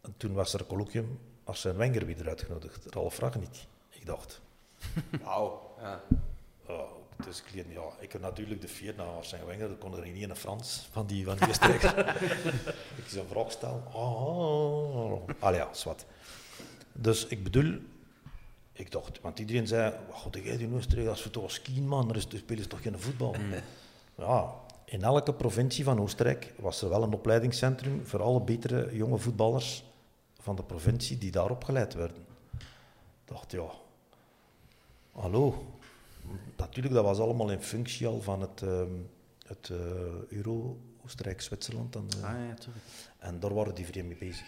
[0.00, 3.56] En toen was er een colloquium, Arsène Wenger weer uitgenodigd, Ralf Ragnick.
[3.90, 4.40] Ik dacht,
[5.24, 5.74] Wauw.
[5.80, 6.00] Ja.
[7.24, 10.22] dus ik, ja, ik heb natuurlijk de vier naar Arsène Wenger, dat kon er niet
[10.22, 11.48] in het Frans van die, van die
[12.98, 13.94] ik een vraag stellen.
[13.94, 16.04] Oh, Allee, ja, zwart.
[16.92, 17.78] Dus ik bedoel,
[18.72, 22.08] ik dacht, want iedereen zei, wat god jij in Oostenrijk, als we toch skiën man,
[22.10, 23.34] er is- spelen ze toch geen voetbal.
[24.16, 24.54] Ja,
[24.84, 29.84] in elke provincie van Oostenrijk was er wel een opleidingscentrum voor alle betere jonge voetballers
[30.40, 32.16] van de provincie die daar opgeleid werden.
[32.56, 33.70] Ik dacht, ja,
[35.12, 35.66] hallo.
[36.56, 38.92] Natuurlijk, dat was allemaal in functie al van het, ehm,
[39.46, 39.78] het eh,
[40.28, 41.96] Euro, Oostenrijk, Zwitserland.
[41.96, 42.54] En, eh, Ah, ja,
[43.18, 44.46] en daar waren die vreemd mee bezig.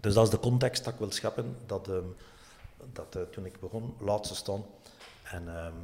[0.00, 2.04] Dus dat is de context dat ik wil scheppen, dat, ehm,
[2.92, 4.64] dat eh, toen ik begon, laatste staan.
[5.22, 5.74] En ehm,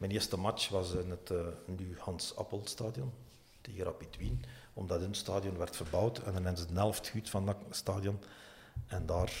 [0.00, 3.12] mijn eerste match was in het eh, nu Hans Appel stadion
[3.60, 7.46] tegen Rapid Wien, omdat hun stadion werd verbouwd en dan ze de helft gehuurd van
[7.46, 8.18] dat stadion.
[8.86, 9.32] En daar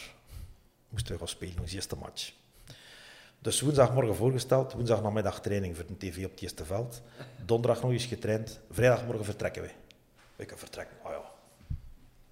[0.88, 2.32] moesten we gaan spelen, onze eerste match.
[3.38, 7.02] Dus woensdagmorgen voorgesteld, woensdag namiddag training voor de tv op het eerste veld.
[7.44, 9.74] Donderdag nog eens getraind, vrijdagmorgen vertrekken wij.
[10.36, 11.30] Ik kan vertrekken, ah ja.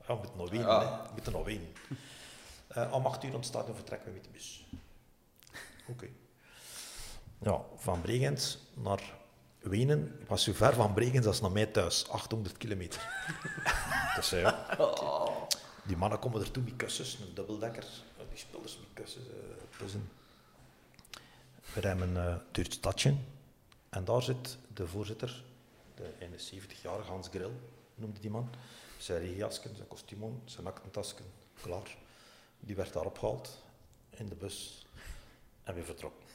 [0.06, 1.06] Ja, we moeten nog hè.
[1.06, 1.72] we moeten nog wenen.
[2.68, 4.66] Eh, om acht uur aan het stadion vertrekken we met de bus.
[5.86, 6.08] Oké.
[7.40, 9.16] Ja, van Bregenz naar
[9.58, 13.08] Wenen was zo ver van Bregenz als naar mij thuis, 800 kilometer.
[14.16, 14.66] dus ja,
[15.84, 17.84] die mannen komen er toe met kussens, een dubbeldekker,
[18.28, 20.10] die spelers met kussens, eh bussen.
[21.74, 21.98] We eh
[22.52, 23.14] door het stadje
[23.88, 25.42] en daar zit de voorzitter,
[25.94, 27.52] de 71-jarige Hans Grill,
[27.94, 28.50] noemde die man.
[28.98, 31.24] Zijn regenjasken, zijn kostuum zijn aktentasken,
[31.62, 31.96] klaar.
[32.60, 33.62] Die werd daar opgehaald
[34.10, 34.86] in de bus
[35.62, 36.27] en we vertrokken.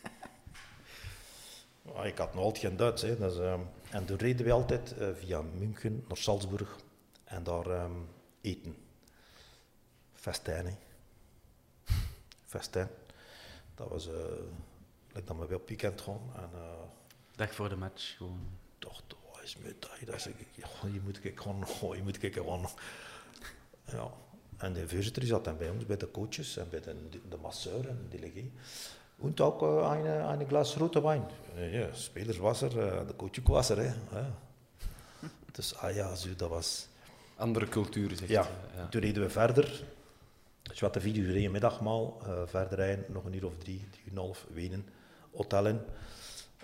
[1.85, 3.01] Ja, ik had nog altijd geen Duits.
[3.01, 3.17] Hè.
[3.17, 6.77] Dus, ehm, en toen reden we altijd eh, via München naar Salzburg
[7.23, 7.91] en daar ehm,
[8.41, 8.75] eten.
[10.13, 10.73] Festijn, hè.
[12.45, 12.89] Festijn.
[13.75, 14.13] Dat was, eh
[15.13, 16.05] like dat we weer op weekend.
[16.05, 16.83] En eh
[17.35, 18.57] Dag voor de match, gewoon.
[18.79, 19.91] dacht, wat is met dat?
[20.05, 20.47] Dat ik,
[20.93, 22.67] je moet ik gewoon, oh, je moet ik gewoon.
[23.85, 24.11] Ja.
[24.57, 26.95] En de voorzitter zat dan bij ons, bij de coaches en bij de,
[27.29, 28.51] de masseur en de delegé.
[29.23, 31.23] Und ook uh, een, een glas rode wijn.
[31.55, 33.77] Eh, Ja, spelers was er, eh, de coach ook was er.
[33.77, 33.93] Hè.
[34.11, 34.31] Ja.
[35.51, 36.87] Dus ah ja, zo, dat was...
[37.35, 38.77] Andere culturen, zeg Ja, je.
[38.77, 38.87] Ja.
[38.87, 39.83] toen reden we verder.
[40.61, 44.03] Dus wat de video reden middagmaal, eh, verder rijden, nog een uur of drie, drie
[44.05, 44.87] uur en half, wenen,
[45.31, 45.79] hotel in,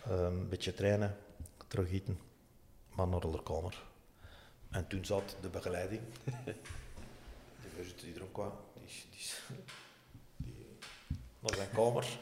[0.04, 1.18] ehm, een beetje trainen,
[1.68, 2.20] terug eten,
[2.96, 3.84] maar naar de kamer.
[4.70, 6.02] En toen zat de begeleiding,
[7.62, 9.64] de die er ook kwam, die, die, die
[11.40, 12.20] naar zijn kamer.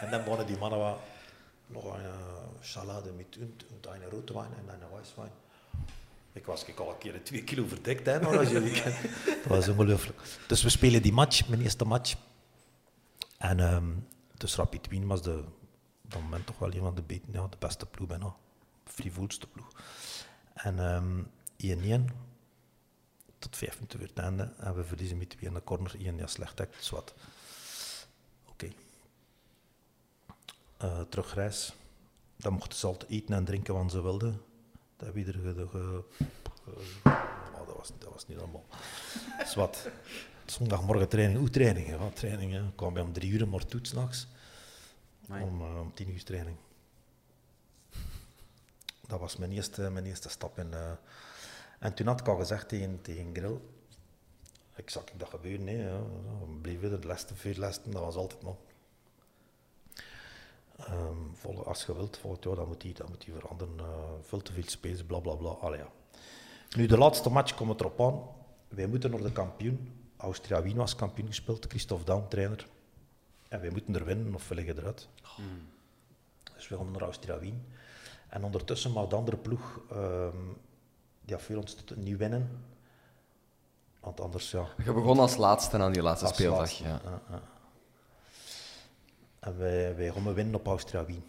[0.00, 0.98] En dan begonnen die mannen wat,
[1.66, 2.10] nog een uh,
[2.60, 5.32] salade met und, und een rode wijn en een wijswijn.
[6.32, 9.00] Ik was ik al een keer twee kilo verdekt, hè, maar als jullie kennen.
[9.24, 10.18] Dat was ongelooflijk.
[10.46, 12.14] Dus we spelen die match, mijn eerste match.
[13.38, 13.88] En ehm
[14.36, 15.44] dus Rapid Wien was de,
[16.04, 18.34] op dat moment toch wel een van de, ja, de beste ploeg bijna.
[18.84, 19.68] Frivoelste ploeg.
[20.54, 21.22] En ehm
[22.00, 22.14] 1-1
[23.38, 24.52] tot vijf minuten voor het einde.
[24.58, 25.94] En we verliezen met twee in de corner.
[25.98, 26.92] 1 ja, slecht hek, dus.
[28.62, 28.72] Oké.
[30.76, 31.72] Eh, terugreis.
[32.36, 34.42] Dan mochten ze altijd eten en drinken wat ze wilden.
[34.96, 36.04] Dat heb ge- ge- ge-
[37.04, 38.64] oh, dat, was, dat was niet allemaal.
[39.38, 39.88] Dus wat.
[40.44, 41.86] Zondagmorgen training.
[41.88, 41.98] Hè?
[41.98, 42.52] Wat training?
[42.52, 42.58] hè?
[42.62, 44.26] Ik kwam bij om drie uur, maar toe s'nachts.
[45.28, 46.56] Om, eh, om tien uur training.
[49.06, 50.58] Dat was mijn eerste, mijn eerste stap.
[50.58, 50.90] In, eh,
[51.78, 53.58] en toen had ik al gezegd tegen, tegen Grill,
[54.80, 56.00] ik zag dat gebeuren, nee, ja,
[56.46, 58.56] we bleven de laatste vier lessen, dat was altijd nog.
[60.76, 63.78] Ehm, vol- als je wilt, jaar, dan moet die, dan moet die veranderen.
[63.78, 63.84] eh,
[64.22, 65.48] veel te veel spelers, bla bla bla.
[65.50, 65.88] Allee, ja.
[66.76, 68.22] Nu, de laatste match komt het erop aan.
[68.68, 69.92] Wij moeten naar de kampioen.
[70.16, 72.66] Austria Wien was kampioen gespeeld, Christophe Daum, trainer.
[73.48, 75.08] En wij moeten er winnen of we liggen eruit.
[76.54, 77.64] Dus we gaan naar Austria Wien.
[78.28, 80.36] En ondertussen mag de andere ploeg, ehm
[81.24, 82.64] die afweer ons niet winnen.
[84.00, 86.58] Want anders, ja, Je begon als laatste aan die laatste als speeldag.
[86.60, 87.00] laatste, Ja.
[87.04, 87.42] ja, ja.
[89.40, 91.24] En wij, wij winnen op Austria Wien.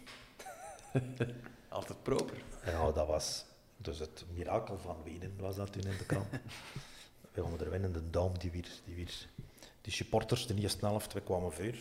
[1.68, 2.42] Altijd proper.
[2.64, 3.44] Ja, dat was
[3.76, 6.30] dus het mirakel van Wenen, was dat toen in de krant.
[7.32, 9.26] we gaan er winnen, de Daum die weer, die weer...
[9.80, 11.74] Die supporters, de eerste helft, we kwamen voor.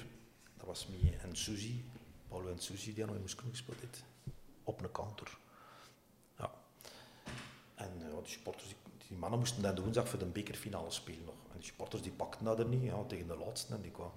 [0.57, 1.83] Dat was mij en Suzy,
[2.27, 4.03] Paulo en Suzy, die nog in Moeskroen gespeeld.
[4.63, 5.37] Op een counter.
[6.37, 6.51] Ja.
[7.75, 8.75] En ja, die supporters, die,
[9.11, 11.35] die mannen moesten dan de woensdag voor de bekerfinale spelen nog.
[11.51, 14.13] En die supporters die pakten dat er niet, ja, tegen de laatste, en die kwamen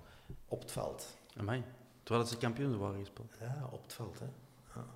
[0.48, 1.16] op het veld.
[1.36, 1.62] Amai.
[2.02, 3.34] Terwijl ze kampioen waren gespeeld.
[3.40, 4.18] Ja, op het veld.
[4.18, 4.26] Hè.
[4.74, 4.86] Ja.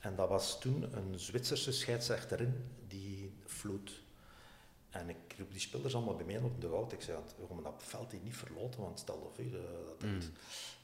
[0.00, 4.02] En dat was toen een Zwitserse scheidsrechterin die floot.
[4.90, 6.92] En ik roep die spelers allemaal bij mij op de goud.
[6.92, 10.16] Ik zei, we gaan dat veld hier niet verloten, want stel eh, dat er Mm.
[10.16, 10.28] iets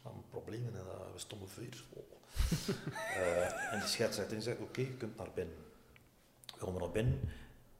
[0.03, 1.85] aan problemen en dat we stonden vuur.
[1.93, 2.03] Oh.
[3.17, 5.57] Eh, en die scheidsrechterin zei, oké, je kunt naar binnen.
[6.59, 7.21] We gaan naar binnen.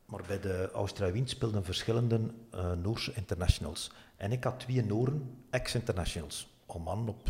[0.09, 2.21] Maar bij de Austria Wien speelden verschillende
[2.51, 3.91] eh, Noorse internationals.
[4.17, 6.49] En ik had twee Nooren, ex-internationals.
[6.67, 7.29] Al man op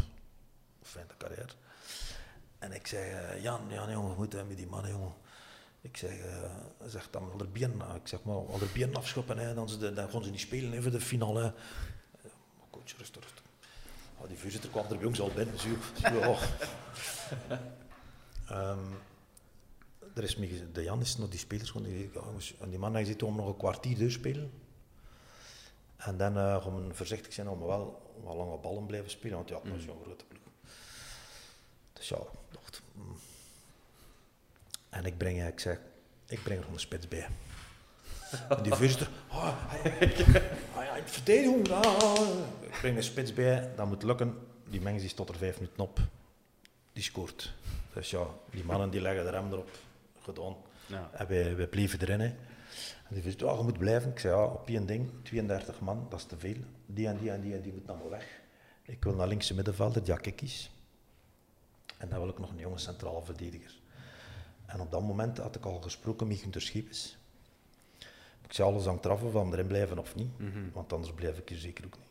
[0.83, 1.53] fijne carrière.
[2.59, 5.13] En ik zei, eh, Jan, Jan, jongen, we moeten met die mannen, jongen.
[5.81, 6.51] Ik zeg, eh
[6.87, 9.93] zeg dan er bieren, ik zeg maar, wel er bieren afschoppen, hè, dan, ze de,
[9.93, 11.41] dan gaan ze niet spelen hè, voor de finale.
[12.59, 13.43] maar coach, rustig, rustig.
[14.19, 15.69] Oh, die voorzitter kwam er bij ons al binnen, zo.
[16.03, 16.43] zo oh.
[18.49, 18.79] Ehm,
[20.19, 22.11] er is mee, de Jan is nog die spelers gewoon, die,
[22.61, 24.51] en die man hij zit om nog een kwartier te spelen.
[25.97, 29.61] En dan uh, we voorzichtig zijn om wel wat lange ballen blijven spelen, want ja,
[29.65, 30.43] dat is zo'n grote ploeg.
[31.93, 32.19] Dus ja,
[32.51, 32.83] dacht.
[32.93, 33.17] mm.
[34.89, 35.81] En ik breng, ik zeg,
[36.27, 37.29] ik breng er gewoon een spits bij.
[38.49, 39.55] En die voorzitter, ah,
[40.75, 42.21] ja, in de verdediging, ah.
[42.61, 44.39] ik breng een spits bij, dat moet lukken.
[44.65, 46.01] Die mens die stond er vijf minuten op,
[46.93, 47.55] die scoort.
[47.93, 49.71] Dus ja, die mannen die leggen de rem erop,
[50.29, 50.57] gedaan.
[50.87, 51.11] Ja.
[51.13, 52.21] En wij, wij bleven erin.
[52.21, 52.27] Hè.
[52.27, 54.11] En die voorzitter, ah, je moet blijven.
[54.11, 56.57] Ik zei, ja, op één ding, 32 man, dat is te veel.
[56.87, 58.41] Die en die en die en die moeten allemaal weg.
[58.83, 60.71] Ik wil naar linkse middenvelder, Jack Kikkies.
[61.99, 63.81] En dan wil ik nog een jonge centrale verdediger.
[64.67, 67.19] En op dat moment had ik al gesproken met Gunther Schiepes.
[68.43, 70.31] Ik zei alles hangt eraf of we erin blijven of niet,
[70.73, 72.07] want anders blijf ik hier zeker ook niet.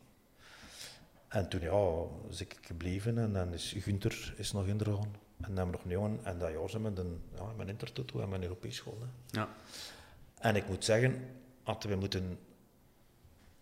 [1.27, 5.15] En toen ja, is ik gebleven en dan is Gunther is nog ingegaan.
[5.41, 7.69] En dan hebben we nog een jongen, en dat jaar zijn we in, ja, mijn
[7.69, 8.97] intertoto en mijn Europees school.
[8.99, 9.39] Hè.
[9.39, 9.49] Ja.
[10.39, 11.27] En ik moet zeggen,
[11.63, 12.39] hadden we moeten,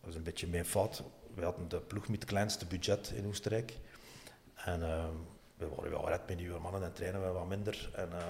[0.01, 1.03] dat is een beetje mijn fout,
[1.33, 3.77] we hadden de ploeg met het kleinste budget in Oostenrijk.
[4.55, 5.05] En eh,
[5.57, 7.89] we waren wel red met nieuwe mannen en trainen we wat minder.
[7.95, 8.25] En eh,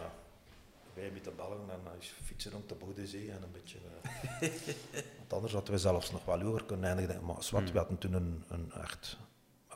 [0.93, 3.77] wij met de ballen en uh, fietsen rond de Bodensee en een beetje...
[4.01, 4.49] eh,
[5.17, 7.25] want anders hadden we zelfs nog wel hoger kunnen eindigen.
[7.25, 9.17] Maar zwart, we hadden toen een, een echt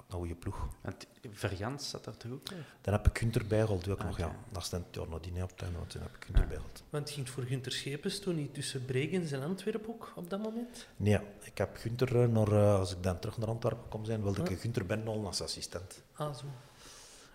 [0.09, 0.67] een goede ploeg.
[0.81, 2.47] Want Verjans zat daar toch ook?
[2.81, 4.35] Dan heb ik Gunther bijgehaald ook Ah, nog, ja.
[4.51, 6.33] Dat stond ja, nadien niet op het einde, want toen heb ik Ah.
[6.47, 6.83] bijgehaald.
[6.89, 10.41] Want het ging voor Gunter Schepens toen niet tussen Bregenz en Antwerpen ook op dat
[10.43, 10.87] moment?
[10.95, 14.21] Nee, ik heb Gunther, eh, naar, eh, als ik dan terug naar Antwerpen kom zijn,
[14.23, 16.01] wilde ik Gunther binnenhalen als assistent.
[16.13, 16.45] Ah, zo.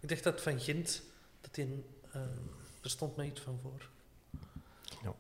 [0.00, 1.02] Ik dacht dat van Gent,
[1.40, 2.20] dat in, eh,
[2.82, 3.88] er stond mij iets van voor.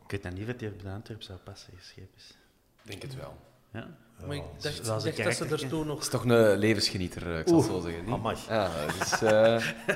[0.08, 2.34] Ik weet niet of hij bij de Antwerp zou passen, Schepens.
[2.82, 3.36] denk het wel.
[3.74, 3.96] Ja?
[4.26, 6.22] Maar ik dacht, dat is een dacht dat ze er toen Dat is nog...
[6.22, 8.04] toch een levensgenieter, eh, ik zal het Oeh, zo zeggen.
[8.04, 8.14] Niet?
[8.14, 8.36] amai.
[8.48, 9.66] Ja, dus, eh,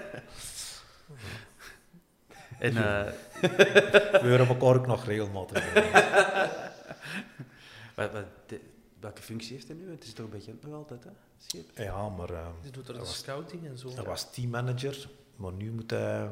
[2.59, 3.13] En eh,
[4.23, 5.73] We horen elkaar ook nog regelmatig.
[7.95, 8.61] wat, wat, de-
[9.01, 9.91] welke functie heeft hij nu?
[9.91, 11.11] Het is toch bij Gent nog altijd, hè?
[11.37, 11.79] Schepens?
[11.87, 13.91] ja, maar eh, Die doet er de scouting en zo.
[13.95, 16.29] hij was teammanager, maar nu moet hij,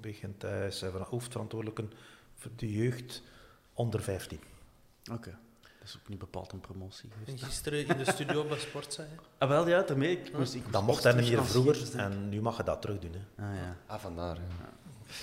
[0.00, 1.84] begint hij, is van hoofdverantwoordelijke
[2.34, 3.22] voor de jeugd
[3.72, 4.40] onder 15.
[5.12, 5.30] Oké.
[5.30, 5.38] Dat
[5.90, 7.44] is ook niet bepaald een promotie En geweest.
[7.44, 9.18] gisteren in de studio bij Sport zei hij.
[9.38, 10.18] Ah, wel ja, daarmee.
[10.20, 12.62] Ik moest, ik Dat moest mocht hij niet meer terug vroeger en nu mag je
[12.62, 13.12] dat terug doen.
[13.12, 13.44] Hè.
[13.44, 13.76] Ah ja.
[13.86, 14.36] ah, vandaar.
[14.36, 14.68] ja.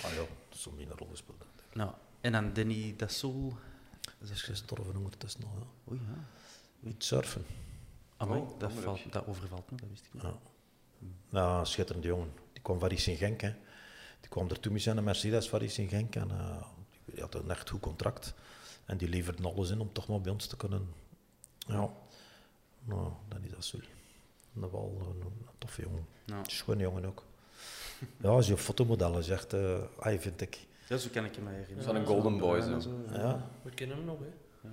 [0.02, 0.22] Ah ja,
[0.52, 1.44] is een rol gespeeld.
[1.72, 1.90] Nou,
[2.20, 3.56] en dan Danny Dassoul.
[4.18, 5.50] Dat is gestorven ondertussen nog.
[5.54, 5.92] Ja.
[5.92, 6.24] Oei, ja.
[6.80, 7.44] Niet surfen.
[8.16, 10.22] Amai, Oh, dat, valt, dat overvalt me, dat wist ik niet.
[10.22, 10.34] Ja.
[11.30, 12.32] Ja, schitterende jongen.
[12.52, 13.40] Die kwam van Racing Genk.
[13.40, 13.54] Hè.
[14.20, 16.14] Die kwam er toen met zijn Mercedes van Racing Genk.
[16.14, 16.62] En, eh,
[17.04, 18.34] die had een echt goed contract.
[18.88, 20.88] En die leverde alles in om toch maar bij ons te kunnen.
[21.66, 21.90] Ja,
[22.84, 23.78] nou, dat is dat zo.
[24.52, 26.06] Dat wel een, een toffe jongen.
[26.26, 27.22] Nou, Schone jongen ook.
[28.22, 30.66] Ja, als je fotomodellen zegt, eh ah, vind ik.
[30.88, 31.94] ja, zo kan ik je mij herinneren.
[31.96, 33.04] Zo'n golden boy, En zo.
[33.12, 34.68] Ja, We kennen hem nog, hè.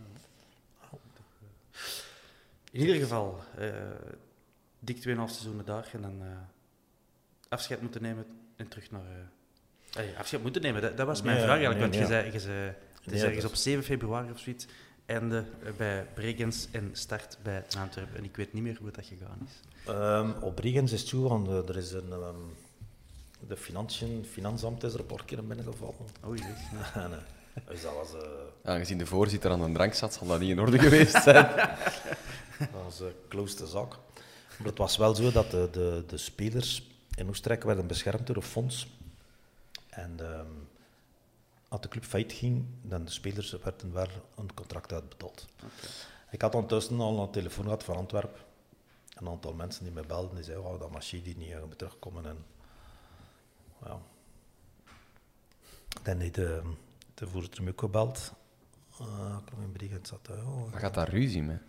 [2.71, 3.73] In ieder geval, eh
[4.79, 6.27] dik 2,5 seizoenen daar en dan eh,
[7.49, 8.25] afscheid moeten nemen
[8.55, 9.05] en terug naar...
[9.05, 9.17] eh,
[9.95, 11.91] allee, afscheid moeten nemen, dat, dat was mijn Nee, vraag eigenlijk.
[11.91, 12.21] nee, want je nee.
[12.21, 12.73] zei, je zei,
[13.03, 14.65] het is Nee, ergens op 7 februari of zoiets,
[15.05, 18.17] einde eh, bij Bregenz en start bij Antwerpen.
[18.17, 19.59] En ik weet niet meer hoe dat gegaan is.
[19.93, 22.11] Ehm, op Bregenz is het zo, want eh, er is een...
[22.11, 22.35] ehm,
[23.47, 25.95] de financiën, Finansamt is er een paar keer binnengevallen.
[26.27, 26.41] Oei.
[26.93, 27.17] En, eh,
[27.67, 28.13] dus dat was...
[28.23, 28.29] eh,
[28.71, 31.45] Aangezien de voorzitter aan de drank zat, zal dat niet in orde geweest zijn.
[32.59, 33.97] Dat was een close zak.
[34.57, 36.83] Maar het was wel zo dat de, de, de spelers
[37.15, 38.87] in Oostenrijk werden beschermd door een fonds.
[39.95, 40.47] En ehm,
[41.67, 45.45] als de club failliet ging, dan de spelers werden wel een contract uitbetaald.
[46.31, 48.41] Ik had ondertussen al een telefoon gehad van Antwerpen.
[49.15, 51.77] Een aantal mensen die mij belden, die zeiden, oh, dat machine die niet, je moet
[51.77, 52.25] terugkomen.
[52.25, 52.45] En,
[53.85, 53.99] ja.
[56.03, 56.61] Dan heeft de,
[57.13, 58.33] de voorzitter me ook gebeld.
[59.01, 60.29] Uh, ik nog in Bregenz zat.
[60.29, 61.57] Oh, Maar gaat daar ruzie mee?
[61.57, 61.63] Allee,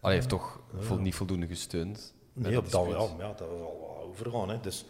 [0.00, 2.14] hij heeft toch vol- niet voldoende gesteund?
[2.32, 3.18] Nee, dat op dat, goed.
[3.18, 4.48] ja, ja, dat was al overgaan.
[4.48, 4.60] Hè.
[4.60, 4.84] Dus,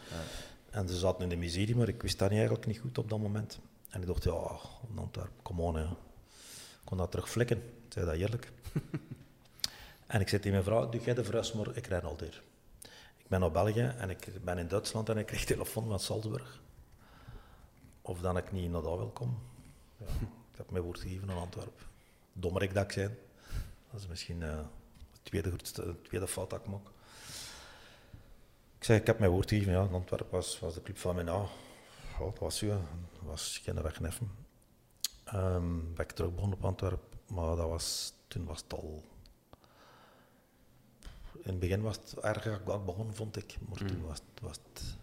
[0.70, 3.10] En ze zaten in de miserie, maar ik wist dat niet eigenlijk niet goed op
[3.10, 3.58] dat moment.
[3.88, 4.58] En ik dacht, ja,
[4.96, 5.78] Antwerpen, kom on.
[5.78, 5.86] Ik
[6.84, 7.56] kon dat terug flikken.
[7.56, 8.52] Ik zei dat eerlijk.
[10.06, 12.42] en ik zei tegen mijn vrouw, doe jij de verhuis, maar ik rijd alweer.
[13.16, 16.60] Ik ben naar België en ik ben in Duitsland en ik kreeg telefoon van Salzburg.
[18.02, 19.38] Of dan ik niet naar daar wil komen.
[19.96, 20.06] Ja,
[20.52, 21.86] ik heb mijn woord gegeven aan Antwerpen.
[22.32, 23.16] Dommerik dat ik zijn.
[23.90, 24.58] Dat is misschien eh,
[25.12, 25.56] de tweede,
[26.02, 26.86] tweede fout dat ik maak.
[28.80, 29.72] Ik zei, ik heb mijn woord gegeven.
[29.72, 31.46] Ja, Antwerpen was, was de club van mijn na.
[32.18, 32.60] Ja, dat was.
[32.60, 32.78] Dat
[33.22, 34.30] was geen wegneffen.
[35.24, 37.18] Ehm ben ik terug begonnen op Antwerpen.
[37.26, 39.02] Maar dat was, toen was het al...
[41.32, 43.56] In het begin was het erger ik begon, vond ik.
[43.68, 44.20] Maar toen was.
[44.40, 44.96] Was het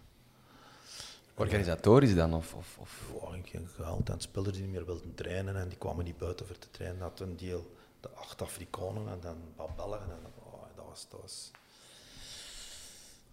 [1.34, 2.34] Organisatorisch dan?
[2.34, 3.12] Of, of, of...
[3.22, 6.18] ja, ik ging gehaald en spelers die niet meer wilden trainen en die kwamen niet
[6.18, 7.00] buiten voor te trainen.
[7.00, 10.10] Dat een deel de acht Afrikanen en dan wat Belgen.
[10.10, 11.50] En, oh, dat, was, dat was...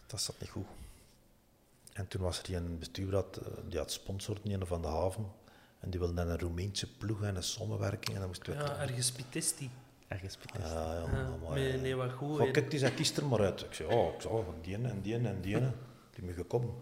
[0.07, 0.65] Dat zat niet goed.
[1.93, 4.87] En toen was er een bestuur dat, eh, die had sponsord in een van de
[4.87, 5.25] haven.
[5.79, 8.13] En die wilde dan een Roemeense ploeg en een samenwerking.
[8.13, 8.63] En dan moesten we...
[8.63, 9.69] Ja, ergens Pitesti.
[10.07, 10.59] Ergens Pieter.
[10.61, 12.37] Ja, ja, Ja, maar, nee, wat goed.
[12.37, 13.61] Goh, en- kijk, die zei, kies er maar uit.
[13.61, 15.71] Ik zei, oh, ik zou van die ene en die ene en die ene.
[16.13, 16.73] Die me gekomen.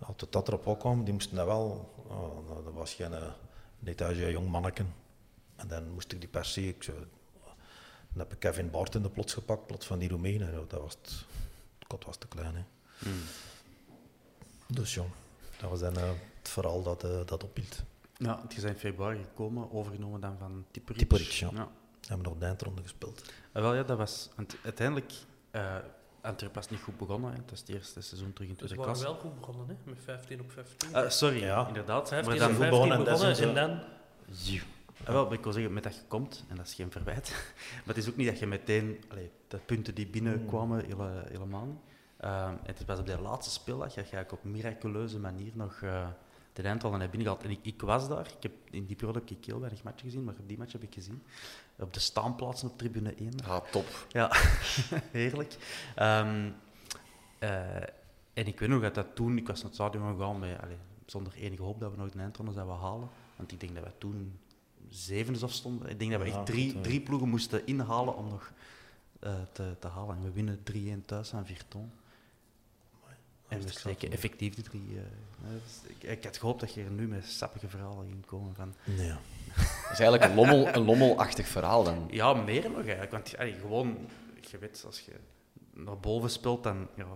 [0.00, 1.94] Ja, tot dat erop kwam, die moesten dat wel...
[2.06, 3.32] Oh, nou, dat was geen uh,
[3.84, 4.94] etage jong manneken.
[5.56, 6.68] En dan moest ik die per se...
[6.68, 6.96] Ik zei,
[8.12, 10.52] dan heb ik Kevin Bart in de plots gepakt, plots van die Roemenen.
[10.68, 11.24] Dat was het
[11.90, 12.54] kot was te klein.
[12.54, 12.62] Hè.
[14.66, 15.10] Dus jong,
[15.60, 17.82] dat was dan eh, het verhaal dat, eh, dat ophield.
[18.16, 20.98] Ja, want je bent in februari gekomen, overgenomen dan van Tipperich.
[21.00, 21.50] Tipperich, ja.
[21.54, 21.68] ja.
[22.00, 23.32] We hebben nog de eindronde gespeeld.
[23.52, 24.28] Ah, wel ja, dat was
[24.62, 25.12] uiteindelijk.
[25.50, 25.76] eh
[26.22, 27.30] Antwerpen was niet goed begonnen.
[27.30, 27.36] Hè.
[27.36, 29.12] Het was het eerste seizoen terug in Dus tweede we waren klas.
[29.12, 29.74] wel goed begonnen, hè?
[29.90, 30.94] met 15 op 15.
[30.94, 31.66] Ah, sorry, Ja.
[31.66, 32.08] inderdaad.
[32.08, 33.80] 15 maar op dan, goed 15 begonnen begonnen, en is dan...
[35.04, 37.30] Ah, wel, ik wil zeggen, met dat je komt, en dat is geen verwijt,
[37.84, 41.66] maar het is ook niet dat je meteen, allee, de punten die binnenkwamen, hele, helemaal
[41.66, 41.80] niet.
[42.16, 46.08] Ehm, het was op de laatste speeldag dat je op miraculeuze manier nog eh
[46.52, 47.44] de eindronde hebt binnengehaald.
[47.44, 50.04] En ik, ik was daar, ik heb, in die periode heb ik heel weinig matchen
[50.08, 51.22] gezien, maar op die match heb ik gezien.
[51.78, 53.32] Op de staanplaatsen op tribune 1.
[53.44, 54.06] Ah, top.
[54.08, 54.30] Ja,
[55.10, 55.56] heerlijk.
[55.94, 56.50] Ehm,
[57.38, 57.76] eh,
[58.32, 60.76] en ik weet nog dat dat toen, ik was naar het stadion gegaan met, allee,
[61.06, 63.08] zonder enige hoop dat we nog de eindronde zouden halen.
[63.36, 64.38] Want ik denk dat we toen
[64.90, 65.88] zevende of stonden.
[65.88, 68.52] Ik denk dat we Ja, echt drie, goed, drie ploegen moesten inhalen om nog
[69.20, 70.16] eh, te, te halen.
[70.16, 70.58] En we winnen
[71.02, 71.92] 3-1 thuis aan Virton.
[73.48, 74.82] En we steken effectief de drie.
[74.96, 78.54] eh, dus ik, ik had gehoopt dat je er nu met sappige verhalen ging komen
[78.54, 78.74] van...
[78.84, 79.08] Nee.
[79.56, 82.08] Dat is eigenlijk een, lommel, een lommelachtig verhaal dan.
[82.10, 83.10] Ja, meer nog eigenlijk.
[83.10, 83.96] Want allee, gewoon,
[84.50, 85.12] je weet, als je
[85.74, 86.88] naar boven speelt, dan...
[86.96, 87.06] Ja,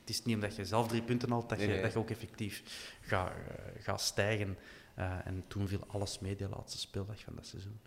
[0.00, 1.82] het is niet omdat je zelf drie punten haalt, dat, Nee, je, nee.
[1.82, 2.62] dat je ook effectief
[3.00, 3.32] gaat,
[3.78, 4.58] gaat stijgen.
[5.00, 7.80] Eh, en toen viel alles mee, die laatste speeldag van dat seizoen.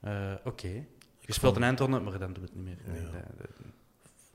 [0.00, 0.84] Eh, Oké.
[1.20, 2.78] Je speelt een eindronde, maar dan doen we het niet meer.
[2.92, 3.10] Nee, Ja.
[3.10, 3.48] dat- dat-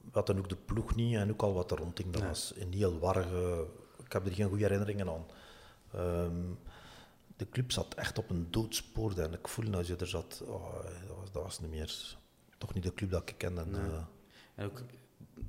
[0.04, 2.12] We hadden ook de ploeg niet en ook al wat er rondging.
[2.12, 2.30] Dat Nee.
[2.30, 3.68] was een heel warge...
[4.06, 5.26] Ik heb er geen goede herinneringen aan.
[5.94, 6.42] Ehm,
[7.38, 10.42] de club zat echt op een doodspoor en ik voelde als je er zat...
[10.46, 10.74] Oh,
[11.08, 12.18] dat, was, dat was niet meer...
[12.58, 13.62] Toch niet de club dat ik kende.
[13.62, 13.82] En, Nee.
[13.82, 14.04] eh,
[14.56, 14.82] En ook,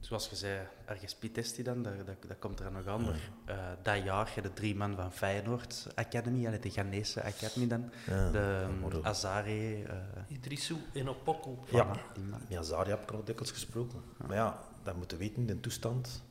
[0.00, 3.02] zoals je zei, ergens Pitesti dan, dat, dat, dat komt er nog aan.
[3.02, 7.66] Maar eh, dat jaar had de drie man van Feyenoord Academy, allee, de Ghanese Academy
[7.66, 7.90] dan.
[8.06, 9.04] Ja, de ook.
[9.04, 9.82] Azare.
[9.84, 9.96] eh,
[10.36, 11.50] Idrissou en Opoku.
[11.70, 12.40] ja, die man.
[12.48, 14.02] met Azari heb ik nog dikwijls gesproken.
[14.26, 16.22] Maar ja, dat moeten weten, de toestand,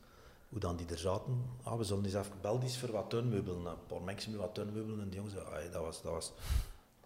[0.49, 1.45] hoe dan die er zaten.
[1.64, 3.65] Ah, we zullen eens even Belgisch voor wat tuinmeubelen.
[3.65, 4.99] Een paar mensen met wat tuinmeubelen.
[5.02, 6.02] En die jongens, ah, dat was...
[6.02, 6.32] Dat, was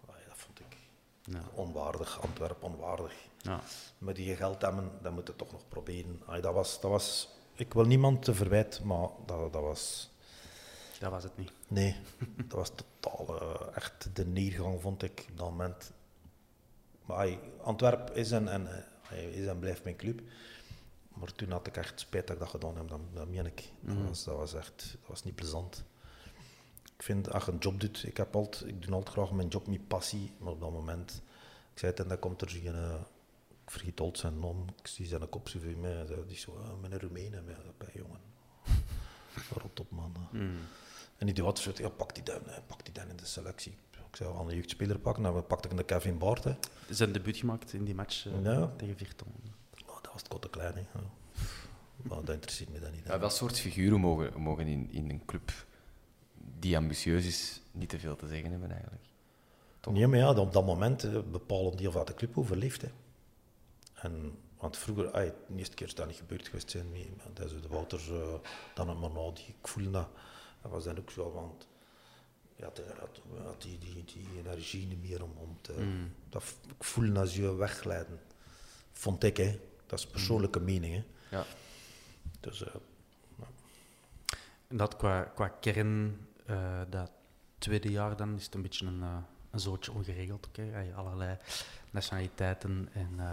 [0.06, 0.76] ah, dat vond ik
[1.22, 1.40] Ja.
[1.54, 2.20] onwaardig.
[2.22, 3.12] Antwerpen onwaardig.
[3.46, 3.60] Ja.
[3.98, 6.20] Maar die geld hebben, dat moeten we toch nog proberen.
[6.40, 7.28] Dat was, dat was...
[7.54, 10.10] Ik wil niemand te verwijten, maar dat, dat was...
[10.98, 11.52] Dat was het niet.
[11.68, 11.96] Nee,
[12.48, 15.92] dat was totaal eh, echt de neergang, vond ik op dat moment.
[17.04, 18.84] Maar hey, Antwerpen is en, en,
[19.32, 20.20] is en blijft mijn club.
[21.14, 23.70] Maar toen had ik echt spijt dat ik dat gedaan heb, dat, dat meen ik.
[23.80, 25.84] Dat, was, dat was echt dat was niet plezant.
[26.96, 29.48] Ik vind, als je een job doet, ik, heb altijd, ik doe altijd graag mijn
[29.48, 31.22] job met passie, maar op dat moment,
[31.72, 32.94] ik zei het en dan komt er zo'n, eh,
[33.66, 36.36] ik vergeet altijd zijn naam, ik zie zijn kop zo voor mij, en zo, die
[36.36, 38.20] zo, ah, met een Roemenen, ja, bij jongen.
[39.62, 40.14] Rot op man.
[40.30, 40.38] hè.
[41.16, 43.24] En die doet wat soort, ja, pak die dan, hè, pak die dan in de
[43.26, 43.72] selectie.
[44.10, 46.44] Ik zou wel een jeugdspeler pakken, dan pakte ik de Kevin Baart.
[46.44, 46.54] Hè.
[46.88, 48.72] Zijn debuut gemaakt in die match eh, Ja.
[48.76, 49.28] tegen Virton.
[49.86, 50.80] Oh, dat was het kotte klein, hè.
[50.80, 51.04] Ja.
[51.96, 53.06] Maar dat interesseert me dan niet.
[53.06, 55.52] Ja, welk soort figuren mogen, mogen in, in een club
[56.58, 59.04] die ambitieus is niet te veel te zeggen hebben eigenlijk?
[59.80, 59.92] Toch?
[59.94, 62.82] Nee, maar ja, op dat moment eh, bepalen die of dat de club overleeft.
[62.82, 62.88] Hè.
[63.96, 66.86] En, want vroeger, ay, de eerste keer is dat niet gebeurd geweest zijn.
[67.32, 68.34] Dat is de Wouters, eh,
[68.74, 70.08] dan het Monod, die ik voelde dat.
[70.62, 71.68] Dat was dan ook zo, want
[72.56, 75.72] ja, de, had, had die, die, die energie niet meer om, om te...
[76.28, 78.20] Dat, v- ik voelde als je wegglijden.
[78.92, 79.60] Vond ik, hè.
[79.86, 81.04] Dat is persoonlijke mening, hè.
[81.36, 81.44] Ja.
[82.40, 82.74] Dus eh,
[84.68, 87.10] En dat qua, qua kern, eh, dat
[87.58, 89.16] tweede jaar dan is het een beetje een, eh,
[89.50, 90.46] een zootje ongeregeld.
[90.46, 91.36] Oké, allerlei
[92.00, 93.26] nationaliteiten en eh,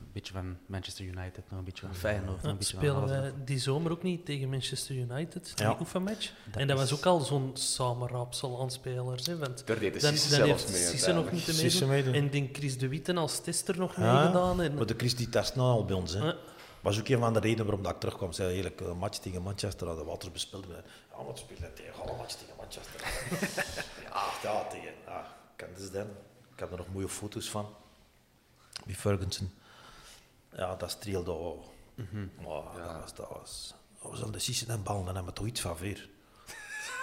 [0.00, 3.02] een beetje van Manchester United, nog een beetje van Feyenoord, Ja, een beetje van spelen
[3.02, 3.10] alles.
[3.20, 5.76] wij die zomer ook niet tegen Manchester United, die Ja.
[5.80, 6.32] oefenmatch.
[6.46, 9.26] Dat en dat is- was ook al zo'n samenraapsel aan spelers.
[9.26, 11.88] Hè, want Daar deed de dan, dan zelfs heeft mee Sisse nog niet te meedoen.
[11.88, 12.14] meedoen.
[12.14, 14.60] En ik denk Chris de Witte als tester nog Ja, meegedaan.
[14.62, 16.12] En, Maar de Chris die test nou al bij ons.
[16.12, 16.24] Hè.
[16.24, 16.34] Ja.
[16.80, 18.32] was ook een van de redenen waarom dat ik terugkwam.
[18.32, 20.66] Zei eigenlijk een match tegen Manchester hadden Waters bespeeld.
[21.16, 23.00] Ja, wat spelen tegen alle match tegen Manchester.
[24.12, 24.92] ja, ja, tegen.
[25.06, 26.06] Ja, kenden ze dan?
[26.52, 27.66] Ik heb er nog mooie foto's van.
[28.86, 29.50] Bij Ferguson.
[30.56, 31.30] Ja, dat streelde.
[31.30, 31.64] Oh.
[32.46, 35.38] Maar dat was, dat was, dat was al de Sissen en bal, dan hebben we
[35.38, 36.08] toch iets van veer.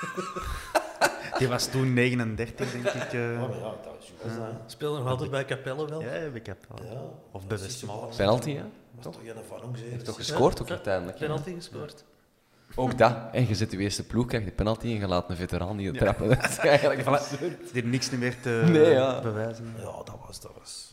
[1.37, 3.13] Die was toen 39, denk ik.
[3.13, 3.33] eh.
[3.33, 3.95] Ja, maar ja, dat
[4.25, 6.01] is speelde nog altijd bij Capelle wel.
[6.01, 6.91] Ja, ik heb wel.
[6.91, 7.01] Ja.
[7.31, 8.11] Of bij Westmaal.
[8.17, 8.63] Penalty, hè?
[8.95, 9.75] was toch een van.
[9.75, 11.17] Heeft toch gescoord ook uiteindelijk.
[11.17, 12.03] Penalty gescoord.
[12.75, 13.17] Ook dat.
[13.31, 15.75] En je zit de eerste ploeg, krijg je de penalty en je laat een veteraan
[15.75, 16.29] niet trappen.
[16.41, 17.05] Dat is eigenlijk.
[17.73, 19.21] Er niks meer te Nee, ja.
[19.21, 19.73] bewijzen.
[19.77, 20.89] Ja, dat was, dat was...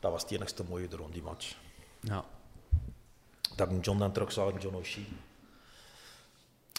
[0.00, 1.56] Dat was het enigste mooie rond die match.
[2.00, 2.24] Ja.
[3.56, 5.02] Dat ik John dan terug zag, John O'Shea.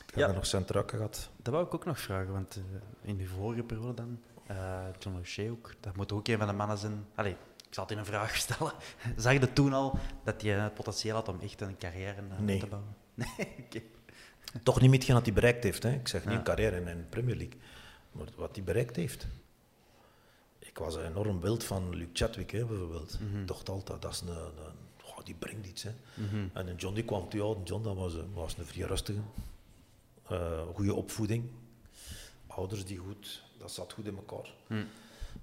[0.08, 0.20] Ik Ja.
[0.22, 1.30] heb er nog zijn trucken gehad.
[1.38, 5.18] Dat wou ik ook nog vragen, want eh, in die vorige periode dan, eh, John
[5.20, 7.06] O'Shea ook, dat moet ook een van de mannen zijn.
[7.16, 7.32] Allee,
[7.68, 8.72] ik zal het in een vraag stellen.
[9.18, 12.60] Zag je toen al dat hij het potentieel had om echt een carrière eh, Nee.
[12.60, 12.96] te bouwen?
[13.16, 13.90] Nee.
[14.64, 15.84] Toch niet met hetgeen wat hij bereikt heeft.
[15.84, 15.92] Hè.
[15.92, 16.38] Ik zeg niet Ja.
[16.38, 17.60] een carrière in de Premier League.
[18.12, 19.28] Maar wat hij bereikt heeft.
[20.80, 23.20] Ik was een enorm beeld van Luke Chadwick, hè, bijvoorbeeld.
[23.20, 23.40] Mhm.
[23.42, 24.28] Ik dacht altijd, dat is een...
[24.28, 24.74] een
[25.04, 25.84] oh, die brengt iets.
[25.84, 25.92] Hè.
[26.14, 26.48] Mhm.
[26.54, 29.20] En John die kwam toe, ja, John dat was, een- was een vrij rustige.
[30.30, 31.50] Eh, goede opvoeding.
[32.48, 34.54] Ouders die goed, dat zat goed in elkaar.
[34.68, 34.84] Hm.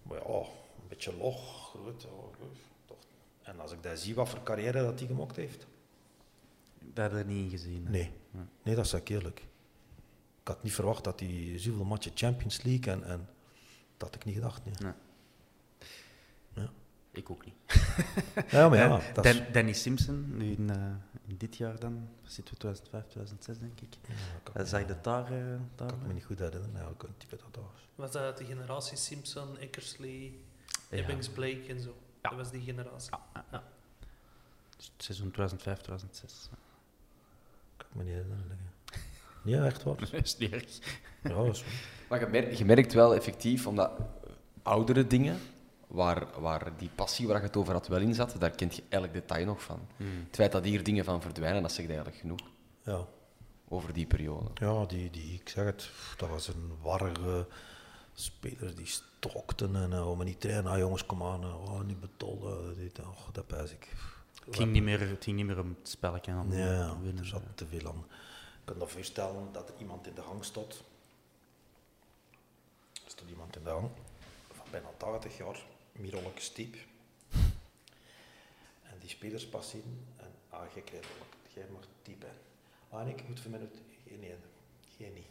[0.02, 2.06] Maar ja, een beetje log, groot.
[2.86, 2.96] toch.
[3.42, 5.66] En als ik dat zie, wat voor carrière dat hij gemaakt heeft.
[6.94, 7.84] Dat je er niet gezien.
[7.84, 7.90] hè?
[7.90, 8.10] Nee,
[8.62, 9.38] nee dat zeg ik eerlijk.
[10.40, 13.28] Ik had niet verwacht dat hij zoveel matchen Champions League en, en
[13.96, 14.64] dat had ik niet gedacht.
[14.64, 14.74] Nee.
[14.78, 14.92] Nee.
[17.16, 17.22] Ja.
[17.22, 17.54] Ik ook niet.
[18.50, 20.76] Ja, maar ja, dat is, Dan- Danny Simpson, nu in, eh,
[21.26, 23.94] in dit jaar dan, zit 2005, 2006 denk ik.
[24.08, 25.24] ja, dat kan, Uh, zag je dat daar?
[25.24, 25.30] eh,
[25.74, 26.72] daar kan ik me niet goed herinneren.
[26.72, 27.64] Nou, ik type dat daar.
[27.94, 30.32] Was dat de generatie Simpson, Eckersley,
[30.90, 30.96] Ja.
[30.96, 31.96] Ebbings, Blake en zo?
[32.20, 33.10] Dat was die generatie.
[33.50, 33.62] Ja.
[34.76, 36.48] Dus het seizoen 2005, 2006.
[37.76, 38.58] Kan ik me niet herinneren.
[39.44, 39.96] Ja, echt waar.
[40.00, 40.78] Dat is niet erg.
[41.22, 41.70] Ja, dat is waar.
[42.08, 43.90] Maar je merkt, je merkt wel effectief, omdat
[44.62, 45.38] oudere dingen,
[45.86, 48.82] waar, waar die passie waar je het over had wel in zat, daar kent je
[48.88, 49.80] elk detail nog van.
[49.96, 52.38] Het feit dat hier dingen van verdwijnen, dat zegt eigenlijk genoeg
[52.82, 53.04] Ja.
[53.68, 54.50] over die periode.
[54.54, 57.46] Ja, die, die, ik zeg het, dat was een warrige
[58.14, 60.72] spelers die stokten en uh, om niet trainen.
[60.72, 62.76] Ah, jongens, kom aan, uh, oh, niet betollen.
[62.76, 63.92] Dit, oh, dat pijs ik.
[64.44, 67.18] Het ging, niet meer, het ging niet meer om het spelletje aan Ja, winnen.
[67.22, 68.04] er zat te veel aan.
[68.64, 70.82] Je kunt je voorstellen dat er iemand in de gang stond.
[73.04, 73.88] Er stond iemand in de gang
[74.52, 75.62] van bijna 80 jaar,
[75.98, 76.76] Mirolke Stiep.
[78.82, 81.06] En die spelers passeren en ah, jij krijgt
[81.54, 82.28] jij mag typen.
[82.88, 83.68] Ah, nee, ik moet voor mij.
[84.08, 84.36] Geen ene.
[84.96, 85.26] Geen niet.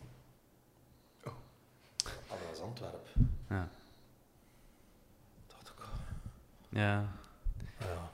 [1.24, 1.34] Oh.
[2.04, 3.36] Ah, dat was Antwerpen.
[3.50, 3.70] Ja.
[5.48, 5.86] Dacht ik,
[6.70, 7.14] Ja,
[7.80, 8.12] ja.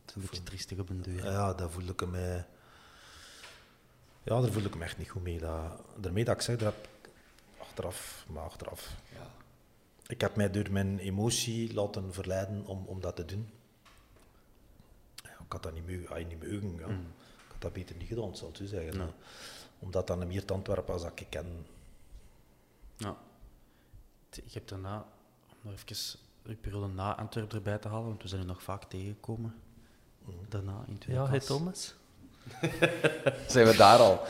[0.00, 1.24] het is een beetje triestig op een duur.
[1.24, 2.44] Ja, daar voelde ik me.
[4.22, 5.38] Ja, daar voelde ik me echt niet goed mee.
[5.38, 7.10] Dat, daarmee dat ik zeg, dat heb ik
[7.58, 8.94] achteraf, maar achteraf.
[9.12, 9.30] Ja.
[10.10, 13.50] Ik heb mij door mijn emotie laten verleiden om, om dat te doen.
[15.14, 16.08] Ja, ik had dat niet mogen.
[16.08, 16.86] ah, niet mogen ja.
[16.86, 18.98] Ik had dat beter niet gedaan, zal ik zo zeggen.
[18.98, 19.08] Nee.
[19.78, 21.66] Omdat dat een meer te Antwerpen als dat ik ken.
[22.96, 23.16] Ja.
[24.30, 25.06] Ik heb daarna,
[25.48, 28.62] om nog even de periode na Antwerpen erbij te halen, want we zijn er nog
[28.62, 29.54] vaak tegengekomen.
[30.48, 31.40] Daarna, in tweede Ja, hey.
[31.40, 31.94] Thomas.
[33.48, 34.20] Zijn we daar al?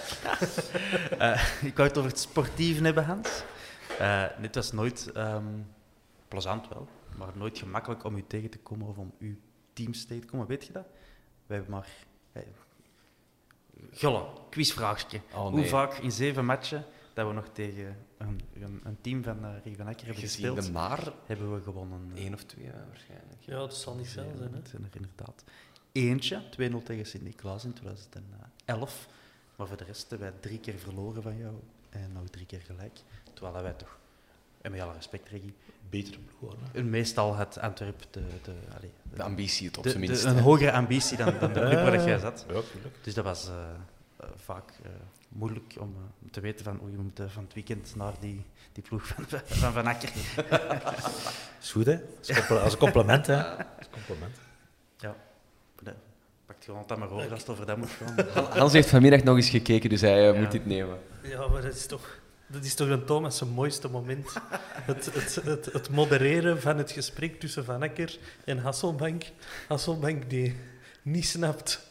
[1.19, 3.43] Eh, ik wou het over het sportieve hebben, Hans.
[3.99, 5.45] Eh, dit was nooit ehm,
[6.29, 9.35] plezant wel, maar nooit gemakkelijk om u tegen te komen of om uw
[9.73, 10.47] teams tegen te komen.
[10.47, 10.87] Weet je dat?
[11.47, 11.89] We hebben maar...
[12.33, 12.43] eh,
[13.91, 15.21] Gulle, quizvraagje.
[15.35, 19.39] Oh, Hoe vaak in zeven matchen dat we nog tegen een, een, een team van
[19.39, 22.11] uh, Akker hebben Gezien gespeeld, de maar hebben we gewonnen.
[22.15, 23.41] één of twee ja, waarschijnlijk.
[23.41, 24.51] Ja, dat zal niet veel zijn.
[24.53, 24.57] Hè?
[24.57, 25.45] Het zijn er inderdaad
[25.93, 26.43] eentje,
[26.81, 29.09] 2-0 tegen Sint-Niklaas in 2011.
[29.57, 31.55] Maar voor de rest hebben wij drie keer verloren van jou
[31.91, 32.99] en nog drie keer gelijk.
[33.33, 33.99] Terwijl wij toch,
[34.61, 35.55] en met alle respect, Reggie,
[35.91, 36.55] Betere ploeg.
[36.73, 36.83] hè.
[36.83, 40.25] meestal het Antwerp de, de, allee, de- De ambitie, het op de- zijn minst.
[40.25, 42.45] een hogere ambitie dan, dan de club waar jij zat.
[42.49, 42.95] Ja, tuurlijk.
[43.03, 43.55] Dus dat was eh,
[44.17, 44.91] eh, vaak eh,
[45.29, 45.95] moeilijk om
[46.25, 49.25] eh, te weten van, oei, we moeten van het weekend naar die, die ploeg van
[49.47, 50.11] Van, van Akker.
[51.63, 51.99] Is goed, hè?
[52.29, 53.43] Als, als compliment, hè?
[53.57, 54.37] Als compliment.
[54.99, 55.15] Ja,
[56.47, 58.47] Pakt gewoon dat maar over als het over dat moet gaan.
[58.59, 60.99] Hans heeft vanmiddag nog eens gekeken, dus hij moet dit nemen.
[61.23, 62.19] Ja, maar dat is toch,
[62.53, 64.33] dat is toch een Thomas zijn mooiste moment.
[64.81, 69.25] Het, het, het, het modereren van het gesprek tussen Van Akker en Hasselbank.
[69.69, 70.57] Hasselbank die
[71.03, 71.89] niet snapt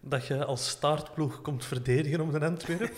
[0.00, 2.92] dat je als startploeg komt verdedigen om de Antwerp.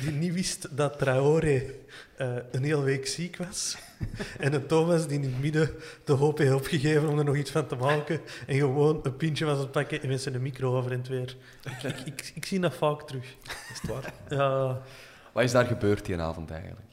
[0.00, 1.62] Die niet wist dat Traoré
[2.16, 3.76] eh, een hele week ziek was.
[4.38, 5.70] En een Thomas die in het midden
[6.04, 8.20] de hoop heeft opgegeven om er nog iets van te maken.
[8.46, 11.08] En gewoon een pintje was aan het pakken en mensen een micro over en het
[11.08, 11.36] weer.
[11.64, 13.34] Ik, ik, ik, ik zie dat vaak terug.
[13.72, 14.12] Is het waar?
[14.28, 14.82] Ja,
[15.34, 16.92] Wat is daar gebeurd die avond eigenlijk?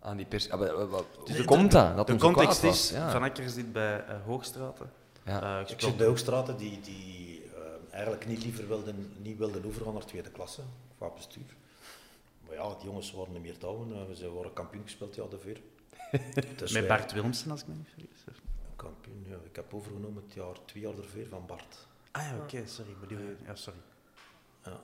[0.00, 0.50] Aan die pers...
[0.50, 1.96] Ah, wat- wat- wat- Dus Hoe komt dat?
[1.96, 2.90] dat De context is?
[2.90, 3.10] Ja.
[3.10, 4.90] Van Akker zit bij eh, Hoogstraten.
[5.24, 5.60] Ja.
[5.60, 9.92] Eh, Ik zit de Hoogstraten die, die eh, eigenlijk niet liever wilden, niet wilden overgaan
[9.94, 10.60] naar tweede klasse,
[10.98, 11.56] qua bestuur.
[12.46, 13.56] Maar ja, die jongens waren niet meer.
[13.60, 15.56] Eh, Ze waren kampioen gespeeld ja daarvoor.
[16.56, 18.40] Dus met wij- Bart Wilmsen, als ik me niet vergis.
[18.76, 19.36] Kampioen, ja.
[19.44, 21.86] Ik heb overgenomen het jaar, twee jaar ervoor van Bart.
[22.10, 22.90] Ah ja, oké, sorry.
[23.00, 23.78] bedoel- Ja, sorry.
[24.64, 24.80] Ja.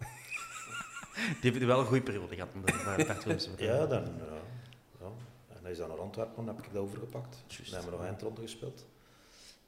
[1.15, 2.49] Die heeft wel een goede periode gehad.
[3.59, 4.41] Ja, dan, ja,
[5.01, 5.07] ja.
[5.49, 7.45] En hij is dan naar Antwerpen, dan heb ik dat overgepakt.
[7.47, 7.65] Juist.
[7.65, 8.87] Dan hebben we nog eindronde gespeeld.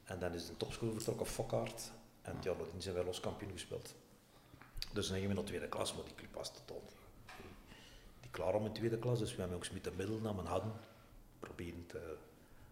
[0.05, 1.91] En dan is de topschool vertrokken, Fokkaart.
[2.23, 3.95] En jaar nadien zijn wij los kampioen gespeeld.
[4.93, 6.83] Dus dan gingen we naar tweede klas, maar die club was totaal
[7.37, 7.47] niet,
[8.23, 9.19] niet klaar om in tweede klas.
[9.19, 10.73] Dus we hebben ook met de middel naar mijn hadden
[11.39, 12.17] proberen te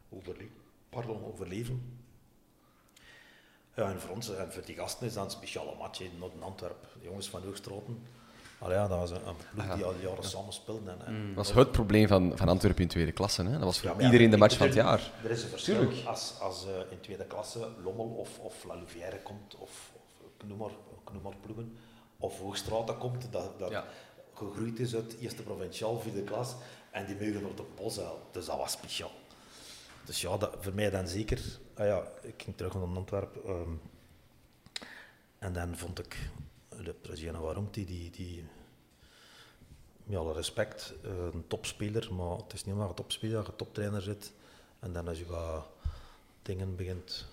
[0.08, 0.48] overle
[0.88, 2.00] pardon, overleven.
[3.74, 6.88] Ja, en voor ons en voor die gasten is dat een speciale match in Noord-Antwerpen.
[6.98, 8.06] De jongens van Hoogstraten.
[8.62, 11.00] Allee, ja, dat was een, een ploeg die al jaren samen speelden.
[11.00, 13.42] En, en Dat was het probleem van, van Antwerpen in tweede klasse.
[13.42, 13.50] Hè?
[13.52, 15.10] Dat was voor Ja, maar ja, iedereen de match van het jaar.
[15.24, 16.06] Er is een verschil Tuurlijk.
[16.06, 20.58] als, als eh, in tweede klasse Lommel of, of La Louvière komt, of, of noem
[20.58, 20.70] maar,
[21.12, 21.76] noem maar ploegen,
[22.18, 23.84] of Hoogstraten komt, dat, dat Ja.
[24.34, 26.54] gegroeid is uit eerste provinciaal, vierde klas,
[26.90, 28.20] en die mogen naar de bosuil.
[28.32, 29.10] Dus dat was speciaal.
[30.04, 31.40] Dus ja, dat, voor mij dan zeker.
[31.74, 33.40] Ah ja, ik ging terug naar Antwerpen.
[33.44, 33.70] ehm,
[35.38, 36.16] en dan vond ik
[36.84, 38.44] de president waarom die, die,
[40.04, 43.56] met alle respect, eh, een topspeler, maar het is niet omdat je topspeler, dat je
[43.56, 44.32] toptrainer zit.
[44.78, 45.66] En dan als je wat
[46.42, 47.26] dingen begint,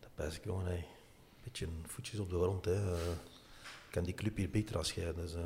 [0.00, 0.84] dan pijs ik, jongen, een
[1.42, 2.64] beetje voetjes op de grond.
[2.64, 2.94] Hè.
[2.94, 3.10] eh,
[3.64, 5.14] ik ken die club hier beter als jij.
[5.14, 5.40] Dus, eh.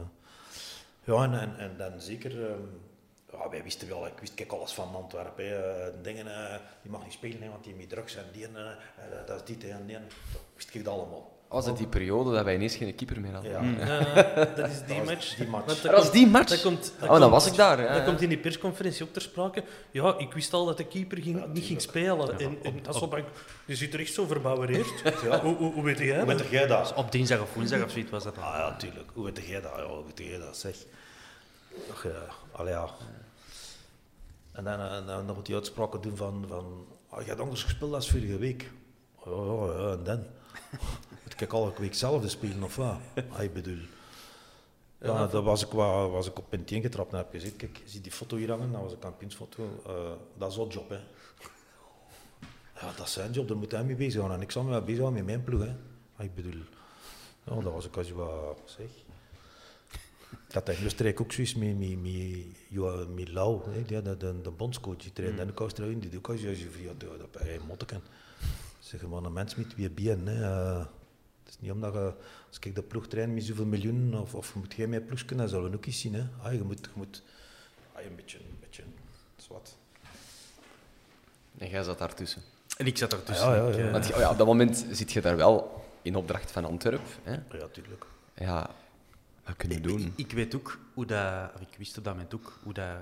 [1.05, 5.48] ja, en, en, dan zeker, ehm, wij wisten wel, ik wist kijk alles van Antwerpen.
[5.48, 6.01] Hè.
[6.01, 8.78] dingen, die mag niet spelen, hè, want die met drugs en die, en,
[9.27, 9.98] dat is dit en die.
[9.98, 11.35] Dat wist ik dat allemaal.
[11.48, 13.51] Was het die periode dat wij ineens geen keeper meer hadden?
[13.78, 14.06] Ja.
[14.06, 15.36] Eh, dat is die Dat was match.
[15.36, 15.66] die match.
[15.66, 16.48] Want Dat was die match?
[16.51, 18.05] Dat komt, dat Oh, dan komt- was ik daar, ja, dat ja.
[18.05, 19.64] komt in die persconferentie ook ter sprake.
[19.90, 22.39] Ja, ik wist al dat de keeper ging, niet ging spelen.
[22.39, 23.24] En, en Hasselbank,
[23.64, 25.02] je zit er echt zo verbouwereerd.
[25.24, 25.40] Ja.
[25.40, 26.40] Hoe, hoe, hoe weet jij Hoe dat?
[26.40, 26.94] weet jij dat?
[26.94, 28.44] Op dinsdag of woensdag of zoiets was dat dan.
[28.44, 29.10] Ah ja, tuurlijk.
[29.12, 29.73] Hoe weet jij dat?
[29.77, 30.56] Ja, hoe weet jij dat?
[30.56, 30.77] Zeg.
[31.93, 32.10] Ach, ja.
[32.52, 32.89] Allee, ja.
[34.52, 37.94] En dan, en dan nog die uitspraken doen van, van ah, je hebt anders gespeeld
[37.94, 38.70] als vorige week.
[39.24, 40.24] Ja, ja, ja, en dan?
[41.38, 42.96] Ik elke week hetzelfde spelen of wat?
[43.30, 43.78] Ah, ik bedoel...
[45.00, 48.00] Ja, daar was ik, wa- was ik op 1 getrapt en heb gezien, kijk, zie
[48.00, 50.96] die foto hier hangen, dat was een kampioensfoto, eh, dat is al job, hè.
[52.80, 54.32] Ja, dat is zijn job, daar moet hij mee bezig gaan.
[54.32, 55.74] En ik zal me wel bezig houden met mijn ploeg, hè.
[56.16, 56.60] Ah, ik bedoel,
[57.44, 58.86] ja, dat was ik als je wat zeg.
[60.48, 64.40] Ik had in Oostenrijk ook zoiets met, met, met, met Lau, hè, die, de, de,
[64.42, 67.42] de bondscoach, die trainde in de Australië, die doet ook als je via de, dat
[67.42, 68.02] je motteken.
[68.78, 70.84] Zeg maar, een mens met wie bien, hè.
[71.56, 72.12] Is niet omdat je,
[72.48, 75.44] als ik de ploeg train met zoveel miljoenen, of, of moet jij mijn ploeg kunnen,
[75.46, 76.24] dat zullen we ook eens zien, hè.
[76.42, 77.22] Ah, je moet, je moet
[77.92, 78.82] ah, een beetje, een beetje,
[79.36, 79.76] zwart.
[81.58, 82.42] En jij zat daartussen.
[82.76, 83.46] En ik zat er tussen.
[83.46, 83.86] Ah, ja, ja, ja.
[83.86, 87.08] eh, Want ja, op dat moment zit je daar wel in opdracht van Antwerpen.
[87.22, 87.32] Hè?
[87.32, 88.06] Ja, tuurlijk.
[88.34, 88.70] Ja,
[89.44, 90.12] wat kunnen we Ik, doen?
[90.16, 92.96] ik weet ook hoe dat, of ik wist op dat moment ook hoe dat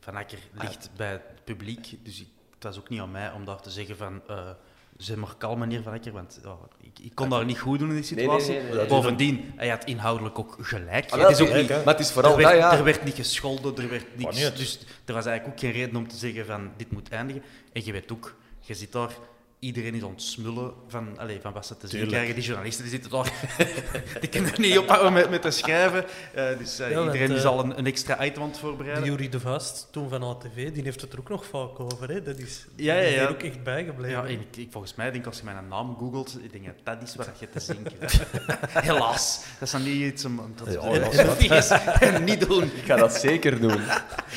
[0.00, 1.98] Van Akker ligt bij het publiek.
[2.04, 4.50] Dus ik, het was ook niet aan mij om daar te zeggen van, eh
[4.98, 7.88] zeg maar kalm meneer Van Akker, want ja, ik, ik kon daar niet goed doen
[7.88, 8.52] in die situatie.
[8.52, 8.86] nee, nee, nee.
[8.86, 11.10] Bovendien, hij had inhoudelijk ook gelijk.
[11.10, 11.68] Ah, het is ook niet.
[11.68, 12.76] Maar het is vooral er, werd, dat, ja.
[12.76, 14.42] er werd niet gescholden, er werd niks.
[14.42, 14.56] niet.
[14.56, 17.42] Dus er was eigenlijk ook geen reden om te zeggen van dit moet eindigen.
[17.72, 19.12] En je weet ook, je zit daar,
[19.58, 22.34] iedereen is ontsmullen van, allez, van wat ze te zien krijgen.
[22.34, 23.32] Die journalisten die zitten daar,
[24.20, 26.04] die kunnen er niet ophouden met, met te schrijven.
[26.34, 29.04] Eh, dus eh, Ja, iedereen is eh, al een, een extra item aan het voorbereiden.
[29.04, 32.08] Jury de Vast, toen van ATV, die heeft het er ook nog vaak over.
[32.08, 32.22] Hè.
[32.22, 33.20] Dat is, Ja, die ja, is ja.
[33.20, 34.16] er ook echt bijgebleven.
[34.16, 36.74] Ja, en ik, ik- volgens mij, denk als je mijn naam googelt, ik denk dat
[36.98, 38.20] dat is waar je te zien krijgt.
[38.86, 40.92] Helaas, dat is dan niet iets om dat Ja,
[41.38, 41.70] ding is,
[42.34, 42.64] niet doen.
[42.64, 43.80] Ik ga dat zeker doen.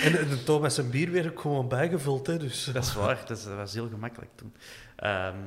[0.03, 2.27] En, en de Thomas en bier werd ook gewoon bijgevuld.
[2.27, 2.69] Hè, dus.
[2.73, 4.53] Dat is waar, dat, is- dat was heel gemakkelijk toen.
[5.01, 5.37] Ehm,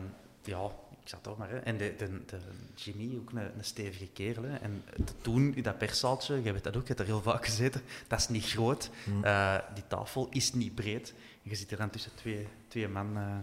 [0.43, 0.65] ja,
[1.03, 1.51] ik zat toch maar.
[1.51, 1.59] Hè.
[1.59, 2.39] En de, de, de
[2.75, 4.43] Jimmy, ook een, een stevige kerel.
[4.43, 4.57] Hè.
[4.57, 4.85] En
[5.21, 8.19] toen, in dat perszaaltje, jij weet dat ook, je hebt er heel vaak gezeten, dat
[8.19, 8.91] is niet groot.
[9.05, 9.25] Hmm.
[9.25, 11.15] Eh, die tafel is niet breed.
[11.43, 13.37] En je zit er dan tussen twee, twee man eh,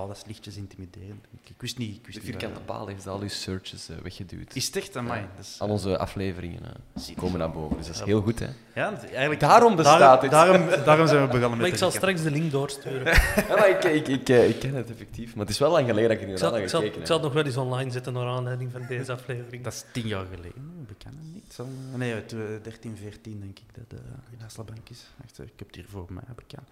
[0.00, 1.24] ja, dat is lichtjes intimiderend.
[1.44, 1.96] Ik, wist niet...
[1.96, 4.54] Ik wist De niet vierkante waar- paal heeft al uw searches eh, weggeduwd.
[4.54, 4.92] Is het echt?
[4.92, 5.04] Dat
[5.40, 6.62] is- Al onze afleveringen
[7.08, 8.48] eh, komen naar boven, dus dat is heel goed, hè?
[8.74, 10.30] Ja, eigenlijk, Daarom bestaat daarom, dit.
[10.30, 13.04] Daarom, daarom zijn we begonnen met Maar ik de zal straks de link doorsturen.
[13.48, 15.86] Ja, maar ik, ik, ik, eh, ik ken het effectief, maar het is wel lang
[15.86, 17.00] geleden dat ik nu zal, aan ik, heb zal, gekeken.
[17.00, 17.12] ik hè.
[17.14, 19.64] zal het nog wel eens online zetten naar aanleiding van deze aflevering.
[19.64, 21.58] Dat is tien jaar geleden, ik ken het niet.
[21.96, 25.04] Nee, uit eh, 13, 14 denk ik dat uh, in Hasselbank is.
[25.24, 26.68] Echt, ik heb het hier voor mij bekend.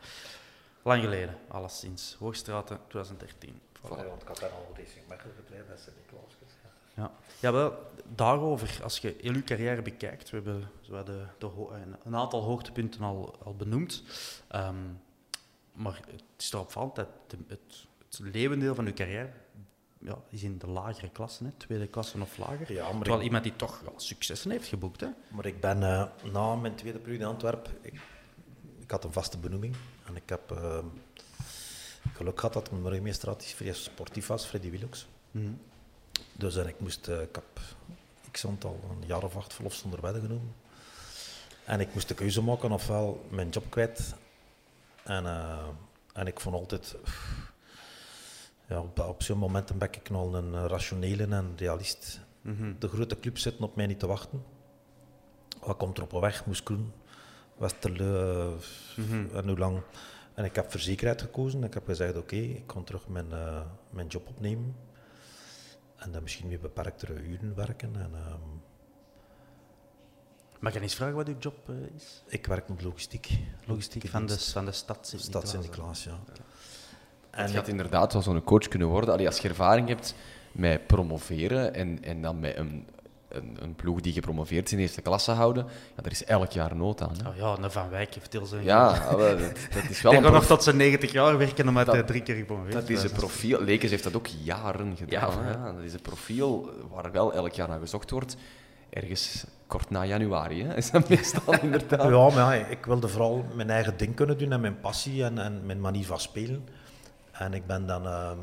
[0.82, 2.16] Lang geleden, alleszins.
[2.18, 3.60] Hoogstraten, 2013.
[3.78, 4.06] Voilà.
[4.08, 6.32] want ik had daar al Racing Mechelen getraind, dat is Niklaas.
[6.94, 7.10] Ja.
[7.40, 7.74] ja, wel,
[8.14, 11.50] daarover, als je heel je carrière bekijkt, we hebben zo de, de,
[12.04, 14.02] een, aantal hoogtepunten al, al benoemd.
[14.48, 14.76] Ehm,
[15.72, 19.30] maar het is erop valt dat de- het, het leeuwendeel van je carrière
[19.98, 22.72] ja, is in de lagere klassen, hè, tweede klasse of lager.
[22.72, 25.00] Ja, maar Terwijl ik- iemand die toch wel successen heeft geboekt.
[25.00, 25.08] Hè.
[25.30, 28.00] Maar ik ben eh, na mijn tweede periode in Antwerpen, ik,
[28.80, 29.76] ik had een vaste benoeming.
[30.12, 30.78] En ik heb eh,
[32.12, 35.08] geluk gehad dat mijn burgemeester had, die vrij sportief was, Freddy Willux.
[35.30, 35.52] Mhm.
[36.32, 37.60] Dus en ik moest, eh, ik heb,
[38.30, 40.54] ik al een jaar of acht verlof zonder wedden genomen.
[41.64, 44.14] En ik moest de keuze maken, ofwel mijn job kwijt.
[45.04, 45.68] En, eh,
[46.12, 46.94] en ik vond altijd,
[48.68, 52.20] ja, op, op zo'n momenten ben ik nog een rationele en realist.
[52.40, 52.72] Mhm.
[52.78, 54.44] De grote clubs zitten op mij niet te wachten.
[55.60, 56.46] Wat komt er op een weg?
[56.46, 56.92] Moes Kroen,
[57.62, 58.52] Westerle
[58.96, 59.36] Mhm.
[59.36, 59.80] en hoe lang.
[60.34, 61.64] En ik heb verzekerdheid gekozen.
[61.64, 63.60] Ik heb gezegd, oké, ik kan terug mijn, eh,
[63.90, 64.76] mijn job opnemen.
[65.96, 67.96] En dan misschien weer beperktere uren werken.
[67.96, 68.40] En, ehm,
[70.60, 72.22] Mag je eens vragen wat uw job eh, is?
[72.26, 73.38] ik werk met logistiek.
[73.64, 76.18] Logistiek van de, van de stad Stad Sint-Niklaas, ja.
[76.30, 76.40] Het
[77.30, 79.14] En gaat inderdaad wel zo'n coach kunnen worden.
[79.14, 80.14] Allee, als je ervaring hebt
[80.52, 82.88] met promoveren en, en dan met een,
[83.36, 86.76] een, een ploeg die gepromoveerd is in eerste klasse houden, ja, daar is elk jaar
[86.76, 87.16] nood aan.
[87.22, 87.28] Hè.
[87.28, 88.62] Oh ja, een Van Wijk, vertel ze.
[88.62, 91.94] Ja, wel, dat, dat is wel gaan nog tot zijn 90 jaar werken omdat Dat-
[91.94, 93.60] hij drie keer gepromoveerd Dat is een profiel.
[93.60, 95.44] Lekens heeft dat ook jaren gedaan.
[95.44, 95.72] Ja, ja.
[95.72, 98.36] Dat is een profiel waar wel elk jaar naar gezocht wordt.
[98.90, 102.02] Ergens kort na januari hè, is dat meestal inderdaad.
[102.02, 105.38] Ja, maar ja, ik wilde vooral mijn eigen ding kunnen doen en mijn passie en,
[105.38, 106.68] en mijn manier van spelen.
[107.32, 108.06] En ik ben dan...
[108.06, 108.38] ehm,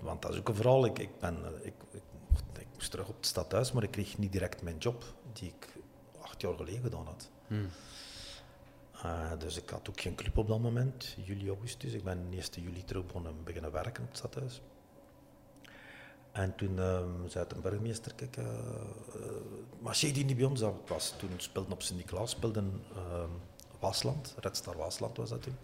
[0.00, 0.84] want dat is ook een verhaal.
[0.84, 1.77] Ik, ik, ben, eh, ik, ik, ik
[2.78, 5.68] moest terug op het stadhuis, maar ik kreeg niet direct mijn job die ik
[6.20, 7.30] acht jaar geleden gedaan had.
[7.46, 7.68] Hmm.
[9.02, 11.92] Eh, dus ik had ook geen club op dat moment, juli, augustus.
[11.92, 14.60] Ik ben 1 juli terug begonnen, beginnen werken op het stadhuis.
[16.32, 18.46] En toen ehm, zei de burgemeester, kijk, uh,
[20.00, 20.62] die niet bij ons?
[20.86, 23.30] Was toen speelden op Sint-Niklaas, speelden ehm
[23.80, 25.56] Waasland, Red Star Waasland was dat toen.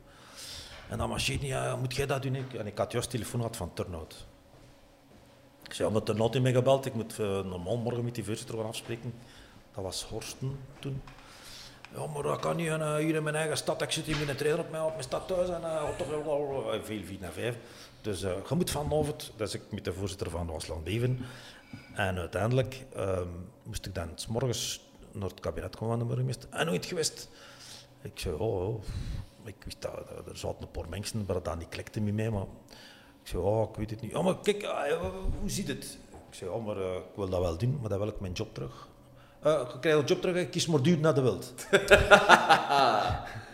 [0.88, 2.34] En dan marcheer niet, ja, moet jij dat doen?
[2.34, 4.26] Ik- En ik had juist telefoon gehad van Turnhout.
[5.64, 8.24] Ik zei, ja, maar Turnhout heeft mij gebeld, ik moet eh, normaal morgen met die
[8.24, 9.14] voorzitter gaan afspreken.
[9.74, 11.02] Dat was Horsten toen.
[11.96, 12.68] Ja, maar dat kan niet.
[12.68, 14.82] En, eh, hier in mijn eigen stad, ik zit hier met een trainer op mijn,
[14.82, 17.56] op mijn stad thuis en eh, toch wel, veel 4 naar 5.
[18.00, 21.18] Dus eh, je moet vanavond, dus ik met de voorzitter van Wasland Beven.
[21.94, 23.28] En uiteindelijk ehm,
[23.62, 24.80] moest ik dan s morgens
[25.12, 26.48] naar het kabinet komen van de burgemeester.
[26.50, 27.28] En nooit geweest.
[28.02, 28.82] Ik zei, oh, oh.
[29.44, 32.30] ik wist dat, dat- er zaten een paar mensen, maar dat niet klikte met mij.
[32.30, 32.46] Maar
[33.24, 34.10] ik zei, oh, ik weet het niet.
[34.10, 35.00] Ja, maar kijk, ah,
[35.40, 35.98] hoe ziet het?
[36.28, 38.32] Ik zei, oh, maar eh, ik wil dat wel doen, maar dan wil ik mijn
[38.32, 38.88] job terug.
[39.40, 41.54] Eh, je krijgt de job terug, kies maar duur naar de wild.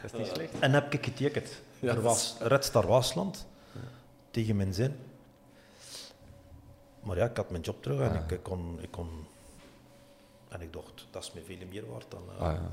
[0.02, 0.59] Dat is niet slecht.
[0.59, 1.60] En heb ik getekend.
[1.80, 3.47] er was Red Star Waasland,
[4.30, 4.97] tegen mijn zin.
[7.01, 9.09] Maar ja, ik had mijn job terug en ik, ik kon, ik kon...
[10.48, 12.22] En ik dacht, dat is me veel meer waard dan...
[12.38, 12.47] eh.
[12.47, 12.70] Ah, ja.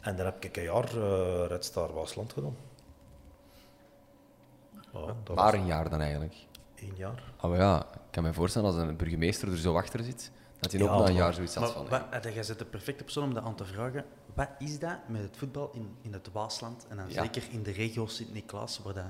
[0.00, 2.56] En dan heb ik een jaar eh Red Star Waasland gedaan.
[4.92, 6.34] Ja, dat Maar was een jaar dan eigenlijk.
[6.74, 7.22] één jaar.
[7.40, 10.30] Oh ja, ik kan me voorstellen als een burgemeester er zo achter zit,
[10.60, 11.88] dat hij ook Ja, na een maar- jaar zoiets had Maar van...
[12.12, 14.04] wat, eh, jij zit de perfecte persoon om dat aan te vragen.
[14.34, 17.22] Wat is dat met het voetbal in, in het Waasland en dan Ja.
[17.22, 19.04] zeker in de regio Sint-Niklaas, waar dat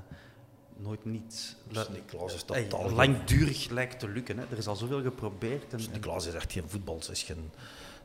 [0.77, 4.39] nooit niet Sint-Niklaas is totaal langdurig lijkt te lukken.
[4.39, 4.45] Hè.
[4.51, 5.63] Er is al zoveel geprobeerd.
[5.65, 6.95] En, en- Sint-Niklaas is echt geen voetbal.
[6.95, 7.51] Het is geen,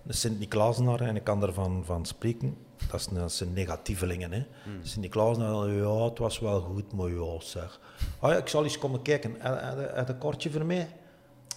[0.07, 2.57] een Sint-Niklaasenaar, en ik kan ervan van spreken,
[2.91, 4.31] dat is een, dat zijn negatievelingen.
[4.31, 4.45] Hè.
[4.81, 7.79] Sint-Niklaasenaar, ja, het was wel goed, maar ja, zeg.
[8.19, 9.35] Ah ja, ik zal eens komen kijken.
[9.39, 10.87] Heb je een kaartje voor mij?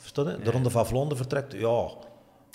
[0.01, 0.39] Verstaan je?
[0.39, 1.53] De Ronde van Vlaanderen vertrekt?
[1.53, 1.89] Ja.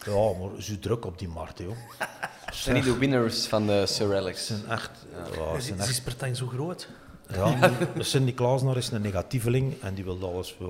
[0.06, 1.76] Ja, maar zo druk op die markt, joh.
[2.54, 4.46] Zijn niet de winners van de Sir Alex?
[4.46, 4.92] Ze zijn echt...
[5.36, 6.88] Ja, Is, zijn is echt Spartijn zo groot?
[7.34, 10.66] ja, de Sint-Niklaasenaar is een negatieveling en die wil alles ja,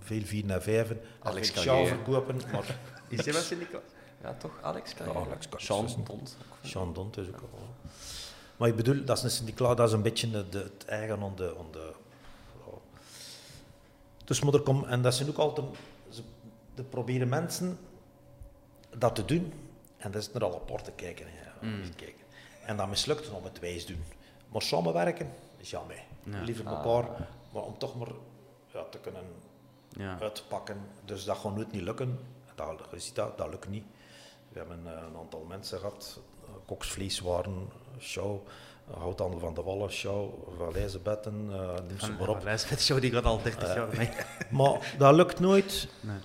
[0.00, 1.00] veel vier naar vijven.
[1.22, 1.94] Alex kan je-
[2.52, 2.62] maar
[3.08, 3.82] Is hij wel Sint-Niklaas?
[4.22, 4.52] Ja, toch?
[4.62, 5.48] Alex kan Ja, Alex.
[6.04, 6.36] Dont.
[6.62, 7.68] Jean Dont is ook wel.
[8.56, 11.32] Maar ik bedoel, dat is een Sint-Niklaas, dat is een beetje de, het eigen aan
[11.36, 11.54] de...
[11.58, 11.92] Aan de
[12.66, 12.72] ja.
[14.24, 15.66] Dus moet er komen, en dat zijn ook altijd...
[16.08, 16.22] Ze
[16.74, 17.78] de proberen mensen
[18.96, 19.52] dat te doen,
[19.96, 21.26] en dat is naar alle apart te kijken.
[21.28, 21.68] hè.
[21.68, 22.24] Eens kijken.
[22.64, 24.04] En dat mislukt om het wijs doen.
[24.48, 26.00] Maar samenwerken, jamais.
[26.24, 26.40] Ja.
[26.42, 28.08] Liever elkaar, maar om toch maar
[28.66, 29.22] ja, te kunnen
[29.88, 30.18] Ja.
[30.20, 30.80] uitpakken.
[31.04, 32.18] Dus dat gaat nooit niet lukken.
[32.54, 33.84] Dat, je ziet dat, dat lukt niet.
[34.52, 37.68] We hebben eh, een aantal mensen gehad, eh, koksvleeswaren,
[38.00, 38.46] show,
[38.90, 40.98] eh, houthandel van de Wallen, show, uh, noem ze
[41.96, 42.34] Van, maar op.
[42.36, 44.08] van Lijsbeth Show, die gaat al 30 jaar mee.
[44.60, 45.88] Maar dat lukt nooit.
[46.00, 46.16] Nee.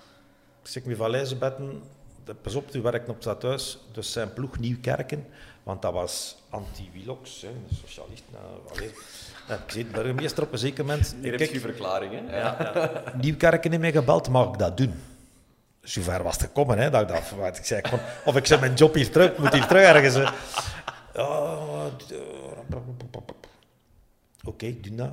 [0.62, 1.82] Ik zeg met Valeizebetten,
[2.24, 5.26] de- pas op, die werkt op het stadhuis, dus zijn ploeg Nieuwkerken,
[5.62, 7.44] want dat was anti-Wilox,
[7.82, 8.22] socialist.
[8.32, 8.86] Uh.
[9.48, 11.16] Ja, ik zie het burgemeester op een zeker moment.
[11.20, 12.38] Hier heb je verklaring, hè?
[12.38, 13.02] Ja.
[13.20, 14.94] Nieuwkerken heeft mij gebeld, mag ik dat doen?
[15.86, 17.80] Zover was het gekomen, hè, dat ik dat wat ik zei.
[17.84, 20.14] Gewoon, of ik zeg mijn job hier terug, moet hier terug ergens.
[20.14, 20.22] hè.
[21.12, 21.86] Eh,
[24.44, 25.10] Oké, doe dat.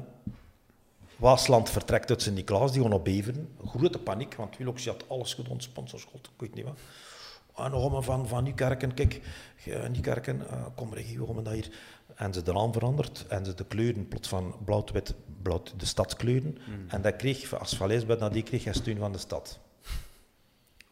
[1.15, 3.55] Waasland vertrekt uit Sint-Niklaas, die gaan op Beveren.
[3.65, 6.77] Grote paniek, want Wilox had alles gedaan, sponsorschot, ik weet niet wat.
[7.55, 9.21] En nog van, van Nieuwkerken, kijk,
[9.65, 11.69] eh, Nieuwkerken, eh, kom regio, kom dat hier.
[12.15, 16.57] En ze de naam veranderd en ze de kleuren plots van blauw-wit, blauw, de stadskleuren.
[16.87, 19.59] En dat kreeg, als Valeisbed dat die kreeg hij steun van de stad.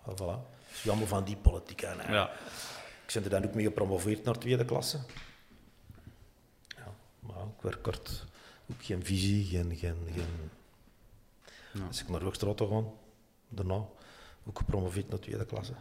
[0.06, 0.40] Ah, voilà.
[0.70, 1.82] Dus jammer van die politiek.
[1.82, 2.32] Eh, Ja.
[3.08, 5.00] Ik ben er dan ook mee gepromoveerd naar tweede klasse.
[6.68, 8.26] Ja, maar ik werk kort.
[8.72, 9.76] Ook geen visie, geen...
[9.78, 10.50] geen, geen...
[11.88, 12.92] Als ik naar Hoogstraat gegaan,
[13.50, 13.74] daarna
[14.46, 15.74] ook gepromoveerd naar tweede klasse.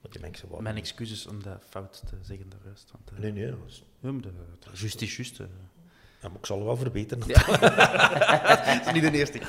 [0.00, 0.62] Maar die mensen waren...
[0.64, 2.90] Mijn excuses om dat fout te zeggen juist.
[2.92, 3.82] Want, eh, Nee, nee, dat was...
[4.00, 5.40] ja, de- de- Juist is juist.
[5.40, 5.46] eh.
[6.20, 7.24] Ja, maar ik zal het wel verbeteren.
[7.28, 9.48] Het is niet de eerste keer.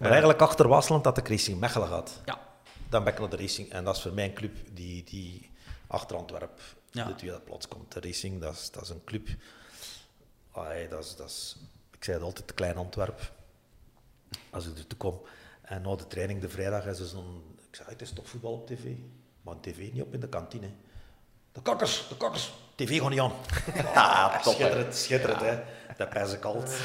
[0.00, 2.20] Maar eigenlijk achter Wasland had ik Racing Mechelen gehad.
[2.24, 2.38] Ja.
[2.88, 3.70] Dan ben ik naar de Racing.
[3.70, 5.50] En dat is voor mij een club die, die
[5.86, 6.60] achter Antwerp
[6.90, 7.04] Ja.
[7.04, 7.92] de tweede plaats komt.
[7.92, 9.28] De Racing, dat is, dat is een club...
[10.50, 11.56] Allee, dat is, dat is,
[11.96, 13.32] ik zei het altijd, te klein Antwerp.
[14.50, 15.20] Als ik er toe kom.
[15.62, 17.56] En na de training, de vrijdag, is er zo'n...
[17.68, 18.84] Ik zei, het is toch voetbal op tv?
[19.42, 20.70] Maar tv niet op in de kantine.
[21.52, 22.52] De kakkers, de kakkers.
[22.74, 23.32] TV gaat niet aan.
[23.94, 25.62] Ja, top, schitterend, schitterend, hè.
[26.04, 26.80] Dat pijs ik altijd.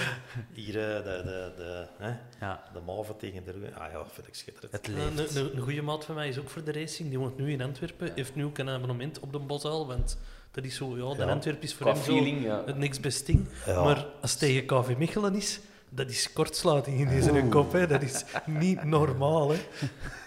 [0.54, 2.14] Hier, eh, de, de, de, hè.
[2.40, 2.64] Ja.
[2.74, 3.80] de mave tegen de rug.
[3.80, 4.72] Ah ja, vind ik schitterend.
[4.72, 5.36] Het leeft.
[5.36, 7.10] Een, een, een goede maat van mij is ook voor de racing.
[7.10, 8.12] Die woont nu in Antwerpen.
[8.16, 9.88] Heeft nu ook een abonnement op de Bosuil.
[9.88, 10.18] Want
[10.52, 11.32] dat is zo, ja, de Ja.
[11.32, 12.64] Antwerp is voor Qua hem feeling, zo ja.
[12.66, 13.48] het niks best ding.
[13.66, 13.84] Ja.
[13.84, 17.72] Maar als het tegen KV Mechelen is, dat is kortsluiting in deze kop.
[17.72, 17.88] Hè.
[17.88, 19.52] Dat is niet normaal.
[19.52, 19.58] Hè.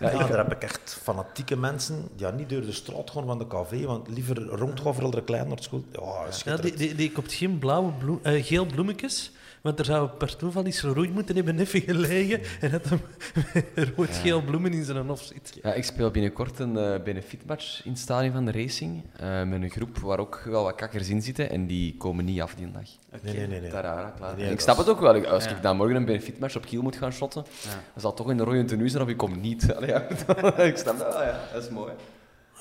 [0.01, 3.39] Ja, daar heb ik echt fanatieke mensen die ja, niet door de straat gaan van
[3.39, 5.85] de café, want liever rondgaan voor de klein naar school.
[5.93, 9.33] Ja, Ja, die, die, die koopt geen blauwe bloem, eh, geel bloemetjes.
[9.63, 12.41] Want er zou per toeval iets rood moeten hebben even gelegen.
[12.61, 13.01] En dat hem
[13.97, 15.59] rood-geel bloemen in zijn hof zit.
[15.63, 19.03] Ja, ik speel binnenkort een eh benefietmatch in het stadion van de Racing.
[19.17, 21.51] eh, met een groep waar ook wel wat kakkers in zitten.
[21.51, 22.83] En die komen niet af die dag.
[23.23, 23.61] Nee, nee, nee.
[23.61, 23.71] nee.
[23.71, 24.37] Tarara, klaar.
[24.37, 25.15] Nee, ik snap het ook wel.
[25.15, 25.51] Ik- Als Ja.
[25.51, 27.71] ik dan morgen een benefietmatch op Kiel moet gaan shotten, Ja.
[27.71, 29.73] dan zal het toch in de rode tenue zijn of ik kom niet.
[29.77, 30.01] Allee, ja.
[30.71, 31.41] ik snap dat wel, ja.
[31.53, 31.93] Dat is mooi.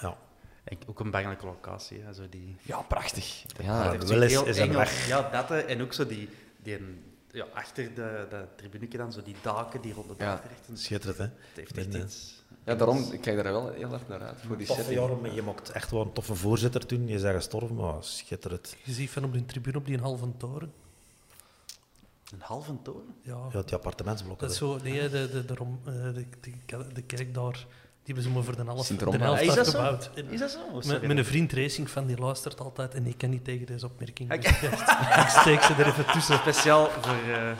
[0.01, 0.15] Ja.
[0.65, 2.01] Ik- Ook een bangelijke locatie.
[2.05, 3.43] Hè, zo die, Ja, prachtig.
[3.63, 4.77] Ja, Ja, dat Willis heel is een Engels.
[4.77, 5.07] weg.
[5.07, 5.51] Ja, dat.
[5.65, 6.29] En ook zo die,
[6.63, 6.77] die
[7.31, 10.35] ja, achter de, de tribuneke dan, zo die daken die rond de Ja.
[10.35, 10.77] dak rechten.
[10.77, 11.23] Schitterend, hè?
[11.23, 12.43] Het heeft echt Ben, eh, iets.
[12.65, 14.41] ja, daarom ik kijk daar wel heel erg naar uit.
[14.41, 17.07] Voor die Toffe jaren, maar je mocht echt wel een toffe voorzitter toen.
[17.07, 18.75] Je zei gestorven, maar schitterend.
[18.83, 20.73] Je ziet van op de tribune op die halve toren.
[22.33, 23.15] Een halve toren?
[23.21, 24.45] Ja, Ja, die appartementsblokken.
[24.47, 24.77] dat is zo.
[24.83, 25.39] Nee, de, de,
[25.85, 26.25] eh, de,
[26.65, 27.65] de, de kerk daar,
[28.15, 29.71] die hebben ze maar voor de helft, de helft Is dat zo?
[29.71, 30.09] gebouwd.
[30.15, 30.57] En- Is dat zo?
[30.71, 31.05] Mijn, sorry.
[31.07, 34.33] mijn vriend Racing van die luistert altijd en ik kan niet tegen deze opmerking.
[34.33, 36.37] Ik- Dus ik, dacht, ik steek ze er even tussen.
[36.37, 37.51] Speciaal voor eh,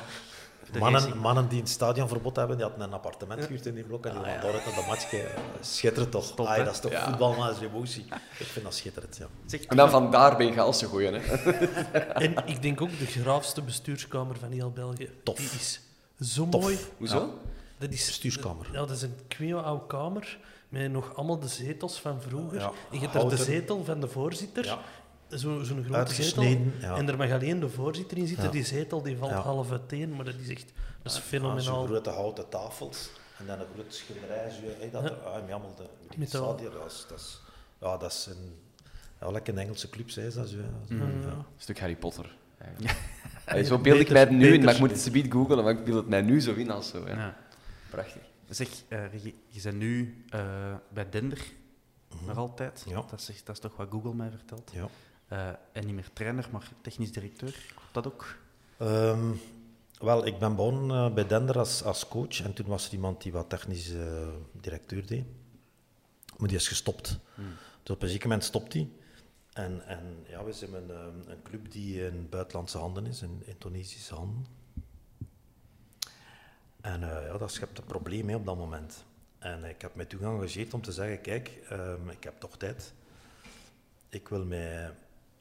[0.72, 4.06] de Mannen, mannen die een stadionverbod hebben, die hadden een appartement gehuurd in die blok
[4.06, 5.32] en die gaan daar uit naar de match kijken.
[5.62, 6.36] Schitterend toch?
[6.36, 7.04] Top, Ah, dat is toch Ja.
[7.10, 8.06] voetbal, maar is emotie.
[8.40, 9.26] Ik vind dat schitterend, ja.
[9.46, 11.14] Zeg, En dan vandaar ben je Gaalse gooien.
[11.14, 11.20] Hè.
[12.26, 15.10] En ik denk ook de graafste bestuurskamer van heel België.
[15.24, 15.36] Tof.
[15.38, 15.82] Die is
[16.20, 16.62] zo Tof.
[16.62, 16.78] mooi.
[16.98, 17.40] Hoezo?
[17.80, 18.66] Dat is, Bestuurskamer.
[18.72, 20.38] Ja, dat is een kweo oude kamer
[20.70, 22.60] met nog allemaal de zetels van vroeger.
[22.60, 24.66] Ja, en je hebt er de zetel van de voorzitter.
[24.66, 24.80] Ja.
[25.38, 26.44] Zo- Zo'n grote zetel.
[26.80, 26.96] Ja.
[26.96, 28.46] En er mag alleen de voorzitter in zitten.
[28.46, 28.52] Ja.
[28.52, 29.40] Die zetel die valt Ja.
[29.42, 31.62] half uiteen, maar dat is echt dat is fenomenaal.
[31.64, 34.50] Zo'n grote houten tafels en dan een groot schilderij.
[34.52, 35.10] Zo, hey, dat Ja.
[35.10, 37.42] er, ah, allemaal de, die Met de- stadion, dat is, dat is,
[37.82, 38.56] ja, dat is een,
[39.22, 41.00] ja, lekker een Engelse club, zei Mm.
[41.22, 41.28] ja.
[41.28, 42.36] Een stuk Harry Potter.
[43.46, 45.74] Allee, zo beeld ik mij het nu in, maar ik moet het subiet googlen, maar
[45.74, 47.08] ik beeld het mij nu zo in als zo.
[47.08, 47.36] Ja.
[47.90, 48.22] Prachtig.
[48.50, 51.52] Zeg, eh, Regie, je bent nu eh, bij Dender,
[52.26, 52.84] nog altijd.
[52.86, 52.96] Mhm.
[52.96, 53.06] Ja.
[53.10, 54.72] Dat, is, dat is toch wat Google mij vertelt.
[54.74, 54.88] Ja.
[55.28, 57.74] Eh, en niet meer trainer, maar technisch directeur.
[57.92, 58.38] Dat ook?
[58.78, 59.32] Ehm,
[60.00, 63.22] wel, ik ben begonnen eh, bij Dender als, als coach en toen was er iemand
[63.22, 65.26] die wat technisch eh, directeur deed.
[66.38, 67.20] Maar die is gestopt.
[67.84, 68.90] Dus op een zeker moment stopt hij.
[69.54, 73.42] En, en ja, we zijn een, eh, een club die in buitenlandse handen is, in
[73.46, 74.46] Indonesische handen.
[76.82, 79.06] En eh, ja, dat schept een probleem hè, op dat moment.
[79.40, 82.94] En ik heb mij toen geëngageerd om te zeggen, kijk, ehm, ik heb toch tijd.
[84.10, 84.94] Ik wil mij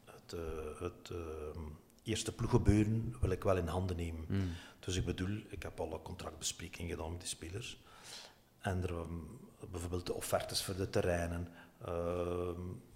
[0.05, 1.61] het, eh, het ehm,
[2.03, 4.25] eerste ploeggebeuren wil ik wel in handen nemen.
[4.29, 4.53] Mm.
[4.79, 7.81] Dus ik bedoel, ik heb alle contractbesprekingen gedaan met de spelers.
[8.61, 9.15] En er, ehm,
[9.71, 11.49] bijvoorbeeld de offertes voor de terreinen,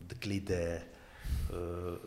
[0.06, 0.88] de kledij,
[1.50, 1.56] eh,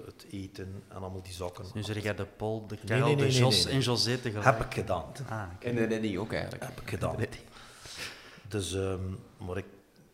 [0.05, 1.65] het eten en allemaal die zaken.
[1.73, 3.73] Nu zeg jij de Paul, de Nee, Karel, nee, nee, de Jos nee, nee.
[3.73, 4.45] en José tegelijk.
[4.57, 5.05] Heb ik gedaan.
[5.29, 5.43] Ah.
[5.59, 6.63] En de Neddy ook eigenlijk.
[6.63, 7.15] Heb ik gedaan.
[8.47, 9.01] Dus, ehm,
[9.37, 9.65] maar ik,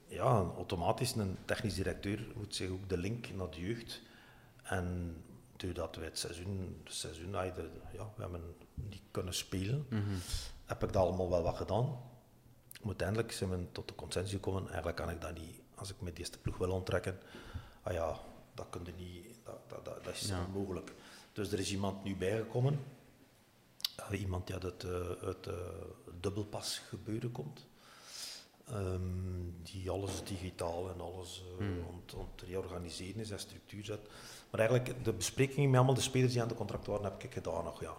[0.07, 4.01] ja, automatisch een technisch directeur moet zich ook de link naar de jeugd.
[4.63, 5.15] En
[5.57, 8.41] doordat wij het seizoen, het seizoen ah, de, ja, we hebben
[8.73, 10.01] niet kunnen spelen, Mhm.
[10.65, 11.85] heb ik dat allemaal wel wat gedaan.
[12.79, 16.01] Maar uiteindelijk zijn we tot de consensus gekomen, eigenlijk kan ik dat niet, als ik
[16.01, 17.19] met deze ploeg wil onttrekken,
[17.83, 18.19] ah ja,
[18.53, 20.45] dat, kun je niet, dat, dat, dat, dat is Ja.
[20.45, 20.93] onmogelijk.
[21.33, 22.79] Dus er is iemand nu bijgekomen,
[24.09, 25.53] eh, iemand die uit het, eh, eh,
[26.19, 27.65] dubbelpas gebeuren komt.
[28.67, 29.01] Ehm,
[29.63, 31.85] die alles digitaal en alles eh Hmm.
[31.89, 32.01] om,
[32.35, 33.99] te- reorganiseren is en structuur zet.
[34.49, 37.33] Maar eigenlijk, de besprekingen met allemaal de spelers die aan de contract waren, heb ik
[37.33, 37.93] gedaan nog, ja.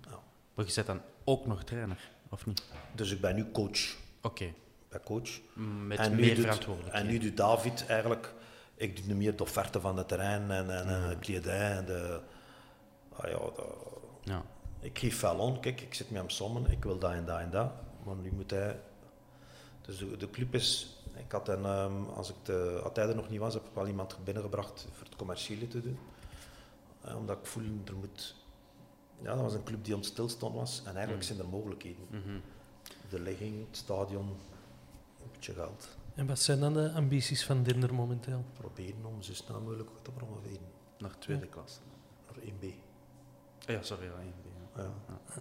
[0.00, 0.20] ja.
[0.54, 2.62] Maar je bent dan ook nog trainer, of niet?
[2.94, 3.96] Dus ik ben nu coach.
[4.22, 4.44] Oké.
[4.44, 4.54] Ik
[4.88, 5.30] ben coach.
[5.86, 7.08] Met En meer doet- verantwoordelijkheden.
[7.08, 8.34] En nu doet David eigenlijk,
[8.82, 11.84] ik doe nu meer de offerte van de terrein en, en, en de kledij en
[11.84, 12.20] de...
[13.12, 13.90] Ah ja, de-
[14.20, 14.42] Ja.
[14.80, 17.38] ik geef wel aan, kijk, ik zit met hem samen, ik wil dat en dat
[17.38, 17.72] en dat,
[18.04, 18.80] maar nu moet hij...
[19.80, 20.96] Dus de, de club is...
[21.16, 23.74] Ik had een, ehm, als ik de, als hij er nog niet was, heb ik
[23.74, 25.98] wel iemand binnengebracht voor het commerciële te doen.
[27.00, 28.34] Eh, omdat ik voelde, er moet...
[29.22, 32.06] Ja, dat was een club die het stilstand was en eigenlijk zijn er mogelijkheden.
[32.10, 32.38] Mhm.
[33.08, 35.88] De ligging, het stadion, een beetje geld.
[36.14, 38.44] En wat zijn dan de ambities van Dinder momenteel?
[38.58, 40.58] Proberen om zo snel mogelijk te promoveren
[40.98, 41.80] Naar tweede klas.
[42.26, 42.64] naar 1B.
[43.66, 44.04] Ah ja, sorry.
[44.04, 44.32] Ja, één,
[44.76, 44.90] ja.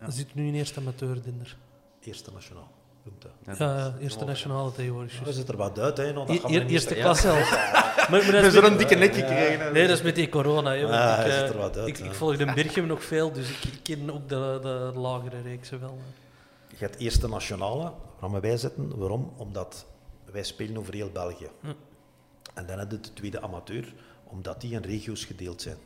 [0.02, 0.10] Ja.
[0.12, 1.58] Zit nu in eerste amateur Dinder.
[2.02, 2.72] Eerste nationaal,
[3.04, 3.58] noemt dat.
[3.58, 5.12] Ja, Ja, eerste nationale tegenwoordig.
[5.18, 5.36] We juist.
[5.38, 6.14] zitten er wat uit, hè.
[6.14, 7.50] Nou, dat E- we eerste klas zelf.
[8.10, 9.74] Maar, maar dat is zo'n met- dikke nek gekregen.
[9.74, 10.70] Nee, dat is met die corona.
[10.72, 12.06] Hè, ik, eh, zit er wat uit, ik, ja.
[12.06, 15.80] ik volg de Birchem nog veel, dus ik, ik ken ook de, de lagere reeksen
[15.80, 15.98] wel.
[16.68, 18.98] Je hebt eerste nationale, waar we wij zitten.
[18.98, 19.34] Waarom?
[19.38, 19.86] Omdat
[20.32, 21.50] wij spelen over heel België.
[21.62, 21.74] Hm.
[22.54, 23.94] En dan heb je de tweede amateur,
[24.24, 25.78] omdat die in regio's gedeeld zijn.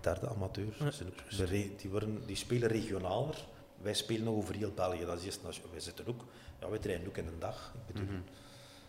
[0.00, 1.36] Derde amateur, Ja.
[1.36, 3.44] de die, worden, die spelen regionaler.
[3.82, 5.04] Wij spelen nog over heel België.
[5.04, 6.24] Dat is eerst wij zitten ook,
[6.60, 7.74] ja, wij trainen ook in een dag.
[7.86, 8.18] Ik bedoel,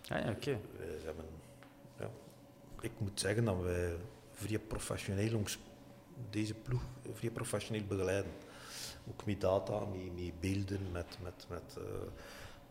[0.09, 0.59] Ah, ja, oké.
[0.77, 1.25] wij hebben,
[1.99, 2.09] ja,
[2.81, 3.95] ik moet zeggen dat wij
[4.31, 5.57] vrij professioneel ons,
[6.29, 6.81] deze ploeg
[7.13, 8.31] vrij professioneel begeleiden.
[9.09, 11.83] Ook met data, met, met beelden, met, met, met eh,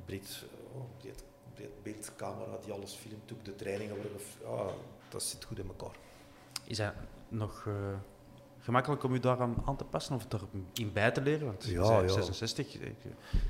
[0.04, 0.44] breed,
[0.74, 0.82] oh,
[1.82, 3.32] beeldcamera die alles filmt.
[3.32, 4.12] Ook de trainingen worden,
[4.42, 4.72] ja,
[5.08, 5.96] dat zit goed in elkaar.
[6.64, 6.92] Is dat
[7.28, 7.74] nog eh,
[8.58, 10.26] gemakkelijk om je daaraan aan te passen of
[10.74, 11.46] erin bij te leren?
[11.46, 12.08] Want je Ja, zei ja.
[12.08, 12.74] 66.
[12.74, 12.94] ik-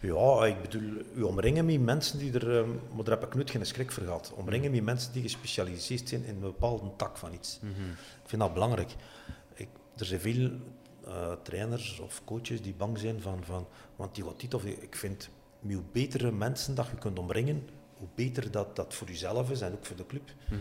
[0.02, 3.50] Ja, ik bedoel, u omringen met mensen die er, ehm, maar daar heb ik nooit
[3.50, 4.32] geen schrik voor gehad.
[4.36, 7.58] Omringen met mensen die gespecialiseerd zijn in een bepaalde tak van iets.
[7.62, 7.90] Mhm.
[8.22, 8.94] Ik vind dat belangrijk.
[9.54, 10.50] Ik, er zijn veel
[11.04, 13.66] eh, trainers of coaches die bang zijn van, van
[13.96, 15.28] want die gaat dit of die- ik vind,
[15.60, 17.68] met betere mensen dat je kunt omringen,
[18.00, 20.30] hoe beter dat, dat voor jezelf is en ook voor de club.
[20.48, 20.60] Mhm.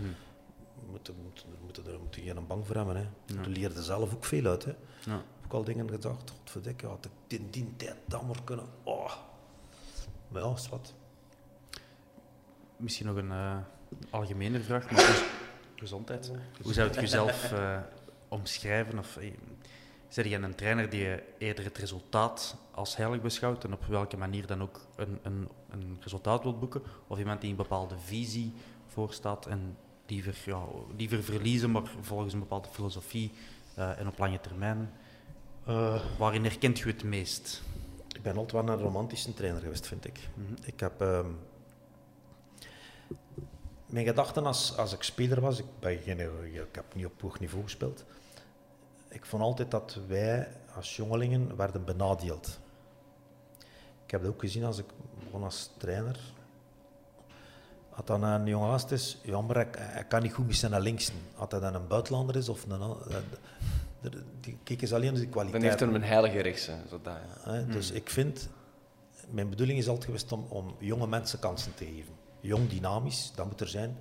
[0.90, 2.96] Moeten, moeten, moeten, er moet je geen bang voor hebben.
[2.96, 3.06] Hè.
[3.44, 4.66] Je leert er zelf ook veel uit.
[4.66, 4.72] Hè.
[4.72, 5.16] Ja.
[5.16, 8.66] Ik heb ook al dingen gedacht, godverdikke, had ik in die tijd dat maar kunnen.
[8.84, 9.12] Oh.
[10.28, 10.94] Maar ja, is wat.
[12.78, 13.58] Misschien nog een eh
[14.10, 15.24] algemene vraag, maar gez-
[15.76, 16.32] gezondheid.
[16.62, 17.80] Hoe zou het jezelf eh,
[18.28, 19.00] omschrijven?
[19.00, 19.18] Of,
[20.10, 24.48] Zeg je een trainer die eerder het resultaat als heilig beschouwt en op welke manier
[24.48, 26.82] dan ook een, een, een resultaat wil boeken?
[27.08, 28.54] Of iemand die een bepaalde visie
[28.88, 29.78] voorstaat en
[30.08, 30.64] liever, ja,
[30.98, 33.32] liever verliezen, maar volgens een bepaalde filosofie
[33.76, 34.92] eh, en op lange termijn?
[35.66, 37.62] Eh, Waarin herkent je het meest?
[38.16, 40.20] ik ben altijd wel een romantische trainer geweest, vind ik.
[40.34, 40.54] Mhm.
[40.64, 41.02] Ik heb...
[41.02, 41.26] ehm,
[43.86, 47.40] mijn gedachten als, als ik speler was, ik, ben geen, ik heb niet op hoog
[47.40, 48.06] niveau gespeeld.
[49.10, 52.60] Ik vond altijd dat wij als jongelingen werden benadeeld.
[54.06, 54.86] Ik heb dat ook gezien als ik
[55.24, 56.20] begon als trainer.
[57.90, 61.14] Als dan een jonge gast is, jammer, hij, hij kan niet goed met zijn linksen.
[61.36, 62.82] Als hij dan een buitenlander is of een...
[62.82, 64.12] eh,
[64.42, 65.64] Die kijken ze alleen naar de Dan kwaliteit.
[65.64, 66.76] heeft hij een heilige rechtse.
[66.90, 67.00] Dat,
[67.46, 67.62] ja.
[67.62, 68.50] Dus ik vind,
[69.30, 72.14] mijn bedoeling is altijd geweest om, om jonge mensen kansen te geven.
[72.40, 73.98] Jong, dynamisch, dat moet er zijn.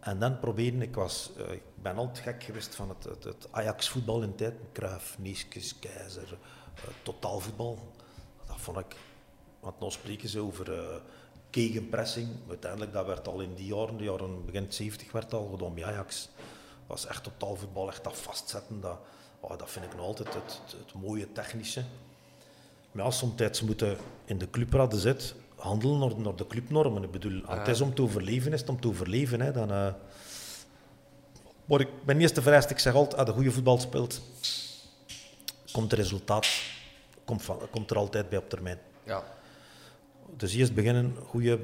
[0.00, 4.22] En dan proberen, ik, was, eh, ik ben altijd gek geweest van het, het, Ajax-voetbal
[4.22, 4.54] in tijd.
[4.72, 6.38] Cruijff, Neeskens, Keizer,
[6.74, 7.78] eh, totaalvoetbal.
[8.46, 8.96] Dat vond ik,
[9.60, 10.94] want nu spreken ze over eh
[11.50, 12.28] gegenpressing.
[12.48, 15.84] Uiteindelijk, dat werd al in die jaren, de jaren begin 70, werd al gedaan bij
[15.84, 16.28] Ajax.
[16.86, 18.80] was echt totaalvoetbal, echt dat vastzetten.
[18.80, 18.98] Dat,
[19.40, 21.84] oh, dat vind ik nog altijd het, mooie technische.
[22.92, 27.02] Maar ja, soms moeten in de clubraden zit handelen naar, naar de clubnormen.
[27.02, 29.40] Ik bedoel, als het is om te overleven, is het om te overleven.
[29.40, 29.92] Hè, dan, eh.
[31.64, 32.70] Maar ik ben niet eens te vereist.
[32.70, 34.22] Ik zeg altijd, als je goede voetbal speelt,
[35.72, 36.46] komt het resultaat
[37.30, 38.78] komt, van, komt er altijd bij op termijn.
[39.02, 39.24] Ja.
[40.36, 41.58] Dus eerst beginnen, goede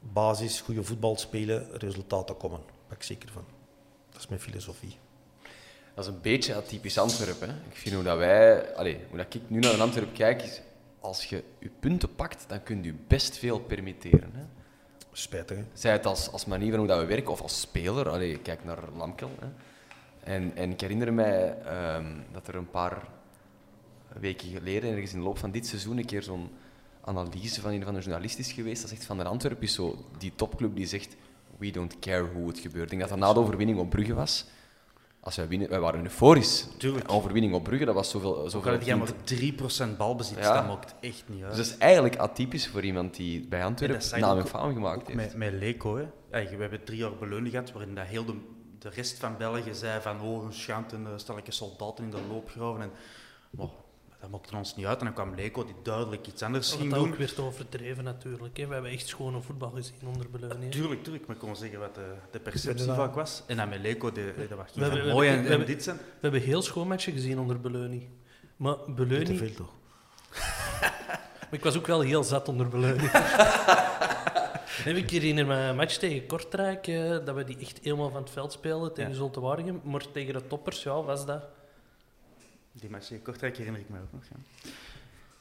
[0.00, 2.58] basis, goede voetbal spelen, resultaten komen.
[2.58, 3.44] Daar ben ik zeker van.
[4.10, 4.96] Dat is mijn filosofie.
[5.94, 7.48] Dat is een beetje atypisch Antwerpen.
[7.70, 10.60] Ik vind hoe dat wij, allez, hoe dat ik nu naar een Antwerp kijk, is
[11.00, 14.30] als je je punten pakt, dan kun je best veel permitteren.
[14.32, 14.42] Hè.
[15.12, 15.64] Spijtig, hè?
[15.72, 18.08] Zij het als, als manier van hoe dat we werken, of als speler.
[18.08, 19.30] Allee, kijk naar Lamkel.
[19.38, 19.48] Hè.
[20.32, 23.08] En, en ik herinner mij ehm, dat er een paar
[24.18, 26.50] weken geleden, ergens in de loop van dit seizoen, een keer zo'n
[27.00, 28.80] analyse van een van de journalisten is geweest.
[28.80, 31.16] Dat zegt van de Antwerp is zo die topclub die zegt
[31.56, 32.84] we don't care hoe het gebeurt.
[32.84, 34.46] Ik denk dat dat na de overwinning op Brugge was.
[35.28, 36.66] Als wij winnen, wij waren euforisch.
[36.78, 37.12] Tuurlijk.
[37.12, 38.98] Overwinning op Brugge, dat was zoveel, zoveel vriend.
[38.98, 40.54] maar 3% balbezit, Ja.
[40.54, 41.56] dat maakt echt niet uit.
[41.56, 44.46] Dus dat is eigenlijk atypisch voor iemand die bij En Antwerpen dat zag naam en
[44.46, 45.18] faam gemaakt heeft.
[45.18, 46.06] Met, met Leco, hè.
[46.30, 48.34] We hebben drie jaar beleuning gehad, waarin dat heel de,
[48.78, 52.80] de rest van België zei van oh, een schaamt een stelletje soldaten in de loopgraven.
[52.80, 52.90] En,
[53.50, 53.68] maar,
[54.20, 54.98] dat maakte ons niet uit.
[54.98, 57.08] En dan kwam Leco, die duidelijk iets anders Dat ging dat doen.
[57.08, 58.56] ook weer te overdreven natuurlijk.
[58.56, 58.66] Hè.
[58.66, 60.72] We hebben echt schone voetbal gezien onder Beleuning.
[60.72, 61.26] Tuurlijk, tuurlijk.
[61.26, 63.42] Maar ik kon zeggen wat de, de perceptie vaak was.
[63.46, 65.82] En dan met Leco, de, de, dat was We hebben- we mooi en, hebben- dit
[65.82, 65.96] zijn.
[65.96, 68.08] We hebben heel schoon matchen gezien onder Beleuning.
[68.56, 69.72] Maar Niet te veel toch?
[71.50, 73.10] Maar ik was ook wel heel zat onder Beleuning.
[74.88, 78.22] heb ik herinner me een match tegen Kortrijk, eh, dat we die echt helemaal van
[78.22, 79.16] het veld speelden tegen Ja.
[79.16, 79.80] Zulte Waregem.
[79.84, 81.42] Maar tegen de toppers, ja, was dat...
[82.80, 84.22] Die match in Kortrijk herinner ik me ook nog.
[84.30, 84.70] Ja.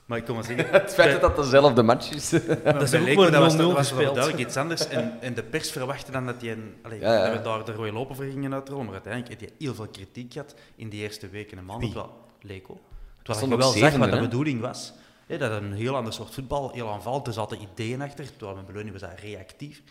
[0.05, 0.69] Maar ik kon maar zeggen...
[0.81, 2.29] Het feit dat dat dezelfde match is.
[2.29, 4.87] Dat is ook maar dat was, 0-0 dat was wel duidelijk iets anders.
[4.87, 7.23] En, en de pers verwachtte dan dat hij een, allee, Ja, ja.
[7.27, 8.85] dat we daar de rode lopen voor gingen uitrollen.
[8.85, 11.89] Maar uiteindelijk heeft hij heel veel kritiek gehad in die eerste weken en maanden.
[11.89, 11.97] Wie?
[11.97, 12.79] Terwijl Leco.
[13.21, 14.93] Terwijl je op wel zag wat de bedoeling was.
[15.25, 17.27] Hè, dat het een heel ander soort voetbal, heel aanvallend.
[17.27, 18.25] Er zaten ideeën achter.
[18.37, 19.81] Terwijl met Beleuning was dat reactief.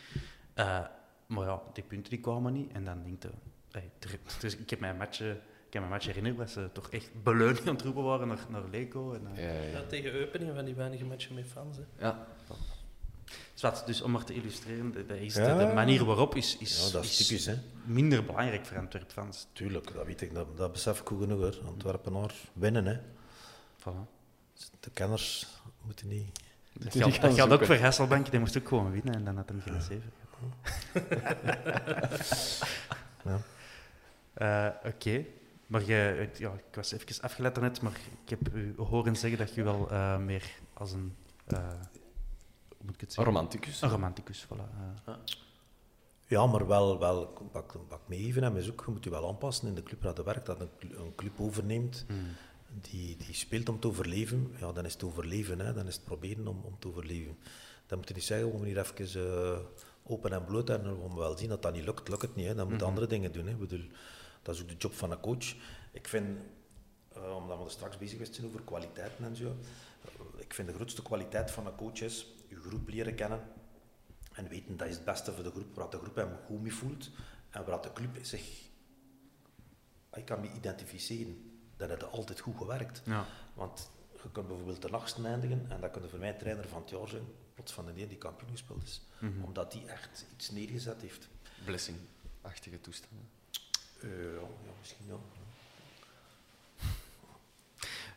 [0.55, 0.79] Eh,
[1.27, 2.73] maar ja, die punten die kwamen niet.
[2.73, 3.29] En dan denk je...
[3.71, 3.91] hey,
[4.41, 5.23] dus ik heb mijn match,
[5.67, 8.39] ik heb mijn match herinnerd waar ze toch echt Beleuning aan het roepen waren naar,
[8.49, 9.13] naar Leco.
[9.13, 9.83] En, Ja, ja, Ja, ja.
[9.89, 11.77] tegen Eupen, van die weinige matchen met fans.
[11.77, 11.83] Hè.
[12.07, 12.27] ja.
[13.55, 15.67] Zwat, dus om maar te illustreren, de, de, is de, Ja.
[15.69, 17.55] de manier waarop is, is, Ja, dat is typisch, hè?
[17.85, 19.47] minder belangrijk voor Antwerp-fans.
[19.53, 20.35] Tuurlijk, dat weet ik.
[20.35, 21.39] Dat, dat besef ik goed genoeg.
[21.41, 21.55] Hoor.
[21.67, 22.97] Antwerpenaar winnen, hè.
[23.81, 24.09] Voilà.
[24.81, 25.47] De kenners
[25.83, 26.41] moeten niet...
[26.73, 29.49] Dat die geldt, dat ook voor Hasselbank, die moest ook gewoon winnen en dan had
[29.49, 30.13] hem geen zeven.
[33.25, 33.39] Ja.
[34.35, 35.25] Eh, Oké,
[35.67, 39.55] maar jij, ja, ik was even afgeleid daarnet, maar ik heb u horen zeggen dat
[39.55, 41.17] je wel eh, meer als een,
[41.47, 41.59] eh,
[42.69, 43.33] hoe moet ik het zeggen?
[43.35, 43.83] Romanticus.
[43.83, 44.49] Een romanticus, voilà.
[45.07, 45.15] eh.
[46.29, 49.11] Ja, maar wel, wel wat, ik- wat ik meegeven heb, is ook, je moet je
[49.11, 50.47] wel aanpassen in de club waar je werkt.
[50.47, 50.69] Dat een,
[50.99, 52.17] een club overneemt Hmm.
[52.81, 55.59] die, die speelt om te overleven, ja, dan is het overleven.
[55.59, 55.73] Hè.
[55.73, 57.37] Dan is het proberen om, om te overleven.
[57.87, 59.59] Dan moet je niet zeggen, we gaan hier even eh,
[60.03, 62.09] open en bloot en dan we wel zien dat dat niet lukt.
[62.09, 62.55] Lukt het niet, hè.
[62.55, 63.45] dan moet je andere dingen doen.
[63.47, 63.51] Hè.
[63.53, 63.85] Ik bedoel,
[64.47, 65.55] dat is ook de job van een coach.
[65.93, 66.39] Ik vind,
[67.13, 69.57] eh, omdat we er straks bezig geweest zijn over kwaliteiten en zo,
[70.05, 73.41] eh, ik vind de grootste kwaliteit van een coach is je groep leren kennen
[74.33, 76.75] en weten dat is het beste voor de groep, waar de groep hem goed mee
[76.75, 77.11] voelt
[77.51, 78.65] en waar de club zich
[80.13, 81.61] ik kan me identificeren.
[81.77, 83.03] Dat heeft altijd goed gewerkt.
[83.05, 83.25] Ja.
[83.55, 83.91] Want
[84.23, 86.91] je kunt bijvoorbeeld de achtste eindigen en dat kun je voor mij trainer van het
[86.91, 87.25] jaar zijn,
[87.55, 89.03] plots van de een die kampioen gespeeld is.
[89.45, 91.29] Omdat die echt iets neergezet heeft.
[91.65, 93.36] Blessing-achtige toestanden.
[94.03, 94.09] Eh,
[94.65, 95.21] ja, misschien wel.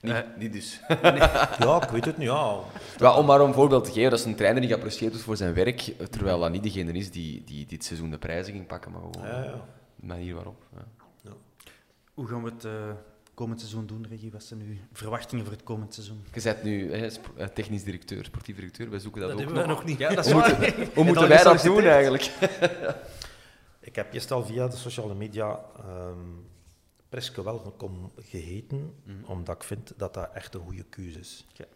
[0.02, 0.80] Niet, niet dus.
[1.60, 2.28] Ja, ik weet het niet.
[2.28, 2.60] Ja.
[2.98, 5.38] Ja, om maar een voorbeeld te geven, dat is een trainer die geapprecieerd wordt voor
[5.38, 8.92] zijn werk, terwijl dat niet degene is die, die dit seizoen de prijzen ging pakken,
[8.92, 9.52] maar gewoon Ja, ja.
[9.96, 10.64] de manier waarop.
[10.76, 11.32] Ja.
[12.14, 12.72] Hoe gaan we het eh,
[13.34, 14.32] komend seizoen doen, Regie?
[14.32, 16.24] Wat zijn uw verwachtingen voor het komend seizoen?
[16.34, 17.08] Je bent nu hè,
[17.38, 19.98] eh, technisch directeur, sportief directeur, wij zoeken dat, Dat ook hebben wij nog niet.
[19.98, 22.32] Ja, dat Hoe moeten, hoe moeten wij dat doen eigenlijk?
[23.90, 26.20] Ik heb eerst al via de sociale media ehm
[27.10, 28.96] Preske welkom geheten,
[29.26, 31.46] omdat ik vind dat dat echt een goede keuze is.
[31.52, 31.70] Ik heb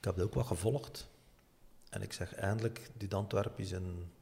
[0.00, 1.08] dat ook wat gevolgd.
[1.90, 4.12] En ik zeg eindelijk, dit Antwerpen is een...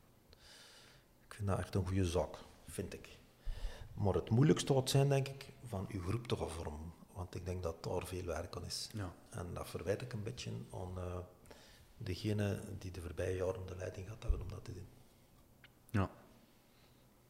[1.27, 2.37] Ik vind dat echt een goede zaak,
[2.67, 3.09] vind ik.
[3.95, 6.93] Maar het moeilijkste gaat zijn, denk ik, van uw groep te gaan vormen.
[7.13, 8.89] Want ik denk dat daar veel werk aan is.
[8.93, 9.15] Ja.
[9.31, 11.19] En dat verwijt ik een beetje aan eh,
[11.97, 14.89] degene die de voorbije jaren de leiding gaat hebben om dat te doen.
[15.93, 16.11] Ja.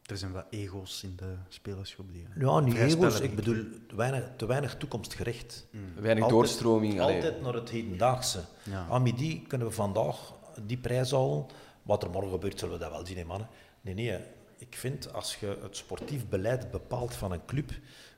[0.02, 2.12] Er zijn wat ego's in de spelersgroep.
[2.12, 3.20] Die, Ja, niet ego's.
[3.20, 5.66] Ik bedoel, te weinig, te weinig toekomstgericht.
[5.94, 7.00] Weinig Altijd- doorstroming.
[7.00, 7.14] allee.
[7.14, 8.44] Altijd naar het hedendaagse.
[8.62, 8.98] Ja.
[8.98, 10.32] Midi kunnen we vandaag
[10.66, 11.46] die prijs halen.
[11.82, 13.48] Wat er morgen gebeurt, zullen we dat wel zien, hè, mannen.
[13.80, 14.18] Nee, nee.
[14.58, 17.70] Ik vind, als je het sportief beleid bepaalt van een club,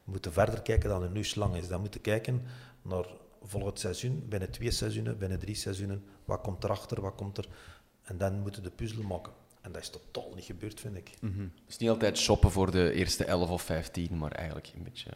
[0.04, 1.68] moet je verder kijken dan een neus lang is.
[1.68, 2.42] Dan moet je kijken
[2.82, 3.04] naar
[3.42, 6.04] volgend seizoen, binnen twee seizoenen, binnen drie seizoenen.
[6.24, 7.48] Wat komt erachter, wat komt er...
[8.02, 9.32] En dan moeten de puzzel maken.
[9.64, 11.10] En dat is totaal niet gebeurd, vind ik.
[11.20, 15.10] Het is niet altijd shoppen voor de eerste 11 of 15, maar eigenlijk een beetje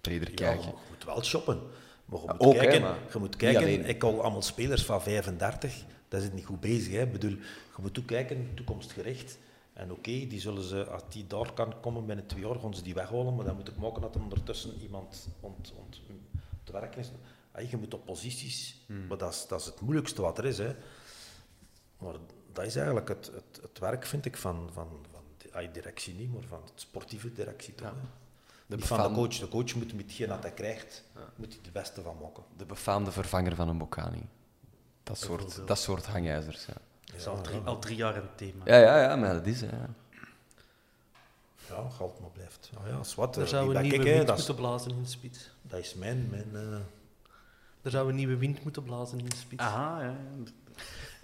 [0.00, 0.66] breder Ja, kijken.
[0.66, 1.60] je moet wel shoppen.
[2.04, 6.22] Maar je moet ook, kijken, je moet kijken ik hou allemaal spelers van 35, dat
[6.22, 6.92] is niet goed bezig.
[6.92, 7.02] Hè.
[7.02, 7.30] Ik bedoel,
[7.76, 9.38] je moet ook kijken, toekomstgericht.
[9.72, 12.82] En oké, die zullen ze, als die daar kan komen binnen twee jaar, gaan ze
[12.82, 13.34] die weghalen.
[13.34, 16.00] Maar dan moet ik maken dat er ondertussen iemand ont, ont,
[16.64, 17.10] te werken is.
[17.70, 18.76] Je moet op posities,
[19.08, 20.58] maar dat is, dat is het moeilijkste wat er is.
[20.58, 20.74] Hè.
[21.98, 22.14] Maar
[22.54, 26.14] dat is eigenlijk het, het, het werk, vind ik, van, van, van de ah, directie
[26.14, 27.86] niet, maar van de sportieve directie toch.
[27.86, 27.92] hè.
[28.66, 29.38] De van de coach.
[29.38, 31.04] De coach moet met hetgeen dat hij krijgt,
[31.36, 32.42] moet hij het beste van maken.
[32.56, 34.26] De befaamde vervanger van een Bocani.
[35.02, 36.74] Dat soort, dat soort hangijzers, ja.
[37.04, 38.64] Dat is al drie, al drie jaar een thema.
[38.64, 39.66] Ja, ja, ja, maar dat is hè.
[39.66, 39.88] ja.
[41.68, 42.70] Ja, geld maar blijft.
[42.74, 43.36] Nou ja, is wat.
[43.36, 45.50] Er eh, zou een nieuwe ik, wind moeten blazen in de spits.
[45.62, 46.28] dat is mijn...
[46.30, 46.78] mijn eh,
[47.82, 49.62] Er zou een nieuwe wind moeten blazen in de spits.
[49.62, 50.16] Aha, ja.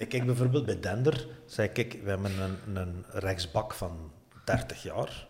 [0.00, 1.28] Ik kijk bijvoorbeeld bij Dender.
[1.46, 4.12] Zei kijk, we hebben een, een rechtsbak van
[4.44, 5.28] 30 jaar.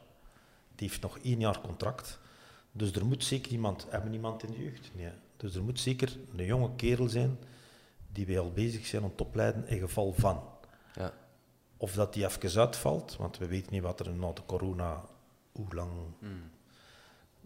[0.74, 2.18] Die heeft nog één jaar contract.
[2.72, 3.86] Dus er moet zeker iemand...
[3.88, 4.90] Hebben we iemand in de jeugd?
[4.94, 5.12] Nee.
[5.36, 7.38] Dus er moet zeker een jonge kerel zijn
[8.12, 10.42] die wij al bezig zijn om te opleiden in geval van.
[10.94, 11.12] Ja.
[11.76, 15.04] Of dat die even uitvalt, want we weten niet wat er na de corona,
[15.52, 15.90] hoe lang.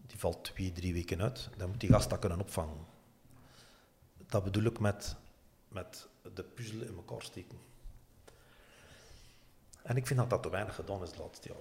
[0.07, 1.49] Die valt twee, drie weken uit.
[1.57, 2.85] Dan moet die gast dat kunnen opvangen.
[4.27, 5.15] Dat bedoel ik met,
[5.67, 7.57] met de puzzel in elkaar steken.
[9.83, 11.57] En ik vind dat dat te weinig gedaan is het laatste jaar.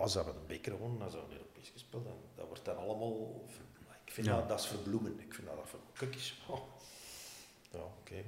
[0.00, 2.06] Ja, ze hebben een beker gewonnen, ze hebben Europees gespeeld.
[2.06, 3.44] En dat wordt dan allemaal...
[4.04, 4.36] Ik vind Ja.
[4.36, 5.20] dat, dat is verbloemen.
[5.20, 5.56] Ik vind dat,
[5.98, 6.42] dat eens.
[6.48, 6.60] Oh.
[7.70, 8.24] Ja, oké.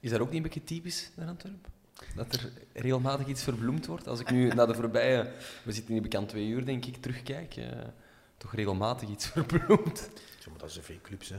[0.00, 1.72] Is dat ook niet een beetje typisch naar Antwerpen?
[2.14, 4.06] Dat er regelmatig iets verbloemd wordt?
[4.08, 5.32] Als ik nu naar de voorbije,
[5.64, 7.88] we zitten nu bekend twee uur, denk ik, terugkijk, eh,
[8.36, 10.08] toch regelmatig iets verbloemd.
[10.44, 11.36] Ja, maar dat is veel clubs, hè.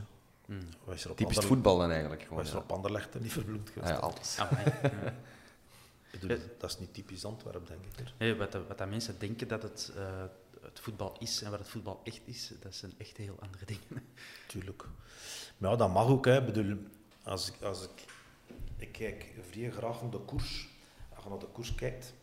[1.15, 2.45] Typisch voetbal dan eigenlijk gewoon.
[2.45, 2.63] Zijn Ja.
[2.63, 3.91] op Anderlecht en niet verbloemd Ah, geweest.
[3.93, 4.37] ja, alles.
[4.39, 4.63] Amai.
[4.81, 5.13] Ja.
[6.11, 8.13] Ik bedoel, dat is niet typisch Antwerpen, denk ik.
[8.17, 10.23] Nee, wat, dat- wat dat mensen denken dat het, eh,
[10.61, 14.07] het voetbal is en wat het voetbal echt is, dat zijn echt heel andere dingen.
[14.47, 14.83] Tuurlijk.
[15.57, 16.25] Maar ja, dat mag ook.
[16.25, 16.39] Hè.
[16.39, 16.77] Ik bedoel,
[17.23, 18.05] als ik, als ik,
[18.77, 20.67] ik kijk vrij graag naar de koers.
[21.15, 22.13] Als je naar de koers kijkt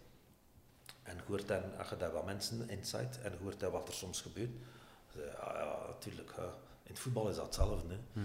[1.03, 3.89] en je hoort dan, als je daar wat mensen insight en je hoort dan wat
[3.89, 4.51] er soms gebeurt,
[5.13, 6.33] dan je, ja, ja, natuurlijk.
[6.37, 6.43] hè.
[6.93, 7.87] In het voetbal is dat hetzelfde.
[7.89, 8.21] Hè.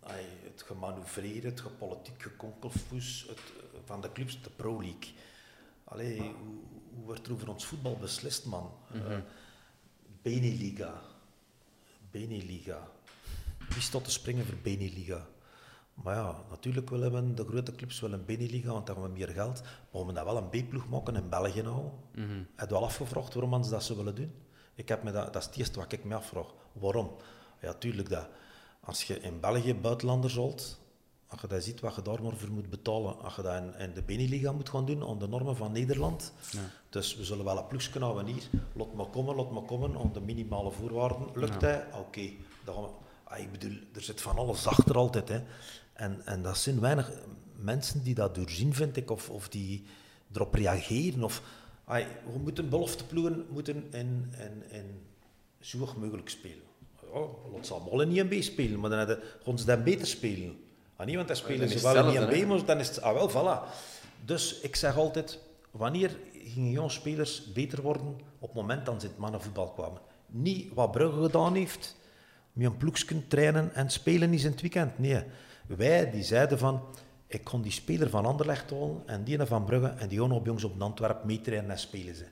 [0.00, 5.14] Ai, het gemanoeuvreerd, het gepolitiek gekonkelvoes het, eh, van de clubs, de Pro League.
[5.84, 6.58] Allee, hoe,
[6.94, 8.70] hoe wordt er over ons voetbal beslist, man?
[8.92, 9.18] Eh,
[10.22, 11.02] Beneliga.
[12.10, 12.90] Beneliga.
[13.68, 15.26] Wie staat te springen voor Beneliga?
[15.94, 19.34] Maar ja, natuurlijk willen we de grote clubs willen Beneliga, want dan hebben we meer
[19.34, 19.62] geld.
[19.92, 21.84] Maar we dat wel een B-ploeg maken in België nou.
[22.56, 24.32] Heb je al afgevraagd waarom ze dat ze willen doen?
[24.74, 26.54] Ik heb me dat, dat is het eerste wat ik me afvraag.
[26.72, 27.16] Waarom?
[27.60, 28.28] Ja, tuurlijk dat.
[28.80, 30.78] Als je in België buitenlanders holt,
[31.26, 33.74] als je dat ziet wat je daar maar voor moet betalen, als je dat in,
[33.78, 36.32] in de Beneliga moet gaan doen, de normen van Nederland.
[36.88, 38.42] Dus we zullen wel een ploegje houden hier.
[38.72, 41.26] Laat maar komen, laat maar komen, de minimale voorwaarden.
[41.34, 41.86] Lukt hij?
[41.98, 42.30] Oké.
[42.64, 42.90] dan gaan we-
[43.24, 45.28] Ah, ik bedoel, er zit van alles achter altijd.
[45.28, 45.42] Hè.
[45.92, 47.10] En, en dat zijn weinig
[47.56, 49.84] mensen die dat doorzien, vind ik, of, of die
[50.32, 51.22] erop reageren.
[51.24, 51.42] Of,
[51.84, 55.00] ah, we moeten belofteploegen moeten in, in, in
[55.60, 56.62] zo mogelijk spelen.
[57.12, 57.20] Ja,
[57.52, 60.58] laat ze allemaal in 1B spelen, maar dan gaan ze dan beter spelen.
[60.96, 62.78] Ah, niet, want dan spelen dan ze is wel het in hetzelfde, 1B, maar dan
[62.78, 63.02] is het...
[63.02, 63.72] Ah, wel, voilà.
[64.24, 65.38] Dus ik zeg altijd,
[65.70, 68.16] wanneer gingen jonge spelers beter worden?
[68.38, 70.00] Op het moment dat ze in het mannenvoetbal kwamen.
[70.26, 71.96] Niet wat Brugge gedaan heeft,
[72.52, 74.98] met een ploegsken trainen en spelen is in het weekend.
[74.98, 75.22] Nee,
[75.66, 76.82] wij die zeiden van,
[77.26, 80.46] ik kon die speler van Anderlecht halen en die van Brugge en die gaan op
[80.46, 82.24] jongens op Antwerpen meetrainen en spelen ze.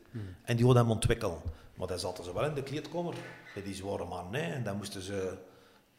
[0.42, 1.38] En die gaan hem ontwikkelen.
[1.76, 3.14] Maar dan zaten ze wel in de kleedkamer,
[3.54, 4.34] bij die zware man.
[4.34, 5.38] Hè, en dan moesten ze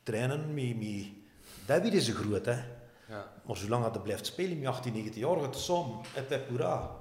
[0.04, 0.80] trainen met...
[0.80, 1.06] met
[1.66, 2.60] dat weer is ze groot, hè.
[3.10, 3.32] Ja.
[3.46, 6.92] Maar zolang dat hij blijft spelen met 18, 19 jaar, het som, het is hoera.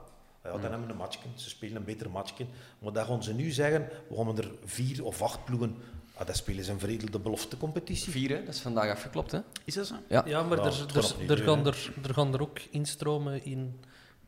[0.42, 1.28] Ja, dan hebben we een matchje.
[1.34, 2.46] Ze spelen een beter matchje.
[2.78, 5.76] Maar dan gaan ze nu zeggen, we gaan er vier of acht ploegen.
[6.14, 8.12] Ah, dat spelen ze een veredelde beloftecompetitie.
[8.12, 8.44] Vier, hè?
[8.44, 9.32] dat is vandaag afgeklopt.
[9.32, 9.38] Hè?
[9.64, 9.94] Is dat zo?
[10.08, 10.22] Ja.
[10.26, 13.80] Ja, maar Ja, er, het er, er, gaan er, er gaan er ook instromen in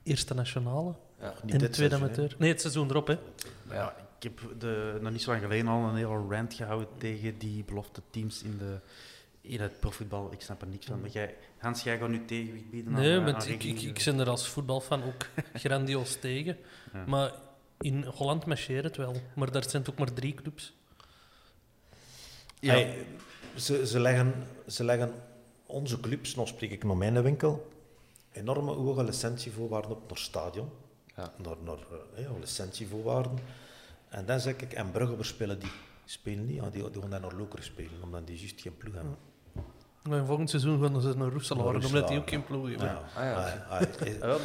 [0.03, 1.35] Eerste Nationale Ja.
[1.43, 1.95] Niet en dit Tweede.
[1.95, 2.35] Amateur.
[2.39, 3.17] Nee, het seizoen erop, hè.
[3.71, 7.39] Ja, ik heb de, nog niet zo lang geleden al een hele rant gehouden tegen
[7.39, 8.79] die belofte teams in, de,
[9.41, 10.33] in het profvoetbal.
[10.33, 11.01] Ik snap er niks van.
[11.01, 14.03] Maar jij, Hans, jij gaat nu tegenwicht bieden aan, Nee, maar aan ik, ik, ik
[14.05, 15.27] ben er als voetbalfan ook
[15.63, 16.57] grandioos tegen.
[16.93, 17.05] Ja.
[17.07, 17.33] Maar
[17.81, 19.17] in Holland marcheert het wel.
[19.35, 20.77] Maar daar zijn ook maar drie clubs.
[22.61, 22.73] Ja.
[22.73, 23.07] Hey,
[23.57, 24.35] ze, ze, leggen,
[24.67, 25.13] ze leggen
[25.67, 27.69] onze clubs, nog spreek ik naar mijn winkel,
[28.33, 30.69] enorme hoge licentievoorwaarden op naar stadion.
[31.17, 31.33] Ja.
[31.37, 31.79] Naar, naar
[32.15, 33.39] eh, ja, licentievoorwaarden.
[34.09, 35.71] En dan zeg ik, en Brugge, spelen die?
[36.05, 38.95] Spelen niet, ja, die, die gaan dan naar Loker spelen, omdat die juist geen ploeg
[38.95, 39.17] hebben.
[40.03, 42.87] Maar volgend seizoen gaan ze naar Roeselaar, omdat die ook geen ploeg hebben.
[42.87, 43.03] Ja.
[43.17, 43.67] Ah, ja.
[43.69, 43.81] Ah,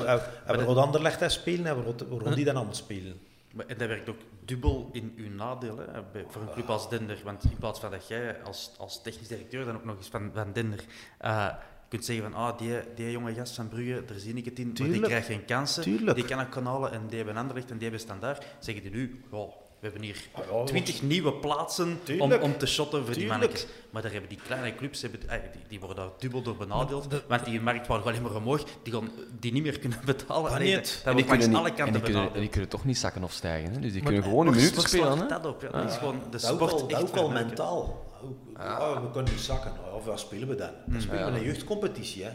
[0.06, 2.73] ah, En we gaan Anderlecht hè spelen en we gaan- we gaan die dan allemaal
[2.73, 3.19] spelen.
[3.53, 6.90] Maar, en dat werkt ook dubbel in uw nadeel hè, bij- voor een club als
[6.90, 7.18] Dender.
[7.23, 10.31] Want in plaats van dat jij als, als technisch directeur dan ook nog eens van,
[10.34, 10.84] van Dender
[11.18, 11.48] eh,
[11.93, 14.65] kunt zeggen van ah, die, die jonge gast van Brugge, daar zie ik het in,
[14.65, 15.03] maar die Tuurlijk.
[15.07, 15.83] krijgt geen kansen.
[15.83, 16.15] Tuurlijk.
[16.15, 18.45] Die kan ik kanalen en die hebben Anderlecht en die hebben Standaard.
[18.59, 19.49] Zeggen die nu, "Wow,
[19.79, 20.17] we hebben hier
[20.51, 22.43] Ah, twintig nieuwe plaatsen om, Tuurlijk.
[22.43, 23.39] om te shotten voor die Tuurlijk.
[23.39, 23.67] mannetjes.
[23.89, 27.09] Maar daar hebben die kleine clubs, hebben, eh, die, die worden daar dubbel door benadeeld.
[27.09, 29.09] De- want die markt waar alleen maar omhoog, die gaan
[29.39, 30.61] die niet meer kunnen betalen.
[30.61, 30.73] Niet.
[30.73, 32.49] dat- Dat En die wordt langs kunnen, alle niet, en kanten die, kunnen, en die
[32.49, 33.71] kunnen toch niet zakken of stijgen.
[33.73, 33.79] Hè?
[33.79, 35.17] Dus die Maar- kunnen gewoon een minuut spelen.
[35.19, 35.27] Hè?
[35.27, 35.61] dat op?
[35.61, 38.05] Ja, dat is gewoon de Dat sport ook al, dat echt ook al mentaal.
[38.23, 39.71] Ook- ja, we kunnen niet zakken.
[39.95, 40.71] Of wat spelen we dan?
[40.85, 42.23] Dan spelen we een jeugdcompetitie.
[42.23, 42.31] Hè.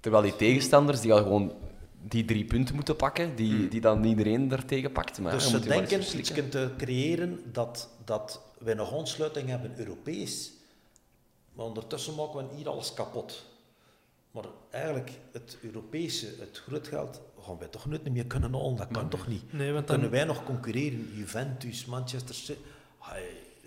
[0.00, 1.52] Terwijl die tegenstanders die al gewoon
[2.02, 5.18] die drie punten moeten pakken, die, die dan iedereen daartegen pakt.
[5.18, 10.52] Maar dus ze denken iets te creëren dat, dat wij nog ontsluiting hebben Europees.
[11.52, 13.44] Maar ondertussen maken we hier alles kapot.
[14.30, 18.76] Maar eigenlijk, het Europese, het grootgeld, gaan wij toch nooit meer kunnen halen.
[18.76, 19.52] Dat kan toch niet?
[19.52, 21.10] Nee, want dan- Kunnen wij nog concurreren?
[21.14, 22.58] Juventus, Manchester City.
[22.98, 23.22] Ai,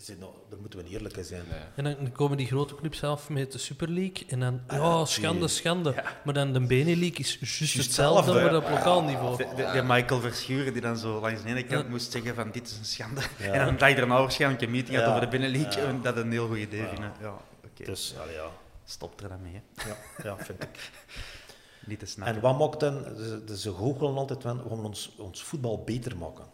[0.06, 1.44] zijn nog- daar moeten we eerlijk in zijn.
[1.76, 4.26] En dan komen die grote clubs zelf met de Super League.
[4.28, 6.04] En dan, Ah, ja, ja, schande, die- schande.
[6.24, 7.86] Maar dan de Benelink is juist hetzelfde,
[8.32, 9.38] hetzelfde, maar op lokaal niveau.
[9.38, 11.90] De, de- die Michael Verschuren die dan zo langs de ene kant Ja.
[11.90, 13.22] moest zeggen van dit is een schande.
[13.40, 15.88] En dan dag je daarna waarschijnlijk een meeting had over de binnenleague Ja.
[15.88, 17.12] en dat een heel goed idee vinden.
[17.22, 17.34] Ja,
[17.66, 17.84] oké.
[17.86, 18.48] Dus, allee, ja.
[18.86, 19.54] Stop er dan mee.
[19.76, 19.88] Hè.
[19.90, 20.70] Ja, ja, vind ik.
[21.86, 22.36] Niet te snappen.
[22.36, 25.84] En wat maakt dan, ze, ze- ze goochelen altijd van, we gaan ons, ons voetbal
[25.84, 26.46] beter maken.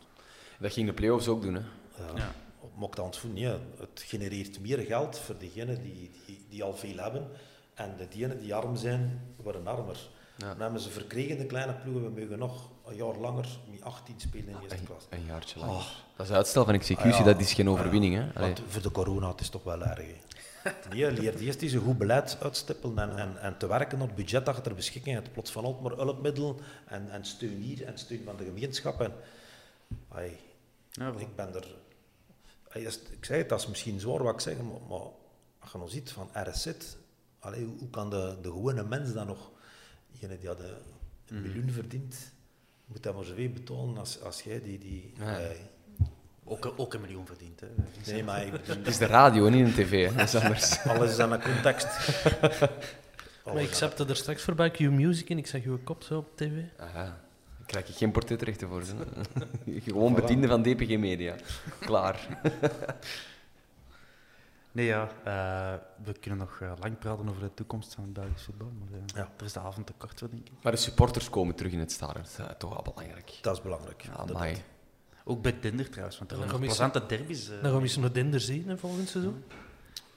[0.60, 1.54] Dat ging de play-offs ook doen.
[1.54, 1.62] Hè?
[1.98, 2.06] Ja.
[2.16, 2.32] Ja.
[2.62, 7.28] Ons voetbal, nee, het genereert meer geld voor degenen die, die, die al veel hebben.
[7.74, 9.98] En de diegenen die arm zijn, worden armer.
[10.38, 14.20] Dan hebben ze verkregen, de kleine ploegen, we mogen nog een jaar langer met 18
[14.20, 15.06] spelen in de eerste Een, klas.
[15.10, 15.72] een jaartje lang.
[15.72, 15.86] Oh.
[16.16, 17.24] Dat is uitstel van executie, Ah, ja.
[17.26, 18.16] dat is geen overwinning.
[18.16, 18.40] Hè?
[18.42, 19.98] Want voor de corona, het is toch wel erg.
[19.98, 20.72] hè.
[20.90, 24.16] Nee, leer eerst eens een goed beleid uitstippelen en, en, en te werken naar het
[24.16, 25.32] budget dat je ter beschikking hebt.
[25.34, 26.56] Plots van altijd maar hulpmiddelen
[26.88, 29.02] en, en steun hier en steun van de gemeenschap.
[29.02, 29.14] En,
[30.10, 30.38] ai,
[30.92, 31.68] Ja, ik ben er...
[32.74, 35.08] ik zeg het, dat is misschien zwaar wat ik zeg, maar, maar
[35.60, 36.72] als je nog ziet van RSZ,
[37.40, 39.52] allee, hoe, hoe kan de, de gewone mens dan nog,
[40.20, 40.66] die had een,
[41.28, 42.16] een miljoen verdient,
[42.86, 44.80] moet dat maar zoveel betalen als, als jij die...
[44.80, 45.26] die Ja.
[45.26, 45.56] ai,
[46.44, 47.60] ook, ook een miljoen verdiend.
[47.60, 47.68] Hè.
[48.06, 50.10] nee, maar ik bedoel, Het is de radio, niet een tv.
[50.10, 50.16] Hè?
[50.16, 50.80] Dat is anders.
[50.84, 51.88] alles is aan een context.
[53.54, 56.64] Maar ik zapte er straks voorbij Q-Music en ik zag uw kop zo op tv.
[56.78, 57.20] Aha.
[57.70, 58.82] Krijg je geen portretrechten voor.
[58.82, 58.96] Hè?
[59.82, 61.36] Gewoon bediende van DPG Media.
[61.80, 62.28] Klaar.
[64.72, 65.10] Nee, ja.
[65.24, 65.74] eh,
[66.04, 68.72] we kunnen nog eh, lang praten over de toekomst van het Belgisch voetbal.
[68.80, 69.30] Maar eh, Ja.
[69.38, 70.54] er is de avond te kort voor, denk ik.
[70.62, 72.24] Maar de supporters komen terug in het stadion.
[72.38, 73.38] Dat is toch wel belangrijk.
[73.42, 74.02] Dat is belangrijk.
[74.04, 74.52] Ja.
[75.24, 77.48] Ook bij Dinder trouwens, want er zijn plezante derbies.
[77.48, 79.44] Dan gaan we eens naar Dinder zien volgend seizoen.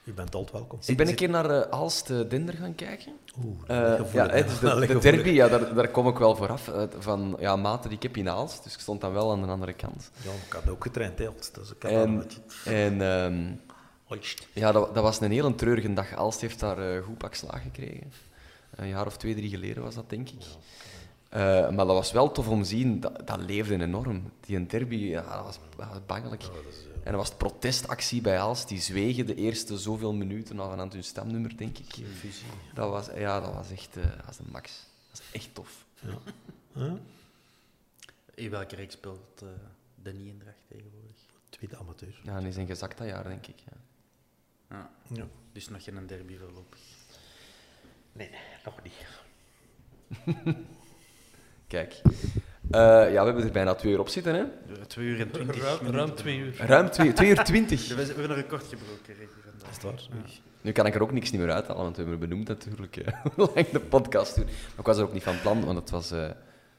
[0.03, 0.79] Je bent altijd welkom.
[0.85, 3.13] Ik ben een keer naar Aalst eh, Dinder gaan kijken.
[3.45, 3.57] Oeh,
[3.97, 6.71] Eh, ja, is de, derby, ja, daar, daar kom ik wel vooraf.
[6.99, 9.47] van ja, maten die ik heb in Aalst, dus ik stond dan wel aan de
[9.47, 10.11] andere kant.
[10.23, 11.51] Ja, ik had ook getraind, hè, Alt.
[11.55, 12.23] dus ik En-
[12.65, 13.51] En ehm,
[14.07, 14.47] Oist.
[14.53, 16.13] ja, dat, dat was een heel treurige dag.
[16.13, 18.11] Aalst heeft daar goed pak slaag gekregen.
[18.75, 20.45] Een jaar of twee, drie geleden was dat, denk ik.
[21.71, 24.31] Maar dat was wel tof om te zien, dat, dat leefde enorm.
[24.45, 26.43] Die een derby, ja, dat was, dat was bangelijk.
[27.03, 30.91] En dat was de protestactie bij Aalst, die zwegen de eerste zoveel minuten af aan
[30.91, 31.95] hun stemnummer, denk ik.
[32.73, 34.85] Dat was, ja, dat was echt eh, dat was de max.
[35.11, 35.85] Dat is echt tof.
[38.33, 39.47] In welke reeks speelt eh
[40.03, 41.15] de Niendracht tegenwoordig?
[41.49, 42.19] Tweede amateur.
[42.23, 43.59] Ja, en is een gezakt dat jaar, denk ik.
[43.59, 43.77] Ja.
[44.69, 44.89] Ja.
[45.07, 45.27] Ja.
[45.51, 46.79] Dus nog geen derby voorlopig.
[48.11, 49.05] Nee, nee, nog niet.
[51.73, 52.01] Kijk.
[52.71, 52.79] Eh,
[53.13, 54.43] ja, we hebben er bijna twee uur op zitten, hè?
[54.87, 55.95] Twee uur en twintig Ruim, minuten.
[55.99, 56.55] ruim twee uur.
[56.57, 57.87] Ruim twee, twee uur twintig.
[57.87, 59.69] We we hebben een record gebroken, Reggie, vandaag.
[59.69, 60.29] Is het waar?
[60.61, 63.13] Nu kan ik er ook niks niet meer uithalen, want we hebben benoemd natuurlijk eh,
[63.35, 64.47] hoe lang de podcast duurt.
[64.47, 66.35] Maar ik was er ook niet van plan, want het was, eh, het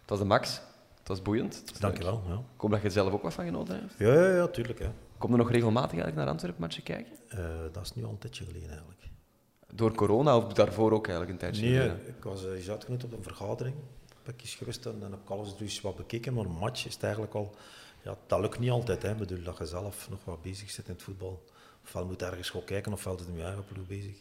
[0.06, 0.60] was de max.
[0.98, 1.56] Het was boeiend.
[1.56, 2.10] Het was Dank je leuk.
[2.12, 2.22] wel.
[2.26, 2.34] Ja.
[2.34, 3.92] Ik hoop dat je er zelf ook wat van genoten hebt.
[3.98, 4.78] Ja, ja, ja, tuurlijk.
[4.78, 4.88] Hè.
[5.18, 7.12] Kom je nog regelmatig eigenlijk naar Antwerpen matchen kijken?
[7.28, 7.38] Eh,
[7.72, 9.00] dat is nu al een tijdje geleden eigenlijk.
[9.74, 12.00] Door corona of daarvoor ook eigenlijk een tijdje Nee, geleden?
[12.06, 13.74] ik was uh, uitgenodigd op een vergadering.
[14.40, 16.34] Eens geweest en dan heb ik alles dus wat bekeken.
[16.34, 17.54] Maar een match is het eigenlijk al...
[18.02, 19.02] Ja, dat lukt niet altijd.
[19.02, 19.10] Hè.
[19.10, 21.44] Ik bedoel, dat je zelf nog wat bezig zit in het voetbal.
[21.84, 24.16] Ofwel moet je ergens gaan kijken, ofwel zit je met je eigen ploeg bezig.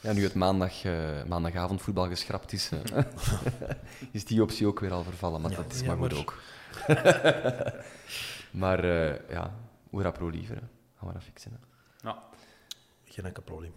[0.00, 3.02] Ja, nu het maandag, eh, maandagavond voetbal geschrapt is, eh,
[4.12, 5.40] is die optie ook weer al vervallen.
[5.40, 6.38] Maar Ja, dat is ja, maar goed maar- ook.
[8.62, 9.54] maar eh, ja,
[9.90, 10.54] hoera pro liever.
[10.56, 10.62] hè.
[10.98, 11.50] Gaan we dat fixen.
[11.52, 12.08] Hè.
[12.08, 12.22] Ja.
[13.04, 13.72] Geen enkel probleem.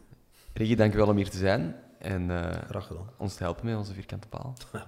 [0.54, 1.76] Regie, dank je wel om hier te zijn.
[2.00, 3.10] En eh, Graag gedaan.
[3.18, 4.54] ons te helpen met onze vierkante paal.